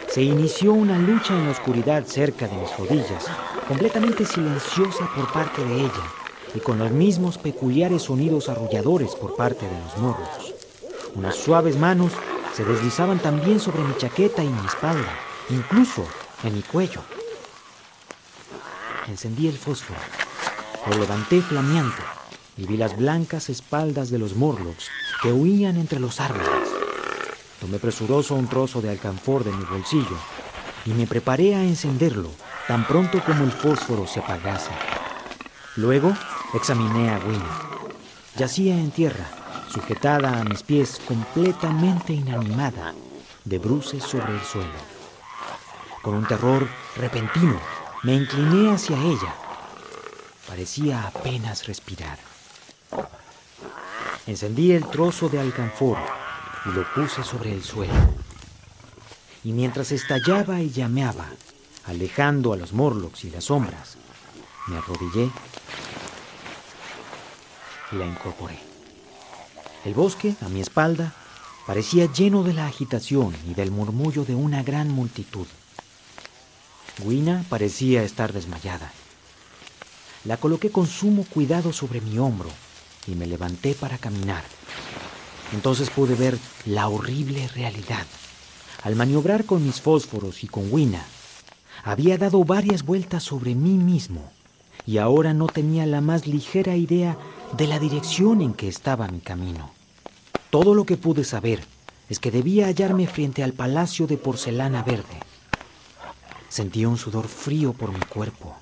se 0.09 0.23
inició 0.23 0.73
una 0.75 0.99
lucha 0.99 1.35
en 1.35 1.47
la 1.47 1.51
oscuridad 1.51 2.05
cerca 2.05 2.47
de 2.47 2.57
mis 2.57 2.77
rodillas, 2.79 3.27
completamente 3.67 4.25
silenciosa 4.25 5.11
por 5.17 5.33
parte 5.33 5.65
de 5.65 5.81
ella 5.81 6.05
y 6.55 6.61
con 6.61 6.79
los 6.79 6.91
mismos 6.91 7.39
peculiares 7.39 8.03
sonidos 8.03 8.49
arrulladores 8.49 9.15
por 9.17 9.35
parte 9.35 9.67
de 9.67 9.81
los 9.81 9.97
morros. 9.97 10.55
Unas 11.15 11.35
suaves 11.35 11.77
manos 11.77 12.13
se 12.55 12.65
deslizaban 12.65 13.19
también 13.19 13.59
sobre 13.59 13.83
mi 13.83 13.97
chaqueta 13.97 14.45
y 14.45 14.49
mi 14.49 14.67
espalda, 14.67 15.19
incluso 15.51 16.07
en 16.45 16.55
mi 16.55 16.63
cuello. 16.63 17.01
Encendí 19.09 19.49
el 19.49 19.57
fósforo, 19.57 19.99
lo 20.87 20.99
levanté 20.99 21.41
flameante 21.41 22.03
y 22.57 22.67
vi 22.67 22.77
las 22.77 22.97
blancas 22.97 23.49
espaldas 23.49 24.11
de 24.11 24.19
los 24.19 24.37
Morlocks 24.37 24.89
que 25.23 25.33
huían 25.33 25.77
entre 25.77 26.01
los 26.01 26.21
árboles. 26.21 26.69
Tomé 27.61 27.79
presuroso 27.79 28.35
un 28.35 28.49
trozo 28.49 28.81
de 28.83 28.91
alcanfor 28.91 29.45
de 29.45 29.53
mi 29.53 29.65
bolsillo 29.65 30.17
y 30.85 30.91
me 30.91 31.07
preparé 31.07 31.55
a 31.55 31.63
encenderlo 31.63 32.31
tan 32.67 32.87
pronto 32.87 33.23
como 33.25 33.45
el 33.45 33.53
fósforo 33.53 34.07
se 34.07 34.21
apagase. 34.21 34.73
Luego 35.77 36.13
examiné 36.55 37.11
a 37.11 37.19
Winnie. 37.19 37.73
Yacía 38.37 38.75
en 38.75 38.91
tierra, 38.91 39.27
sujetada 39.69 40.41
a 40.41 40.45
mis 40.45 40.63
pies, 40.63 41.01
completamente 41.07 42.13
inanimada, 42.13 42.95
de 43.45 43.59
bruces 43.59 44.03
sobre 44.03 44.35
el 44.35 44.41
suelo. 44.43 44.93
Con 46.03 46.15
un 46.15 46.27
terror 46.27 46.67
repentino, 46.97 47.59
me 48.03 48.15
incliné 48.15 48.73
hacia 48.73 48.97
ella. 48.99 49.35
Parecía 50.53 51.07
apenas 51.07 51.67
respirar. 51.67 52.19
Encendí 54.27 54.73
el 54.73 54.87
trozo 54.87 55.31
de 55.31 55.41
alcanfor 55.41 55.97
y 56.67 56.73
lo 56.73 56.85
puse 56.93 57.25
sobre 57.25 57.55
el 57.55 57.65
suelo. 57.65 57.95
Y 59.45 59.53
mientras 59.53 59.93
estallaba 59.93 60.61
y 60.61 60.71
llameaba, 60.71 61.25
alejando 61.87 62.53
a 62.53 62.59
los 62.59 62.75
morlocks 62.75 63.25
y 63.25 63.31
las 63.31 63.45
sombras, 63.45 63.97
me 64.67 64.77
arrodillé 64.77 65.31
y 67.91 67.97
la 67.97 68.05
incorporé. 68.05 68.59
El 69.87 69.95
bosque, 69.95 70.35
a 70.43 70.51
mi 70.51 70.61
espalda, 70.61 71.15
parecía 71.67 72.13
lleno 72.13 72.43
de 72.43 72.53
la 72.53 72.67
agitación 72.67 73.35
y 73.49 73.55
del 73.55 73.71
murmullo 73.71 74.27
de 74.27 74.35
una 74.35 74.63
gran 74.63 74.91
multitud. 74.91 75.47
Guina 76.99 77.43
parecía 77.49 78.03
estar 78.03 78.35
desmayada. 78.35 78.93
La 80.25 80.37
coloqué 80.37 80.71
con 80.71 80.87
sumo 80.87 81.25
cuidado 81.25 81.73
sobre 81.73 82.01
mi 82.01 82.19
hombro 82.19 82.49
y 83.07 83.13
me 83.13 83.27
levanté 83.27 83.75
para 83.75 83.99
caminar. 83.99 84.45
Entonces 85.53 85.91
pude 85.91 86.15
ver 86.15 86.39
la 86.65 86.89
horrible 86.89 87.49
realidad. 87.49 88.07
Al 88.85 88.97
maniobrar 88.97 89.45
con 89.45 89.65
mis 89.65 89.81
fósforos 89.81 90.45
y 90.45 90.49
con 90.49 90.73
Wina, 90.73 91.05
había 91.85 92.19
dado 92.19 92.45
varias 92.45 92.85
vueltas 92.85 93.25
sobre 93.25 93.55
mí 93.55 93.77
mismo 93.77 94.31
y 94.87 94.99
ahora 94.99 95.35
no 95.35 95.47
tenía 95.47 95.87
la 95.87 96.01
más 96.01 96.27
ligera 96.27 96.77
idea 96.77 97.17
de 97.57 97.67
la 97.67 97.79
dirección 97.79 98.41
en 98.41 98.55
que 98.55 98.69
estaba 98.69 99.09
mi 99.09 99.21
camino. 99.21 99.71
Todo 100.51 100.75
lo 100.75 100.85
que 100.85 100.97
pude 100.97 101.25
saber 101.25 101.65
es 102.09 102.19
que 102.19 102.31
debía 102.31 102.67
hallarme 102.67 103.07
frente 103.07 103.43
al 103.43 103.53
palacio 103.53 104.07
de 104.07 104.17
porcelana 104.17 104.83
verde. 104.83 105.19
Sentía 106.49 106.89
un 106.89 106.99
sudor 106.99 107.29
frío 107.29 107.73
por 107.73 107.93
mi 107.93 108.01
cuerpo. 108.01 108.57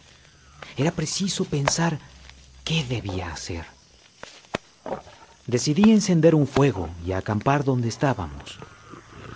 Era 0.76 0.90
preciso 0.92 1.44
pensar 1.44 1.98
qué 2.64 2.84
debía 2.84 3.32
hacer. 3.32 3.66
Decidí 5.46 5.90
encender 5.90 6.34
un 6.34 6.46
fuego 6.46 6.88
y 7.04 7.12
acampar 7.12 7.64
donde 7.64 7.88
estábamos. 7.88 8.58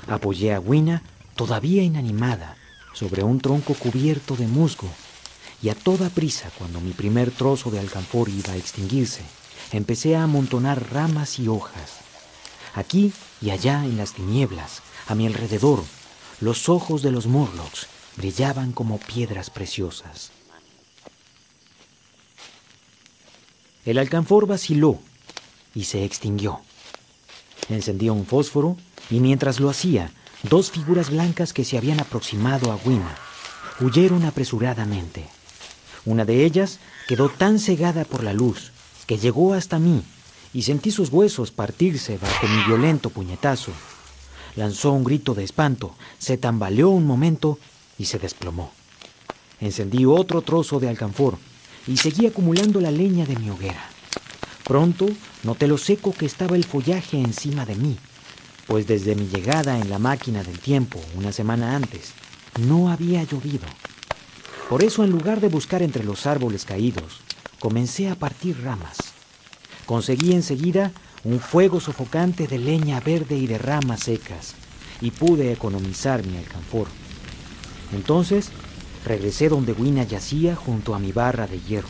Apoyé 0.07 0.55
a 0.55 0.61
Wina, 0.61 1.03
todavía 1.35 1.83
inanimada, 1.83 2.57
sobre 2.93 3.25
un 3.25 3.41
tronco 3.41 3.75
cubierto 3.75 4.37
de 4.37 4.47
musgo, 4.47 4.89
y 5.63 5.71
a 5.71 5.75
toda 5.75 6.11
prisa, 6.11 6.51
cuando 6.59 6.81
mi 6.81 6.93
primer 6.93 7.31
trozo 7.31 7.71
de 7.71 7.81
alcanfor 7.81 8.29
iba 8.29 8.53
a 8.53 8.57
extinguirse, 8.57 9.23
empecé 9.73 10.15
a 10.15 10.23
amontonar 10.23 10.93
ramas 10.93 11.39
y 11.39 11.49
hojas. 11.49 11.99
Aquí 12.75 13.13
y 13.41 13.51
allá 13.51 13.85
en 13.85 13.97
las 13.97 14.13
tinieblas, 14.13 14.83
a 15.07 15.15
mi 15.15 15.27
alrededor, 15.27 15.83
los 16.41 16.69
ojos 16.69 17.03
de 17.03 17.13
los 17.13 17.27
Morlocks 17.27 17.87
brillaban 18.17 18.73
como 18.73 18.99
piedras 18.99 19.51
preciosas. 19.51 20.31
El 23.85 23.99
alcanfor 23.99 24.47
vaciló 24.47 24.99
y 25.75 25.85
se 25.85 26.05
extinguió. 26.05 26.61
Encendía 27.69 28.13
un 28.13 28.27
fósforo 28.27 28.77
y 29.11 29.21
mientras 29.21 29.61
lo 29.61 29.69
hacía, 29.69 30.11
dos 30.43 30.71
figuras 30.71 31.11
blancas 31.11 31.53
que 31.53 31.65
se 31.65 31.77
habían 31.77 32.01
aproximado 32.01 32.73
a 32.73 32.77
Wina 32.77 33.15
huyeron 33.81 34.25
apresuradamente. 34.25 35.27
Una 36.05 36.25
de 36.25 36.45
ellas 36.45 36.79
quedó 37.09 37.29
tan 37.29 37.59
cegada 37.59 38.05
por 38.05 38.23
la 38.23 38.33
luz 38.33 38.73
que 39.07 39.19
llegó 39.19 39.55
hasta 39.55 39.79
mí 39.79 40.03
y 40.53 40.63
sentí 40.63 40.91
sus 40.91 41.11
huesos 41.11 41.51
partirse 41.51 42.19
bajo 42.19 42.47
mi 42.47 42.65
violento 42.65 43.11
puñetazo. 43.11 43.73
Lanzó 44.57 44.93
un 44.93 45.05
grito 45.05 45.35
de 45.35 45.45
espanto, 45.45 45.95
se 46.19 46.39
tambaleó 46.39 46.91
un 46.91 47.07
momento 47.07 47.59
y 47.99 48.05
se 48.05 48.19
desplomó. 48.19 48.73
Encendí 49.61 50.05
otro 50.05 50.43
trozo 50.43 50.79
de 50.79 50.89
alcanfor 50.89 51.39
y 51.87 51.97
seguí 51.97 52.27
acumulando 52.27 52.81
la 52.81 52.91
leña 52.91 53.27
de 53.27 53.37
mi 53.37 53.51
hoguera. 53.51 53.89
Pronto 54.65 55.09
noté 55.43 55.67
lo 55.67 55.79
seco 55.79 56.13
que 56.13 56.27
estaba 56.27 56.57
el 56.57 56.65
follaje 56.65 57.19
encima 57.19 57.67
de 57.67 57.75
mí, 57.75 57.97
pues 58.67 58.87
desde 58.87 59.15
mi 59.15 59.27
llegada 59.27 59.79
en 59.79 59.91
la 59.91 59.99
máquina 59.99 60.43
del 60.43 60.59
tiempo 60.59 61.01
una 61.17 61.33
semana 61.33 61.77
antes, 61.77 62.13
no 62.59 62.91
había 62.91 63.23
llovido. 63.25 63.67
Por 64.69 64.83
eso, 64.83 65.05
en 65.05 65.11
lugar 65.11 65.41
de 65.41 65.49
buscar 65.49 65.83
entre 65.83 66.05
los 66.05 66.27
árboles 66.27 66.65
caídos, 66.65 67.21
comencé 67.59 68.09
a 68.09 68.15
partir 68.15 68.63
ramas. 68.63 68.97
Conseguí 69.85 70.33
enseguida 70.33 70.93
un 71.25 71.41
fuego 71.41 71.81
sofocante 71.81 72.47
de 72.47 72.59
leña 72.59 73.01
verde 73.01 73.37
y 73.37 73.47
de 73.47 73.59
ramas 73.59 74.01
secas, 74.01 74.55
y 75.01 75.11
pude 75.11 75.53
economizar 75.53 76.25
mi 76.25 76.39
alcanfor. 76.39 76.87
Entonces 77.93 78.51
regresé 79.05 79.49
donde 79.49 79.73
Wina 79.73 80.03
yacía 80.03 80.57
junto 80.57 80.95
a 80.95 80.99
mi 80.99 81.13
barra 81.13 81.47
de 81.47 81.61
hierro. 81.61 81.89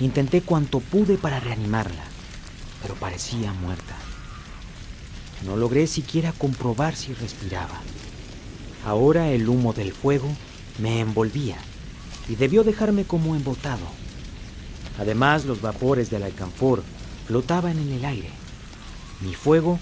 Intenté 0.00 0.42
cuanto 0.42 0.80
pude 0.80 1.16
para 1.16 1.40
reanimarla, 1.40 2.04
pero 2.82 2.94
parecía 2.94 3.52
muerta. 3.52 3.96
No 5.44 5.56
logré 5.56 5.86
siquiera 5.86 6.32
comprobar 6.32 6.94
si 6.94 7.14
respiraba. 7.14 7.80
Ahora 8.84 9.30
el 9.30 9.48
humo 9.48 9.72
del 9.72 9.92
fuego 9.92 10.28
me 10.78 11.00
envolvía 11.00 11.56
y 12.28 12.36
debió 12.36 12.64
dejarme 12.64 13.04
como 13.04 13.34
embotado. 13.34 13.86
Además, 14.98 15.44
los 15.44 15.60
vapores 15.60 16.10
del 16.10 16.24
alcanfor 16.24 16.82
flotaban 17.26 17.78
en 17.78 17.92
el 17.92 18.04
aire. 18.04 18.30
Mi 19.20 19.34
fuego 19.34 19.78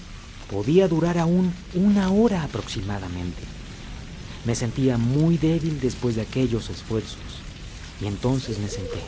podía 0.50 0.88
durar 0.88 1.18
aún 1.18 1.52
una 1.74 2.10
hora 2.10 2.42
aproximadamente. 2.42 3.55
Me 4.46 4.54
sentía 4.54 4.96
muy 4.96 5.38
débil 5.38 5.80
después 5.80 6.14
de 6.14 6.22
aquellos 6.22 6.70
esfuerzos 6.70 7.18
y 8.00 8.06
entonces 8.06 8.60
me 8.60 8.68
senté. 8.68 9.00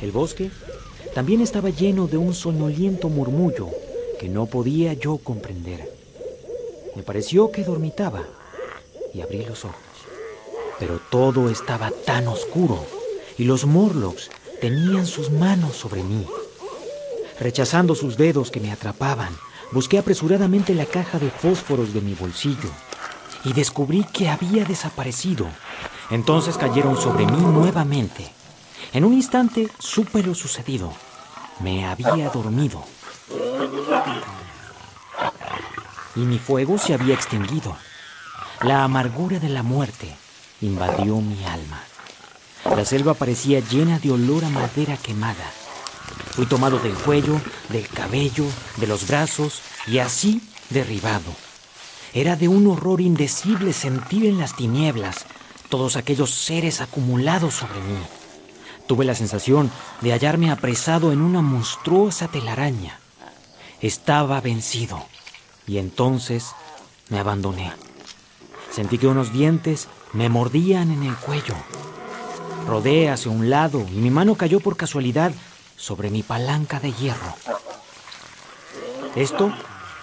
El 0.00 0.12
bosque 0.12 0.52
también 1.14 1.40
estaba 1.40 1.70
lleno 1.70 2.06
de 2.06 2.16
un 2.16 2.32
soñoliento 2.32 3.08
murmullo 3.08 3.70
que 4.20 4.28
no 4.28 4.46
podía 4.46 4.92
yo 4.92 5.18
comprender. 5.18 5.92
Me 6.94 7.02
pareció 7.02 7.50
que 7.50 7.64
dormitaba 7.64 8.22
y 9.12 9.20
abrí 9.20 9.44
los 9.44 9.64
ojos. 9.64 9.76
Pero 10.78 11.00
todo 11.10 11.50
estaba 11.50 11.90
tan 11.90 12.28
oscuro 12.28 12.84
y 13.36 13.44
los 13.44 13.66
Morlocks 13.66 14.30
tenían 14.60 15.06
sus 15.06 15.32
manos 15.32 15.74
sobre 15.74 16.04
mí. 16.04 16.24
Rechazando 17.40 17.96
sus 17.96 18.16
dedos 18.16 18.52
que 18.52 18.60
me 18.60 18.70
atrapaban, 18.70 19.36
busqué 19.72 19.98
apresuradamente 19.98 20.72
la 20.72 20.86
caja 20.86 21.18
de 21.18 21.30
fósforos 21.30 21.92
de 21.92 22.00
mi 22.00 22.14
bolsillo 22.14 22.70
y 23.44 23.52
descubrí 23.52 24.04
que 24.04 24.28
había 24.28 24.64
desaparecido. 24.64 25.46
Entonces 26.10 26.56
cayeron 26.56 26.96
sobre 26.96 27.26
mí 27.26 27.40
nuevamente. 27.40 28.30
En 28.92 29.04
un 29.04 29.12
instante 29.12 29.68
supe 29.78 30.22
lo 30.22 30.34
sucedido. 30.34 30.92
Me 31.60 31.86
había 31.86 32.30
dormido. 32.30 32.84
y 36.16 36.20
mi 36.20 36.38
fuego 36.38 36.78
se 36.78 36.94
había 36.94 37.14
extinguido. 37.14 37.76
La 38.62 38.82
amargura 38.82 39.38
de 39.38 39.48
la 39.48 39.62
muerte 39.62 40.16
invadió 40.60 41.20
mi 41.20 41.44
alma. 41.44 41.80
La 42.64 42.84
selva 42.84 43.14
parecía 43.14 43.60
llena 43.60 43.98
de 43.98 44.10
olor 44.10 44.44
a 44.44 44.48
madera 44.48 44.96
quemada. 44.96 45.52
Fui 46.32 46.46
tomado 46.46 46.78
del 46.78 46.94
cuello, 46.94 47.40
del 47.68 47.86
cabello, 47.88 48.44
de 48.76 48.86
los 48.86 49.06
brazos 49.06 49.62
y 49.86 49.98
así 49.98 50.42
derribado. 50.70 51.47
Era 52.14 52.36
de 52.36 52.48
un 52.48 52.66
horror 52.66 53.00
indecible 53.00 53.72
sentir 53.72 54.24
en 54.24 54.38
las 54.38 54.56
tinieblas 54.56 55.26
todos 55.68 55.96
aquellos 55.96 56.30
seres 56.30 56.80
acumulados 56.80 57.54
sobre 57.54 57.80
mí. 57.80 57.98
Tuve 58.86 59.04
la 59.04 59.14
sensación 59.14 59.70
de 60.00 60.12
hallarme 60.12 60.50
apresado 60.50 61.12
en 61.12 61.20
una 61.20 61.42
monstruosa 61.42 62.28
telaraña. 62.28 62.98
Estaba 63.82 64.40
vencido 64.40 65.04
y 65.66 65.76
entonces 65.76 66.52
me 67.10 67.18
abandoné. 67.18 67.72
Sentí 68.70 68.96
que 68.96 69.06
unos 69.06 69.32
dientes 69.32 69.88
me 70.14 70.30
mordían 70.30 70.90
en 70.90 71.02
el 71.02 71.14
cuello. 71.16 71.54
Rodé 72.66 73.10
hacia 73.10 73.30
un 73.30 73.50
lado 73.50 73.86
y 73.90 73.96
mi 73.96 74.10
mano 74.10 74.34
cayó 74.34 74.60
por 74.60 74.76
casualidad 74.76 75.32
sobre 75.76 76.10
mi 76.10 76.22
palanca 76.22 76.80
de 76.80 76.92
hierro. 76.92 77.34
Esto 79.14 79.52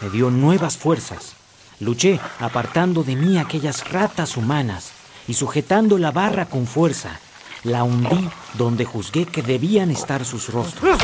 me 0.01 0.09
dio 0.09 0.29
nuevas 0.29 0.77
fuerzas. 0.77 1.35
Luché 1.79 2.19
apartando 2.39 3.03
de 3.03 3.15
mí 3.15 3.37
aquellas 3.37 3.89
ratas 3.91 4.37
humanas 4.37 4.91
y 5.27 5.33
sujetando 5.33 5.97
la 5.97 6.11
barra 6.11 6.45
con 6.45 6.67
fuerza, 6.67 7.19
la 7.63 7.83
hundí 7.83 8.29
donde 8.53 8.85
juzgué 8.85 9.25
que 9.25 9.41
debían 9.41 9.91
estar 9.91 10.23
sus 10.23 10.49
rostros. 10.49 10.99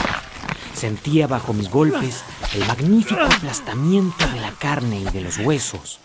Sentía 0.74 1.28
bajo 1.28 1.54
mis 1.54 1.70
golpes 1.70 2.24
el 2.54 2.66
magnífico 2.66 3.22
aplastamiento 3.22 4.28
de 4.28 4.40
la 4.40 4.52
carne 4.52 5.02
y 5.02 5.06
de 5.06 5.22
los 5.22 5.38
huesos, 5.38 6.00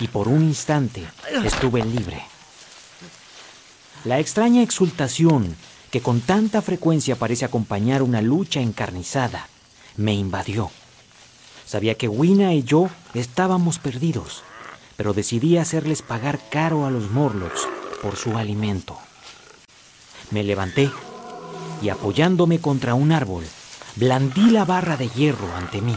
y 0.00 0.08
por 0.08 0.28
un 0.28 0.42
instante 0.42 1.04
estuve 1.44 1.84
libre. 1.84 2.22
La 4.04 4.18
extraña 4.18 4.62
exultación 4.62 5.56
que 5.90 6.00
con 6.00 6.20
tanta 6.20 6.62
frecuencia 6.62 7.16
parece 7.16 7.44
acompañar 7.44 8.02
una 8.02 8.20
lucha 8.20 8.60
encarnizada 8.60 9.48
me 9.96 10.14
invadió. 10.14 10.70
Sabía 11.72 11.94
que 11.94 12.06
Wina 12.06 12.52
y 12.52 12.64
yo 12.64 12.90
estábamos 13.14 13.78
perdidos, 13.78 14.42
pero 14.98 15.14
decidí 15.14 15.56
hacerles 15.56 16.02
pagar 16.02 16.38
caro 16.50 16.84
a 16.84 16.90
los 16.90 17.10
Morlocks 17.10 17.66
por 18.02 18.16
su 18.16 18.36
alimento. 18.36 18.98
Me 20.30 20.44
levanté 20.44 20.90
y 21.80 21.88
apoyándome 21.88 22.58
contra 22.58 22.92
un 22.92 23.10
árbol, 23.10 23.46
blandí 23.96 24.50
la 24.50 24.66
barra 24.66 24.98
de 24.98 25.08
hierro 25.08 25.48
ante 25.56 25.80
mí. 25.80 25.96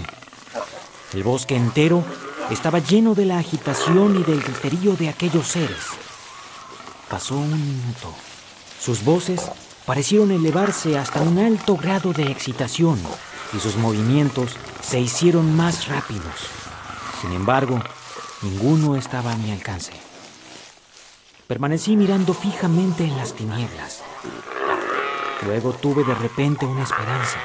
El 1.11 1.23
bosque 1.23 1.57
entero 1.57 2.06
estaba 2.49 2.80
lleno 2.80 3.14
de 3.14 3.26
la 3.26 3.39
agitación 3.39 4.18
y 4.18 4.23
del 4.23 4.41
griterío 4.41 4.95
de 4.95 5.10
aquellos 5.10 5.45
seres. 5.45 5.88
Pasó 7.10 7.35
un 7.35 7.52
minuto. 7.52 8.15
Sus 8.80 9.03
voces 9.03 9.41
parecieron 9.85 10.31
elevarse 10.31 10.97
hasta 10.97 11.19
un 11.19 11.38
alto 11.38 11.76
grado 11.76 12.14
de 12.14 12.31
excitación 12.31 12.97
y 13.56 13.60
sus 13.60 13.77
movimientos 13.77 14.56
se 14.82 14.99
hicieron 14.99 15.56
más 15.56 15.88
rápidos. 15.88 16.49
Sin 17.22 17.32
embargo, 17.32 17.80
ninguno 18.41 18.95
estaba 18.95 19.32
a 19.32 19.38
mi 19.38 19.52
alcance. 19.52 19.94
Permanecí 21.48 21.95
mirando 21.95 22.34
fijamente 22.34 23.06
en 23.06 23.15
las 23.18 23.34
tinieblas. 23.34 24.03
Luego 25.45 25.73
tuve 25.73 26.03
de 26.03 26.15
repente 26.15 26.65
una 26.65 26.84
esperanza. 26.84 27.38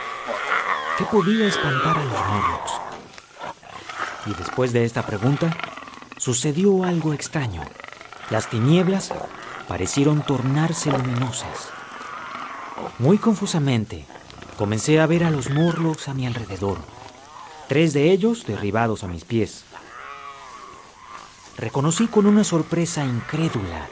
¿Qué 0.99 1.05
podía 1.05 1.47
espantar 1.47 1.99
a 1.99 2.05
los 2.05 2.12
Morlocks? 2.12 2.73
Y 4.27 4.35
después 4.35 4.73
de 4.73 4.85
esta 4.85 5.05
pregunta, 5.07 5.57
sucedió 6.16 6.85
algo 6.85 7.12
extraño. 7.12 7.62
Las 8.31 8.49
tinieblas 8.49 9.12
parecieron 9.69 10.23
tornarse 10.23 10.91
luminosas. 10.91 11.69
Muy 12.99 13.19
confusamente, 13.19 14.07
comencé 14.57 15.01
a 15.01 15.07
ver 15.07 15.25
a 15.25 15.31
los 15.31 15.51
Morlocks 15.51 16.09
a 16.09 16.15
mi 16.15 16.27
alrededor. 16.27 16.79
Tres 17.69 17.93
de 17.93 18.11
ellos 18.11 18.47
derribados 18.47 19.05
a 19.05 19.09
mis 19.09 19.25
pies. 19.25 19.65
Reconocí 21.57 22.07
con 22.07 22.27
una 22.27 22.45
sorpresa 22.45 23.05
incrédula 23.05 23.89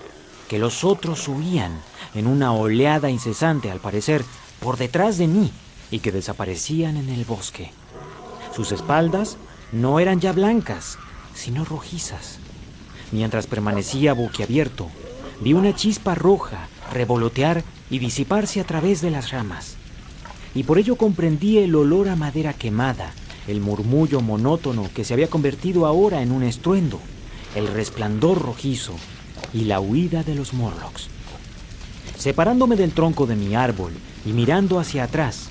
que 0.49 0.59
los 0.59 0.85
otros 0.85 1.29
huían 1.29 1.81
en 2.15 2.27
una 2.27 2.53
oleada 2.53 3.11
incesante, 3.11 3.71
al 3.71 3.81
parecer, 3.81 4.25
por 4.61 4.77
detrás 4.77 5.19
de 5.19 5.29
mí 5.29 5.53
y 5.91 6.01
que 6.01 6.13
desaparecían 6.13 6.97
en 6.97 7.09
el 7.11 7.25
bosque. 7.25 7.71
Sus 8.55 8.73
espaldas 8.73 9.37
no 9.73 10.01
eran 10.01 10.21
ya 10.21 10.33
blancas, 10.33 10.99
sino 11.35 11.65
rojizas. 11.65 12.39
Mientras 13.13 13.47
permanecía 13.47 14.13
boquiabierto, 14.15 14.89
vi 15.41 15.53
una 15.53 15.75
chispa 15.75 16.15
roja 16.15 16.69
revolotear 16.93 17.63
y 17.91 17.99
disiparse 17.99 18.61
a 18.61 18.65
través 18.65 19.01
de 19.01 19.11
las 19.11 19.31
ramas. 19.31 19.78
Y 20.59 20.65
por 20.65 20.77
ello 20.77 20.97
comprendí 20.97 21.59
el 21.59 21.73
olor 21.77 22.09
a 22.09 22.17
madera 22.17 22.53
quemada, 22.53 23.13
el 23.47 23.61
murmullo 23.61 24.21
monótono 24.21 24.91
que 24.93 25.05
se 25.05 25.15
había 25.15 25.31
convertido 25.31 25.87
ahora 25.87 26.21
en 26.21 26.33
un 26.33 26.43
estruendo, 26.43 26.99
el 27.55 27.69
resplandor 27.69 28.43
rojizo 28.43 28.97
y 29.55 29.67
la 29.67 29.79
huida 29.79 30.25
de 30.25 30.35
los 30.35 30.55
Morlocks. 30.55 31.11
Separándome 32.17 32.75
del 32.75 32.91
tronco 32.91 33.27
de 33.27 33.37
mi 33.37 33.55
árbol 33.55 33.93
y 34.27 34.31
mirando 34.31 34.81
hacia 34.81 35.05
atrás, 35.05 35.49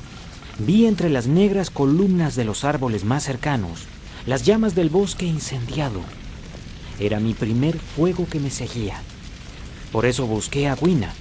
vi 0.60 0.88
entre 0.88 1.10
las 1.10 1.26
negras 1.26 1.70
columnas 1.70 2.36
de 2.36 2.44
los 2.44 2.66
árboles 2.66 3.06
más 3.06 3.24
cercanos 3.24 3.86
las 4.26 4.44
llamas 4.44 4.76
del 4.76 4.90
bosque 4.90 5.26
incendiado. 5.26 6.02
Era 7.00 7.22
mi 7.22 7.34
primer 7.34 7.80
fuego 7.80 8.28
que 8.30 8.42
me 8.42 8.50
seguía. 8.50 9.00
Por 9.94 10.06
eso 10.06 10.28
busqué 10.28 10.68
a 10.68 10.76
Wina, 10.76 11.14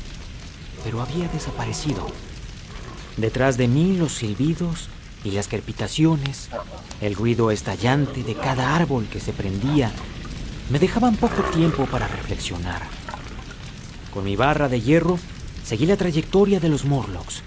pero 0.83 1.01
había 1.01 1.29
desaparecido. 1.29 2.26
Detrás 3.17 3.57
de 3.57 3.67
mí 3.67 3.97
los 3.97 4.13
silbidos 4.13 4.89
y 5.25 5.31
las 5.31 5.49
crepitaciones, 5.49 6.49
el 7.01 7.15
ruido 7.15 7.51
estallante 7.51 8.23
de 8.23 8.35
cada 8.35 8.77
árbol 8.77 9.07
que 9.07 9.21
se 9.21 9.33
prendía, 9.33 9.91
me 10.69 10.79
dejaban 10.79 11.17
poco 11.17 11.43
tiempo 11.45 11.87
para 11.87 12.09
reflexionar. 12.09 12.83
Con 14.13 14.25
mi 14.25 14.37
barra 14.37 14.69
de 14.69 14.81
hierro 14.81 15.19
seguí 15.65 15.87
la 15.87 15.97
trayectoria 15.97 16.61
de 16.61 16.69
los 16.69 16.85
Morlocks. 16.85 17.43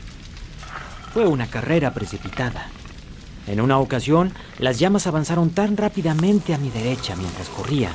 Fue 1.13 1.27
una 1.27 1.47
carrera 1.47 1.93
precipitada. 1.93 2.67
En 3.47 3.61
una 3.61 3.79
ocasión, 3.79 4.33
las 4.57 4.79
llamas 4.79 5.07
avanzaron 5.07 5.51
tan 5.51 5.77
rápidamente 5.77 6.53
a 6.53 6.57
mi 6.57 6.69
derecha 6.69 7.15
mientras 7.15 7.49
corría, 7.49 7.91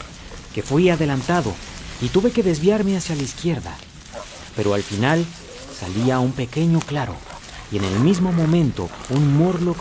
que 0.54 0.62
fui 0.62 0.90
adelantado 0.90 1.52
y 2.00 2.08
tuve 2.08 2.30
que 2.30 2.42
desviarme 2.42 2.96
hacia 2.96 3.16
la 3.16 3.22
izquierda. 3.22 3.76
Pero 4.56 4.74
al 4.74 4.82
final 4.82 5.24
salía 5.78 6.18
un 6.18 6.32
pequeño 6.32 6.80
claro, 6.80 7.16
y 7.74 7.78
en 7.78 7.84
el 7.84 7.98
mismo 7.98 8.32
momento 8.32 8.88
un 9.10 9.36
Morlock 9.36 9.78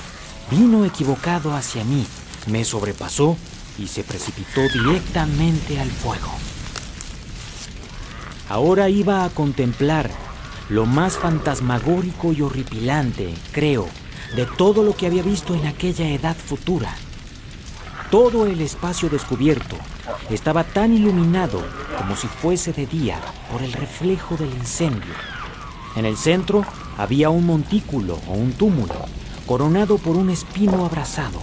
vino 0.49 0.83
equivocado 0.83 1.53
hacia 1.53 1.83
mí, 1.83 2.07
me 2.47 2.65
sobrepasó 2.65 3.37
y 3.77 3.85
se 3.85 4.03
precipitó 4.03 4.61
directamente 4.61 5.79
al 5.79 5.91
fuego. 5.91 6.31
Ahora 8.49 8.89
iba 8.89 9.23
a 9.23 9.29
contemplar 9.29 10.09
lo 10.69 10.87
más 10.87 11.17
fantasmagórico 11.17 12.33
y 12.33 12.41
horripilante, 12.41 13.31
creo, 13.51 13.87
de 14.35 14.47
todo 14.47 14.83
lo 14.83 14.95
que 14.95 15.05
había 15.05 15.21
visto 15.21 15.53
en 15.53 15.67
aquella 15.67 16.09
edad 16.09 16.35
futura. 16.35 16.95
Todo 18.09 18.47
el 18.47 18.59
espacio 18.61 19.07
descubierto 19.07 19.77
estaba 20.31 20.63
tan 20.63 20.95
iluminado 20.95 21.63
como 21.99 22.15
si 22.15 22.27
fuese 22.27 22.73
de 22.73 22.87
día 22.87 23.19
por 23.51 23.61
el 23.61 23.71
reflejo 23.71 24.35
del 24.35 24.49
incendio. 24.49 25.13
En 25.95 26.05
el 26.05 26.17
centro 26.17 26.65
había 26.97 27.29
un 27.29 27.45
montículo 27.45 28.19
o 28.27 28.33
un 28.33 28.53
túmulo, 28.53 28.95
coronado 29.45 29.97
por 29.97 30.15
un 30.15 30.29
espino 30.29 30.85
abrasado. 30.85 31.39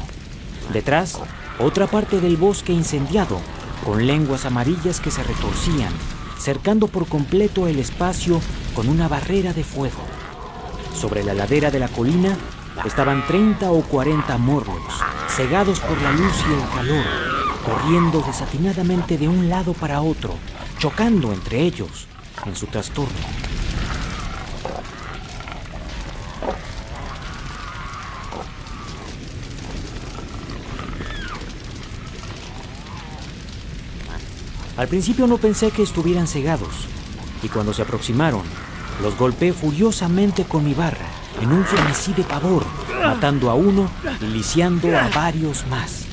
Detrás, 0.73 1.19
otra 1.59 1.87
parte 1.87 2.21
del 2.21 2.37
bosque 2.37 2.73
incendiado, 2.73 3.39
con 3.85 4.07
lenguas 4.07 4.45
amarillas 4.45 5.01
que 5.01 5.11
se 5.11 5.23
retorcían, 5.23 5.93
cercando 6.39 6.87
por 6.87 7.07
completo 7.07 7.67
el 7.67 7.79
espacio 7.79 8.41
con 8.75 8.89
una 8.89 9.09
barrera 9.09 9.53
de 9.53 9.65
fuego. 9.65 10.03
Sobre 10.95 11.23
la 11.23 11.35
ladera 11.35 11.71
de 11.71 11.79
la 11.79 11.89
colina 11.89 12.37
estaban 12.85 13.27
30 13.27 13.71
o 13.71 13.83
40 13.83 14.39
morros, 14.39 14.83
cegados 15.29 15.81
por 15.81 16.01
la 16.01 16.13
luz 16.13 16.35
y 16.49 16.55
el 16.55 16.69
calor, 16.71 17.05
corriendo 17.65 18.23
desatinadamente 18.27 19.19
de 19.19 19.29
un 19.29 19.49
lado 19.49 19.73
para 19.75 20.01
otro, 20.01 20.35
chocando 20.79 21.33
entre 21.33 21.61
ellos 21.61 22.07
en 22.47 22.57
su 22.57 22.67
trastorno. 22.67 23.60
Al 34.81 34.89
principio 34.89 35.27
no 35.27 35.37
pensé 35.37 35.71
que 35.71 35.83
estuvieran 35.83 36.27
cegados, 36.27 36.87
y 37.43 37.49
cuando 37.49 37.75
se 37.75 37.83
aproximaron, 37.83 38.41
los 39.03 39.15
golpeé 39.19 39.53
furiosamente 39.53 40.45
con 40.45 40.65
mi 40.65 40.73
barra, 40.73 41.05
en 41.43 41.53
un 41.53 41.67
frenesí 41.67 42.15
de 42.15 42.23
pavor, 42.23 42.65
matando 43.05 43.51
a 43.51 43.55
uno 43.55 43.91
y 44.23 44.25
lisiando 44.29 44.89
a 44.99 45.11
varios 45.11 45.67
más. 45.67 46.07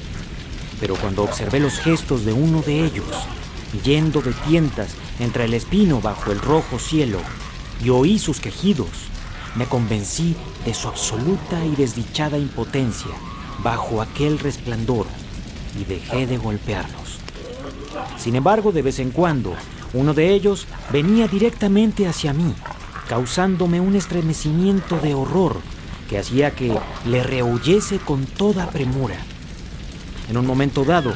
Pero 0.81 0.95
cuando 0.95 1.23
observé 1.23 1.61
los 1.61 1.79
gestos 1.79 2.25
de 2.25 2.33
uno 2.33 2.61
de 2.61 2.83
ellos, 2.83 3.07
yendo 3.85 4.21
de 4.21 4.33
tientas 4.33 4.89
entre 5.21 5.45
el 5.45 5.53
espino 5.53 6.01
bajo 6.01 6.33
el 6.33 6.41
rojo 6.41 6.77
cielo, 6.77 7.19
y 7.81 7.89
oí 7.89 8.19
sus 8.19 8.41
quejidos, 8.41 8.89
me 9.55 9.65
convencí 9.65 10.35
de 10.65 10.73
su 10.73 10.89
absoluta 10.89 11.63
y 11.63 11.73
desdichada 11.77 12.37
impotencia 12.37 13.15
bajo 13.63 14.01
aquel 14.01 14.37
resplandor 14.39 15.05
y 15.79 15.85
dejé 15.85 16.27
de 16.27 16.37
golpearlos. 16.37 17.06
Sin 18.17 18.35
embargo, 18.35 18.71
de 18.71 18.81
vez 18.81 18.99
en 18.99 19.11
cuando, 19.11 19.53
uno 19.93 20.13
de 20.13 20.33
ellos 20.33 20.67
venía 20.91 21.27
directamente 21.27 22.07
hacia 22.07 22.33
mí, 22.33 22.53
causándome 23.07 23.79
un 23.79 23.95
estremecimiento 23.95 24.99
de 24.99 25.13
horror 25.13 25.57
que 26.09 26.17
hacía 26.17 26.51
que 26.51 26.77
le 27.05 27.23
rehuyese 27.23 27.99
con 27.99 28.25
toda 28.25 28.69
premura. 28.69 29.17
En 30.29 30.37
un 30.37 30.45
momento 30.45 30.83
dado, 30.83 31.13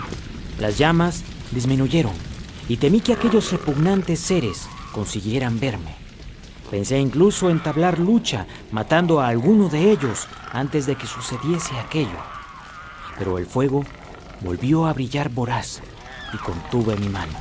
las 0.60 0.78
llamas 0.78 1.24
disminuyeron 1.52 2.14
y 2.70 2.78
temí 2.78 3.02
que 3.02 3.14
aquellos 3.14 3.52
repugnantes 3.52 4.20
seres 4.20 4.68
consiguieran 4.92 5.60
verme. 5.60 5.96
Pensé 6.70 7.00
incluso 7.00 7.50
entablar 7.50 8.00
lucha, 8.00 8.48
matando 8.72 9.20
a 9.20 9.28
alguno 9.28 9.68
de 9.68 9.92
ellos 9.92 10.28
antes 10.54 10.86
de 10.86 10.96
que 10.96 11.06
sucediese 11.06 11.78
aquello. 11.78 12.18
Pero 13.18 13.38
el 13.38 13.46
fuego 13.46 13.84
volvió 14.40 14.86
a 14.86 14.94
brillar 14.94 15.30
voraz 15.30 15.82
y 16.34 16.38
contuve 16.38 16.96
mi 16.98 17.10
mano. 17.10 17.34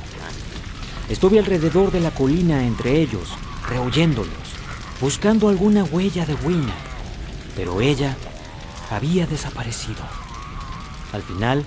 Estuve 1.09 1.39
alrededor 1.39 1.91
de 1.91 1.99
la 1.99 2.11
colina 2.11 2.65
entre 2.65 3.01
ellos, 3.01 3.29
rehuyéndolos, 3.67 4.31
buscando 4.99 5.49
alguna 5.49 5.83
huella 5.83 6.25
de 6.25 6.35
Wina, 6.35 6.73
pero 7.55 7.81
ella 7.81 8.15
había 8.89 9.27
desaparecido. 9.27 10.03
Al 11.11 11.21
final, 11.23 11.65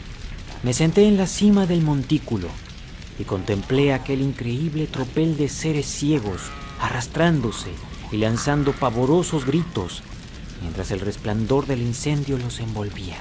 me 0.63 0.73
senté 0.73 1.07
en 1.07 1.17
la 1.17 1.27
cima 1.27 1.67
del 1.67 1.83
montículo 1.83 2.49
y 3.19 3.25
contemplé 3.25 3.93
aquel 3.93 4.23
increíble 4.23 4.87
tropel 4.87 5.37
de 5.37 5.49
seres 5.49 5.87
ciegos 5.87 6.41
arrastrándose 6.81 7.71
y 8.11 8.17
lanzando 8.17 8.73
pavorosos 8.73 9.45
gritos 9.45 10.03
mientras 10.63 10.91
el 10.91 11.01
resplandor 11.01 11.67
del 11.67 11.83
incendio 11.83 12.39
los 12.39 12.61
envolvía. 12.61 13.19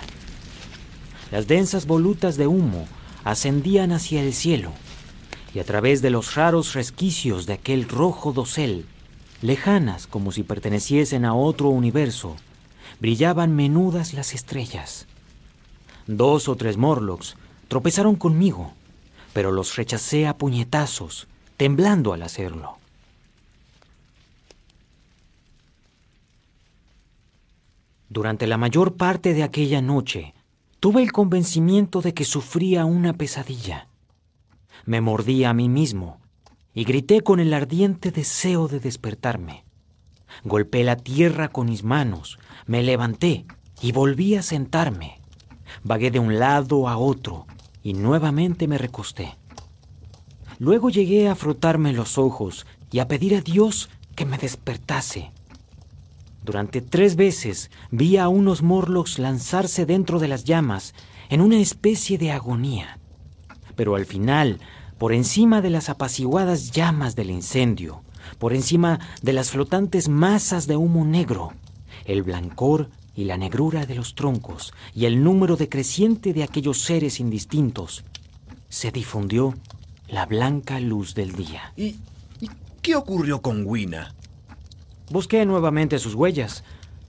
Las 1.32 1.48
densas 1.48 1.86
volutas 1.86 2.38
de 2.38 2.48
humo 2.48 2.88
ascendían 3.24 3.92
hacia 3.92 4.22
el 4.22 4.34
cielo 4.34 4.72
y 5.54 5.60
a 5.60 5.64
través 5.64 6.02
de 6.02 6.10
los 6.10 6.36
raros 6.36 6.74
resquicios 6.74 7.46
de 7.46 7.54
aquel 7.54 7.88
rojo 7.88 8.34
dosel, 8.34 8.86
lejanas 9.42 10.08
como 10.08 10.32
si 10.32 10.44
perteneciesen 10.44 11.26
a 11.26 11.36
otro 11.36 11.70
universo, 11.70 12.36
brillaban 13.00 13.56
menudas 13.56 14.14
las 14.14 14.34
estrellas. 14.34 15.08
Dos 16.08 16.50
o 16.50 16.56
tres 16.56 16.78
Morlocks 16.78 17.36
tropezaron 17.68 18.16
conmigo, 18.16 18.74
pero 19.32 19.52
los 19.52 19.76
rechacé 19.76 20.28
a 20.28 20.38
puñetazos, 20.38 21.28
temblando 21.58 22.14
al 22.14 22.24
hacerlo. 22.24 22.78
Durante 28.10 28.48
la 28.48 28.58
mayor 28.58 28.96
parte 28.96 29.34
de 29.34 29.44
aquella 29.44 29.82
noche, 29.82 30.34
tuve 30.84 31.02
el 31.02 31.14
convencimiento 31.14 32.02
de 32.02 32.14
que 32.14 32.26
sufría 32.26 32.84
una 32.84 33.14
pesadilla. 33.14 33.88
Me 34.86 35.00
mordí 35.00 35.46
a 35.46 35.54
mí 35.54 35.70
mismo 35.70 36.20
y 36.74 36.84
grité 36.84 37.22
con 37.22 37.40
el 37.40 37.54
ardiente 37.54 38.12
deseo 38.12 38.68
de 38.68 38.82
despertarme. 38.82 39.64
Golpeé 40.44 40.84
la 40.84 40.98
tierra 40.98 41.48
con 41.48 41.68
mis 41.68 41.86
manos, 41.86 42.38
me 42.66 42.84
levanté 42.84 43.46
y 43.82 43.94
volví 43.94 44.36
a 44.36 44.42
sentarme. 44.42 45.22
Vagué 45.86 46.12
de 46.12 46.20
un 46.20 46.38
lado 46.38 46.90
a 46.90 46.98
otro 46.98 47.48
y 47.82 47.94
nuevamente 47.94 48.68
me 48.68 48.78
recosté. 48.78 49.38
Luego 50.60 50.90
llegué 50.90 51.30
a 51.30 51.36
frotarme 51.36 51.94
los 51.94 52.18
ojos 52.18 52.68
y 52.92 53.00
a 53.00 53.08
pedir 53.08 53.36
a 53.36 53.42
Dios 53.42 53.90
que 54.18 54.26
me 54.26 54.38
despertase. 54.38 55.32
Durante 56.44 56.82
tres 56.82 57.16
veces 57.16 57.72
vi 57.92 58.18
a 58.18 58.28
unos 58.28 58.62
Morlocks 58.62 59.18
lanzarse 59.20 59.86
dentro 59.86 60.20
de 60.20 60.28
las 60.28 60.44
llamas 60.44 60.94
en 61.30 61.42
una 61.42 61.60
especie 61.60 62.18
de 62.18 62.32
agonía. 62.32 63.00
Pero 63.76 63.96
al 63.96 64.06
final, 64.06 64.60
por 64.98 65.14
encima 65.14 65.62
de 65.62 65.70
las 65.70 65.90
apaciguadas 65.90 66.72
llamas 66.72 67.16
del 67.16 67.30
incendio, 67.30 68.04
por 68.40 68.54
encima 68.54 69.00
de 69.22 69.34
las 69.34 69.52
flotantes 69.52 70.10
masas 70.10 70.68
de 70.68 70.76
humo 70.76 71.06
negro, 71.06 71.54
el 72.06 72.24
blancor 72.24 72.90
y 73.16 73.26
la 73.26 73.38
negrura 73.38 73.86
de 73.86 73.96
los 73.96 74.16
troncos 74.16 74.74
y 74.94 75.06
el 75.06 75.24
número 75.24 75.56
decreciente 75.56 76.34
de 76.34 76.44
aquellos 76.44 76.82
seres 76.82 77.20
indistintos, 77.20 78.04
se 78.70 78.92
difundió 78.92 79.54
la 80.08 80.26
blanca 80.26 80.80
luz 80.80 81.16
del 81.16 81.34
día. 81.34 81.74
¿Y, 81.78 81.96
qué 82.82 82.96
ocurrió 82.96 83.42
con 83.42 83.66
Wina? 83.66 84.14
Busqué 85.14 85.46
nuevamente 85.46 86.00
sus 86.00 86.16
huellas, 86.16 86.64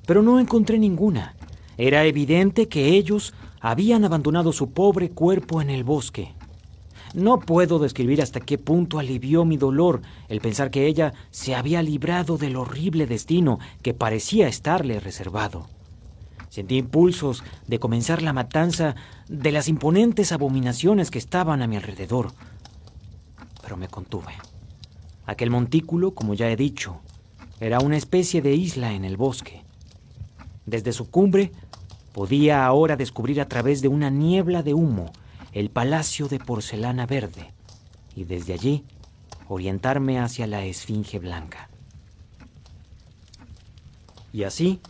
pero 0.05 0.21
no 0.21 0.39
encontré 0.39 0.79
ninguna. 0.79 1.37
Era 1.79 2.05
evidente 2.05 2.69
que 2.69 2.89
ellos 2.89 3.33
habían 3.63 4.05
abandonado 4.05 4.53
su 4.53 4.73
pobre 4.73 5.09
cuerpo 5.09 5.63
en 5.63 5.71
el 5.71 5.85
bosque. 5.85 6.35
No 7.15 7.41
puedo 7.41 7.79
describir 7.79 8.21
hasta 8.21 8.41
qué 8.41 8.59
punto 8.59 8.99
alivió 8.99 9.47
mi 9.47 9.57
dolor 9.57 10.03
el 10.29 10.43
pensar 10.43 10.71
que 10.71 10.87
ella 10.87 11.15
se 11.31 11.55
había 11.55 11.83
librado 11.83 12.37
del 12.37 12.57
horrible 12.57 13.07
destino 13.07 13.59
que 13.81 13.95
parecía 13.95 14.49
estarle 14.49 15.01
reservado. 15.01 15.71
Sentí 16.51 16.77
impulsos 16.77 17.43
de 17.67 17.79
comenzar 17.79 18.21
la 18.21 18.35
matanza 18.35 18.97
de 19.31 19.51
las 19.51 19.67
imponentes 19.67 20.31
abominaciones 20.31 21.11
que 21.11 21.19
estaban 21.19 21.63
a 21.63 21.67
mi 21.67 21.77
alrededor, 21.77 22.33
pero 23.63 23.79
me 23.79 23.89
contuve. 23.89 24.35
Aquel 25.25 25.49
montículo, 25.49 26.11
como 26.11 26.35
ya 26.35 26.51
he 26.51 26.57
dicho, 26.57 27.01
era 27.65 27.81
una 27.81 27.97
especie 27.97 28.43
de 28.43 28.55
isla 28.55 28.93
en 28.93 29.07
el 29.07 29.17
bosque. 29.17 29.63
Desde 30.67 30.93
su 30.93 31.09
cumbre 31.11 31.51
podía 32.13 32.67
ahora 32.67 32.95
descubrir 32.95 33.41
a 33.41 33.49
través 33.49 33.81
de 33.81 33.89
una 33.89 34.11
niebla 34.11 34.63
de 34.63 34.75
humo 34.75 35.15
el 35.53 35.71
palacio 35.71 36.29
de 36.29 36.39
porcelana 36.39 37.07
verde 37.07 37.53
y 38.15 38.25
desde 38.25 38.53
allí 38.53 38.85
orientarme 39.49 40.19
hacia 40.19 40.47
la 40.47 40.63
esfinge 40.67 41.19
blanca. 41.19 41.71
Y 44.31 44.43
así, 44.43 44.81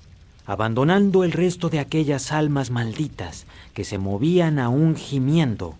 abandonando 0.44 1.22
el 1.22 1.30
resto 1.30 1.68
de 1.68 1.78
aquellas 1.78 2.32
almas 2.32 2.72
malditas 2.72 3.46
que 3.72 3.84
se 3.84 3.98
movían 3.98 4.58
aún 4.58 4.96
gimiendo 4.96 5.76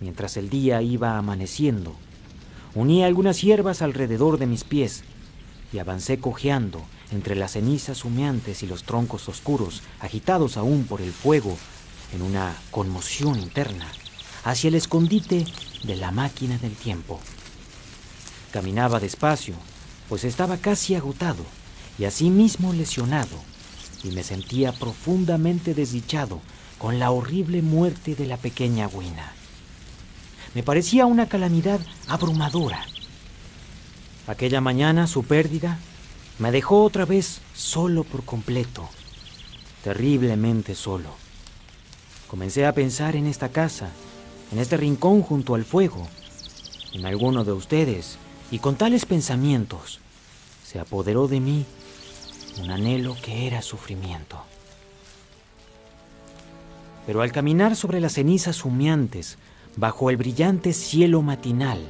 mientras 0.00 0.38
el 0.38 0.48
día 0.48 0.80
iba 0.80 1.18
amaneciendo, 1.18 1.94
uní 2.74 3.04
algunas 3.04 3.42
hierbas 3.42 3.82
alrededor 3.82 4.38
de 4.38 4.46
mis 4.46 4.64
pies 4.64 5.04
y 5.72 5.78
avancé 5.78 6.18
cojeando 6.18 6.82
entre 7.10 7.34
las 7.34 7.52
cenizas 7.52 8.04
humeantes 8.04 8.62
y 8.62 8.66
los 8.66 8.84
troncos 8.84 9.28
oscuros, 9.28 9.82
agitados 10.00 10.56
aún 10.56 10.84
por 10.84 11.00
el 11.00 11.12
fuego, 11.12 11.56
en 12.12 12.22
una 12.22 12.56
conmoción 12.70 13.38
interna, 13.38 13.86
hacia 14.44 14.68
el 14.68 14.74
escondite 14.74 15.44
de 15.84 15.96
la 15.96 16.10
máquina 16.10 16.58
del 16.58 16.74
tiempo. 16.74 17.20
Caminaba 18.52 19.00
despacio, 19.00 19.54
pues 20.08 20.24
estaba 20.24 20.56
casi 20.56 20.94
agotado 20.94 21.44
y 21.98 22.04
asimismo 22.04 22.72
lesionado, 22.72 23.36
y 24.04 24.08
me 24.08 24.22
sentía 24.22 24.72
profundamente 24.72 25.74
desdichado 25.74 26.40
con 26.78 26.98
la 26.98 27.10
horrible 27.10 27.60
muerte 27.60 28.14
de 28.14 28.26
la 28.26 28.36
pequeña 28.36 28.86
Wina. 28.88 29.32
Me 30.54 30.62
parecía 30.62 31.04
una 31.04 31.28
calamidad 31.28 31.80
abrumadora 32.06 32.86
Aquella 34.28 34.60
mañana 34.60 35.06
su 35.06 35.24
pérdida 35.24 35.78
me 36.38 36.52
dejó 36.52 36.84
otra 36.84 37.06
vez 37.06 37.40
solo 37.54 38.04
por 38.04 38.26
completo, 38.26 38.86
terriblemente 39.82 40.74
solo. 40.74 41.08
Comencé 42.28 42.66
a 42.66 42.74
pensar 42.74 43.16
en 43.16 43.26
esta 43.26 43.48
casa, 43.48 43.88
en 44.52 44.58
este 44.58 44.76
rincón 44.76 45.22
junto 45.22 45.54
al 45.54 45.64
fuego, 45.64 46.06
en 46.92 47.06
alguno 47.06 47.42
de 47.42 47.52
ustedes, 47.52 48.18
y 48.50 48.58
con 48.58 48.76
tales 48.76 49.06
pensamientos 49.06 49.98
se 50.62 50.78
apoderó 50.78 51.26
de 51.26 51.40
mí 51.40 51.64
un 52.62 52.70
anhelo 52.70 53.16
que 53.22 53.46
era 53.46 53.62
sufrimiento. 53.62 54.44
Pero 57.06 57.22
al 57.22 57.32
caminar 57.32 57.76
sobre 57.76 57.98
las 57.98 58.12
cenizas 58.12 58.62
humeantes, 58.66 59.38
bajo 59.76 60.10
el 60.10 60.18
brillante 60.18 60.74
cielo 60.74 61.22
matinal, 61.22 61.88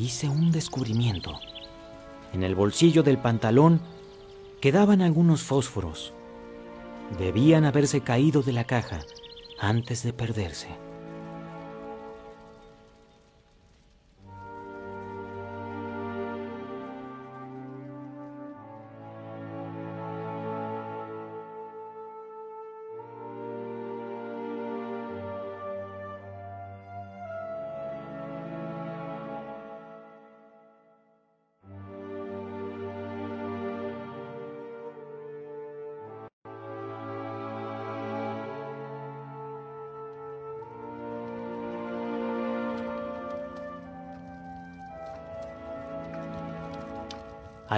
hice 0.00 0.28
un 0.28 0.50
descubrimiento. 0.50 1.38
En 2.32 2.42
el 2.42 2.54
bolsillo 2.54 3.02
del 3.02 3.18
pantalón 3.18 3.80
quedaban 4.60 5.02
algunos 5.02 5.42
fósforos. 5.42 6.12
Debían 7.18 7.64
haberse 7.64 8.00
caído 8.00 8.42
de 8.42 8.52
la 8.52 8.64
caja 8.64 9.00
antes 9.58 10.02
de 10.02 10.12
perderse. 10.12 10.68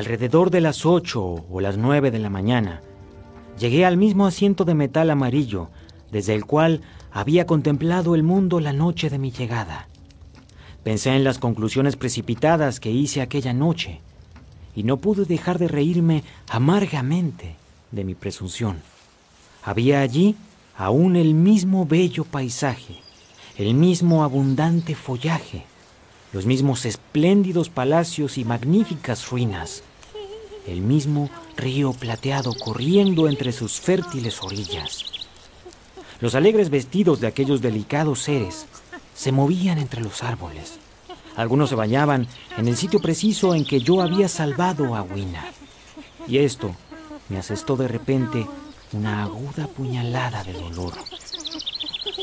Alrededor 0.03 0.51
de 0.51 0.61
las 0.61 0.85
ocho 0.85 1.23
o 1.49 1.61
las 1.61 1.77
nueve 1.77 2.11
de 2.11 2.19
la 2.19 2.29
mañana, 2.29 2.81
llegué 3.57 3.87
al 3.87 3.97
mismo 3.97 4.27
asiento 4.27 4.65
de 4.65 4.75
metal 4.75 5.09
amarillo 5.11 5.69
desde 6.11 6.35
el 6.35 6.45
cual 6.45 6.81
había 7.13 7.47
contemplado 7.47 8.17
el 8.17 8.25
mundo 8.25 8.59
la 8.59 8.73
noche 8.73 9.11
de 9.11 9.21
mi 9.21 9.31
llegada. 9.31 9.87
Pensé 10.83 11.15
en 11.15 11.23
las 11.23 11.39
conclusiones 11.39 11.95
precipitadas 11.95 12.81
que 12.81 12.91
hice 12.91 13.21
aquella 13.21 13.53
noche 13.53 14.01
y 14.75 14.83
no 14.83 14.97
pude 14.97 15.25
dejar 15.25 15.61
de 15.61 15.69
reírme 15.69 16.25
amargamente 16.51 17.55
de 17.93 18.03
mi 18.03 18.17
presunción. 18.17 18.83
Había 19.63 20.01
allí 20.01 20.35
aún 20.77 21.15
el 21.15 21.33
mismo 21.33 21.87
bello 21.87 22.25
paisaje, 22.25 22.97
el 23.57 23.75
mismo 23.75 24.25
abundante 24.25 24.97
follaje, 24.97 25.65
los 26.33 26.45
mismos 26.45 26.87
espléndidos 26.87 27.69
palacios 27.69 28.37
y 28.37 28.45
magníficas 28.45 29.31
ruinas, 29.31 29.85
el 30.67 30.81
mismo 30.81 31.31
río 31.57 31.93
plateado 31.93 32.53
corriendo 32.55 33.29
entre 33.29 33.53
sus 33.53 33.81
fértiles 33.81 34.43
orillas. 34.43 35.05
Los 36.21 36.35
alegres 36.35 36.71
vestidos 36.71 37.21
de 37.21 37.27
aquellos 37.27 37.61
delicados 37.61 38.21
seres 38.21 38.67
se 39.15 39.33
movían 39.33 39.79
entre 39.79 40.01
los 40.01 40.23
árboles. 40.23 40.79
Algunos 41.37 41.71
se 41.71 41.75
bañaban 41.75 42.27
en 42.57 42.69
el 42.69 42.77
sitio 42.77 43.01
preciso 43.01 43.55
en 43.55 43.65
que 43.65 43.81
yo 43.81 44.01
había 44.03 44.29
salvado 44.29 44.95
a 44.95 45.03
Wina. 45.03 45.45
Y 46.29 46.39
esto 46.39 46.75
me 47.29 47.39
asestó 47.39 47.77
de 47.77 47.89
repente 47.89 48.47
una 48.93 49.25
aguda 49.25 49.67
puñalada 49.67 50.45
de 50.45 50.53
dolor. 50.53 50.93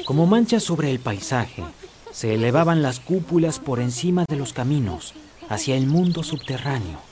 Como 0.05 0.27
manchas 0.27 0.63
sobre 0.63 0.91
el 0.91 0.99
paisaje, 0.99 1.63
se 2.11 2.35
elevaban 2.35 2.81
las 2.81 2.99
cúpulas 2.99 3.59
por 3.59 3.79
encima 3.79 4.25
de 4.27 4.35
los 4.35 4.53
caminos 4.53 5.13
hacia 5.49 5.75
el 5.75 5.87
mundo 5.87 6.23
subterráneo. 6.23 7.08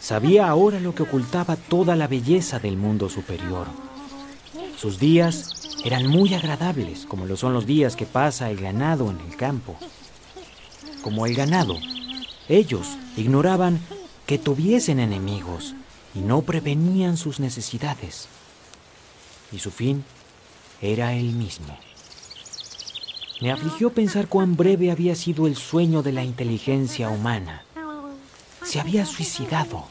Sabía 0.00 0.48
ahora 0.48 0.80
lo 0.80 0.94
que 0.94 1.02
ocultaba 1.02 1.56
toda 1.56 1.94
la 1.94 2.08
belleza 2.08 2.58
del 2.58 2.76
mundo 2.76 3.08
superior. 3.08 3.66
Sus 4.76 4.98
días 4.98 5.78
eran 5.84 6.06
muy 6.06 6.32
agradables, 6.34 7.04
como 7.06 7.26
lo 7.26 7.36
son 7.36 7.52
los 7.52 7.66
días 7.66 7.96
que 7.96 8.06
pasa 8.06 8.50
el 8.50 8.60
ganado 8.60 9.10
en 9.10 9.20
el 9.20 9.36
campo. 9.36 9.76
Como 11.02 11.26
el 11.26 11.34
ganado, 11.34 11.78
ellos 12.48 12.96
ignoraban 13.16 13.78
que 14.26 14.38
tuviesen 14.38 15.00
enemigos 15.00 15.74
y 16.14 16.20
no 16.20 16.42
prevenían 16.42 17.16
sus 17.16 17.38
necesidades. 17.38 18.28
Y 19.52 19.58
su 19.58 19.70
fin 19.70 20.04
era 20.80 21.14
el 21.14 21.32
mismo. 21.32 21.76
Me 23.40 23.52
afligió 23.52 23.90
pensar 23.90 24.28
cuán 24.28 24.56
breve 24.56 24.90
había 24.90 25.14
sido 25.14 25.46
el 25.46 25.56
sueño 25.56 26.02
de 26.02 26.12
la 26.12 26.24
inteligencia 26.24 27.08
humana. 27.08 27.64
Se 28.70 28.78
había 28.78 29.04
suicidado, 29.04 29.82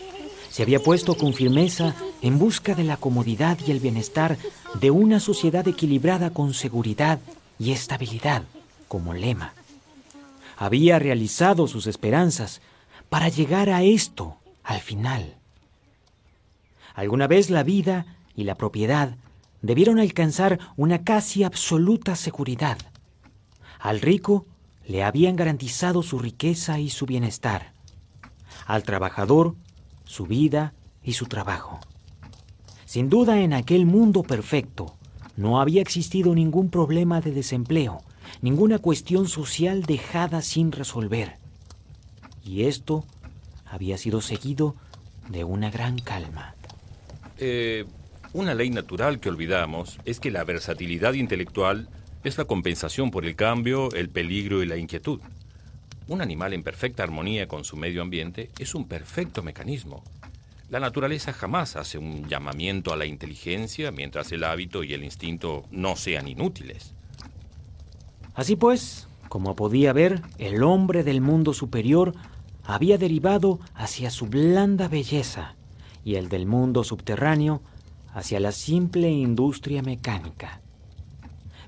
se 0.50 0.64
había 0.64 0.80
puesto 0.80 1.18
con 1.18 1.34
firmeza 1.34 1.96
en 2.22 2.40
busca 2.40 2.76
de 2.76 2.86
la 2.86 2.96
comodidad 2.96 3.58
y 3.68 3.72
el 3.72 3.82
bienestar 3.82 4.38
de 4.80 4.90
una 4.90 5.20
sociedad 5.20 5.68
equilibrada 5.68 6.30
con 6.30 6.54
seguridad 6.54 7.20
y 7.60 7.74
estabilidad 7.74 8.44
como 8.88 9.14
lema. 9.14 9.54
Había 10.56 10.98
realizado 10.98 11.68
sus 11.68 11.88
esperanzas 11.88 12.62
para 13.10 13.28
llegar 13.28 13.70
a 13.70 13.84
esto 13.84 14.38
al 14.64 14.80
final. 14.80 15.36
Alguna 16.96 17.28
vez 17.28 17.50
la 17.50 17.64
vida 17.64 18.06
y 18.34 18.46
la 18.46 18.56
propiedad 18.56 19.18
debieron 19.62 20.00
alcanzar 20.00 20.58
una 20.78 21.04
casi 21.04 21.44
absoluta 21.44 22.16
seguridad. 22.16 22.78
Al 23.78 24.00
rico 24.00 24.46
le 24.88 25.04
habían 25.04 25.36
garantizado 25.36 26.02
su 26.02 26.18
riqueza 26.18 26.80
y 26.80 26.90
su 26.90 27.06
bienestar. 27.06 27.78
Al 28.66 28.84
trabajador, 28.84 29.56
su 30.06 30.26
vida 30.26 30.74
y 31.04 31.14
su 31.14 31.26
trabajo. 31.26 31.80
Sin 32.86 33.10
duda 33.10 33.42
en 33.42 33.54
aquel 33.54 33.86
mundo 33.86 34.24
perfecto 34.24 34.96
no 35.38 35.62
había 35.62 35.82
existido 35.82 36.36
ningún 36.36 36.70
problema 36.70 37.22
de 37.22 37.32
desempleo, 37.32 38.02
ninguna 38.42 38.80
cuestión 38.80 39.28
social 39.28 39.84
dejada 39.84 40.42
sin 40.42 40.72
resolver. 40.72 41.38
Y 42.44 42.64
esto 42.64 43.06
había 43.66 43.98
sido 43.98 44.22
seguido 44.22 44.76
de 45.30 45.44
una 45.44 45.70
gran 45.70 46.00
calma. 46.00 46.56
Eh, 47.38 47.86
una 48.34 48.54
ley 48.54 48.70
natural 48.70 49.20
que 49.20 49.30
olvidamos 49.30 50.00
es 50.06 50.20
que 50.20 50.32
la 50.32 50.44
versatilidad 50.44 51.14
intelectual 51.14 51.90
es 52.24 52.38
la 52.38 52.46
compensación 52.46 53.12
por 53.12 53.26
el 53.26 53.36
cambio, 53.36 53.92
el 53.94 54.10
peligro 54.10 54.62
y 54.62 54.66
la 54.66 54.78
inquietud. 54.78 55.22
Un 56.10 56.24
animal 56.24 56.54
en 56.54 56.64
perfecta 56.64 57.04
armonía 57.04 57.48
con 57.48 57.64
su 57.64 57.78
medio 57.78 58.02
ambiente 58.02 58.50
es 58.58 58.74
un 58.74 58.88
perfecto 58.88 59.44
mecanismo. 59.44 60.04
La 60.72 60.80
naturaleza 60.80 61.34
jamás 61.34 61.76
hace 61.76 62.00
un 62.00 62.28
llamamiento 62.28 62.92
a 62.92 62.98
la 62.98 63.06
inteligencia 63.06 63.92
mientras 63.92 64.32
el 64.32 64.44
hábito 64.44 64.84
y 64.84 64.96
el 64.96 65.04
instinto 65.04 65.66
no 65.70 65.96
sean 65.96 66.28
inútiles. 66.28 66.96
Así 68.34 68.56
pues, 68.56 69.08
como 69.28 69.56
podía 69.56 69.94
ver, 69.94 70.24
el 70.40 70.64
hombre 70.64 71.04
del 71.04 71.22
mundo 71.22 71.54
superior 71.54 72.16
había 72.64 72.98
derivado 72.98 73.60
hacia 73.76 74.10
su 74.10 74.26
blanda 74.26 74.88
belleza 74.88 75.54
y 76.04 76.16
el 76.16 76.28
del 76.28 76.48
mundo 76.48 76.84
subterráneo 76.84 77.62
hacia 78.16 78.40
la 78.40 78.52
simple 78.52 79.12
industria 79.12 79.84
mecánica. 79.84 80.62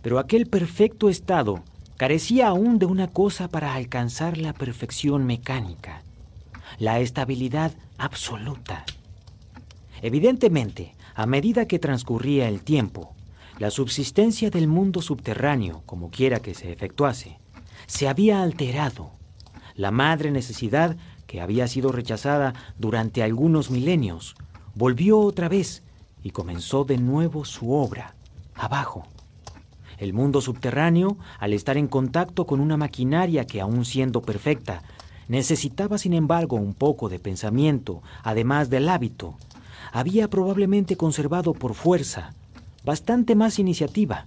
Pero 0.02 0.18
aquel 0.18 0.48
perfecto 0.48 1.10
estado 1.10 1.64
carecía 2.02 2.48
aún 2.48 2.80
de 2.80 2.88
una 2.88 3.10
cosa 3.10 3.48
para 3.48 3.76
alcanzar 3.76 4.40
la 4.40 4.54
perfección 4.54 5.28
mecánica, 5.28 6.02
la 6.80 7.00
estabilidad 7.00 7.74
absoluta. 8.00 8.86
Evidentemente, 10.02 10.96
a 11.14 11.28
medida 11.28 11.68
que 11.68 11.78
transcurría 11.78 12.50
el 12.50 12.64
tiempo, 12.64 13.14
la 13.60 13.70
subsistencia 13.70 14.50
del 14.50 14.68
mundo 14.68 15.04
subterráneo, 15.04 15.84
como 15.86 16.10
quiera 16.10 16.40
que 16.40 16.56
se 16.56 16.72
efectuase, 16.72 17.38
se 17.86 18.08
había 18.08 18.42
alterado. 18.42 19.12
La 19.76 19.92
madre 19.92 20.32
necesidad, 20.32 20.98
que 21.28 21.40
había 21.40 21.68
sido 21.68 21.92
rechazada 21.92 22.56
durante 22.80 23.22
algunos 23.22 23.70
milenios, 23.70 24.34
volvió 24.74 25.20
otra 25.20 25.50
vez 25.50 25.84
y 26.24 26.32
comenzó 26.32 26.84
de 26.84 26.98
nuevo 26.98 27.46
su 27.46 27.72
obra, 27.72 28.16
abajo. 28.56 29.06
El 30.02 30.14
mundo 30.14 30.42
subterráneo, 30.42 31.20
al 31.38 31.54
estar 31.54 31.78
en 31.78 31.88
contacto 31.88 32.48
con 32.48 32.60
una 32.60 32.76
maquinaria 32.76 33.46
que, 33.46 33.62
aun 33.62 33.86
siendo 33.86 34.24
perfecta, 34.24 34.82
necesitaba 35.28 36.00
sin 36.00 36.14
embargo 36.14 36.56
un 36.56 36.74
poco 36.74 37.08
de 37.08 37.20
pensamiento, 37.20 38.02
además 38.24 38.72
del 38.72 38.90
hábito, 38.90 39.36
había 39.92 40.28
probablemente 40.28 40.98
conservado 40.98 41.54
por 41.54 41.76
fuerza 41.76 42.34
bastante 42.84 43.36
más 43.36 43.60
iniciativa, 43.60 44.26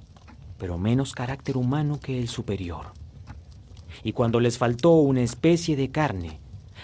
pero 0.58 0.78
menos 0.78 1.12
carácter 1.12 1.56
humano 1.56 1.98
que 1.98 2.20
el 2.20 2.28
superior. 2.28 2.92
Y 4.04 4.12
cuando 4.12 4.38
les 4.38 4.58
faltó 4.58 4.92
una 4.92 5.22
especie 5.22 5.74
de 5.74 5.90
carne, 5.90 6.38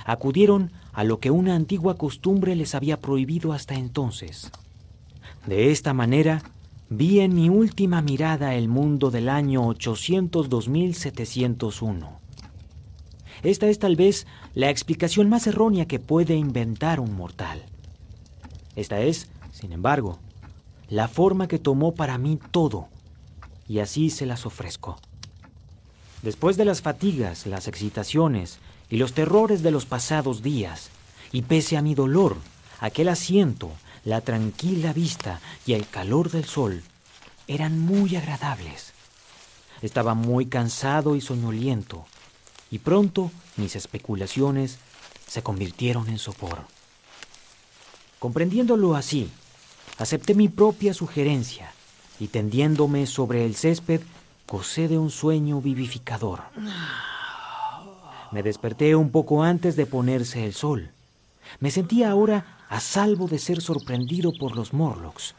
acudieron 0.05 0.73
a 0.93 1.05
lo 1.05 1.21
que 1.21 1.31
una 1.31 1.55
antigua 1.55 1.97
costumbre 1.97 2.57
les 2.57 2.75
había 2.75 2.99
prohibido 3.01 3.53
hasta 3.53 3.75
entonces, 3.75 4.51
de 5.47 5.71
esta 5.71 5.95
manera, 5.95 6.43
vi 6.91 7.21
en 7.21 7.35
mi 7.37 7.49
última 7.49 8.03
mirada 8.03 8.57
el 8.57 8.69
mundo 8.69 9.13
del 9.13 9.29
año 9.29 9.63
802.701. 9.63 12.09
Esta 13.45 13.69
es 13.69 13.79
tal 13.79 13.95
vez 13.95 14.27
la 14.55 14.71
explicación 14.71 15.29
más 15.29 15.47
errónea 15.47 15.87
que 15.87 16.01
puede 16.01 16.35
inventar 16.35 16.99
un 16.99 17.15
mortal. 17.15 17.63
Esta 18.75 19.01
es, 19.01 19.29
sin 19.53 19.73
embargo, 19.73 20.19
la 20.89 21.07
forma 21.07 21.47
que 21.47 21.61
tomó 21.61 21.95
para 21.95 22.19
mí 22.19 22.41
todo, 22.51 22.89
y 23.69 23.79
así 23.79 24.11
se 24.11 24.27
las 24.27 24.45
ofrezco. 24.45 24.99
Después 26.23 26.57
de 26.57 26.65
las 26.65 26.83
fatigas, 26.83 27.47
las 27.47 27.69
excitaciones 27.69 28.59
y 28.91 28.97
los 28.97 29.13
terrores 29.13 29.63
de 29.63 29.71
los 29.71 29.87
pasados 29.87 30.43
días, 30.43 30.91
y 31.31 31.43
pese 31.43 31.77
a 31.77 31.83
mi 31.83 31.95
dolor, 31.95 32.37
aquel 32.81 33.11
asiento, 33.11 33.71
la 34.05 34.21
tranquila 34.21 34.93
vista 34.93 35.41
y 35.67 35.75
el 35.75 35.87
calor 35.89 36.31
del 36.31 36.45
sol 36.45 36.83
eran 37.47 37.79
muy 37.79 38.17
agradables. 38.17 38.93
Estaba 39.83 40.15
muy 40.15 40.47
cansado 40.47 41.17
y 41.17 41.21
soñoliento, 41.21 42.07
y 42.71 42.79
pronto 42.79 43.31
mis 43.57 43.77
especulaciones 43.77 44.79
se 45.27 45.43
convirtieron 45.43 46.09
en 46.09 46.19
sopor. 46.19 46.65
Comprendiéndolo 48.19 48.95
así, 48.95 49.31
acepté 49.99 50.35
mi 50.35 50.49
propia 50.49 50.93
sugerencia 50.93 51.73
y 52.19 52.29
tendiéndome 52.29 53.07
sobre 53.07 53.47
el 53.47 53.57
césped, 53.57 54.03
gocé 54.47 54.89
de 54.89 54.99
un 54.99 55.11
sueño 55.11 55.61
vivificador. 55.61 56.43
Me 58.31 58.43
desperté 58.43 58.95
un 58.95 59.11
poco 59.11 59.43
antes 59.43 59.75
de 59.75 59.87
ponerse 59.87 60.45
el 60.45 60.55
sol. 60.55 60.91
Me 61.59 61.71
sentía 61.71 62.11
ahora 62.11 62.60
a 62.71 62.81
salvo 62.81 63.29
de 63.29 63.39
ser 63.39 63.61
sorprendido 63.61 64.33
por 64.33 64.57
los 64.57 64.73
Morlocks, 64.73 65.35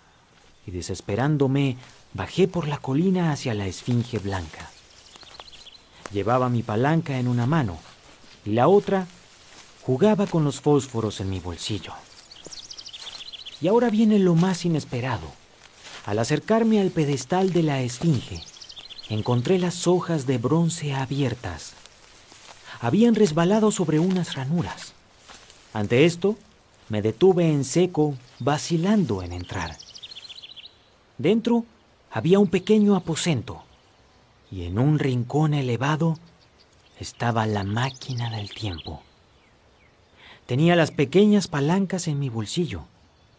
y 0.67 0.71
desesperándome 0.71 1.77
bajé 2.13 2.47
por 2.47 2.67
la 2.67 2.77
colina 2.77 3.31
hacia 3.31 3.55
la 3.55 3.65
Esfinge 3.65 4.19
Blanca. 4.19 4.69
Llevaba 6.13 6.49
mi 6.49 6.61
palanca 6.61 7.17
en 7.17 7.27
una 7.27 7.47
mano 7.47 7.79
y 8.45 8.51
la 8.51 8.67
otra 8.67 9.07
Jugaba 9.83 10.27
con 10.27 10.43
los 10.43 10.61
fósforos 10.61 11.21
en 11.21 11.29
mi 11.31 11.39
bolsillo. 11.39 11.93
Y 13.61 13.67
ahora 13.67 13.89
viene 13.89 14.19
lo 14.19 14.35
más 14.35 14.63
inesperado. 14.63 15.27
Al 16.05 16.19
acercarme 16.19 16.79
al 16.79 16.91
pedestal 16.91 17.51
de 17.51 17.63
la 17.63 17.81
esfinge, 17.81 18.43
encontré 19.09 19.57
las 19.57 19.87
hojas 19.87 20.27
de 20.27 20.37
bronce 20.37 20.93
abiertas. 20.93 21.73
Habían 22.79 23.15
resbalado 23.15 23.71
sobre 23.71 23.97
unas 23.97 24.35
ranuras. 24.35 24.93
Ante 25.73 26.05
esto, 26.05 26.37
me 26.91 27.01
detuve 27.01 27.49
en 27.49 27.63
seco, 27.63 28.15
vacilando 28.39 29.23
en 29.23 29.31
entrar. 29.31 29.77
Dentro 31.17 31.63
había 32.11 32.37
un 32.37 32.49
pequeño 32.49 32.97
aposento 32.97 33.63
y 34.51 34.65
en 34.65 34.77
un 34.77 34.99
rincón 34.99 35.53
elevado 35.53 36.17
estaba 36.99 37.45
la 37.45 37.63
máquina 37.63 38.29
del 38.29 38.53
tiempo. 38.53 39.01
Tenía 40.45 40.75
las 40.75 40.91
pequeñas 40.91 41.47
palancas 41.47 42.09
en 42.09 42.19
mi 42.19 42.27
bolsillo, 42.27 42.83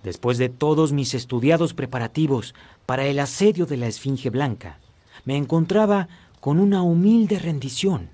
después 0.02 0.38
de 0.38 0.48
todos 0.48 0.92
mis 0.92 1.12
estudiados 1.12 1.74
preparativos 1.74 2.54
para 2.86 3.04
el 3.04 3.18
asedio 3.18 3.66
de 3.66 3.76
la 3.76 3.86
Esfinge 3.86 4.30
Blanca. 4.30 4.78
Me 5.26 5.36
encontraba 5.36 6.08
con 6.40 6.58
una 6.58 6.82
humilde 6.82 7.38
rendición. 7.38 8.08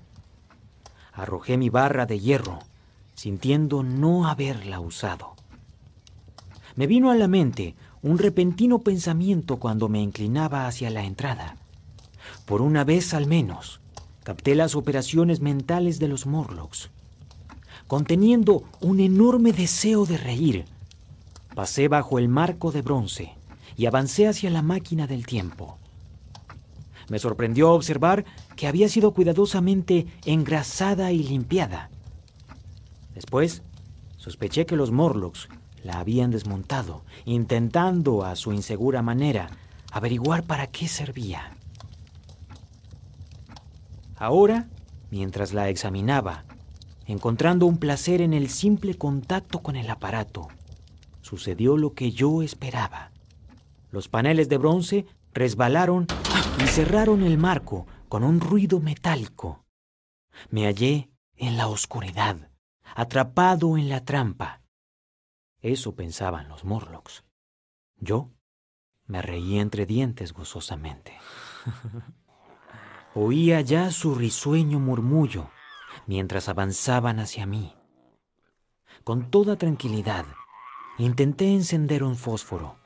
Arrojé 1.13 1.55
mi 1.55 1.69
barra 1.69 2.05
de 2.05 2.19
hierro, 2.19 2.59
sintiendo 3.19 3.83
no 3.83 4.29
haberla 4.29 4.79
usado. 4.79 5.35
Me 6.77 6.87
vino 6.87 7.11
a 7.11 7.15
la 7.15 7.27
mente 7.27 7.75
un 8.01 8.17
repentino 8.17 8.79
pensamiento 8.79 9.57
cuando 9.57 9.89
me 9.89 10.01
inclinaba 10.01 10.67
hacia 10.67 10.89
la 10.89 11.03
entrada. 11.03 11.57
Por 12.45 12.61
una 12.61 12.85
vez 12.85 13.13
al 13.13 13.27
menos, 13.27 13.81
capté 14.23 14.55
las 14.55 14.73
operaciones 14.73 15.41
mentales 15.41 15.99
de 15.99 16.07
los 16.07 16.27
Morlocks. 16.27 16.91
Conteniendo 17.87 18.63
un 18.79 19.01
enorme 19.01 19.51
deseo 19.51 20.05
de 20.05 20.17
reír, 20.17 20.63
pasé 21.53 21.89
bajo 21.89 22.19
el 22.19 22.29
marco 22.29 22.71
de 22.71 22.81
bronce 22.81 23.33
y 23.75 23.85
avancé 23.85 24.29
hacia 24.29 24.49
la 24.49 24.61
máquina 24.61 25.07
del 25.07 25.25
tiempo. 25.25 25.77
Me 27.09 27.19
sorprendió 27.19 27.73
observar 27.73 28.23
que 28.55 28.67
había 28.67 28.87
sido 28.87 29.13
cuidadosamente 29.13 30.07
engrasada 30.23 31.11
y 31.11 31.21
limpiada. 31.21 31.89
Después, 33.19 33.63
sospeché 34.15 34.65
que 34.65 34.77
los 34.77 34.91
Morlocks 34.91 35.49
la 35.83 35.99
habían 35.99 36.31
desmontado, 36.31 37.03
intentando 37.25 38.23
a 38.23 38.37
su 38.37 38.53
insegura 38.53 39.01
manera 39.01 39.49
averiguar 39.91 40.43
para 40.43 40.67
qué 40.67 40.87
servía. 40.87 41.51
Ahora, 44.15 44.69
mientras 45.11 45.51
la 45.51 45.67
examinaba, 45.67 46.45
encontrando 47.07 47.65
un 47.65 47.77
placer 47.77 48.21
en 48.21 48.33
el 48.33 48.49
simple 48.49 48.95
contacto 48.95 49.59
con 49.59 49.75
el 49.75 49.89
aparato, 49.89 50.47
sucedió 51.19 51.75
lo 51.75 51.93
que 51.93 52.13
yo 52.13 52.41
esperaba. 52.41 53.11
Los 53.91 54.07
paneles 54.07 54.47
de 54.47 54.59
bronce 54.59 55.05
resbalaron 55.33 56.07
y 56.63 56.67
cerraron 56.67 57.23
el 57.23 57.37
marco 57.37 57.85
con 58.07 58.23
un 58.23 58.39
ruido 58.39 58.79
metálico. 58.79 59.65
Me 60.49 60.67
hallé 60.67 61.09
en 61.35 61.57
la 61.57 61.67
oscuridad, 61.67 62.48
atrapado 62.95 63.77
en 63.77 63.89
la 63.89 64.05
trampa. 64.05 64.61
Eso 65.61 65.95
pensaban 65.95 66.47
los 66.47 66.63
Morlocks. 66.63 67.23
Yo 67.97 68.31
me 69.05 69.21
reí 69.21 69.59
entre 69.59 69.85
dientes 69.85 70.33
gozosamente. 70.33 71.17
Oía 73.15 73.61
ya 73.61 73.91
su 73.91 74.15
risueño 74.15 74.79
murmullo 74.79 75.49
mientras 76.05 76.47
avanzaban 76.47 77.19
hacia 77.19 77.45
mí. 77.45 77.75
Con 79.03 79.31
toda 79.31 79.55
tranquilidad, 79.55 80.25
intenté 80.97 81.51
encender 81.53 82.03
un 82.03 82.15
fósforo. 82.15 82.77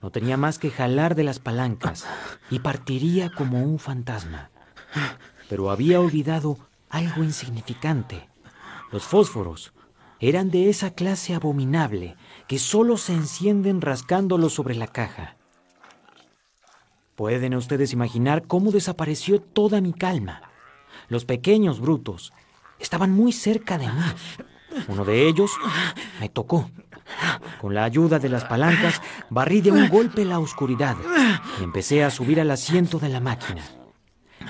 No 0.00 0.10
tenía 0.10 0.36
más 0.36 0.58
que 0.58 0.70
jalar 0.70 1.14
de 1.14 1.24
las 1.24 1.38
palancas 1.38 2.06
y 2.50 2.60
partiría 2.60 3.30
como 3.32 3.62
un 3.62 3.78
fantasma. 3.78 4.50
Pero 5.48 5.70
había 5.70 6.00
olvidado 6.00 6.58
algo 6.88 7.24
insignificante. 7.24 8.28
Los 8.90 9.04
fósforos 9.04 9.72
eran 10.20 10.50
de 10.50 10.70
esa 10.70 10.94
clase 10.94 11.34
abominable 11.34 12.16
que 12.46 12.58
solo 12.58 12.96
se 12.96 13.12
encienden 13.12 13.80
rascándolos 13.80 14.54
sobre 14.54 14.74
la 14.74 14.86
caja. 14.86 15.36
Pueden 17.14 17.54
ustedes 17.54 17.92
imaginar 17.92 18.46
cómo 18.46 18.70
desapareció 18.70 19.40
toda 19.40 19.80
mi 19.80 19.92
calma. 19.92 20.42
Los 21.08 21.24
pequeños 21.24 21.80
brutos 21.80 22.32
estaban 22.78 23.10
muy 23.10 23.32
cerca 23.32 23.76
de 23.76 23.88
mí. 23.88 24.84
Uno 24.88 25.04
de 25.04 25.28
ellos 25.28 25.50
me 26.20 26.28
tocó. 26.28 26.70
Con 27.60 27.74
la 27.74 27.84
ayuda 27.84 28.18
de 28.18 28.28
las 28.28 28.44
palancas, 28.44 29.02
barrí 29.30 29.60
de 29.60 29.72
un 29.72 29.88
golpe 29.88 30.24
la 30.24 30.38
oscuridad 30.38 30.96
y 31.60 31.64
empecé 31.64 32.04
a 32.04 32.10
subir 32.10 32.40
al 32.40 32.50
asiento 32.50 32.98
de 32.98 33.08
la 33.08 33.20
máquina. 33.20 33.62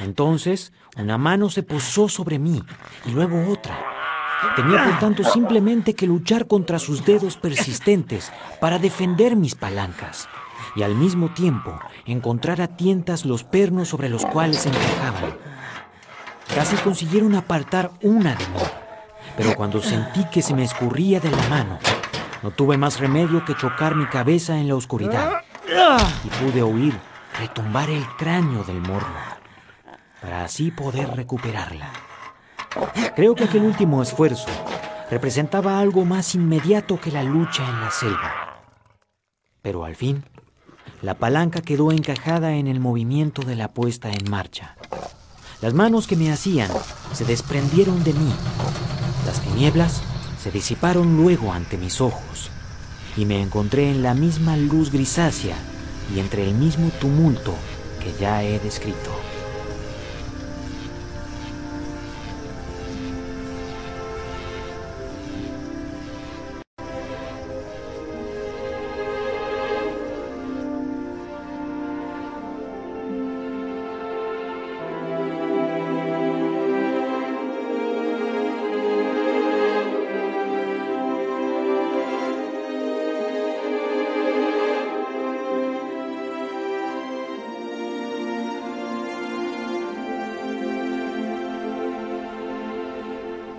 Entonces, 0.00 0.72
una 0.96 1.18
mano 1.18 1.50
se 1.50 1.62
posó 1.62 2.08
sobre 2.08 2.38
mí 2.38 2.62
y 3.06 3.10
luego 3.10 3.50
otra. 3.50 3.97
Tenía 4.54 4.84
por 4.84 4.98
tanto 4.98 5.24
simplemente 5.24 5.94
que 5.94 6.06
luchar 6.06 6.46
contra 6.46 6.78
sus 6.78 7.04
dedos 7.04 7.36
persistentes 7.36 8.32
para 8.60 8.78
defender 8.78 9.36
mis 9.36 9.54
palancas 9.54 10.28
y 10.76 10.82
al 10.82 10.94
mismo 10.94 11.30
tiempo 11.30 11.78
encontrar 12.06 12.60
a 12.60 12.68
tientas 12.68 13.24
los 13.24 13.42
pernos 13.44 13.88
sobre 13.88 14.08
los 14.08 14.24
cuales 14.24 14.58
se 14.58 14.68
encajaban. 14.68 15.36
Casi 16.54 16.76
consiguieron 16.76 17.34
apartar 17.34 17.90
una 18.02 18.34
de 18.34 18.46
mí, 18.48 18.60
pero 19.36 19.54
cuando 19.54 19.82
sentí 19.82 20.24
que 20.30 20.42
se 20.42 20.54
me 20.54 20.64
escurría 20.64 21.20
de 21.20 21.30
la 21.30 21.48
mano, 21.48 21.78
no 22.42 22.50
tuve 22.52 22.76
más 22.76 23.00
remedio 23.00 23.44
que 23.44 23.56
chocar 23.56 23.96
mi 23.96 24.06
cabeza 24.06 24.58
en 24.58 24.68
la 24.68 24.76
oscuridad 24.76 25.42
y 26.24 26.28
pude 26.44 26.62
oír 26.62 26.98
retumbar 27.38 27.90
el 27.90 28.04
cráneo 28.16 28.62
del 28.64 28.80
morro 28.80 29.06
para 30.20 30.44
así 30.44 30.70
poder 30.70 31.14
recuperarla. 31.14 32.07
Creo 33.16 33.34
que 33.34 33.44
aquel 33.44 33.62
último 33.62 34.02
esfuerzo 34.02 34.48
representaba 35.10 35.80
algo 35.80 36.04
más 36.04 36.34
inmediato 36.34 37.00
que 37.00 37.10
la 37.10 37.22
lucha 37.22 37.68
en 37.68 37.80
la 37.80 37.90
selva. 37.90 38.62
Pero 39.62 39.84
al 39.84 39.96
fin 39.96 40.24
la 41.02 41.14
palanca 41.14 41.60
quedó 41.60 41.92
encajada 41.92 42.54
en 42.54 42.66
el 42.66 42.80
movimiento 42.80 43.42
de 43.42 43.54
la 43.54 43.68
puesta 43.68 44.10
en 44.10 44.28
marcha. 44.28 44.74
Las 45.60 45.72
manos 45.72 46.06
que 46.06 46.16
me 46.16 46.32
hacían 46.32 46.70
se 47.12 47.24
desprendieron 47.24 48.02
de 48.02 48.14
mí. 48.14 48.32
Las 49.26 49.40
tinieblas 49.40 50.02
se 50.42 50.50
disiparon 50.50 51.16
luego 51.16 51.52
ante 51.52 51.76
mis 51.76 52.00
ojos 52.00 52.50
y 53.16 53.26
me 53.26 53.40
encontré 53.40 53.90
en 53.90 54.02
la 54.02 54.14
misma 54.14 54.56
luz 54.56 54.90
grisácea 54.90 55.56
y 56.14 56.20
entre 56.20 56.44
el 56.44 56.54
mismo 56.54 56.90
tumulto 57.00 57.54
que 58.00 58.12
ya 58.20 58.42
he 58.42 58.58
descrito. 58.58 59.17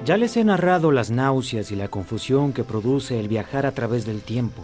Ya 0.09 0.17
les 0.17 0.35
he 0.38 0.43
narrado 0.43 0.91
las 0.91 1.11
náuseas 1.11 1.69
y 1.69 1.75
la 1.75 1.88
confusión 1.88 2.51
que 2.51 2.63
produce 2.63 3.19
el 3.19 3.27
viajar 3.27 3.67
a 3.67 3.73
través 3.73 4.07
del 4.07 4.23
tiempo. 4.23 4.63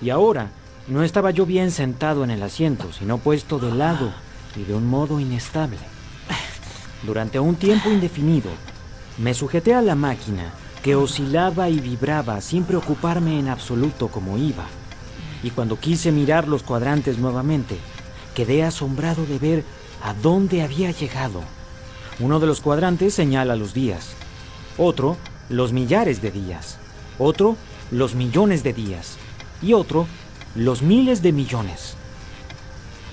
Y 0.00 0.08
ahora 0.08 0.48
no 0.88 1.02
estaba 1.02 1.32
yo 1.32 1.44
bien 1.44 1.70
sentado 1.70 2.24
en 2.24 2.30
el 2.30 2.42
asiento, 2.42 2.90
sino 2.94 3.18
puesto 3.18 3.58
de 3.58 3.72
lado 3.72 4.10
y 4.56 4.64
de 4.64 4.74
un 4.74 4.86
modo 4.86 5.20
inestable. 5.20 5.76
Durante 7.02 7.38
un 7.38 7.56
tiempo 7.56 7.90
indefinido, 7.90 8.48
me 9.18 9.34
sujeté 9.34 9.74
a 9.74 9.82
la 9.82 9.94
máquina 9.94 10.50
que 10.82 10.96
oscilaba 10.96 11.68
y 11.68 11.78
vibraba 11.80 12.40
sin 12.40 12.64
preocuparme 12.64 13.38
en 13.38 13.50
absoluto 13.50 14.08
como 14.08 14.38
iba. 14.38 14.64
Y 15.42 15.50
cuando 15.50 15.78
quise 15.78 16.10
mirar 16.10 16.48
los 16.48 16.62
cuadrantes 16.62 17.18
nuevamente, 17.18 17.76
quedé 18.34 18.64
asombrado 18.64 19.26
de 19.26 19.38
ver 19.38 19.64
a 20.02 20.14
dónde 20.14 20.62
había 20.62 20.90
llegado. 20.90 21.42
Uno 22.18 22.40
de 22.40 22.46
los 22.46 22.60
cuadrantes 22.60 23.12
señala 23.12 23.56
los 23.56 23.74
días, 23.74 24.14
otro 24.78 25.18
los 25.50 25.72
millares 25.72 26.22
de 26.22 26.30
días, 26.30 26.78
otro 27.18 27.56
los 27.90 28.14
millones 28.14 28.62
de 28.62 28.72
días 28.72 29.18
y 29.60 29.74
otro 29.74 30.06
los 30.54 30.80
miles 30.80 31.20
de 31.20 31.32
millones. 31.32 31.94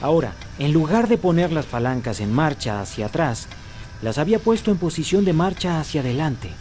Ahora, 0.02 0.34
en 0.58 0.72
lugar 0.72 1.10
de 1.10 1.18
poner 1.18 1.52
las 1.52 1.66
palancas 1.66 2.22
en 2.22 2.32
marcha 2.32 2.80
hacia 2.80 3.08
atrás, 3.08 3.48
las 4.02 4.18
había 4.18 4.40
puesto 4.40 4.72
en 4.72 4.78
posición 4.78 5.26
de 5.26 5.34
marcha 5.34 5.80
hacia 5.80 6.02
adelante. 6.02 6.52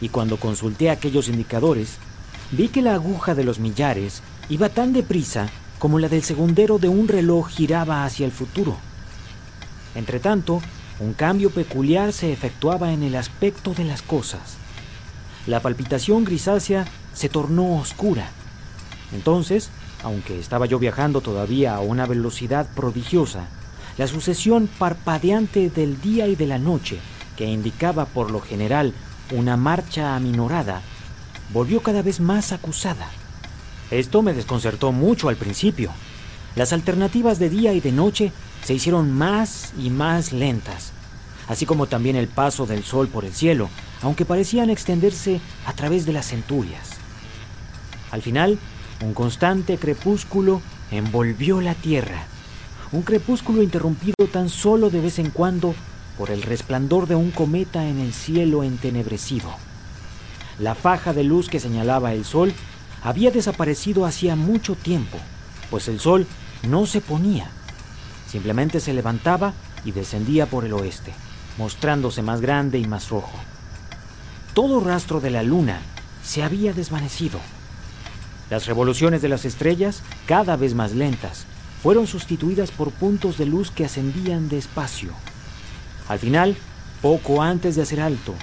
y 0.00 0.10
cuando 0.10 0.36
consulté 0.36 0.90
aquellos 0.90 1.28
indicadores, 1.28 1.96
vi 2.50 2.68
que 2.68 2.82
la 2.82 2.92
aguja 2.94 3.34
de 3.34 3.44
los 3.44 3.58
millares 3.58 4.22
iba 4.50 4.68
tan 4.68 4.92
deprisa 4.92 5.48
como 5.78 5.98
la 5.98 6.08
del 6.08 6.22
segundero 6.22 6.78
de 6.78 6.88
un 6.88 7.08
reloj 7.08 7.48
giraba 7.48 8.04
hacia 8.04 8.26
el 8.26 8.32
futuro. 8.32 8.76
Entretanto, 9.94 10.60
un 10.98 11.12
cambio 11.12 11.50
peculiar 11.50 12.12
se 12.12 12.32
efectuaba 12.32 12.92
en 12.92 13.02
el 13.02 13.16
aspecto 13.16 13.74
de 13.74 13.84
las 13.84 14.02
cosas. 14.02 14.56
La 15.46 15.60
palpitación 15.60 16.24
grisácea 16.24 16.86
se 17.12 17.28
tornó 17.28 17.76
oscura. 17.76 18.30
Entonces, 19.12 19.70
aunque 20.02 20.38
estaba 20.38 20.66
yo 20.66 20.78
viajando 20.78 21.20
todavía 21.20 21.74
a 21.74 21.80
una 21.80 22.06
velocidad 22.06 22.66
prodigiosa, 22.74 23.48
la 23.98 24.06
sucesión 24.06 24.68
parpadeante 24.78 25.70
del 25.70 26.00
día 26.00 26.26
y 26.28 26.36
de 26.36 26.46
la 26.46 26.58
noche, 26.58 26.98
que 27.36 27.46
indicaba 27.46 28.06
por 28.06 28.30
lo 28.30 28.40
general 28.40 28.92
una 29.32 29.56
marcha 29.56 30.16
aminorada, 30.16 30.82
volvió 31.52 31.82
cada 31.82 32.02
vez 32.02 32.20
más 32.20 32.52
acusada. 32.52 33.08
Esto 33.90 34.22
me 34.22 34.32
desconcertó 34.32 34.92
mucho 34.92 35.28
al 35.28 35.36
principio. 35.36 35.90
Las 36.56 36.72
alternativas 36.72 37.38
de 37.38 37.50
día 37.50 37.72
y 37.72 37.80
de 37.80 37.92
noche 37.92 38.32
se 38.66 38.74
hicieron 38.74 39.12
más 39.12 39.72
y 39.78 39.88
más 39.88 40.32
lentas, 40.32 40.92
así 41.48 41.64
como 41.64 41.86
también 41.86 42.16
el 42.16 42.28
paso 42.28 42.66
del 42.66 42.84
sol 42.84 43.08
por 43.08 43.24
el 43.24 43.32
cielo, 43.32 43.70
aunque 44.02 44.24
parecían 44.26 44.68
extenderse 44.68 45.40
a 45.64 45.72
través 45.72 46.04
de 46.04 46.12
las 46.12 46.26
centurias. 46.26 46.90
Al 48.10 48.20
final, 48.20 48.58
un 49.02 49.14
constante 49.14 49.78
crepúsculo 49.78 50.60
envolvió 50.90 51.60
la 51.60 51.74
tierra 51.74 52.26
un 52.92 53.02
crepúsculo 53.02 53.62
interrumpido 53.62 54.14
tan 54.32 54.48
solo 54.48 54.90
de 54.90 55.00
vez 55.00 55.18
en 55.18 55.30
cuando 55.30 55.74
por 56.16 56.30
el 56.30 56.42
resplandor 56.42 57.06
de 57.06 57.14
un 57.14 57.30
cometa 57.30 57.86
en 57.86 57.98
el 57.98 58.12
cielo 58.12 58.62
entenebrecido. 58.62 59.50
La 60.58 60.74
faja 60.74 61.12
de 61.12 61.24
luz 61.24 61.48
que 61.48 61.60
señalaba 61.60 62.14
el 62.14 62.24
sol 62.24 62.52
había 63.02 63.30
desaparecido 63.30 64.06
hacía 64.06 64.36
mucho 64.36 64.74
tiempo, 64.74 65.18
pues 65.70 65.88
el 65.88 66.00
sol 66.00 66.26
no 66.66 66.86
se 66.86 67.00
ponía, 67.00 67.50
simplemente 68.36 68.80
se 68.80 68.92
levantaba 68.92 69.54
y 69.82 69.92
descendía 69.92 70.44
por 70.44 70.66
el 70.66 70.74
oeste, 70.74 71.14
mostrándose 71.56 72.20
más 72.20 72.42
grande 72.42 72.78
y 72.78 72.86
más 72.86 73.08
rojo. 73.08 73.32
Todo 74.52 74.78
rastro 74.80 75.20
de 75.20 75.30
la 75.30 75.42
luna 75.42 75.80
se 76.22 76.42
había 76.42 76.74
desvanecido. 76.74 77.40
Las 78.50 78.66
revoluciones 78.66 79.22
de 79.22 79.30
las 79.30 79.46
estrellas, 79.46 80.02
cada 80.26 80.58
vez 80.58 80.74
más 80.74 80.92
lentas, 80.92 81.46
fueron 81.82 82.06
sustituidas 82.06 82.70
por 82.70 82.90
puntos 82.90 83.38
de 83.38 83.46
luz 83.46 83.70
que 83.70 83.86
ascendían 83.86 84.50
despacio. 84.50 85.12
Al 86.06 86.18
final, 86.18 86.58
poco 87.00 87.40
antes 87.40 87.74
de 87.74 87.82
hacer 87.82 88.02
alto, 88.02 88.34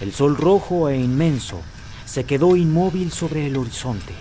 el 0.00 0.14
sol 0.14 0.38
rojo 0.38 0.88
e 0.88 0.96
inmenso 0.96 1.60
se 2.06 2.24
quedó 2.24 2.56
inmóvil 2.56 3.12
sobre 3.12 3.48
el 3.48 3.58
horizonte. 3.58 4.14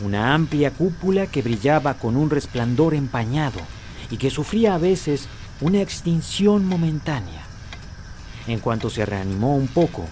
Una 0.00 0.32
amplia 0.32 0.70
cúpula 0.70 1.26
que 1.26 1.42
brillaba 1.42 1.98
con 1.98 2.16
un 2.16 2.30
resplandor 2.30 2.94
empañado 2.94 3.60
y 4.10 4.16
que 4.16 4.30
sufría 4.30 4.74
a 4.74 4.78
veces 4.78 5.28
una 5.60 5.80
extinción 5.80 6.64
momentánea. 6.66 7.42
En 8.46 8.60
cuanto 8.60 8.90
se 8.90 9.06
reanimó 9.06 9.56
un 9.56 9.68
poco, 9.68 10.04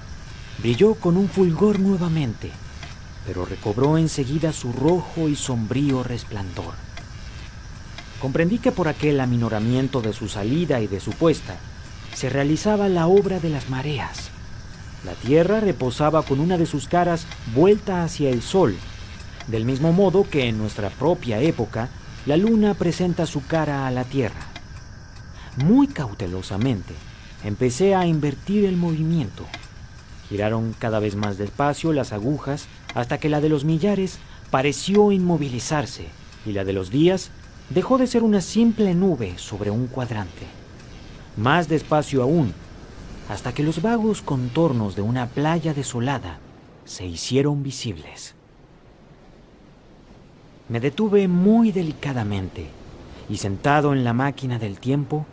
brilló 0.59 0.95
con 0.95 1.17
un 1.17 1.29
fulgor 1.29 1.79
nuevamente, 1.79 2.51
pero 3.27 3.45
recobró 3.45 3.99
enseguida 3.99 4.53
su 4.53 4.73
rojo 4.73 5.29
y 5.29 5.37
sombrío 5.37 6.03
resplandor. 6.03 6.75
Comprendí 8.21 8.59
que 8.59 8.73
por 8.73 8.89
aquel 8.89 9.21
aminoramiento 9.21 10.01
de 10.01 10.13
su 10.13 10.29
salida 10.29 10.81
y 10.81 10.87
de 10.87 11.01
su 11.01 11.11
puesta, 11.11 11.57
se 12.15 12.31
realizaba 12.31 12.89
la 12.89 13.07
obra 13.07 13.41
de 13.41 13.51
las 13.51 13.69
mareas. 13.69 14.31
La 15.05 15.13
tierra 15.15 15.61
reposaba 15.61 16.23
con 16.23 16.39
una 16.39 16.57
de 16.57 16.67
sus 16.67 16.87
caras 16.87 17.27
vuelta 17.55 18.05
hacia 18.05 18.31
el 18.31 18.43
sol, 18.43 18.77
del 19.49 19.65
mismo 19.65 19.93
modo 19.93 20.29
que 20.29 20.49
en 20.49 20.59
nuestra 20.59 20.91
propia 20.91 21.41
época 21.41 21.89
la 22.25 22.37
luna 22.37 22.75
presenta 22.75 23.27
su 23.27 23.45
cara 23.47 23.87
a 23.87 23.91
la 23.91 24.05
tierra. 24.05 24.41
Muy 25.57 25.89
cautelosamente 25.89 26.95
empecé 27.45 27.97
a 27.97 28.07
invertir 28.07 28.65
el 28.65 28.77
movimiento. 28.77 29.45
Giraron 30.29 30.75
cada 30.79 31.01
vez 31.01 31.17
más 31.17 31.37
despacio 31.37 31.93
las 31.93 32.13
agujas 32.13 32.69
hasta 32.95 33.19
que 33.19 33.29
la 33.29 33.41
de 33.41 33.49
los 33.49 33.65
millares 33.65 34.19
pareció 34.51 35.11
inmovilizarse 35.11 36.07
y 36.47 36.53
la 36.53 36.65
de 36.65 36.73
los 36.73 36.91
días 36.91 37.31
dejó 37.71 37.99
de 37.99 38.07
ser 38.07 38.23
una 38.23 38.41
simple 38.41 38.95
nube 38.95 39.35
sobre 39.37 39.71
un 39.71 39.89
cuadrante. 39.89 40.47
Más 41.37 41.69
despacio 41.69 42.23
aún, 42.23 42.55
hasta 43.29 43.53
que 43.53 43.65
los 43.65 43.83
vagos 43.83 44.23
contornos 44.23 44.95
de 44.95 45.03
una 45.03 45.27
playa 45.27 45.75
desolada 45.75 46.39
se 46.85 47.05
hicieron 47.05 47.63
visibles. 47.63 48.35
Me 50.69 50.81
detuve 50.81 51.29
muy 51.29 51.73
delicadamente 51.73 52.67
y 53.29 53.37
sentado 53.39 53.93
en 53.93 54.05
la 54.05 54.13
máquina 54.13 54.59
del 54.59 54.79
tiempo, 54.79 55.27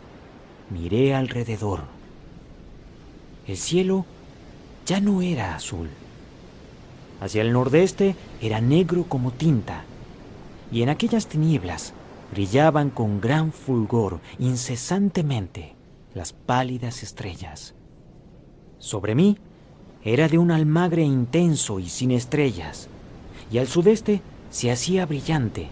miré 0.70 1.14
alrededor. 1.14 1.80
El 3.46 3.56
cielo 3.56 4.04
ya 4.86 5.00
no 5.00 5.22
era 5.22 5.54
azul. 5.54 5.88
Hacia 7.20 7.42
el 7.42 7.52
nordeste 7.52 8.16
era 8.40 8.60
negro 8.60 9.04
como 9.04 9.30
tinta, 9.30 9.84
y 10.72 10.82
en 10.82 10.88
aquellas 10.88 11.26
tinieblas 11.26 11.92
brillaban 12.32 12.90
con 12.90 13.20
gran 13.20 13.52
fulgor 13.52 14.20
incesantemente 14.38 15.74
las 16.14 16.32
pálidas 16.32 17.02
estrellas. 17.02 17.74
Sobre 18.78 19.14
mí 19.14 19.36
era 20.02 20.28
de 20.28 20.38
un 20.38 20.50
almagre 20.50 21.02
intenso 21.02 21.78
y 21.78 21.88
sin 21.88 22.10
estrellas, 22.10 22.88
y 23.52 23.58
al 23.58 23.66
sudeste 23.66 24.22
se 24.50 24.70
hacía 24.70 25.06
brillante, 25.06 25.68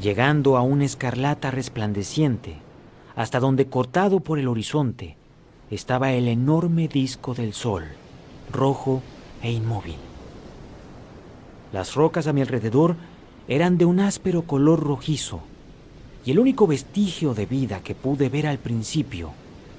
llegando 0.00 0.56
a 0.56 0.62
una 0.62 0.84
escarlata 0.84 1.50
resplandeciente, 1.50 2.56
hasta 3.16 3.40
donde 3.40 3.66
cortado 3.66 4.20
por 4.20 4.38
el 4.38 4.48
horizonte 4.48 5.16
estaba 5.70 6.12
el 6.12 6.28
enorme 6.28 6.88
disco 6.88 7.34
del 7.34 7.52
sol, 7.52 7.84
rojo 8.52 9.02
e 9.42 9.50
inmóvil. 9.50 9.96
Las 11.72 11.94
rocas 11.94 12.26
a 12.26 12.32
mi 12.32 12.42
alrededor 12.42 12.96
eran 13.48 13.76
de 13.78 13.84
un 13.84 14.00
áspero 14.00 14.42
color 14.42 14.80
rojizo, 14.80 15.40
y 16.24 16.30
el 16.30 16.38
único 16.38 16.66
vestigio 16.66 17.34
de 17.34 17.46
vida 17.46 17.80
que 17.80 17.94
pude 17.94 18.28
ver 18.28 18.46
al 18.46 18.58
principio 18.58 19.32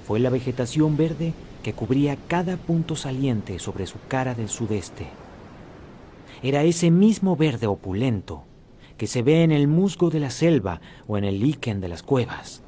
fue 0.06 0.20
la 0.20 0.28
vegetación 0.28 0.96
verde 0.96 1.32
que 1.62 1.72
cubría 1.72 2.18
cada 2.28 2.58
punto 2.58 2.94
saliente 2.94 3.58
sobre 3.58 3.86
su 3.86 3.96
cara 4.06 4.34
del 4.34 4.50
sudeste. 4.50 5.23
Era 6.44 6.62
ese 6.62 6.90
mismo 6.90 7.36
verde 7.36 7.66
opulento 7.66 8.42
que 8.98 9.06
se 9.06 9.22
ve 9.22 9.44
en 9.44 9.50
el 9.50 9.66
musgo 9.66 10.10
de 10.10 10.20
la 10.20 10.28
selva 10.28 10.82
o 11.08 11.16
en 11.16 11.24
el 11.24 11.40
líquen 11.40 11.80
de 11.80 11.88
las 11.88 12.02
cuevas. 12.02 12.60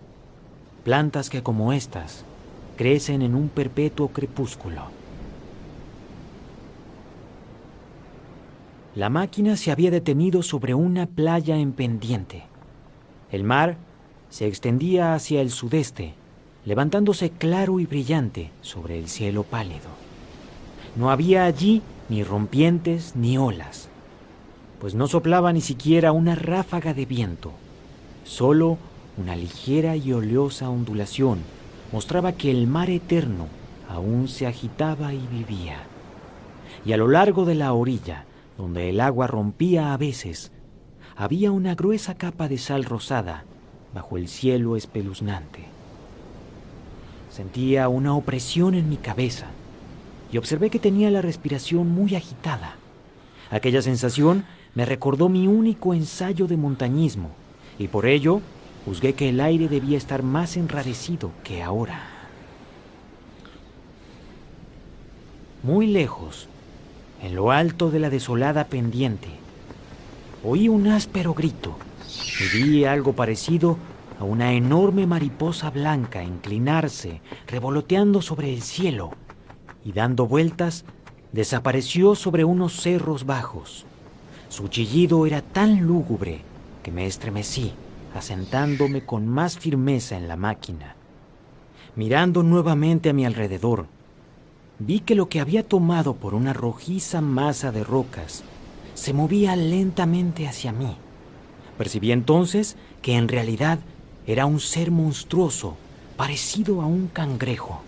Plantas 0.82 1.28
que 1.28 1.42
como 1.42 1.74
estas 1.74 2.24
crecen 2.78 3.20
en 3.20 3.34
un 3.34 3.50
perpetuo 3.50 4.08
crepúsculo. 4.08 4.84
La 8.94 9.10
máquina 9.10 9.58
se 9.58 9.70
había 9.70 9.90
detenido 9.90 10.42
sobre 10.42 10.72
una 10.72 11.04
playa 11.04 11.58
en 11.58 11.72
pendiente. 11.72 12.44
El 13.30 13.44
mar 13.44 13.76
se 14.30 14.46
extendía 14.46 15.12
hacia 15.12 15.42
el 15.42 15.50
sudeste, 15.50 16.14
levantándose 16.64 17.28
claro 17.28 17.78
y 17.78 17.84
brillante 17.84 18.50
sobre 18.62 18.98
el 18.98 19.10
cielo 19.10 19.42
pálido. 19.42 19.90
No 20.96 21.10
había 21.10 21.44
allí 21.44 21.82
ni 22.08 22.22
rompientes 22.22 23.16
ni 23.16 23.38
olas, 23.38 23.88
pues 24.80 24.94
no 24.94 25.08
soplaba 25.08 25.52
ni 25.52 25.60
siquiera 25.60 26.12
una 26.12 26.34
ráfaga 26.34 26.94
de 26.94 27.06
viento. 27.06 27.52
Solo 28.24 28.78
una 29.16 29.34
ligera 29.34 29.96
y 29.96 30.12
oleosa 30.12 30.68
ondulación 30.68 31.38
mostraba 31.92 32.32
que 32.32 32.50
el 32.50 32.66
mar 32.66 32.90
eterno 32.90 33.46
aún 33.88 34.28
se 34.28 34.46
agitaba 34.46 35.14
y 35.14 35.26
vivía. 35.26 35.78
Y 36.84 36.92
a 36.92 36.96
lo 36.96 37.08
largo 37.08 37.44
de 37.44 37.54
la 37.54 37.72
orilla, 37.72 38.24
donde 38.58 38.90
el 38.90 39.00
agua 39.00 39.26
rompía 39.26 39.92
a 39.92 39.96
veces, 39.96 40.52
había 41.16 41.50
una 41.50 41.74
gruesa 41.74 42.14
capa 42.14 42.48
de 42.48 42.58
sal 42.58 42.84
rosada 42.84 43.44
bajo 43.94 44.16
el 44.16 44.28
cielo 44.28 44.76
espeluznante. 44.76 45.64
Sentía 47.30 47.88
una 47.88 48.14
opresión 48.14 48.74
en 48.74 48.88
mi 48.88 48.96
cabeza 48.96 49.46
y 50.32 50.38
observé 50.38 50.70
que 50.70 50.78
tenía 50.78 51.10
la 51.10 51.22
respiración 51.22 51.88
muy 51.88 52.14
agitada. 52.14 52.76
Aquella 53.50 53.82
sensación 53.82 54.44
me 54.74 54.84
recordó 54.84 55.28
mi 55.28 55.46
único 55.46 55.94
ensayo 55.94 56.46
de 56.46 56.56
montañismo 56.56 57.30
y 57.78 57.88
por 57.88 58.06
ello 58.06 58.40
juzgué 58.84 59.14
que 59.14 59.28
el 59.28 59.40
aire 59.40 59.68
debía 59.68 59.96
estar 59.96 60.22
más 60.22 60.56
enrarecido 60.56 61.30
que 61.44 61.62
ahora. 61.62 62.00
Muy 65.62 65.86
lejos, 65.86 66.48
en 67.22 67.34
lo 67.34 67.50
alto 67.50 67.90
de 67.90 67.98
la 67.98 68.10
desolada 68.10 68.64
pendiente, 68.64 69.28
oí 70.44 70.68
un 70.68 70.88
áspero 70.88 71.34
grito 71.34 71.76
y 72.40 72.56
vi 72.56 72.84
algo 72.84 73.14
parecido 73.14 73.78
a 74.20 74.24
una 74.24 74.52
enorme 74.52 75.06
mariposa 75.06 75.70
blanca 75.70 76.22
inclinarse, 76.22 77.20
revoloteando 77.46 78.22
sobre 78.22 78.52
el 78.52 78.62
cielo 78.62 79.12
y 79.86 79.92
dando 79.92 80.26
vueltas 80.26 80.84
desapareció 81.30 82.16
sobre 82.16 82.44
unos 82.44 82.72
cerros 82.80 83.24
bajos. 83.24 83.86
Su 84.48 84.66
chillido 84.66 85.26
era 85.26 85.42
tan 85.42 85.86
lúgubre 85.86 86.40
que 86.82 86.90
me 86.90 87.06
estremecí, 87.06 87.72
asentándome 88.12 89.04
con 89.04 89.28
más 89.28 89.56
firmeza 89.56 90.16
en 90.16 90.26
la 90.26 90.36
máquina. 90.36 90.96
Mirando 91.94 92.42
nuevamente 92.42 93.10
a 93.10 93.12
mi 93.12 93.24
alrededor, 93.24 93.86
vi 94.80 94.98
que 94.98 95.14
lo 95.14 95.28
que 95.28 95.38
había 95.38 95.62
tomado 95.62 96.16
por 96.16 96.34
una 96.34 96.52
rojiza 96.52 97.20
masa 97.20 97.70
de 97.70 97.84
rocas 97.84 98.42
se 98.94 99.12
movía 99.12 99.54
lentamente 99.54 100.48
hacia 100.48 100.72
mí. 100.72 100.96
Percibí 101.78 102.10
entonces 102.10 102.76
que 103.02 103.14
en 103.14 103.28
realidad 103.28 103.78
era 104.26 104.46
un 104.46 104.58
ser 104.58 104.90
monstruoso, 104.90 105.76
parecido 106.16 106.82
a 106.82 106.86
un 106.86 107.06
cangrejo. 107.06 107.85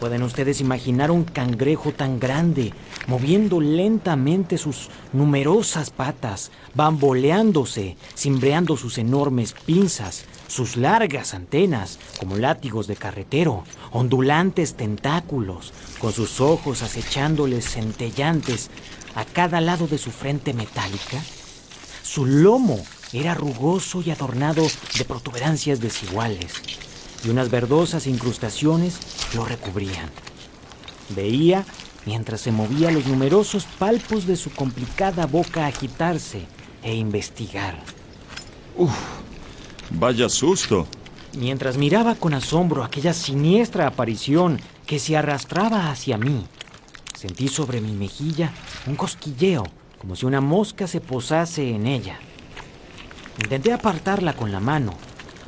¿Pueden 0.00 0.22
ustedes 0.22 0.60
imaginar 0.60 1.10
un 1.10 1.24
cangrejo 1.24 1.92
tan 1.92 2.20
grande, 2.20 2.74
moviendo 3.06 3.60
lentamente 3.60 4.58
sus 4.58 4.90
numerosas 5.12 5.90
patas, 5.90 6.50
bamboleándose, 6.74 7.96
cimbreando 8.14 8.76
sus 8.76 8.98
enormes 8.98 9.54
pinzas, 9.64 10.26
sus 10.48 10.76
largas 10.76 11.34
antenas, 11.34 11.98
como 12.20 12.36
látigos 12.36 12.86
de 12.86 12.96
carretero, 12.96 13.64
ondulantes 13.90 14.74
tentáculos, 14.74 15.72
con 15.98 16.12
sus 16.12 16.40
ojos 16.40 16.82
acechándoles 16.82 17.64
centellantes 17.70 18.70
a 19.14 19.24
cada 19.24 19.60
lado 19.60 19.86
de 19.86 19.98
su 19.98 20.10
frente 20.10 20.52
metálica? 20.52 21.22
Su 22.02 22.26
lomo 22.26 22.84
era 23.12 23.34
rugoso 23.34 24.02
y 24.04 24.10
adornado 24.10 24.66
de 24.98 25.04
protuberancias 25.04 25.80
desiguales, 25.80 26.52
y 27.24 27.30
unas 27.30 27.50
verdosas 27.50 28.06
incrustaciones 28.06 28.98
lo 29.34 29.44
recubrían. 29.44 30.10
Veía, 31.10 31.64
mientras 32.04 32.40
se 32.40 32.52
movía, 32.52 32.90
los 32.90 33.06
numerosos 33.06 33.64
palpos 33.78 34.26
de 34.26 34.36
su 34.36 34.50
complicada 34.50 35.26
boca 35.26 35.66
agitarse 35.66 36.46
e 36.82 36.94
investigar. 36.94 37.82
¡Uf! 38.76 38.92
Vaya 39.90 40.28
susto. 40.28 40.86
Mientras 41.36 41.76
miraba 41.76 42.14
con 42.14 42.34
asombro 42.34 42.82
aquella 42.82 43.12
siniestra 43.12 43.86
aparición 43.86 44.60
que 44.86 44.98
se 44.98 45.16
arrastraba 45.16 45.90
hacia 45.90 46.16
mí, 46.16 46.46
sentí 47.14 47.48
sobre 47.48 47.80
mi 47.80 47.92
mejilla 47.92 48.52
un 48.86 48.96
cosquilleo, 48.96 49.64
como 49.98 50.16
si 50.16 50.26
una 50.26 50.40
mosca 50.40 50.86
se 50.86 51.00
posase 51.00 51.70
en 51.70 51.86
ella. 51.86 52.18
Intenté 53.42 53.72
apartarla 53.72 54.34
con 54.34 54.50
la 54.50 54.60
mano, 54.60 54.94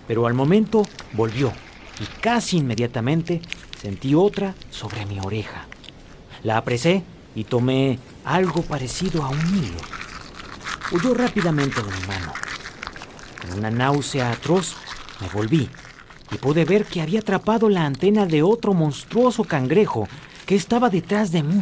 pero 0.08 0.26
al 0.26 0.34
momento 0.34 0.82
volvió 1.12 1.52
y 2.00 2.20
casi 2.20 2.56
inmediatamente 2.56 3.42
sentí 3.80 4.14
otra 4.14 4.54
sobre 4.70 5.06
mi 5.06 5.20
oreja. 5.20 5.66
La 6.42 6.56
apresé 6.56 7.04
y 7.34 7.44
tomé 7.44 7.98
algo 8.24 8.62
parecido 8.62 9.22
a 9.22 9.28
un 9.28 9.38
hilo. 9.38 9.78
Huyó 10.90 11.14
rápidamente 11.14 11.82
de 11.82 11.90
mi 11.92 12.06
mano. 12.06 12.32
Con 13.42 13.58
una 13.58 13.70
náusea 13.70 14.32
atroz 14.32 14.74
me 15.20 15.28
volví 15.28 15.68
y 16.32 16.36
pude 16.36 16.64
ver 16.64 16.86
que 16.86 17.02
había 17.02 17.20
atrapado 17.20 17.68
la 17.68 17.84
antena 17.84 18.26
de 18.26 18.42
otro 18.42 18.72
monstruoso 18.72 19.44
cangrejo 19.44 20.08
que 20.46 20.54
estaba 20.54 20.88
detrás 20.88 21.30
de 21.32 21.42
mí. 21.42 21.60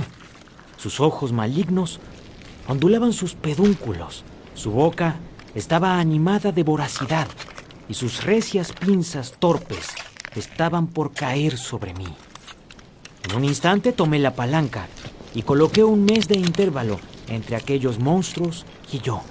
Sus 0.77 1.01
ojos 1.01 1.33
malignos 1.33 1.99
ondulaban 2.69 3.13
sus 3.13 3.35
pedúnculos, 3.35 4.25
su 4.55 4.71
boca 4.71 5.17
estaba 5.55 5.99
animada 5.99 6.53
de 6.53 6.63
voracidad 6.63 7.27
y 7.89 7.95
sus 7.95 8.25
recias 8.25 8.73
pinzas 8.73 9.35
torpes 9.39 9.89
estaban 10.35 10.87
por 10.87 11.13
caer 11.13 11.57
sobre 11.57 11.95
mí. 11.95 12.09
En 13.25 13.37
un 13.37 13.45
instante 13.45 13.93
tomé 13.93 14.19
la 14.19 14.35
palanca 14.35 14.87
y 15.35 15.43
coloqué 15.43 15.85
un 15.85 16.05
mes 16.05 16.29
de 16.29 16.37
intervalo 16.37 17.01
entre 17.29 17.57
aquellos 17.57 17.99
monstruos 17.99 18.65
y 18.93 19.01
yo. 19.01 19.23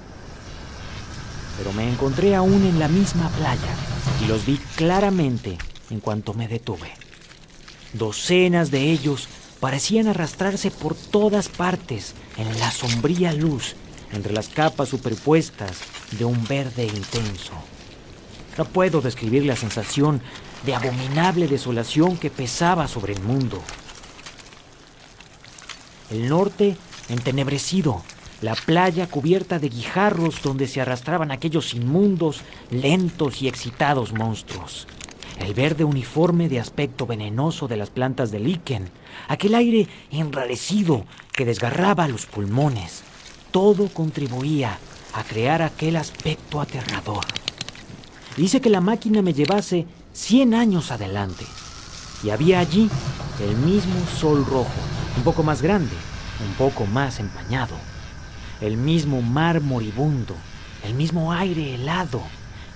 Pero 1.58 1.72
me 1.72 1.90
encontré 1.90 2.34
aún 2.34 2.64
en 2.64 2.78
la 2.78 2.88
misma 2.88 3.28
playa 3.30 3.74
y 4.22 4.26
los 4.26 4.44
vi 4.44 4.58
claramente 4.76 5.56
en 5.90 6.00
cuanto 6.00 6.34
me 6.34 6.48
detuve. 6.48 6.92
Docenas 7.92 8.70
de 8.70 8.90
ellos 8.90 9.28
parecían 9.60 10.08
arrastrarse 10.08 10.70
por 10.70 10.94
todas 10.94 11.48
partes 11.48 12.14
en 12.36 12.58
la 12.58 12.70
sombría 12.70 13.32
luz 13.32 13.74
entre 14.12 14.32
las 14.32 14.48
capas 14.48 14.90
superpuestas 14.90 15.78
de 16.12 16.24
un 16.24 16.46
verde 16.46 16.84
intenso. 16.84 17.52
No 18.58 18.64
puedo 18.64 19.00
describir 19.00 19.44
la 19.44 19.56
sensación 19.56 20.20
de 20.64 20.74
abominable 20.74 21.46
desolación 21.46 22.16
que 22.16 22.30
pesaba 22.30 22.88
sobre 22.88 23.12
el 23.12 23.22
mundo. 23.22 23.62
El 26.10 26.28
norte 26.28 26.76
entenebrecido, 27.08 28.02
la 28.40 28.54
playa 28.54 29.08
cubierta 29.08 29.58
de 29.58 29.68
guijarros 29.68 30.42
donde 30.42 30.68
se 30.68 30.80
arrastraban 30.80 31.30
aquellos 31.30 31.74
inmundos, 31.74 32.42
lentos 32.70 33.42
y 33.42 33.48
excitados 33.48 34.12
monstruos. 34.12 34.86
El 35.38 35.52
verde 35.52 35.84
uniforme 35.84 36.48
de 36.48 36.60
aspecto 36.60 37.06
venenoso 37.06 37.68
de 37.68 37.76
las 37.76 37.90
plantas 37.90 38.30
de 38.30 38.40
líquen, 38.40 38.88
aquel 39.28 39.54
aire 39.54 39.86
enrarecido 40.10 41.04
que 41.32 41.44
desgarraba 41.44 42.08
los 42.08 42.24
pulmones. 42.24 43.02
Todo 43.50 43.88
contribuía 43.88 44.78
a 45.12 45.24
crear 45.24 45.60
aquel 45.62 45.96
aspecto 45.96 46.60
aterrador. 46.60 47.24
Hice 48.36 48.60
que 48.60 48.68
la 48.68 48.82
máquina 48.82 49.22
me 49.22 49.32
llevase 49.32 49.86
100 50.12 50.54
años 50.54 50.90
adelante. 50.90 51.46
Y 52.22 52.30
había 52.30 52.60
allí 52.60 52.90
el 53.40 53.56
mismo 53.56 53.94
sol 54.20 54.44
rojo, 54.44 54.72
un 55.16 55.22
poco 55.22 55.42
más 55.42 55.62
grande, 55.62 55.94
un 56.46 56.54
poco 56.54 56.84
más 56.86 57.18
empañado. 57.18 57.74
El 58.60 58.76
mismo 58.76 59.22
mar 59.22 59.62
moribundo, 59.62 60.34
el 60.84 60.94
mismo 60.94 61.32
aire 61.32 61.74
helado 61.74 62.22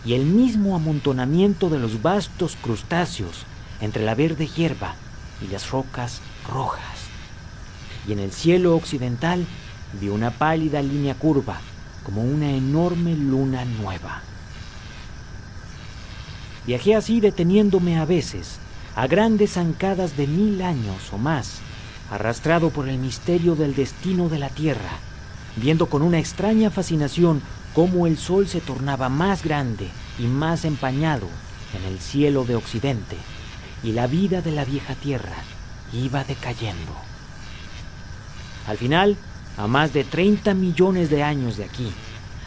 y 0.05 0.15
el 0.15 0.25
mismo 0.25 0.77
amontonamiento 0.77 1.69
de 1.69 1.79
los 1.79 2.01
vastos 2.01 2.57
crustáceos 2.63 3.45
entre 3.83 4.05
la 4.05 4.15
verde 4.15 4.47
hierba 4.47 4.95
y 5.43 5.53
las 5.53 5.71
rocas 5.71 6.21
rojas. 6.49 6.83
Y 8.09 8.13
en 8.13 8.19
el 8.19 8.33
cielo 8.33 8.75
occidental 8.75 9.45
vi 10.01 10.09
una 10.09 10.31
pálida 10.31 10.81
línea 10.81 11.15
curva, 11.15 11.61
como 12.05 12.23
una 12.23 12.51
enorme 12.51 13.15
luna 13.15 13.65
nueva. 13.65 14.23
Viajé 16.67 16.95
así 16.95 17.21
deteniéndome 17.21 17.99
a 17.99 18.05
veces, 18.05 18.59
a 18.95 19.07
grandes 19.07 19.53
zancadas 19.53 20.17
de 20.17 20.27
mil 20.27 20.61
años 20.63 21.13
o 21.13 21.19
más, 21.19 21.61
arrastrado 22.11 22.71
por 22.71 22.89
el 22.89 22.99
misterio 22.99 23.55
del 23.55 23.75
destino 23.75 24.29
de 24.29 24.39
la 24.39 24.51
Tierra, 24.51 24.99
viendo 25.57 25.87
con 25.87 26.03
una 26.03 26.19
extraña 26.19 26.71
fascinación 26.71 27.41
cómo 27.75 28.07
el 28.07 28.19
sol 28.19 28.47
se 28.47 28.61
tornaba 28.61 29.09
más 29.09 29.43
grande 29.43 29.89
y 30.19 30.25
más 30.25 30.65
empañado 30.65 31.29
en 31.79 31.91
el 31.91 31.99
cielo 31.99 32.45
de 32.45 32.57
Occidente, 32.57 33.17
y 33.83 33.93
la 33.93 34.07
vida 34.07 34.43
de 34.43 34.51
la 34.51 34.65
vieja 34.65 34.95
Tierra 34.95 35.37
iba 35.93 36.25
decayendo. 36.25 36.93
Al 38.67 38.77
final, 38.77 39.17
a 39.57 39.67
más 39.67 39.93
de 39.95 40.05
30 40.05 40.53
millones 40.55 41.09
de 41.09 41.23
años 41.23 41.57
de 41.57 41.65
aquí, 41.65 41.91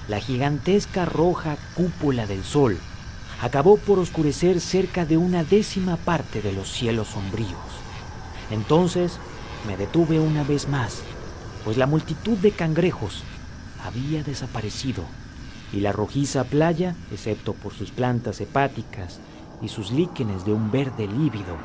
la 0.07 0.19
gigantesca 0.19 1.05
roja 1.05 1.57
cúpula 1.73 2.27
del 2.27 2.43
Sol 2.43 2.77
acabó 3.43 3.75
por 3.75 3.99
oscurecer 3.99 4.61
cerca 4.61 5.05
de 5.05 5.17
una 5.17 5.43
décima 5.43 5.97
parte 5.97 6.41
de 6.41 6.53
los 6.53 6.71
cielos 6.71 7.09
sombríos. 7.09 7.59
Entonces 8.49 9.19
me 9.67 9.75
detuve 9.75 10.17
una 10.17 10.45
vez 10.45 10.69
más, 10.69 11.03
pues 11.65 11.75
la 11.75 11.85
multitud 11.85 12.37
de 12.37 12.51
cangrejos 12.51 13.21
había 13.83 14.23
desaparecido 14.23 15.03
y 15.73 15.81
la 15.81 15.91
rojiza 15.91 16.45
playa, 16.45 16.95
excepto 17.11 17.51
por 17.51 17.73
sus 17.73 17.91
plantas 17.91 18.39
hepáticas 18.39 19.19
y 19.61 19.67
sus 19.67 19.91
líquenes 19.91 20.45
de 20.45 20.53
un 20.53 20.71
verde 20.71 21.05
lívido, 21.05 21.57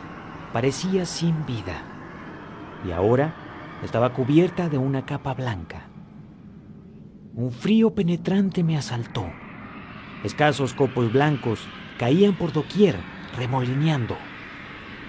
parecía 0.52 1.06
sin 1.06 1.46
vida. 1.46 1.80
Y 2.84 2.90
ahora 2.90 3.36
estaba 3.84 4.14
cubierta 4.14 4.68
de 4.68 4.78
una 4.78 5.06
capa 5.06 5.32
blanca. 5.32 5.86
Un 7.34 7.52
frío 7.52 7.94
penetrante 7.94 8.64
me 8.64 8.76
asaltó 8.76 9.26
Escasos 10.24 10.74
copos 10.74 11.12
blancos 11.12 11.60
caían 11.98 12.36
por 12.36 12.52
doquier, 12.52 12.96
remolineando. 13.36 14.16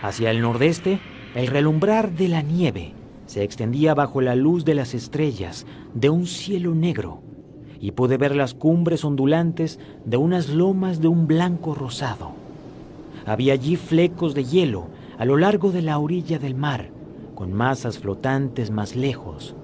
Hacia 0.01 0.31
el 0.31 0.41
nordeste, 0.41 0.99
el 1.35 1.47
relumbrar 1.47 2.11
de 2.11 2.27
la 2.27 2.41
nieve 2.41 2.93
se 3.25 3.43
extendía 3.43 3.93
bajo 3.93 4.21
la 4.21 4.35
luz 4.35 4.65
de 4.65 4.73
las 4.75 4.93
estrellas 4.93 5.65
de 5.93 6.09
un 6.09 6.25
cielo 6.25 6.73
negro, 6.73 7.21
y 7.79 7.91
pude 7.91 8.17
ver 8.17 8.35
las 8.35 8.53
cumbres 8.53 9.05
ondulantes 9.05 9.79
de 10.05 10.17
unas 10.17 10.49
lomas 10.49 10.99
de 11.01 11.07
un 11.07 11.27
blanco 11.27 11.75
rosado. 11.75 12.31
Había 13.25 13.53
allí 13.53 13.75
flecos 13.75 14.33
de 14.33 14.45
hielo 14.45 14.87
a 15.17 15.25
lo 15.25 15.37
largo 15.37 15.71
de 15.71 15.81
la 15.81 15.99
orilla 15.99 16.39
del 16.39 16.55
mar, 16.55 16.89
con 17.35 17.53
masas 17.53 17.99
flotantes 17.99 18.71
más 18.71 18.95
lejos. 18.95 19.55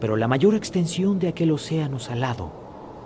Pero 0.00 0.16
la 0.16 0.28
mayor 0.28 0.54
extensión 0.54 1.18
de 1.18 1.28
aquel 1.28 1.50
océano 1.50 1.98
salado, 1.98 2.52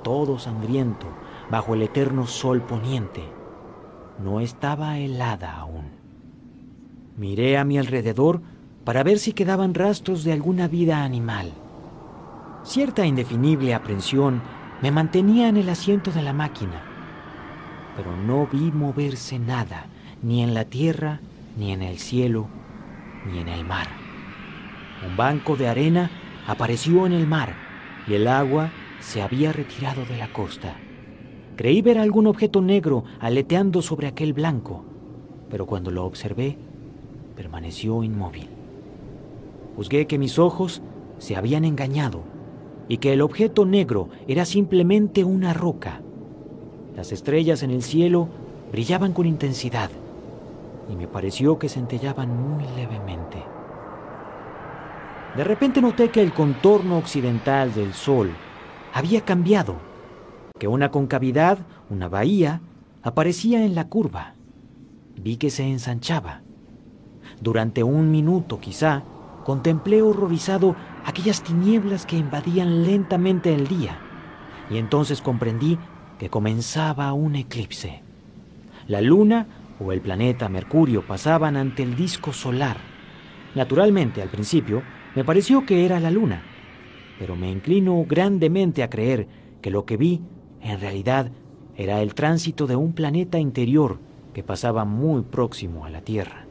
todo 0.03 0.39
sangriento, 0.39 1.07
bajo 1.51 1.75
el 1.75 1.83
eterno 1.83 2.27
sol 2.27 2.63
poniente, 2.63 3.23
no 4.23 4.41
estaba 4.41 4.99
helada 4.99 5.57
aún. 5.57 5.91
Miré 7.17 7.59
a 7.59 7.65
mi 7.65 7.79
alrededor 7.79 8.41
para 8.85 9.03
ver 9.03 9.19
si 9.19 9.33
quedaban 9.33 9.75
rastros 9.75 10.25
de 10.25 10.33
alguna 10.33 10.69
vida 10.69 11.05
animal. 11.05 11.53
Cierta 12.65 13.07
indefinible 13.07 13.75
aprensión 13.75 14.43
me 14.83 14.91
mantenía 14.91 15.49
en 15.49 15.57
el 15.57 15.69
asiento 15.69 16.11
de 16.11 16.23
la 16.23 16.33
máquina, 16.33 16.83
pero 17.97 18.17
no 18.17 18.47
vi 18.47 18.71
moverse 18.73 19.39
nada, 19.39 19.87
ni 20.23 20.43
en 20.43 20.55
la 20.55 20.65
tierra, 20.65 21.21
ni 21.57 21.73
en 21.73 21.83
el 21.83 21.99
cielo, 21.99 22.47
ni 23.27 23.39
en 23.41 23.49
el 23.49 23.65
mar. 23.65 23.89
Un 25.07 25.17
banco 25.17 25.57
de 25.57 25.69
arena 25.69 26.11
apareció 26.47 27.07
en 27.07 27.13
el 27.13 27.27
mar 27.27 27.55
y 28.07 28.15
el 28.15 28.27
agua 28.27 28.71
se 29.01 29.23
había 29.23 29.53
retirado 29.53 30.05
de 30.07 30.17
la 30.17 30.33
costa. 30.33 30.75
Creí 31.59 31.83
ver 31.83 31.99
algún 31.99 32.29
objeto 32.29 32.63
negro 32.63 33.03
aleteando 33.19 33.83
sobre 33.83 34.07
aquel 34.07 34.33
blanco, 34.33 34.85
pero 35.51 35.67
cuando 35.67 35.91
lo 35.91 36.05
observé, 36.05 36.57
permaneció 37.35 38.05
inmóvil. 38.05 38.49
Juzgué 39.75 40.07
que 40.07 40.19
mis 40.19 40.39
ojos 40.39 40.83
se 41.19 41.35
habían 41.35 41.65
engañado 41.65 42.21
y 42.87 42.99
que 42.99 43.13
el 43.13 43.23
objeto 43.23 43.67
negro 43.67 44.09
era 44.29 44.45
simplemente 44.45 45.25
una 45.25 45.53
roca. 45.53 46.01
Las 46.95 47.11
estrellas 47.11 47.65
en 47.65 47.73
el 47.73 47.83
cielo 47.83 48.29
brillaban 48.71 49.13
con 49.13 49.27
intensidad 49.27 49.91
y 50.89 50.95
me 50.95 51.09
pareció 51.09 51.59
que 51.59 51.69
centellaban 51.69 52.41
muy 52.41 52.63
levemente. 52.77 53.43
De 55.37 55.43
repente 55.43 55.83
noté 55.83 56.11
que 56.11 56.23
el 56.23 56.33
contorno 56.33 56.99
occidental 56.99 57.75
del 57.75 57.95
sol 57.95 58.31
había 58.95 59.23
cambiado, 59.23 59.88
que 60.59 60.69
una 60.69 60.91
concavidad, 60.91 61.59
una 61.91 62.09
bahía, 62.09 62.61
aparecía 63.03 63.65
en 63.65 63.75
la 63.75 63.89
curva. 63.89 64.35
Vi 65.17 65.37
que 65.37 65.51
se 65.51 65.65
ensanchaba. 65.65 66.43
Durante 67.41 67.83
un 67.83 68.11
minuto 68.11 68.61
quizá, 68.61 69.03
contemplé 69.45 70.03
horrorizado 70.03 70.77
aquellas 71.05 71.43
tinieblas 71.43 72.05
que 72.05 72.17
invadían 72.17 72.85
lentamente 72.85 73.55
el 73.55 73.67
día, 73.67 73.99
y 74.71 74.79
entonces 74.79 75.23
comprendí 75.23 75.79
que 76.19 76.29
comenzaba 76.29 77.13
un 77.13 77.37
eclipse. 77.37 78.03
La 78.89 79.01
luna 79.01 79.47
o 79.81 79.93
el 79.93 80.01
planeta 80.01 80.49
Mercurio 80.49 81.07
pasaban 81.07 81.57
ante 81.57 81.83
el 81.83 81.95
disco 81.95 82.33
solar. 82.33 82.77
Naturalmente, 83.55 84.21
al 84.21 84.29
principio, 84.29 84.83
me 85.15 85.25
pareció 85.25 85.65
que 85.65 85.85
era 85.85 86.01
la 86.01 86.11
luna, 86.11 86.43
pero 87.19 87.37
me 87.37 87.51
inclino 87.51 88.05
grandemente 88.07 88.83
a 88.83 88.91
creer 88.91 89.27
que 89.63 89.71
lo 89.71 89.85
que 89.85 89.97
vi, 89.97 90.21
en 90.63 90.81
realidad, 90.81 91.31
era 91.77 92.03
el 92.03 92.15
tránsito 92.15 92.67
de 92.67 92.77
un 92.77 92.93
planeta 92.93 93.39
interior 93.39 93.99
que 94.35 94.43
pasaba 94.43 94.85
muy 94.85 95.23
próximo 95.23 95.85
a 95.85 95.91
la 95.91 96.01
Tierra. 96.01 96.45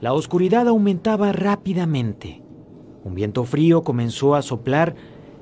La 0.00 0.12
oscuridad 0.12 0.68
aumentaba 0.68 1.32
rápidamente. 1.32 2.42
Un 3.04 3.14
viento 3.14 3.44
frío 3.44 3.82
comenzó 3.82 4.34
a 4.34 4.42
soplar 4.42 4.94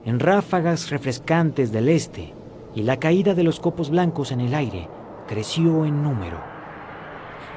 en 0.05 0.21
ráfagas 0.21 0.91
refrescantes 0.91 1.73
del 1.73 1.89
este 1.89 2.33
y 2.75 2.83
la 2.83 2.99
caída 2.99 3.35
de 3.35 3.43
los 3.43 3.61
copos 3.61 3.91
blancos 3.91 4.33
en 4.33 4.41
el 4.41 4.55
aire 4.55 4.89
creció 5.27 5.85
en 5.85 6.03
número. 6.03 6.39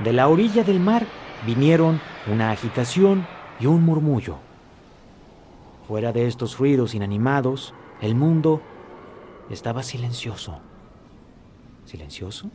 De 0.03 0.13
la 0.13 0.27
orilla 0.27 0.63
del 0.63 0.79
mar 0.79 1.05
vinieron 1.45 2.01
una 2.31 2.51
agitación 2.51 3.27
y 3.59 3.65
un 3.65 3.83
murmullo. 3.83 4.48
Fuera 5.89 6.13
de 6.13 6.27
estos 6.27 6.59
ruidos 6.59 6.93
inanimados, 6.93 7.73
el 7.99 8.13
mundo 8.13 8.61
estaba 9.49 9.81
silencioso. 9.81 10.59
¿Silencioso? 11.85 12.51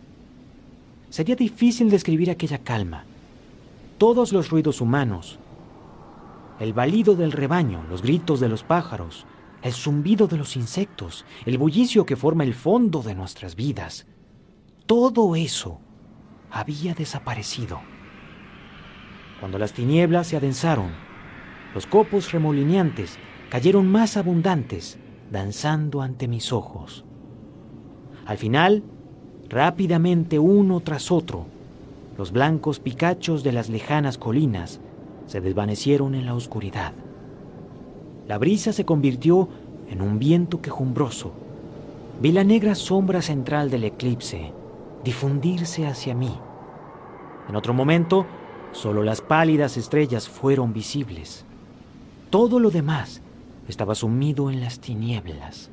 Sería 1.10 1.34
difícil 1.34 1.90
describir 1.90 2.30
aquella 2.30 2.58
calma. 2.58 3.06
Todos 3.98 4.32
los 4.32 4.50
ruidos 4.50 4.80
humanos, 4.80 5.40
el 6.60 6.74
balido 6.74 7.16
del 7.16 7.32
rebaño, 7.32 7.82
los 7.90 8.02
gritos 8.02 8.38
de 8.38 8.48
los 8.48 8.62
pájaros, 8.62 9.26
el 9.62 9.72
zumbido 9.72 10.28
de 10.28 10.36
los 10.36 10.54
insectos, 10.54 11.24
el 11.44 11.58
bullicio 11.58 12.06
que 12.06 12.14
forma 12.14 12.44
el 12.44 12.54
fondo 12.54 13.02
de 13.02 13.16
nuestras 13.16 13.56
vidas, 13.56 14.06
todo 14.86 15.34
eso 15.34 15.80
había 16.52 16.94
desaparecido. 16.94 17.80
Cuando 19.40 19.58
las 19.58 19.72
tinieblas 19.72 20.28
se 20.28 20.36
adensaron, 20.36 20.92
los 21.74 21.86
copos 21.86 22.32
remolineantes 22.32 23.18
cayeron 23.50 23.90
más 23.90 24.16
abundantes, 24.16 24.98
danzando 25.30 26.02
ante 26.02 26.28
mis 26.28 26.52
ojos. 26.52 27.04
Al 28.26 28.38
final, 28.38 28.82
rápidamente 29.48 30.38
uno 30.38 30.80
tras 30.80 31.10
otro, 31.10 31.46
los 32.16 32.30
blancos 32.32 32.78
picachos 32.78 33.42
de 33.42 33.52
las 33.52 33.68
lejanas 33.68 34.18
colinas 34.18 34.80
se 35.26 35.40
desvanecieron 35.40 36.14
en 36.14 36.26
la 36.26 36.34
oscuridad. 36.34 36.92
La 38.28 38.38
brisa 38.38 38.72
se 38.72 38.84
convirtió 38.84 39.48
en 39.90 40.00
un 40.00 40.18
viento 40.18 40.62
quejumbroso. 40.62 41.32
Vi 42.20 42.32
la 42.32 42.44
negra 42.44 42.74
sombra 42.74 43.20
central 43.20 43.70
del 43.70 43.84
eclipse 43.84 44.52
difundirse 45.02 45.86
hacia 45.86 46.14
mí. 46.14 46.32
En 47.48 47.56
otro 47.56 47.74
momento, 47.74 48.26
Solo 48.74 49.04
las 49.04 49.20
pálidas 49.20 49.76
estrellas 49.76 50.28
fueron 50.28 50.72
visibles. 50.72 51.44
Todo 52.34 52.58
lo 52.58 52.70
demás 52.70 53.22
estaba 53.68 53.94
sumido 53.94 54.50
en 54.50 54.60
las 54.60 54.80
tinieblas. 54.80 55.70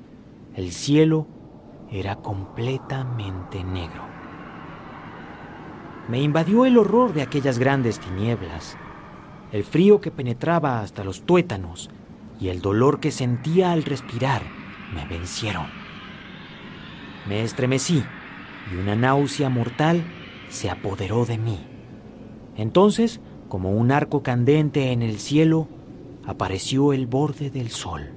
El 0.53 0.71
cielo 0.71 1.25
era 1.91 2.17
completamente 2.17 3.63
negro. 3.63 4.03
Me 6.07 6.21
invadió 6.21 6.67
el 6.67 6.77
horror 6.77 7.13
de 7.13 7.23
aquellas 7.23 7.57
grandes 7.57 7.99
tinieblas, 7.99 8.77
el 9.51 9.63
frío 9.63 10.01
que 10.01 10.11
penetraba 10.11 10.81
hasta 10.81 11.03
los 11.03 11.23
tuétanos 11.23 11.89
y 12.39 12.49
el 12.49 12.61
dolor 12.61 12.99
que 12.99 13.09
sentía 13.09 13.71
al 13.71 13.81
respirar 13.81 14.43
me 14.93 15.07
vencieron. 15.07 15.65
Me 17.27 17.41
estremecí 17.41 18.03
y 18.71 18.75
una 18.75 18.95
náusea 18.95 19.49
mortal 19.49 20.03
se 20.49 20.69
apoderó 20.69 21.25
de 21.25 21.39
mí. 21.39 21.57
Entonces, 22.55 23.19
como 23.49 23.71
un 23.71 23.91
arco 23.91 24.21
candente 24.21 24.91
en 24.91 25.01
el 25.01 25.17
cielo, 25.17 25.67
apareció 26.31 26.93
el 26.93 27.07
borde 27.07 27.49
del 27.49 27.69
sol. 27.69 28.09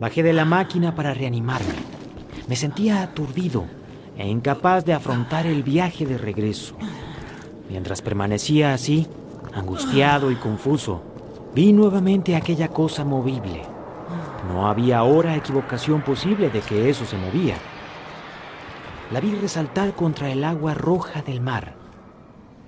Bajé 0.00 0.22
de 0.22 0.32
la 0.32 0.44
máquina 0.44 0.94
para 0.94 1.14
reanimarme. 1.14 1.74
Me 2.48 2.56
sentía 2.56 3.02
aturdido 3.02 3.64
e 4.18 4.28
incapaz 4.28 4.84
de 4.84 4.94
afrontar 4.94 5.46
el 5.46 5.62
viaje 5.62 6.04
de 6.04 6.18
regreso. 6.18 6.76
Mientras 7.70 8.02
permanecía 8.02 8.74
así, 8.74 9.06
angustiado 9.54 10.30
y 10.30 10.36
confuso, 10.36 11.02
vi 11.54 11.72
nuevamente 11.72 12.34
aquella 12.34 12.68
cosa 12.68 13.04
movible. 13.04 13.62
No 14.48 14.66
había 14.66 14.98
ahora 14.98 15.36
equivocación 15.36 16.02
posible 16.02 16.50
de 16.50 16.60
que 16.60 16.90
eso 16.90 17.04
se 17.04 17.16
movía. 17.16 17.56
La 19.12 19.20
vi 19.20 19.34
resaltar 19.36 19.94
contra 19.94 20.30
el 20.30 20.42
agua 20.42 20.74
roja 20.74 21.22
del 21.22 21.40
mar 21.40 21.82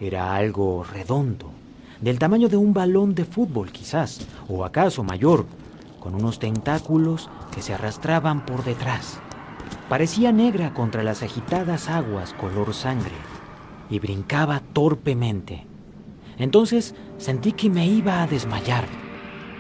era 0.00 0.34
algo 0.34 0.84
redondo, 0.84 1.53
del 2.04 2.18
tamaño 2.18 2.48
de 2.48 2.56
un 2.56 2.74
balón 2.74 3.14
de 3.14 3.24
fútbol 3.24 3.72
quizás, 3.72 4.26
o 4.48 4.64
acaso 4.64 5.02
mayor, 5.02 5.46
con 5.98 6.14
unos 6.14 6.38
tentáculos 6.38 7.30
que 7.54 7.62
se 7.62 7.72
arrastraban 7.72 8.44
por 8.44 8.62
detrás. 8.62 9.18
Parecía 9.88 10.30
negra 10.30 10.74
contra 10.74 11.02
las 11.02 11.22
agitadas 11.22 11.88
aguas 11.88 12.34
color 12.34 12.74
sangre 12.74 13.14
y 13.88 13.98
brincaba 13.98 14.60
torpemente. 14.60 15.66
Entonces 16.38 16.94
sentí 17.16 17.52
que 17.52 17.70
me 17.70 17.86
iba 17.86 18.22
a 18.22 18.26
desmayar, 18.26 18.84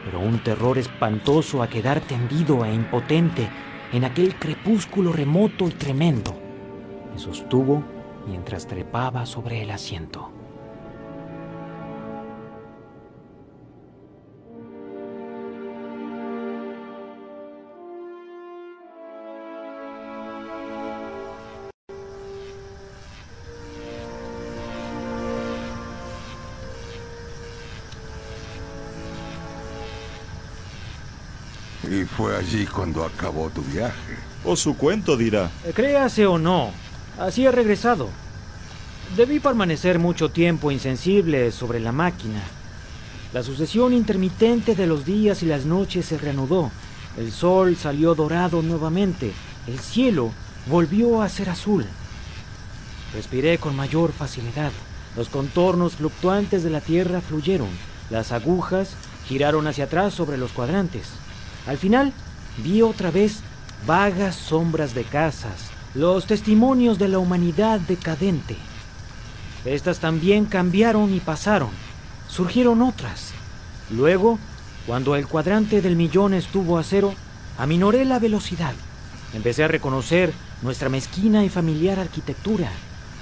pero 0.04 0.20
un 0.20 0.38
terror 0.44 0.76
espantoso 0.76 1.62
a 1.62 1.68
quedar 1.68 2.00
tendido 2.00 2.64
e 2.64 2.74
impotente 2.74 3.48
en 3.92 4.04
aquel 4.04 4.34
crepúsculo 4.34 5.12
remoto 5.12 5.66
y 5.66 5.72
tremendo 5.72 6.44
me 7.14 7.20
sostuvo 7.20 7.82
mientras 8.26 8.66
trepaba 8.66 9.24
sobre 9.24 9.62
el 9.62 9.70
asiento. 9.70 10.33
Y 31.94 32.04
fue 32.04 32.36
allí 32.36 32.66
cuando 32.66 33.04
acabó 33.04 33.50
tu 33.50 33.62
viaje. 33.62 34.16
O 34.44 34.56
su 34.56 34.76
cuento 34.76 35.16
dirá. 35.16 35.50
Créase 35.74 36.26
o 36.26 36.38
no, 36.38 36.72
Así 37.18 37.46
he 37.46 37.52
regresado. 37.52 38.08
Debí 39.16 39.38
permanecer 39.38 40.00
mucho 40.00 40.30
tiempo 40.30 40.72
insensible 40.72 41.52
sobre 41.52 41.78
la 41.78 41.92
máquina. 41.92 42.42
La 43.32 43.44
sucesión 43.44 43.92
intermitente 43.92 44.74
de 44.74 44.86
los 44.86 45.04
días 45.04 45.42
y 45.42 45.46
las 45.46 45.64
noches 45.64 46.06
se 46.06 46.18
reanudó. 46.18 46.72
El 47.16 47.30
sol 47.30 47.76
salió 47.76 48.16
dorado 48.16 48.62
nuevamente. 48.62 49.32
El 49.68 49.78
cielo 49.78 50.32
volvió 50.66 51.22
a 51.22 51.28
ser 51.28 51.50
azul. 51.50 51.86
Respiré 53.14 53.58
con 53.58 53.76
mayor 53.76 54.12
facilidad. 54.12 54.72
Los 55.16 55.28
contornos 55.28 55.94
fluctuantes 55.94 56.64
de 56.64 56.70
la 56.70 56.80
Tierra 56.80 57.20
fluyeron. 57.20 57.68
Las 58.10 58.32
agujas 58.32 58.96
giraron 59.28 59.68
hacia 59.68 59.84
atrás 59.84 60.14
sobre 60.14 60.36
los 60.36 60.50
cuadrantes. 60.50 61.10
Al 61.66 61.78
final, 61.78 62.12
vi 62.58 62.82
otra 62.82 63.10
vez 63.10 63.40
vagas 63.86 64.36
sombras 64.36 64.94
de 64.94 65.04
casas, 65.04 65.70
los 65.94 66.26
testimonios 66.26 66.98
de 66.98 67.08
la 67.08 67.18
humanidad 67.18 67.80
decadente. 67.80 68.56
Estas 69.64 69.98
también 69.98 70.44
cambiaron 70.44 71.14
y 71.14 71.20
pasaron. 71.20 71.70
Surgieron 72.28 72.82
otras. 72.82 73.32
Luego, 73.90 74.38
cuando 74.86 75.16
el 75.16 75.26
cuadrante 75.26 75.80
del 75.80 75.96
millón 75.96 76.34
estuvo 76.34 76.78
a 76.78 76.82
cero, 76.82 77.14
aminoré 77.58 78.04
la 78.04 78.18
velocidad. 78.18 78.74
Empecé 79.32 79.64
a 79.64 79.68
reconocer 79.68 80.32
nuestra 80.62 80.88
mezquina 80.88 81.44
y 81.44 81.48
familiar 81.48 81.98
arquitectura. 81.98 82.70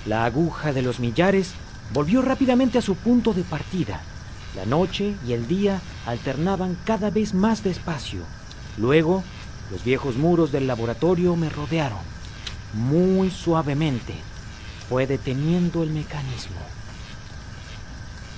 La 0.07 0.25
aguja 0.25 0.73
de 0.73 0.83
los 0.83 0.99
millares 0.99 1.53
volvió 1.93 2.23
rápidamente 2.23 2.79
a 2.79 2.83
su 2.83 2.97
punto 2.97 3.33
de 3.33 3.43
partida. 3.45 4.01
La 4.55 4.67
noche 4.67 5.15
y 5.27 5.33
el 5.33 5.49
día 5.49 5.81
alternaban 6.07 6.77
cada 6.85 7.11
vez 7.11 7.33
más 7.33 7.65
despacio. 7.65 8.21
Luego, 8.77 9.23
los 9.71 9.83
viejos 9.85 10.17
muros 10.17 10.53
del 10.53 10.67
laboratorio 10.67 11.37
me 11.37 11.49
rodearon. 11.49 12.01
Muy 12.75 13.31
suavemente 13.31 14.15
fue 14.89 15.07
deteniendo 15.07 15.83
el 15.83 15.91
mecanismo. 15.91 16.61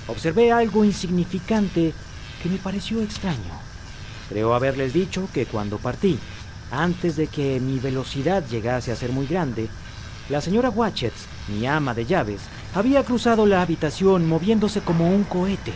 Observé 0.06 0.52
algo 0.52 0.84
insignificante 0.84 1.92
que 2.42 2.48
me 2.48 2.58
pareció 2.58 3.02
extraño. 3.02 3.58
Creo 4.28 4.54
haberles 4.54 4.92
dicho 4.92 5.28
que 5.32 5.46
cuando 5.46 5.78
partí, 5.78 6.18
antes 6.70 7.16
de 7.16 7.26
que 7.26 7.58
mi 7.58 7.78
velocidad 7.78 8.44
llegase 8.46 8.92
a 8.92 8.96
ser 8.96 9.10
muy 9.10 9.26
grande, 9.26 9.68
la 10.28 10.40
señora 10.40 10.70
Watchets, 10.70 11.26
mi 11.48 11.66
ama 11.66 11.94
de 11.94 12.06
llaves, 12.06 12.42
había 12.74 13.02
cruzado 13.02 13.46
la 13.46 13.62
habitación 13.62 14.28
moviéndose 14.28 14.80
como 14.80 15.08
un 15.08 15.24
cohete. 15.24 15.72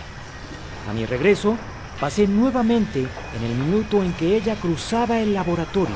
A 0.89 0.93
mi 0.95 1.05
regreso, 1.05 1.57
pasé 2.01 2.27
nuevamente 2.27 3.01
en 3.01 3.45
el 3.45 3.55
minuto 3.57 4.03
en 4.03 4.13
que 4.15 4.37
ella 4.37 4.57
cruzaba 4.57 5.21
el 5.21 5.35
laboratorio. 5.35 5.95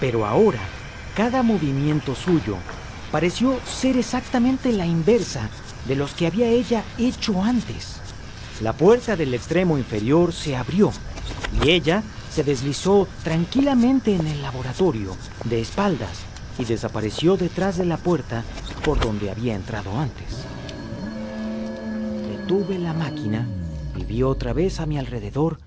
Pero 0.00 0.24
ahora, 0.24 0.60
cada 1.14 1.42
movimiento 1.42 2.14
suyo 2.14 2.56
pareció 3.12 3.58
ser 3.66 3.98
exactamente 3.98 4.72
la 4.72 4.86
inversa 4.86 5.50
de 5.86 5.96
los 5.96 6.12
que 6.12 6.26
había 6.26 6.48
ella 6.48 6.84
hecho 6.96 7.42
antes. 7.42 8.00
La 8.62 8.72
puerta 8.72 9.14
del 9.14 9.34
extremo 9.34 9.76
inferior 9.76 10.32
se 10.32 10.56
abrió 10.56 10.90
y 11.62 11.70
ella 11.70 12.02
se 12.30 12.44
deslizó 12.44 13.08
tranquilamente 13.24 14.14
en 14.14 14.26
el 14.26 14.40
laboratorio, 14.42 15.16
de 15.44 15.60
espaldas, 15.60 16.20
y 16.58 16.64
desapareció 16.64 17.36
detrás 17.36 17.76
de 17.76 17.84
la 17.84 17.98
puerta 17.98 18.42
por 18.84 18.98
donde 18.98 19.30
había 19.30 19.54
entrado 19.54 19.98
antes. 19.98 20.44
Detuve 22.28 22.78
la 22.78 22.94
máquina 22.94 23.46
y 23.98 24.04
vi 24.04 24.22
otra 24.22 24.52
vez 24.52 24.78
a 24.78 24.86
mi 24.86 24.96
alrededor 24.96 25.58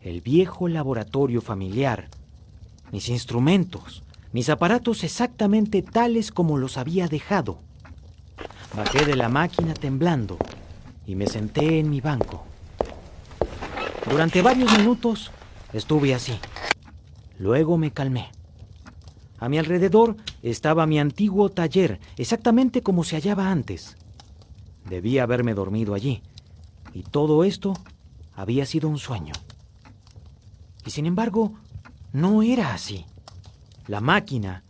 el 0.00 0.20
viejo 0.20 0.68
laboratorio 0.68 1.40
familiar, 1.40 2.08
mis 2.92 3.08
instrumentos, 3.08 4.04
mis 4.32 4.48
aparatos 4.48 5.02
exactamente 5.02 5.82
tales 5.82 6.30
como 6.30 6.56
los 6.56 6.76
había 6.76 7.08
dejado. 7.08 7.58
Bajé 8.76 9.04
de 9.04 9.16
la 9.16 9.28
máquina 9.28 9.74
temblando 9.74 10.38
y 11.04 11.16
me 11.16 11.26
senté 11.26 11.80
en 11.80 11.90
mi 11.90 12.00
banco. 12.00 12.44
Durante 14.08 14.40
varios 14.40 14.70
minutos 14.78 15.32
estuve 15.72 16.14
así. 16.14 16.38
Luego 17.38 17.76
me 17.76 17.90
calmé. 17.90 18.28
A 19.38 19.48
mi 19.48 19.58
alrededor 19.58 20.16
estaba 20.42 20.86
mi 20.86 21.00
antiguo 21.00 21.48
taller, 21.48 21.98
exactamente 22.16 22.82
como 22.82 23.02
se 23.02 23.16
hallaba 23.16 23.50
antes. 23.50 23.96
Debía 24.88 25.24
haberme 25.24 25.54
dormido 25.54 25.94
allí, 25.94 26.22
y 26.94 27.02
todo 27.02 27.44
esto 27.44 27.74
había 28.34 28.64
sido 28.64 28.88
un 28.88 28.98
sueño. 28.98 29.34
Y 30.86 30.90
sin 30.90 31.06
embargo, 31.06 31.54
no 32.12 32.42
era 32.42 32.72
así. 32.72 33.04
La 33.86 34.00
máquina 34.00 34.62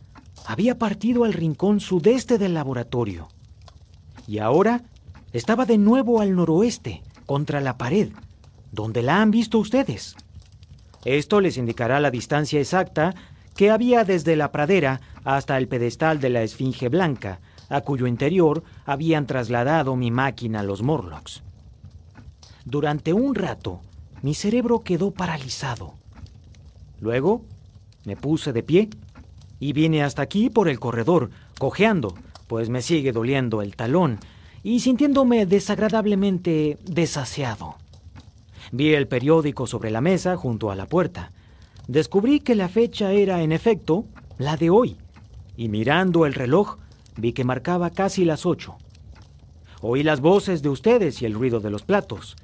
había 0.45 0.77
partido 0.77 1.23
al 1.23 1.33
rincón 1.33 1.79
sudeste 1.79 2.37
del 2.37 2.53
laboratorio, 2.53 3.29
y 4.27 4.39
ahora 4.39 4.83
estaba 5.31 5.65
de 5.65 5.77
nuevo 5.77 6.19
al 6.19 6.35
noroeste, 6.35 7.03
contra 7.25 7.61
la 7.61 7.77
pared, 7.77 8.09
donde 8.71 9.01
la 9.01 9.21
han 9.21 9.31
visto 9.31 9.59
ustedes. 9.59 10.15
Esto 11.03 11.41
les 11.41 11.57
indicará 11.57 11.99
la 11.99 12.11
distancia 12.11 12.59
exacta 12.59 13.13
que 13.55 13.71
había 13.71 14.03
desde 14.03 14.35
la 14.35 14.51
pradera 14.51 15.01
hasta 15.23 15.57
el 15.57 15.67
pedestal 15.67 16.19
de 16.19 16.29
la 16.29 16.41
Esfinge 16.41 16.89
Blanca, 16.89 17.39
a 17.69 17.81
cuyo 17.81 18.05
interior 18.05 18.63
habían 18.85 19.25
trasladado 19.25 19.95
mi 19.95 20.11
máquina 20.11 20.61
los 20.61 20.81
Morlocks. 20.81 21.43
Durante 22.65 23.13
un 23.13 23.35
rato, 23.35 23.81
mi 24.21 24.33
cerebro 24.33 24.81
quedó 24.83 25.11
paralizado. 25.11 25.93
Luego, 26.99 27.43
me 28.05 28.15
puse 28.15 28.53
de 28.53 28.63
pie 28.63 28.89
y 29.59 29.73
vine 29.73 30.03
hasta 30.03 30.21
aquí 30.21 30.49
por 30.49 30.67
el 30.67 30.79
corredor, 30.79 31.29
cojeando, 31.59 32.15
pues 32.47 32.69
me 32.69 32.81
sigue 32.81 33.11
doliendo 33.11 33.61
el 33.61 33.75
talón 33.75 34.19
y 34.63 34.79
sintiéndome 34.79 35.45
desagradablemente 35.45 36.77
desaseado. 36.83 37.75
Vi 38.71 38.93
el 38.93 39.07
periódico 39.07 39.67
sobre 39.67 39.91
la 39.91 40.01
mesa 40.01 40.35
junto 40.35 40.71
a 40.71 40.75
la 40.75 40.87
puerta 40.87 41.31
descubrí 41.87 42.39
que 42.39 42.55
la 42.55 42.69
fecha 42.69 43.11
era, 43.11 43.41
en 43.41 43.51
efecto, 43.51 44.05
la 44.37 44.57
de 44.57 44.69
hoy, 44.69 44.97
y 45.55 45.69
mirando 45.69 46.25
el 46.25 46.33
reloj 46.33 46.77
vi 47.17 47.31
que 47.33 47.43
marcaba 47.43 47.91
casi 47.91 48.25
las 48.25 48.45
ocho. 48.45 48.75
Oí 49.81 50.03
las 50.03 50.19
voces 50.19 50.61
de 50.61 50.69
ustedes 50.69 51.21
y 51.21 51.25
el 51.25 51.33
ruido 51.33 51.59
de 51.59 51.69
los 51.69 51.83
platos. 51.83 52.35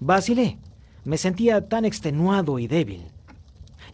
Vacilé, 0.00 0.58
me 1.04 1.18
sentía 1.18 1.68
tan 1.68 1.84
extenuado 1.84 2.58
y 2.58 2.68
débil. 2.68 3.06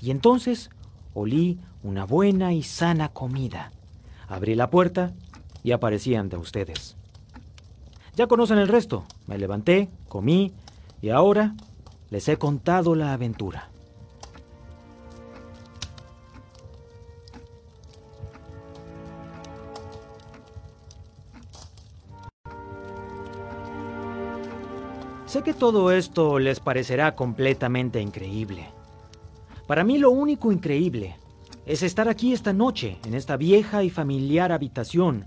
Y 0.01 0.11
entonces 0.11 0.71
olí 1.15 1.59
una 1.83 2.05
buena 2.05 2.53
y 2.53 2.63
sana 2.63 3.09
comida. 3.09 3.73
Abrí 4.29 4.55
la 4.55 4.71
puerta 4.71 5.13
y 5.63 5.73
aparecí 5.73 6.15
ante 6.15 6.37
ustedes. 6.37 6.97
Ya 8.17 8.27
conocen 8.27 8.59
el 8.59 8.69
resto. 8.69 9.05
Me 9.27 9.39
levanté, 9.39 9.89
comí 10.09 10.53
y 11.01 11.11
ahora 11.11 11.55
les 12.11 12.29
he 12.29 12.37
contado 12.37 12.95
la 12.95 13.13
aventura. 13.13 13.71
Sé 25.35 25.43
que 25.43 25.53
todo 25.53 25.91
esto 25.91 26.39
les 26.39 26.61
parecerá 26.61 27.17
completamente 27.17 28.01
increíble. 28.01 28.69
Para 29.67 29.83
mí 29.83 29.99
lo 29.99 30.13
único 30.13 30.53
increíble 30.53 31.17
es 31.67 31.83
estar 31.83 32.09
aquí 32.09 32.33
esta 32.33 32.53
noche, 32.53 32.99
en 33.05 33.15
esta 33.15 33.37
vieja 33.37 33.83
y 33.83 33.91
familiar 33.91 34.53
habitación, 34.53 35.25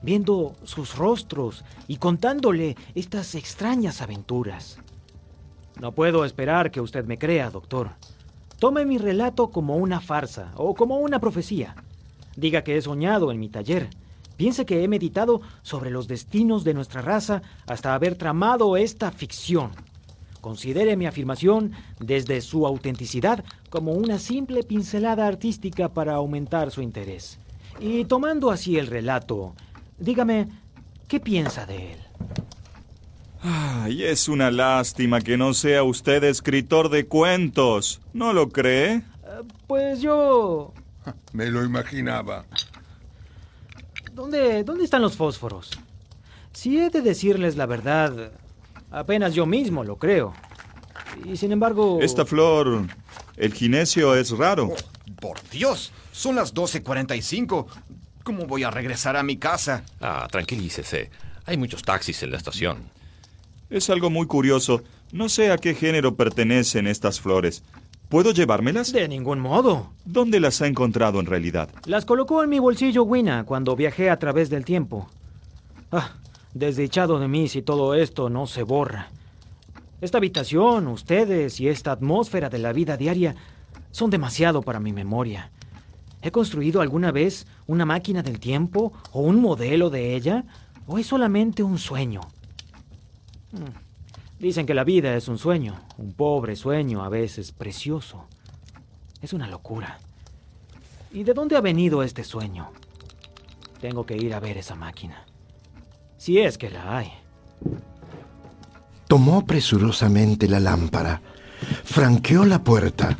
viendo 0.00 0.54
sus 0.62 0.96
rostros 0.96 1.62
y 1.88 1.98
contándole 1.98 2.74
estas 2.94 3.34
extrañas 3.34 4.00
aventuras. 4.00 4.78
No 5.78 5.92
puedo 5.92 6.24
esperar 6.24 6.70
que 6.70 6.80
usted 6.80 7.04
me 7.04 7.18
crea, 7.18 7.50
doctor. 7.50 7.90
Tome 8.58 8.86
mi 8.86 8.96
relato 8.96 9.50
como 9.50 9.76
una 9.76 10.00
farsa 10.00 10.52
o 10.56 10.74
como 10.74 10.96
una 11.00 11.20
profecía. 11.20 11.74
Diga 12.34 12.64
que 12.64 12.78
he 12.78 12.80
soñado 12.80 13.30
en 13.30 13.38
mi 13.38 13.50
taller 13.50 13.90
Piense 14.40 14.64
que 14.64 14.82
he 14.82 14.88
meditado 14.88 15.42
sobre 15.60 15.90
los 15.90 16.08
destinos 16.08 16.64
de 16.64 16.72
nuestra 16.72 17.02
raza 17.02 17.42
hasta 17.66 17.92
haber 17.92 18.14
tramado 18.14 18.78
esta 18.78 19.10
ficción. 19.10 19.72
Considere 20.40 20.96
mi 20.96 21.04
afirmación 21.04 21.72
desde 21.98 22.40
su 22.40 22.66
autenticidad 22.66 23.44
como 23.68 23.92
una 23.92 24.18
simple 24.18 24.62
pincelada 24.62 25.26
artística 25.26 25.90
para 25.90 26.14
aumentar 26.14 26.70
su 26.70 26.80
interés. 26.80 27.38
Y 27.80 28.06
tomando 28.06 28.50
así 28.50 28.78
el 28.78 28.86
relato, 28.86 29.52
dígame, 29.98 30.48
¿qué 31.06 31.20
piensa 31.20 31.66
de 31.66 31.92
él? 31.92 31.98
Ay, 33.42 34.04
es 34.04 34.26
una 34.26 34.50
lástima 34.50 35.20
que 35.20 35.36
no 35.36 35.52
sea 35.52 35.82
usted 35.82 36.24
escritor 36.24 36.88
de 36.88 37.06
cuentos. 37.06 38.00
¿No 38.14 38.32
lo 38.32 38.48
cree? 38.48 38.94
Eh, 38.94 39.02
pues 39.66 40.00
yo... 40.00 40.72
Me 41.34 41.50
lo 41.50 41.62
imaginaba. 41.62 42.46
¿Dónde, 44.20 44.64
¿Dónde 44.64 44.84
están 44.84 45.00
los 45.00 45.16
fósforos? 45.16 45.70
Si 46.52 46.78
he 46.78 46.90
de 46.90 47.00
decirles 47.00 47.56
la 47.56 47.64
verdad, 47.64 48.32
apenas 48.90 49.32
yo 49.32 49.46
mismo 49.46 49.82
lo 49.82 49.96
creo. 49.96 50.34
Y 51.24 51.38
sin 51.38 51.52
embargo... 51.52 52.00
Esta 52.02 52.26
flor, 52.26 52.86
el 53.38 53.54
ginesio 53.54 54.14
es 54.14 54.32
raro. 54.32 54.74
Oh, 54.74 55.14
por 55.22 55.40
Dios, 55.48 55.90
son 56.12 56.36
las 56.36 56.54
12.45. 56.54 57.66
¿Cómo 58.22 58.44
voy 58.44 58.62
a 58.62 58.70
regresar 58.70 59.16
a 59.16 59.22
mi 59.22 59.38
casa? 59.38 59.84
Ah, 60.02 60.28
tranquilícese. 60.30 61.10
Hay 61.46 61.56
muchos 61.56 61.82
taxis 61.82 62.22
en 62.22 62.32
la 62.32 62.36
estación. 62.36 62.90
Es 63.70 63.88
algo 63.88 64.10
muy 64.10 64.26
curioso. 64.26 64.82
No 65.12 65.30
sé 65.30 65.50
a 65.50 65.56
qué 65.56 65.74
género 65.74 66.14
pertenecen 66.14 66.86
estas 66.86 67.22
flores. 67.22 67.62
¿Puedo 68.10 68.32
llevármelas? 68.32 68.92
De 68.92 69.08
ningún 69.08 69.40
modo. 69.40 69.92
¿Dónde 70.04 70.40
las 70.40 70.60
ha 70.60 70.66
encontrado 70.66 71.20
en 71.20 71.26
realidad? 71.26 71.70
Las 71.86 72.04
colocó 72.04 72.42
en 72.42 72.50
mi 72.50 72.58
bolsillo 72.58 73.04
Wina 73.04 73.44
cuando 73.44 73.74
viajé 73.76 74.10
a 74.10 74.18
través 74.18 74.50
del 74.50 74.64
tiempo. 74.66 75.08
Ah, 75.90 76.16
Desdichado 76.54 77.20
de 77.20 77.28
mí 77.28 77.48
si 77.48 77.62
todo 77.62 77.94
esto 77.94 78.28
no 78.28 78.46
se 78.46 78.64
borra. 78.64 79.08
Esta 80.00 80.18
habitación, 80.18 80.88
ustedes 80.88 81.60
y 81.60 81.68
esta 81.68 81.92
atmósfera 81.92 82.48
de 82.50 82.58
la 82.58 82.72
vida 82.72 82.96
diaria 82.96 83.36
son 83.92 84.10
demasiado 84.10 84.62
para 84.62 84.80
mi 84.80 84.92
memoria. 84.92 85.50
¿He 86.22 86.32
construido 86.32 86.80
alguna 86.80 87.12
vez 87.12 87.46
una 87.66 87.86
máquina 87.86 88.22
del 88.22 88.40
tiempo 88.40 88.92
o 89.12 89.20
un 89.20 89.40
modelo 89.40 89.90
de 89.90 90.16
ella? 90.16 90.44
¿O 90.86 90.98
es 90.98 91.06
solamente 91.06 91.62
un 91.62 91.78
sueño? 91.78 92.20
Hmm. 93.52 93.89
Dicen 94.40 94.64
que 94.64 94.72
la 94.72 94.84
vida 94.84 95.14
es 95.16 95.28
un 95.28 95.36
sueño, 95.36 95.78
un 95.98 96.14
pobre 96.14 96.56
sueño, 96.56 97.04
a 97.04 97.10
veces 97.10 97.52
precioso. 97.52 98.24
Es 99.20 99.34
una 99.34 99.46
locura. 99.46 99.98
¿Y 101.12 101.24
de 101.24 101.34
dónde 101.34 101.58
ha 101.58 101.60
venido 101.60 102.02
este 102.02 102.24
sueño? 102.24 102.70
Tengo 103.82 104.06
que 104.06 104.16
ir 104.16 104.32
a 104.32 104.40
ver 104.40 104.56
esa 104.56 104.74
máquina. 104.74 105.26
Si 106.16 106.38
es 106.38 106.56
que 106.56 106.70
la 106.70 106.96
hay. 106.96 107.12
Tomó 109.06 109.44
presurosamente 109.44 110.48
la 110.48 110.58
lámpara, 110.58 111.20
franqueó 111.84 112.46
la 112.46 112.64
puerta 112.64 113.18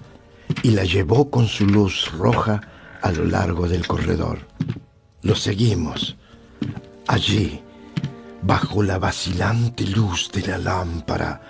y 0.63 0.71
la 0.71 0.85
llevó 0.85 1.31
con 1.31 1.47
su 1.49 1.67
luz 1.67 2.11
roja 2.13 2.63
a 3.03 3.13
lo 3.13 3.27
largo 3.27 3.69
del 3.69 3.87
corredor. 3.87 4.39
Lo 5.21 5.35
seguimos. 5.35 6.17
Allí, 7.07 7.61
bajo 8.43 8.83
la 8.83 8.99
vacilante 8.99 9.85
luz 9.87 10.31
de 10.33 10.47
la 10.47 10.59
lámpara, 10.59 11.41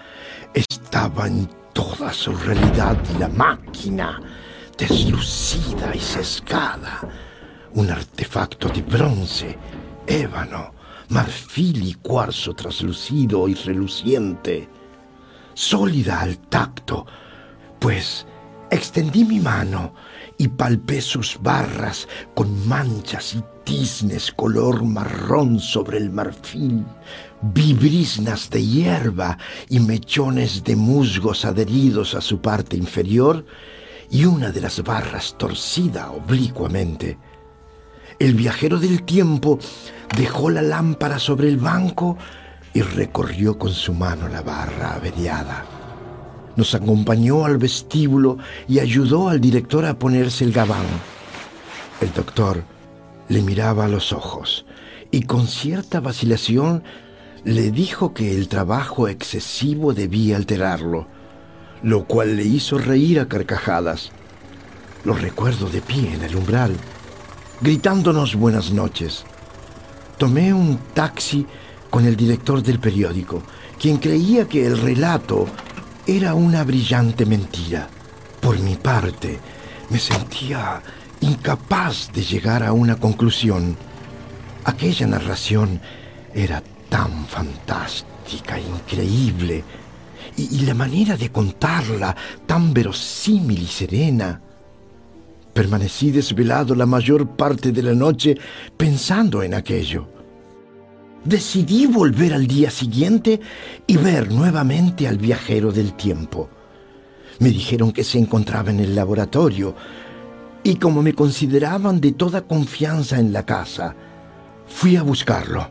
estaba 0.52 1.26
en 1.26 1.48
toda 1.72 2.12
su 2.12 2.32
realidad 2.32 2.96
la 3.18 3.28
máquina, 3.28 4.20
deslucida 4.76 5.94
y 5.94 6.00
sesgada, 6.00 7.00
un 7.74 7.90
artefacto 7.90 8.68
de 8.68 8.82
bronce, 8.82 9.58
ébano, 10.06 10.72
marfil 11.10 11.86
y 11.86 11.94
cuarzo 11.94 12.54
traslucido 12.54 13.48
y 13.48 13.54
reluciente, 13.54 14.68
sólida 15.54 16.20
al 16.20 16.38
tacto, 16.38 17.06
pues 17.78 18.26
extendí 18.70 19.24
mi 19.24 19.40
mano 19.40 19.94
y 20.38 20.48
palpé 20.48 21.00
sus 21.00 21.38
barras 21.40 22.08
con 22.34 22.68
manchas 22.68 23.34
y 23.34 23.44
tiznes 23.70 24.32
color 24.32 24.82
marrón 24.82 25.60
sobre 25.60 25.98
el 25.98 26.10
marfil, 26.10 26.84
vi 27.40 27.72
brisnas 27.72 28.50
de 28.50 28.66
hierba 28.66 29.38
y 29.68 29.78
mechones 29.78 30.64
de 30.64 30.74
musgos 30.74 31.44
adheridos 31.44 32.16
a 32.16 32.20
su 32.20 32.40
parte 32.40 32.76
inferior 32.76 33.46
y 34.10 34.24
una 34.24 34.50
de 34.50 34.60
las 34.60 34.82
barras 34.82 35.36
torcida 35.38 36.10
oblicuamente. 36.10 37.16
El 38.18 38.34
viajero 38.34 38.80
del 38.80 39.04
tiempo 39.04 39.60
dejó 40.16 40.50
la 40.50 40.62
lámpara 40.62 41.20
sobre 41.20 41.46
el 41.46 41.56
banco 41.56 42.18
y 42.74 42.82
recorrió 42.82 43.56
con 43.56 43.70
su 43.70 43.94
mano 43.94 44.26
la 44.26 44.42
barra 44.42 44.94
averiada 44.94 45.64
nos 46.56 46.74
acompañó 46.74 47.46
al 47.46 47.56
vestíbulo 47.56 48.36
y 48.68 48.80
ayudó 48.80 49.28
al 49.28 49.40
director 49.40 49.86
a 49.86 49.98
ponerse 49.98 50.44
el 50.44 50.52
gabán. 50.52 50.84
El 52.02 52.12
doctor 52.12 52.64
le 53.30 53.42
miraba 53.42 53.84
a 53.84 53.88
los 53.88 54.12
ojos 54.12 54.66
y 55.12 55.22
con 55.22 55.46
cierta 55.46 56.00
vacilación 56.00 56.82
le 57.44 57.70
dijo 57.70 58.12
que 58.12 58.34
el 58.34 58.48
trabajo 58.48 59.06
excesivo 59.06 59.94
debía 59.94 60.36
alterarlo, 60.36 61.06
lo 61.82 62.06
cual 62.06 62.36
le 62.36 62.44
hizo 62.44 62.76
reír 62.76 63.20
a 63.20 63.28
carcajadas. 63.28 64.10
Lo 65.04 65.14
recuerdo 65.14 65.70
de 65.70 65.80
pie 65.80 66.12
en 66.12 66.22
el 66.24 66.34
umbral, 66.34 66.76
gritándonos 67.60 68.34
buenas 68.34 68.72
noches. 68.72 69.24
Tomé 70.18 70.52
un 70.52 70.78
taxi 70.92 71.46
con 71.88 72.06
el 72.06 72.16
director 72.16 72.62
del 72.62 72.80
periódico, 72.80 73.44
quien 73.78 73.98
creía 73.98 74.48
que 74.48 74.66
el 74.66 74.76
relato 74.76 75.46
era 76.04 76.34
una 76.34 76.64
brillante 76.64 77.24
mentira. 77.26 77.88
Por 78.40 78.58
mi 78.58 78.74
parte, 78.74 79.38
me 79.88 80.00
sentía 80.00 80.82
incapaz 81.20 82.10
de 82.12 82.22
llegar 82.22 82.62
a 82.62 82.72
una 82.72 82.96
conclusión. 82.96 83.76
Aquella 84.64 85.06
narración 85.06 85.80
era 86.34 86.62
tan 86.88 87.26
fantástica, 87.26 88.58
increíble, 88.58 89.64
y, 90.36 90.56
y, 90.56 90.60
la 90.66 90.74
manera 90.74 91.16
de 91.16 91.30
contarla 91.30 92.16
tan 92.46 92.72
verosímil 92.72 93.62
y 93.62 93.66
serena. 93.66 94.40
Permanecí 95.52 96.10
desvelado 96.10 96.74
la 96.74 96.86
mayor 96.86 97.36
parte 97.36 97.72
de 97.72 97.82
la 97.82 97.94
noche 97.94 98.36
pensando 98.76 99.42
en 99.42 99.54
aquello 99.54 100.20
decidí 101.24 101.86
volver 101.86 102.32
al 102.32 102.46
día 102.46 102.70
siguiente 102.70 103.40
y 103.86 103.96
ver 103.96 104.32
nuevamente 104.32 105.06
al 105.06 105.18
viajero 105.18 105.72
del 105.72 105.94
tiempo. 105.94 106.48
Me 107.38 107.50
dijeron 107.50 107.92
que 107.92 108.04
se 108.04 108.18
encontraba 108.18 108.70
en 108.70 108.80
el 108.80 108.94
laboratorio 108.94 109.74
y 110.62 110.76
como 110.76 111.02
me 111.02 111.14
consideraban 111.14 112.00
de 112.00 112.12
toda 112.12 112.42
confianza 112.42 113.18
en 113.18 113.32
la 113.32 113.44
casa, 113.44 113.94
fui 114.66 114.96
a 114.96 115.02
buscarlo. 115.02 115.70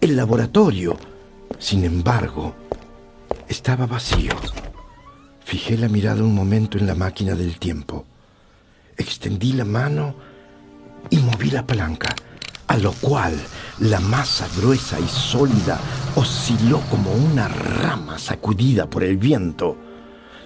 El 0.00 0.16
laboratorio, 0.16 0.96
sin 1.58 1.84
embargo, 1.84 2.54
estaba 3.48 3.86
vacío. 3.86 4.32
Fijé 5.44 5.76
la 5.76 5.88
mirada 5.88 6.22
un 6.22 6.34
momento 6.34 6.78
en 6.78 6.86
la 6.86 6.94
máquina 6.94 7.34
del 7.34 7.58
tiempo. 7.58 8.06
Extendí 8.96 9.52
la 9.52 9.64
mano 9.64 10.14
y 11.10 11.18
moví 11.18 11.50
la 11.50 11.66
palanca 11.66 12.14
a 12.70 12.76
lo 12.76 12.92
cual 12.92 13.34
la 13.80 13.98
masa 13.98 14.46
gruesa 14.56 15.00
y 15.00 15.08
sólida 15.08 15.76
osciló 16.14 16.80
como 16.88 17.10
una 17.10 17.48
rama 17.48 18.16
sacudida 18.16 18.88
por 18.88 19.02
el 19.02 19.16
viento. 19.16 19.76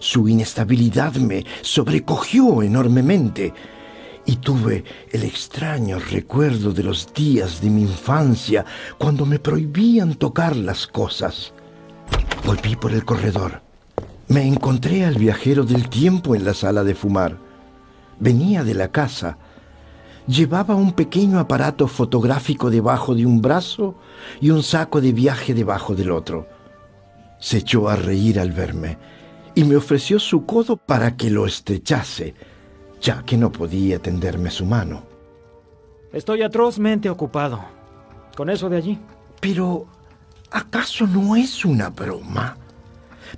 Su 0.05 0.29
inestabilidad 0.29 1.15
me 1.15 1.47
sobrecogió 1.63 2.63
enormemente 2.63 3.55
y 4.27 4.37
tuve 4.37 4.85
el 5.11 5.23
extraño 5.23 5.99
recuerdo 5.99 6.73
de 6.73 6.83
los 6.83 7.15
días 7.15 7.63
de 7.63 7.71
mi 7.71 7.81
infancia 7.81 8.67
cuando 8.99 9.25
me 9.25 9.39
prohibían 9.39 10.17
tocar 10.17 10.57
las 10.57 10.87
cosas. 10.87 11.55
Volví 12.45 12.77
por 12.77 12.93
el 12.93 13.07
corredor. 13.07 13.63
Me 14.29 14.47
encontré 14.47 15.07
al 15.07 15.15
viajero 15.15 15.65
del 15.65 15.89
tiempo 15.89 16.35
en 16.35 16.45
la 16.45 16.53
sala 16.53 16.85
de 16.85 16.95
fumar. 16.95 17.39
Venía 18.21 18.63
de 18.63 18.75
la 18.75 18.89
casa 18.89 19.39
llevaba 20.27 20.75
un 20.75 20.93
pequeño 20.93 21.39
aparato 21.39 21.89
fotográfico 21.89 22.69
debajo 22.69 23.15
de 23.15 23.25
un 23.25 23.41
brazo 23.41 23.95
y 24.39 24.51
un 24.51 24.63
saco 24.63 25.01
de 25.01 25.13
viaje 25.13 25.55
debajo 25.55 25.95
del 25.95 26.11
otro. 26.11 26.47
Se 27.41 27.57
echó 27.59 27.89
a 27.89 27.97
reír 27.97 28.39
al 28.39 28.53
verme 28.53 28.99
y 29.55 29.65
me 29.65 29.77
ofreció 29.77 30.19
su 30.19 30.45
codo 30.45 30.77
para 30.77 31.17
que 31.17 31.31
lo 31.31 31.47
estrechase, 31.47 32.35
ya 33.01 33.23
que 33.23 33.37
no 33.37 33.53
podía 33.53 33.99
tenderme 33.99 34.51
su 34.51 34.67
mano. 34.67 35.03
Estoy 36.13 36.43
atrozmente 36.43 37.11
ocupado 37.11 37.65
con 38.37 38.51
eso 38.51 38.69
de 38.69 38.77
allí. 38.77 38.99
Pero, 39.41 39.87
¿acaso 40.51 41.07
no 41.07 41.37
es 41.37 41.65
una 41.65 41.91
broma? 41.91 42.57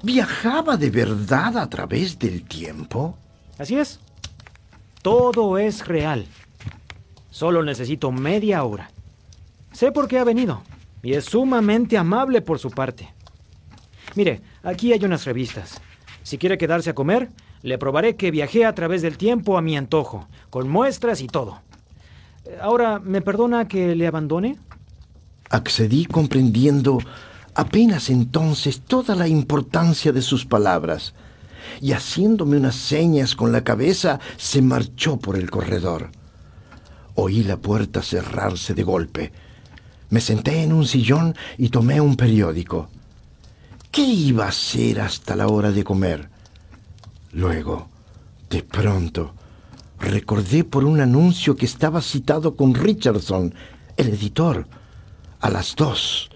¿Viajaba 0.03 0.77
de 0.77 0.91
verdad 0.91 1.57
a 1.57 1.69
través 1.69 2.19
del 2.19 2.45
tiempo? 2.45 3.17
Así 3.59 3.77
es. 3.77 4.01
Todo 5.03 5.59
es 5.59 5.87
real. 5.87 6.27
Solo 7.31 7.63
necesito 7.63 8.11
media 8.13 8.65
hora. 8.65 8.91
Sé 9.73 9.93
por 9.93 10.09
qué 10.09 10.19
ha 10.19 10.25
venido 10.25 10.63
y 11.03 11.15
es 11.15 11.27
sumamente 11.27 11.97
amable 11.97 12.41
por 12.41 12.59
su 12.59 12.71
parte. 12.71 13.13
Mire, 14.15 14.41
aquí 14.63 14.93
hay 14.93 15.05
unas 15.05 15.25
revistas. 15.25 15.81
Si 16.27 16.39
quiere 16.39 16.59
quedarse 16.59 16.91
a 16.91 16.95
comer, 16.97 17.31
le 17.63 17.79
probaré 17.79 18.17
que 18.17 18.33
viajé 18.33 18.65
a 18.65 18.75
través 18.75 19.01
del 19.01 19.17
tiempo 19.17 19.57
a 19.57 19.63
mi 19.63 19.77
antojo, 19.77 20.27
con 20.51 20.69
muestras 20.69 21.21
y 21.21 21.29
todo. 21.29 21.61
Ahora, 22.61 22.99
¿me 22.99 23.21
perdona 23.23 23.69
que 23.69 23.95
le 23.95 24.09
abandone? 24.09 24.59
Accedí 25.51 26.05
comprendiendo 26.05 26.99
apenas 27.55 28.11
entonces 28.11 28.81
toda 28.81 29.15
la 29.15 29.29
importancia 29.29 30.11
de 30.11 30.21
sus 30.21 30.45
palabras, 30.45 31.15
y 31.81 31.93
haciéndome 31.93 32.57
unas 32.57 32.75
señas 32.75 33.37
con 33.37 33.53
la 33.53 33.63
cabeza, 33.63 34.19
se 34.37 34.63
marchó 34.63 35.19
por 35.19 35.37
el 35.37 35.49
corredor. 35.49 36.11
Oí 37.15 37.45
la 37.45 37.59
puerta 37.59 38.03
cerrarse 38.03 38.75
de 38.75 38.83
golpe. 38.83 39.33
Me 40.11 40.21
senté 40.21 40.65
en 40.65 40.73
un 40.73 40.87
sillón 40.87 41.37
y 41.57 41.69
tomé 41.69 42.01
un 42.01 42.17
periódico. 42.17 42.89
¿Qué 43.97 44.03
iba 44.03 44.45
a 44.45 44.49
hacer 44.49 45.01
hasta 45.01 45.35
la 45.35 45.49
hora 45.49 45.73
de 45.73 45.83
comer? 45.83 46.29
Luego, 47.33 47.89
de 48.51 48.63
pronto, 48.63 49.33
recordé 49.99 50.65
por 50.65 50.85
un 50.85 51.01
anuncio 51.01 51.57
que 51.57 51.65
estaba 51.65 52.03
citado 52.03 52.57
con 52.57 52.75
Richardson, 52.75 53.55
el 53.97 54.09
editor, 54.09 54.67
a 55.41 55.49
las 55.49 55.75
dos. 55.75 56.29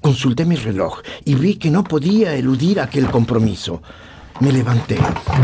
Consulté 0.00 0.44
mi 0.44 0.56
reloj 0.56 0.98
y 1.24 1.36
vi 1.36 1.54
que 1.54 1.70
no 1.70 1.84
podía 1.84 2.34
eludir 2.34 2.80
aquel 2.80 3.08
compromiso. 3.08 3.80
Me 4.40 4.50
levanté 4.50 4.98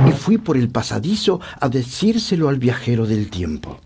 y 0.09 0.11
fui 0.11 0.39
por 0.39 0.57
el 0.57 0.71
pasadizo 0.71 1.41
a 1.61 1.69
decírselo 1.69 2.49
al 2.49 2.59
viajero 2.59 3.07
del 3.07 3.31
tiempo. 3.31 3.79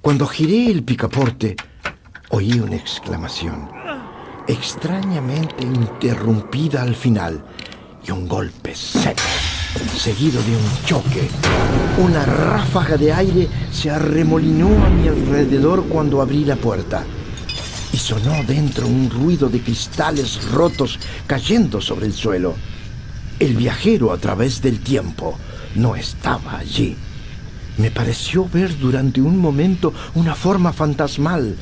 Cuando 0.00 0.26
giré 0.26 0.66
el 0.66 0.82
picaporte, 0.82 1.54
oí 2.30 2.60
una 2.60 2.76
exclamación, 2.76 3.68
extrañamente 4.46 5.64
interrumpida 5.64 6.82
al 6.82 6.94
final, 6.94 7.44
y 8.06 8.12
un 8.12 8.28
golpe 8.28 8.74
seco, 8.74 9.20
seguido 9.96 10.40
de 10.42 10.56
un 10.56 10.84
choque. 10.86 11.28
Una 11.98 12.24
ráfaga 12.24 12.96
de 12.96 13.12
aire 13.12 13.48
se 13.72 13.90
arremolinó 13.90 14.68
a 14.84 14.88
mi 14.88 15.08
alrededor 15.08 15.84
cuando 15.88 16.22
abrí 16.22 16.44
la 16.44 16.56
puerta 16.56 17.04
y 17.92 17.96
sonó 17.96 18.42
dentro 18.44 18.86
un 18.86 19.10
ruido 19.10 19.48
de 19.48 19.60
cristales 19.60 20.50
rotos 20.52 20.98
cayendo 21.26 21.80
sobre 21.80 22.06
el 22.06 22.12
suelo. 22.12 22.54
El 23.40 23.56
viajero 23.56 24.12
a 24.12 24.18
través 24.18 24.62
del 24.62 24.80
tiempo 24.80 25.36
no 25.74 25.96
estaba 25.96 26.58
allí. 26.58 26.96
Me 27.76 27.90
pareció 27.90 28.48
ver 28.48 28.78
durante 28.78 29.20
un 29.20 29.38
momento 29.38 29.92
una 30.14 30.34
forma 30.34 30.72
fantasmal, 30.72 31.56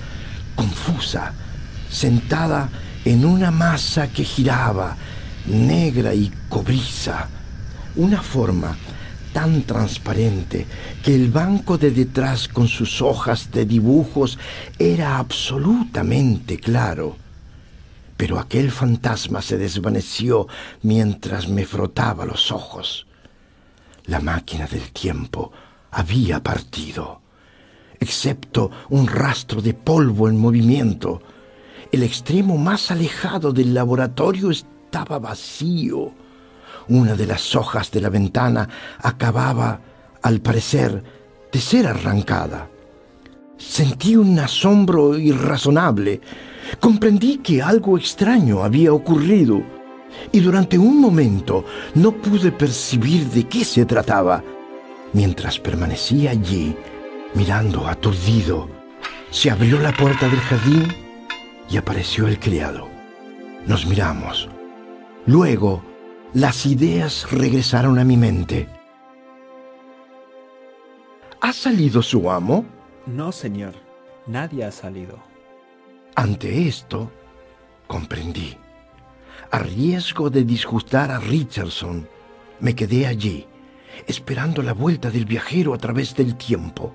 confusa, 0.59 1.33
sentada 1.89 2.69
en 3.05 3.25
una 3.25 3.53
masa 3.53 4.09
que 4.09 4.25
giraba, 4.25 4.97
negra 5.47 6.13
y 6.13 6.33
cobriza. 6.49 7.29
Una 7.95 8.21
forma 8.21 8.77
tan 9.33 9.63
transparente 9.63 10.67
que 11.05 11.15
el 11.15 11.31
banco 11.31 11.79
de 11.79 11.93
detrás 11.93 12.49
con 12.49 12.67
sus 12.67 13.01
hojas 13.01 13.53
de 13.53 13.67
dibujos 13.67 14.37
era 14.81 15.19
absolutamente 15.19 16.59
claro. 16.59 17.17
Pero 18.17 18.41
aquel 18.41 18.73
fantasma 18.73 19.43
se 19.43 19.59
desvaneció 19.59 20.49
mientras 20.83 21.49
me 21.49 21.65
frotaba 21.67 22.27
los 22.27 22.51
ojos. 22.51 23.07
La 24.07 24.19
máquina 24.19 24.67
del 24.67 24.91
tiempo 24.91 25.53
había 25.93 26.43
partido, 26.43 27.21
excepto 28.01 28.71
un 28.91 29.07
rastro 29.07 29.61
de 29.61 29.75
polvo 29.75 30.29
en 30.29 30.37
movimiento. 30.39 31.21
El 31.91 32.03
extremo 32.03 32.57
más 32.57 32.91
alejado 32.91 33.53
del 33.53 33.75
laboratorio 33.75 34.51
estaba 34.51 35.19
vacío. 35.19 36.13
Una 36.89 37.15
de 37.15 37.27
las 37.27 37.55
hojas 37.55 37.91
de 37.91 38.01
la 38.01 38.09
ventana 38.09 38.69
acababa, 39.01 39.81
al 40.23 40.41
parecer, 40.41 41.03
de 41.53 41.61
ser 41.61 41.87
arrancada. 41.87 42.69
Sentí 43.57 44.17
un 44.17 44.39
asombro 44.39 45.19
irrazonable. 45.19 46.21
Comprendí 46.81 47.39
que 47.39 47.63
algo 47.63 47.99
extraño 47.99 48.63
había 48.63 48.93
ocurrido 48.93 49.63
y 50.33 50.41
durante 50.41 50.79
un 50.79 51.01
momento 51.01 51.65
no 51.95 52.13
pude 52.13 52.53
percibir 52.53 53.27
de 53.31 53.45
qué 53.45 53.65
se 53.65 53.85
trataba. 53.85 54.43
Mientras 55.13 55.59
permanecía 55.59 56.31
allí, 56.31 56.77
mirando 57.35 57.87
aturdido, 57.87 58.69
se 59.31 59.51
abrió 59.51 59.79
la 59.81 59.93
puerta 59.93 60.29
del 60.29 60.41
jardín 60.41 60.89
y 61.71 61.77
apareció 61.77 62.27
el 62.27 62.39
criado. 62.39 62.89
Nos 63.67 63.87
miramos. 63.87 64.49
Luego, 65.27 65.83
las 66.33 66.67
ideas 66.67 67.31
regresaron 67.31 67.99
a 67.99 68.05
mi 68.05 68.17
mente. 68.17 68.69
¿Ha 71.41 71.53
salido 71.53 72.03
su 72.03 72.31
amo? 72.31 72.65
No, 73.07 73.33
señor. 73.33 73.75
Nadie 74.27 74.65
ha 74.65 74.73
salido. 74.73 75.19
Ante 76.15 76.69
esto, 76.69 77.11
comprendí. 77.87 78.57
A 79.51 79.59
riesgo 79.59 80.29
de 80.29 80.45
disgustar 80.45 81.11
a 81.11 81.19
Richardson, 81.19 82.07
me 82.61 82.75
quedé 82.75 83.07
allí, 83.07 83.47
esperando 84.07 84.63
la 84.63 84.75
vuelta 84.75 85.11
del 85.11 85.25
viajero 85.25 85.73
a 85.73 85.79
través 85.79 86.15
del 86.15 86.37
tiempo, 86.37 86.93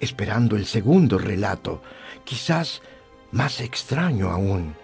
esperando 0.00 0.56
el 0.56 0.66
segundo 0.66 1.18
relato, 1.18 1.82
quizás 2.24 2.82
más 3.32 3.60
extraño 3.60 4.30
aún, 4.30 4.74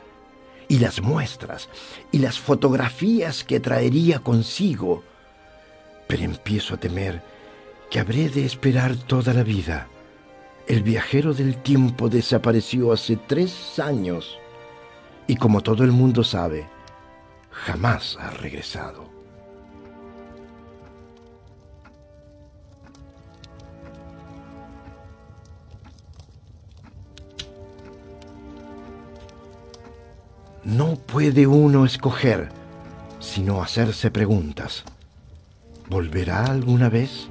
y 0.68 0.78
las 0.78 1.02
muestras 1.02 1.68
y 2.10 2.18
las 2.18 2.38
fotografías 2.38 3.44
que 3.44 3.60
traería 3.60 4.20
consigo. 4.20 5.02
Pero 6.08 6.22
empiezo 6.22 6.74
a 6.74 6.78
temer 6.78 7.22
que 7.90 8.00
habré 8.00 8.30
de 8.30 8.46
esperar 8.46 8.96
toda 8.96 9.34
la 9.34 9.42
vida. 9.42 9.88
El 10.66 10.82
viajero 10.82 11.34
del 11.34 11.56
tiempo 11.56 12.08
desapareció 12.08 12.92
hace 12.92 13.16
tres 13.16 13.78
años 13.78 14.38
y 15.26 15.36
como 15.36 15.60
todo 15.60 15.84
el 15.84 15.92
mundo 15.92 16.24
sabe, 16.24 16.66
jamás 17.50 18.16
ha 18.18 18.30
regresado. 18.30 19.11
No 30.64 30.94
puede 30.94 31.44
uno 31.48 31.84
escoger, 31.84 32.48
sino 33.18 33.62
hacerse 33.62 34.12
preguntas. 34.12 34.84
¿Volverá 35.88 36.44
alguna 36.44 36.88
vez? 36.88 37.28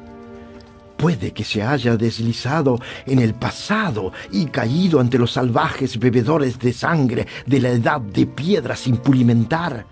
Puede 0.97 1.31
que 1.31 1.45
se 1.45 1.63
haya 1.63 1.95
deslizado 1.95 2.77
en 3.05 3.19
el 3.19 3.33
pasado 3.33 4.11
y 4.33 4.47
caído 4.47 4.99
ante 4.99 5.17
los 5.17 5.31
salvajes 5.31 5.97
bebedores 5.97 6.59
de 6.59 6.73
sangre 6.73 7.25
de 7.45 7.61
la 7.61 7.69
edad 7.69 8.01
de 8.01 8.25
piedra 8.25 8.75
sin 8.75 8.97
pulimentar 8.97 9.85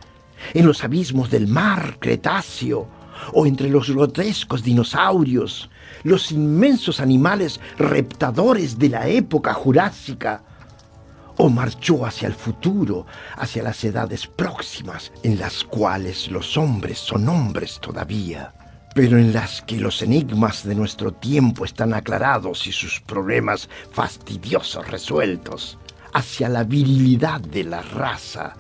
en 0.54 0.68
los 0.68 0.84
abismos 0.84 1.32
del 1.32 1.48
mar 1.48 1.96
Cretáceo 1.98 2.90
o 3.32 3.46
entre 3.46 3.70
los 3.70 3.90
grotescos 3.90 4.64
dinosaurios, 4.64 5.70
los 6.04 6.34
inmensos 6.34 7.00
animales 7.00 7.62
reptadores 7.78 8.78
de 8.78 8.90
la 8.90 9.08
época 9.08 9.54
jurásica, 9.54 10.44
o 11.42 11.50
marchó 11.50 12.06
hacia 12.06 12.28
el 12.28 12.34
futuro, 12.34 13.06
hacia 13.38 13.64
las 13.64 13.82
edades 13.86 14.28
próximas, 14.28 15.14
en 15.24 15.40
las 15.40 15.64
cuales 15.64 16.30
los 16.30 16.58
hombres 16.58 17.00
son 17.00 17.30
hombres 17.30 17.80
todavía, 17.80 18.54
pero 18.94 19.18
en 19.18 19.32
las 19.32 19.62
que 19.62 19.78
los 19.78 20.02
enigmas 20.02 20.66
de 20.66 20.76
nuestro 20.76 21.14
tiempo 21.14 21.64
están 21.64 21.94
aclarados 21.94 22.68
y 22.68 22.74
sus 22.74 23.00
problemas 23.00 23.70
fastidiosos 23.94 24.86
resueltos, 24.90 25.80
hacia 26.14 26.50
la 26.50 26.66
virilidad 26.66 27.40
de 27.40 27.64
la 27.64 27.84
raza, 27.84 28.56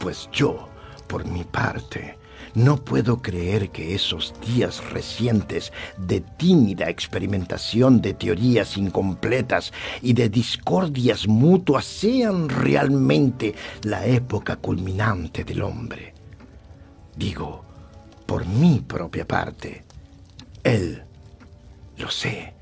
pues 0.00 0.28
yo, 0.32 0.68
por 1.06 1.24
mi 1.24 1.44
parte, 1.44 2.18
no 2.54 2.76
puedo 2.76 3.20
creer 3.22 3.70
que 3.70 3.94
esos 3.94 4.34
días 4.46 4.82
recientes 4.90 5.72
de 5.96 6.20
tímida 6.20 6.88
experimentación 6.88 8.00
de 8.00 8.14
teorías 8.14 8.76
incompletas 8.76 9.72
y 10.02 10.12
de 10.12 10.28
discordias 10.28 11.26
mutuas 11.26 11.84
sean 11.84 12.48
realmente 12.48 13.54
la 13.82 14.06
época 14.06 14.56
culminante 14.56 15.44
del 15.44 15.62
hombre. 15.62 16.14
Digo, 17.16 17.64
por 18.26 18.46
mi 18.46 18.80
propia 18.80 19.26
parte, 19.26 19.84
él, 20.62 21.02
lo 21.96 22.10
sé, 22.10 22.54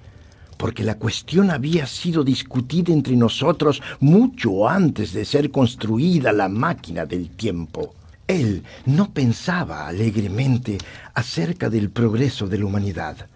porque 0.57 0.83
la 0.83 0.97
cuestión 0.97 1.51
había 1.51 1.87
sido 1.87 2.25
discutida 2.25 2.93
entre 2.93 3.17
nosotros 3.17 3.83
mucho 4.01 4.69
antes 4.69 5.13
de 5.13 5.25
ser 5.25 5.51
construida 5.51 6.33
la 6.33 6.49
máquina 6.49 7.05
del 7.05 7.31
tiempo. 7.31 7.95
Él 8.29 8.65
no 8.85 9.13
pensaba 9.13 9.87
alegremente 9.87 10.79
acerca 11.15 11.71
del 11.71 11.91
progreso 11.91 12.49
de 12.49 12.59
la 12.59 12.67
humanidad 12.67 13.29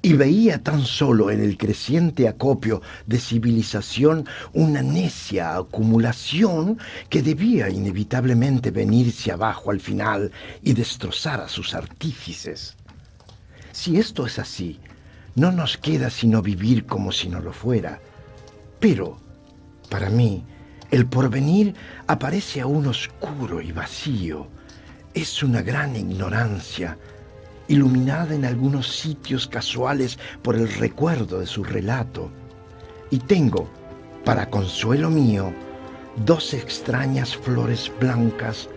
y 0.00 0.12
veía 0.12 0.62
tan 0.62 0.84
solo 0.84 1.30
en 1.30 1.40
el 1.40 1.58
creciente 1.58 2.28
acopio 2.28 2.80
de 3.06 3.18
civilización 3.18 4.28
una 4.52 4.80
necia 4.80 5.56
acumulación 5.56 6.78
que 7.08 7.22
debía 7.22 7.68
inevitablemente 7.68 8.70
venirse 8.70 9.32
abajo 9.32 9.72
al 9.72 9.80
final 9.80 10.30
y 10.62 10.72
destrozar 10.72 11.40
a 11.40 11.48
sus 11.48 11.74
artífices. 11.74 12.76
Si 13.72 13.98
esto 13.98 14.26
es 14.26 14.38
así, 14.38 14.78
no 15.34 15.50
nos 15.50 15.76
queda 15.76 16.10
sino 16.10 16.42
vivir 16.42 16.86
como 16.86 17.10
si 17.10 17.28
no 17.28 17.40
lo 17.40 17.52
fuera. 17.52 18.00
Pero, 18.78 19.18
para 19.88 20.10
mí, 20.10 20.44
el 20.90 21.06
porvenir 21.06 21.74
aparece 22.06 22.60
aún 22.60 22.86
oscuro 22.86 23.60
y 23.60 23.72
vacío. 23.72 24.48
Es 25.12 25.42
una 25.42 25.62
gran 25.62 25.96
ignorancia, 25.96 26.96
iluminada 27.68 28.34
en 28.34 28.44
algunos 28.44 28.88
sitios 28.88 29.46
casuales 29.46 30.18
por 30.42 30.56
el 30.56 30.72
recuerdo 30.72 31.40
de 31.40 31.46
su 31.46 31.62
relato. 31.62 32.30
Y 33.10 33.18
tengo, 33.18 33.68
para 34.24 34.48
consuelo 34.48 35.10
mío, 35.10 35.52
dos 36.24 36.54
extrañas 36.54 37.36
flores 37.36 37.92
blancas, 38.00 38.68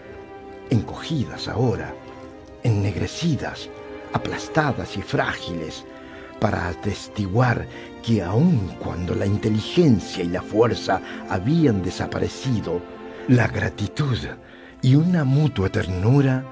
encogidas 0.69 1.48
ahora, 1.48 1.93
ennegrecidas, 2.64 3.69
aplastadas 4.14 4.98
y 4.98 5.01
frágiles, 5.01 5.85
para 6.40 6.67
atestiguar 6.67 7.67
que 8.01 8.21
aun 8.21 8.75
cuando 8.80 9.15
la 9.15 9.25
inteligencia 9.25 10.23
y 10.23 10.30
la 10.30 10.41
fuerza 10.41 11.01
habían 11.30 11.81
desaparecido, 11.81 12.81
la 13.27 13.47
gratitud 13.47 14.17
y 14.81 14.95
una 14.95 15.23
mutua 15.23 15.69
ternura 15.69 16.43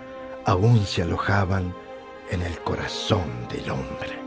aún 0.45 0.85
se 0.85 1.01
alojaban 1.01 1.73
en 2.31 2.41
el 2.41 2.59
corazón 2.59 3.47
del 3.51 3.71
hombre. 3.71 4.18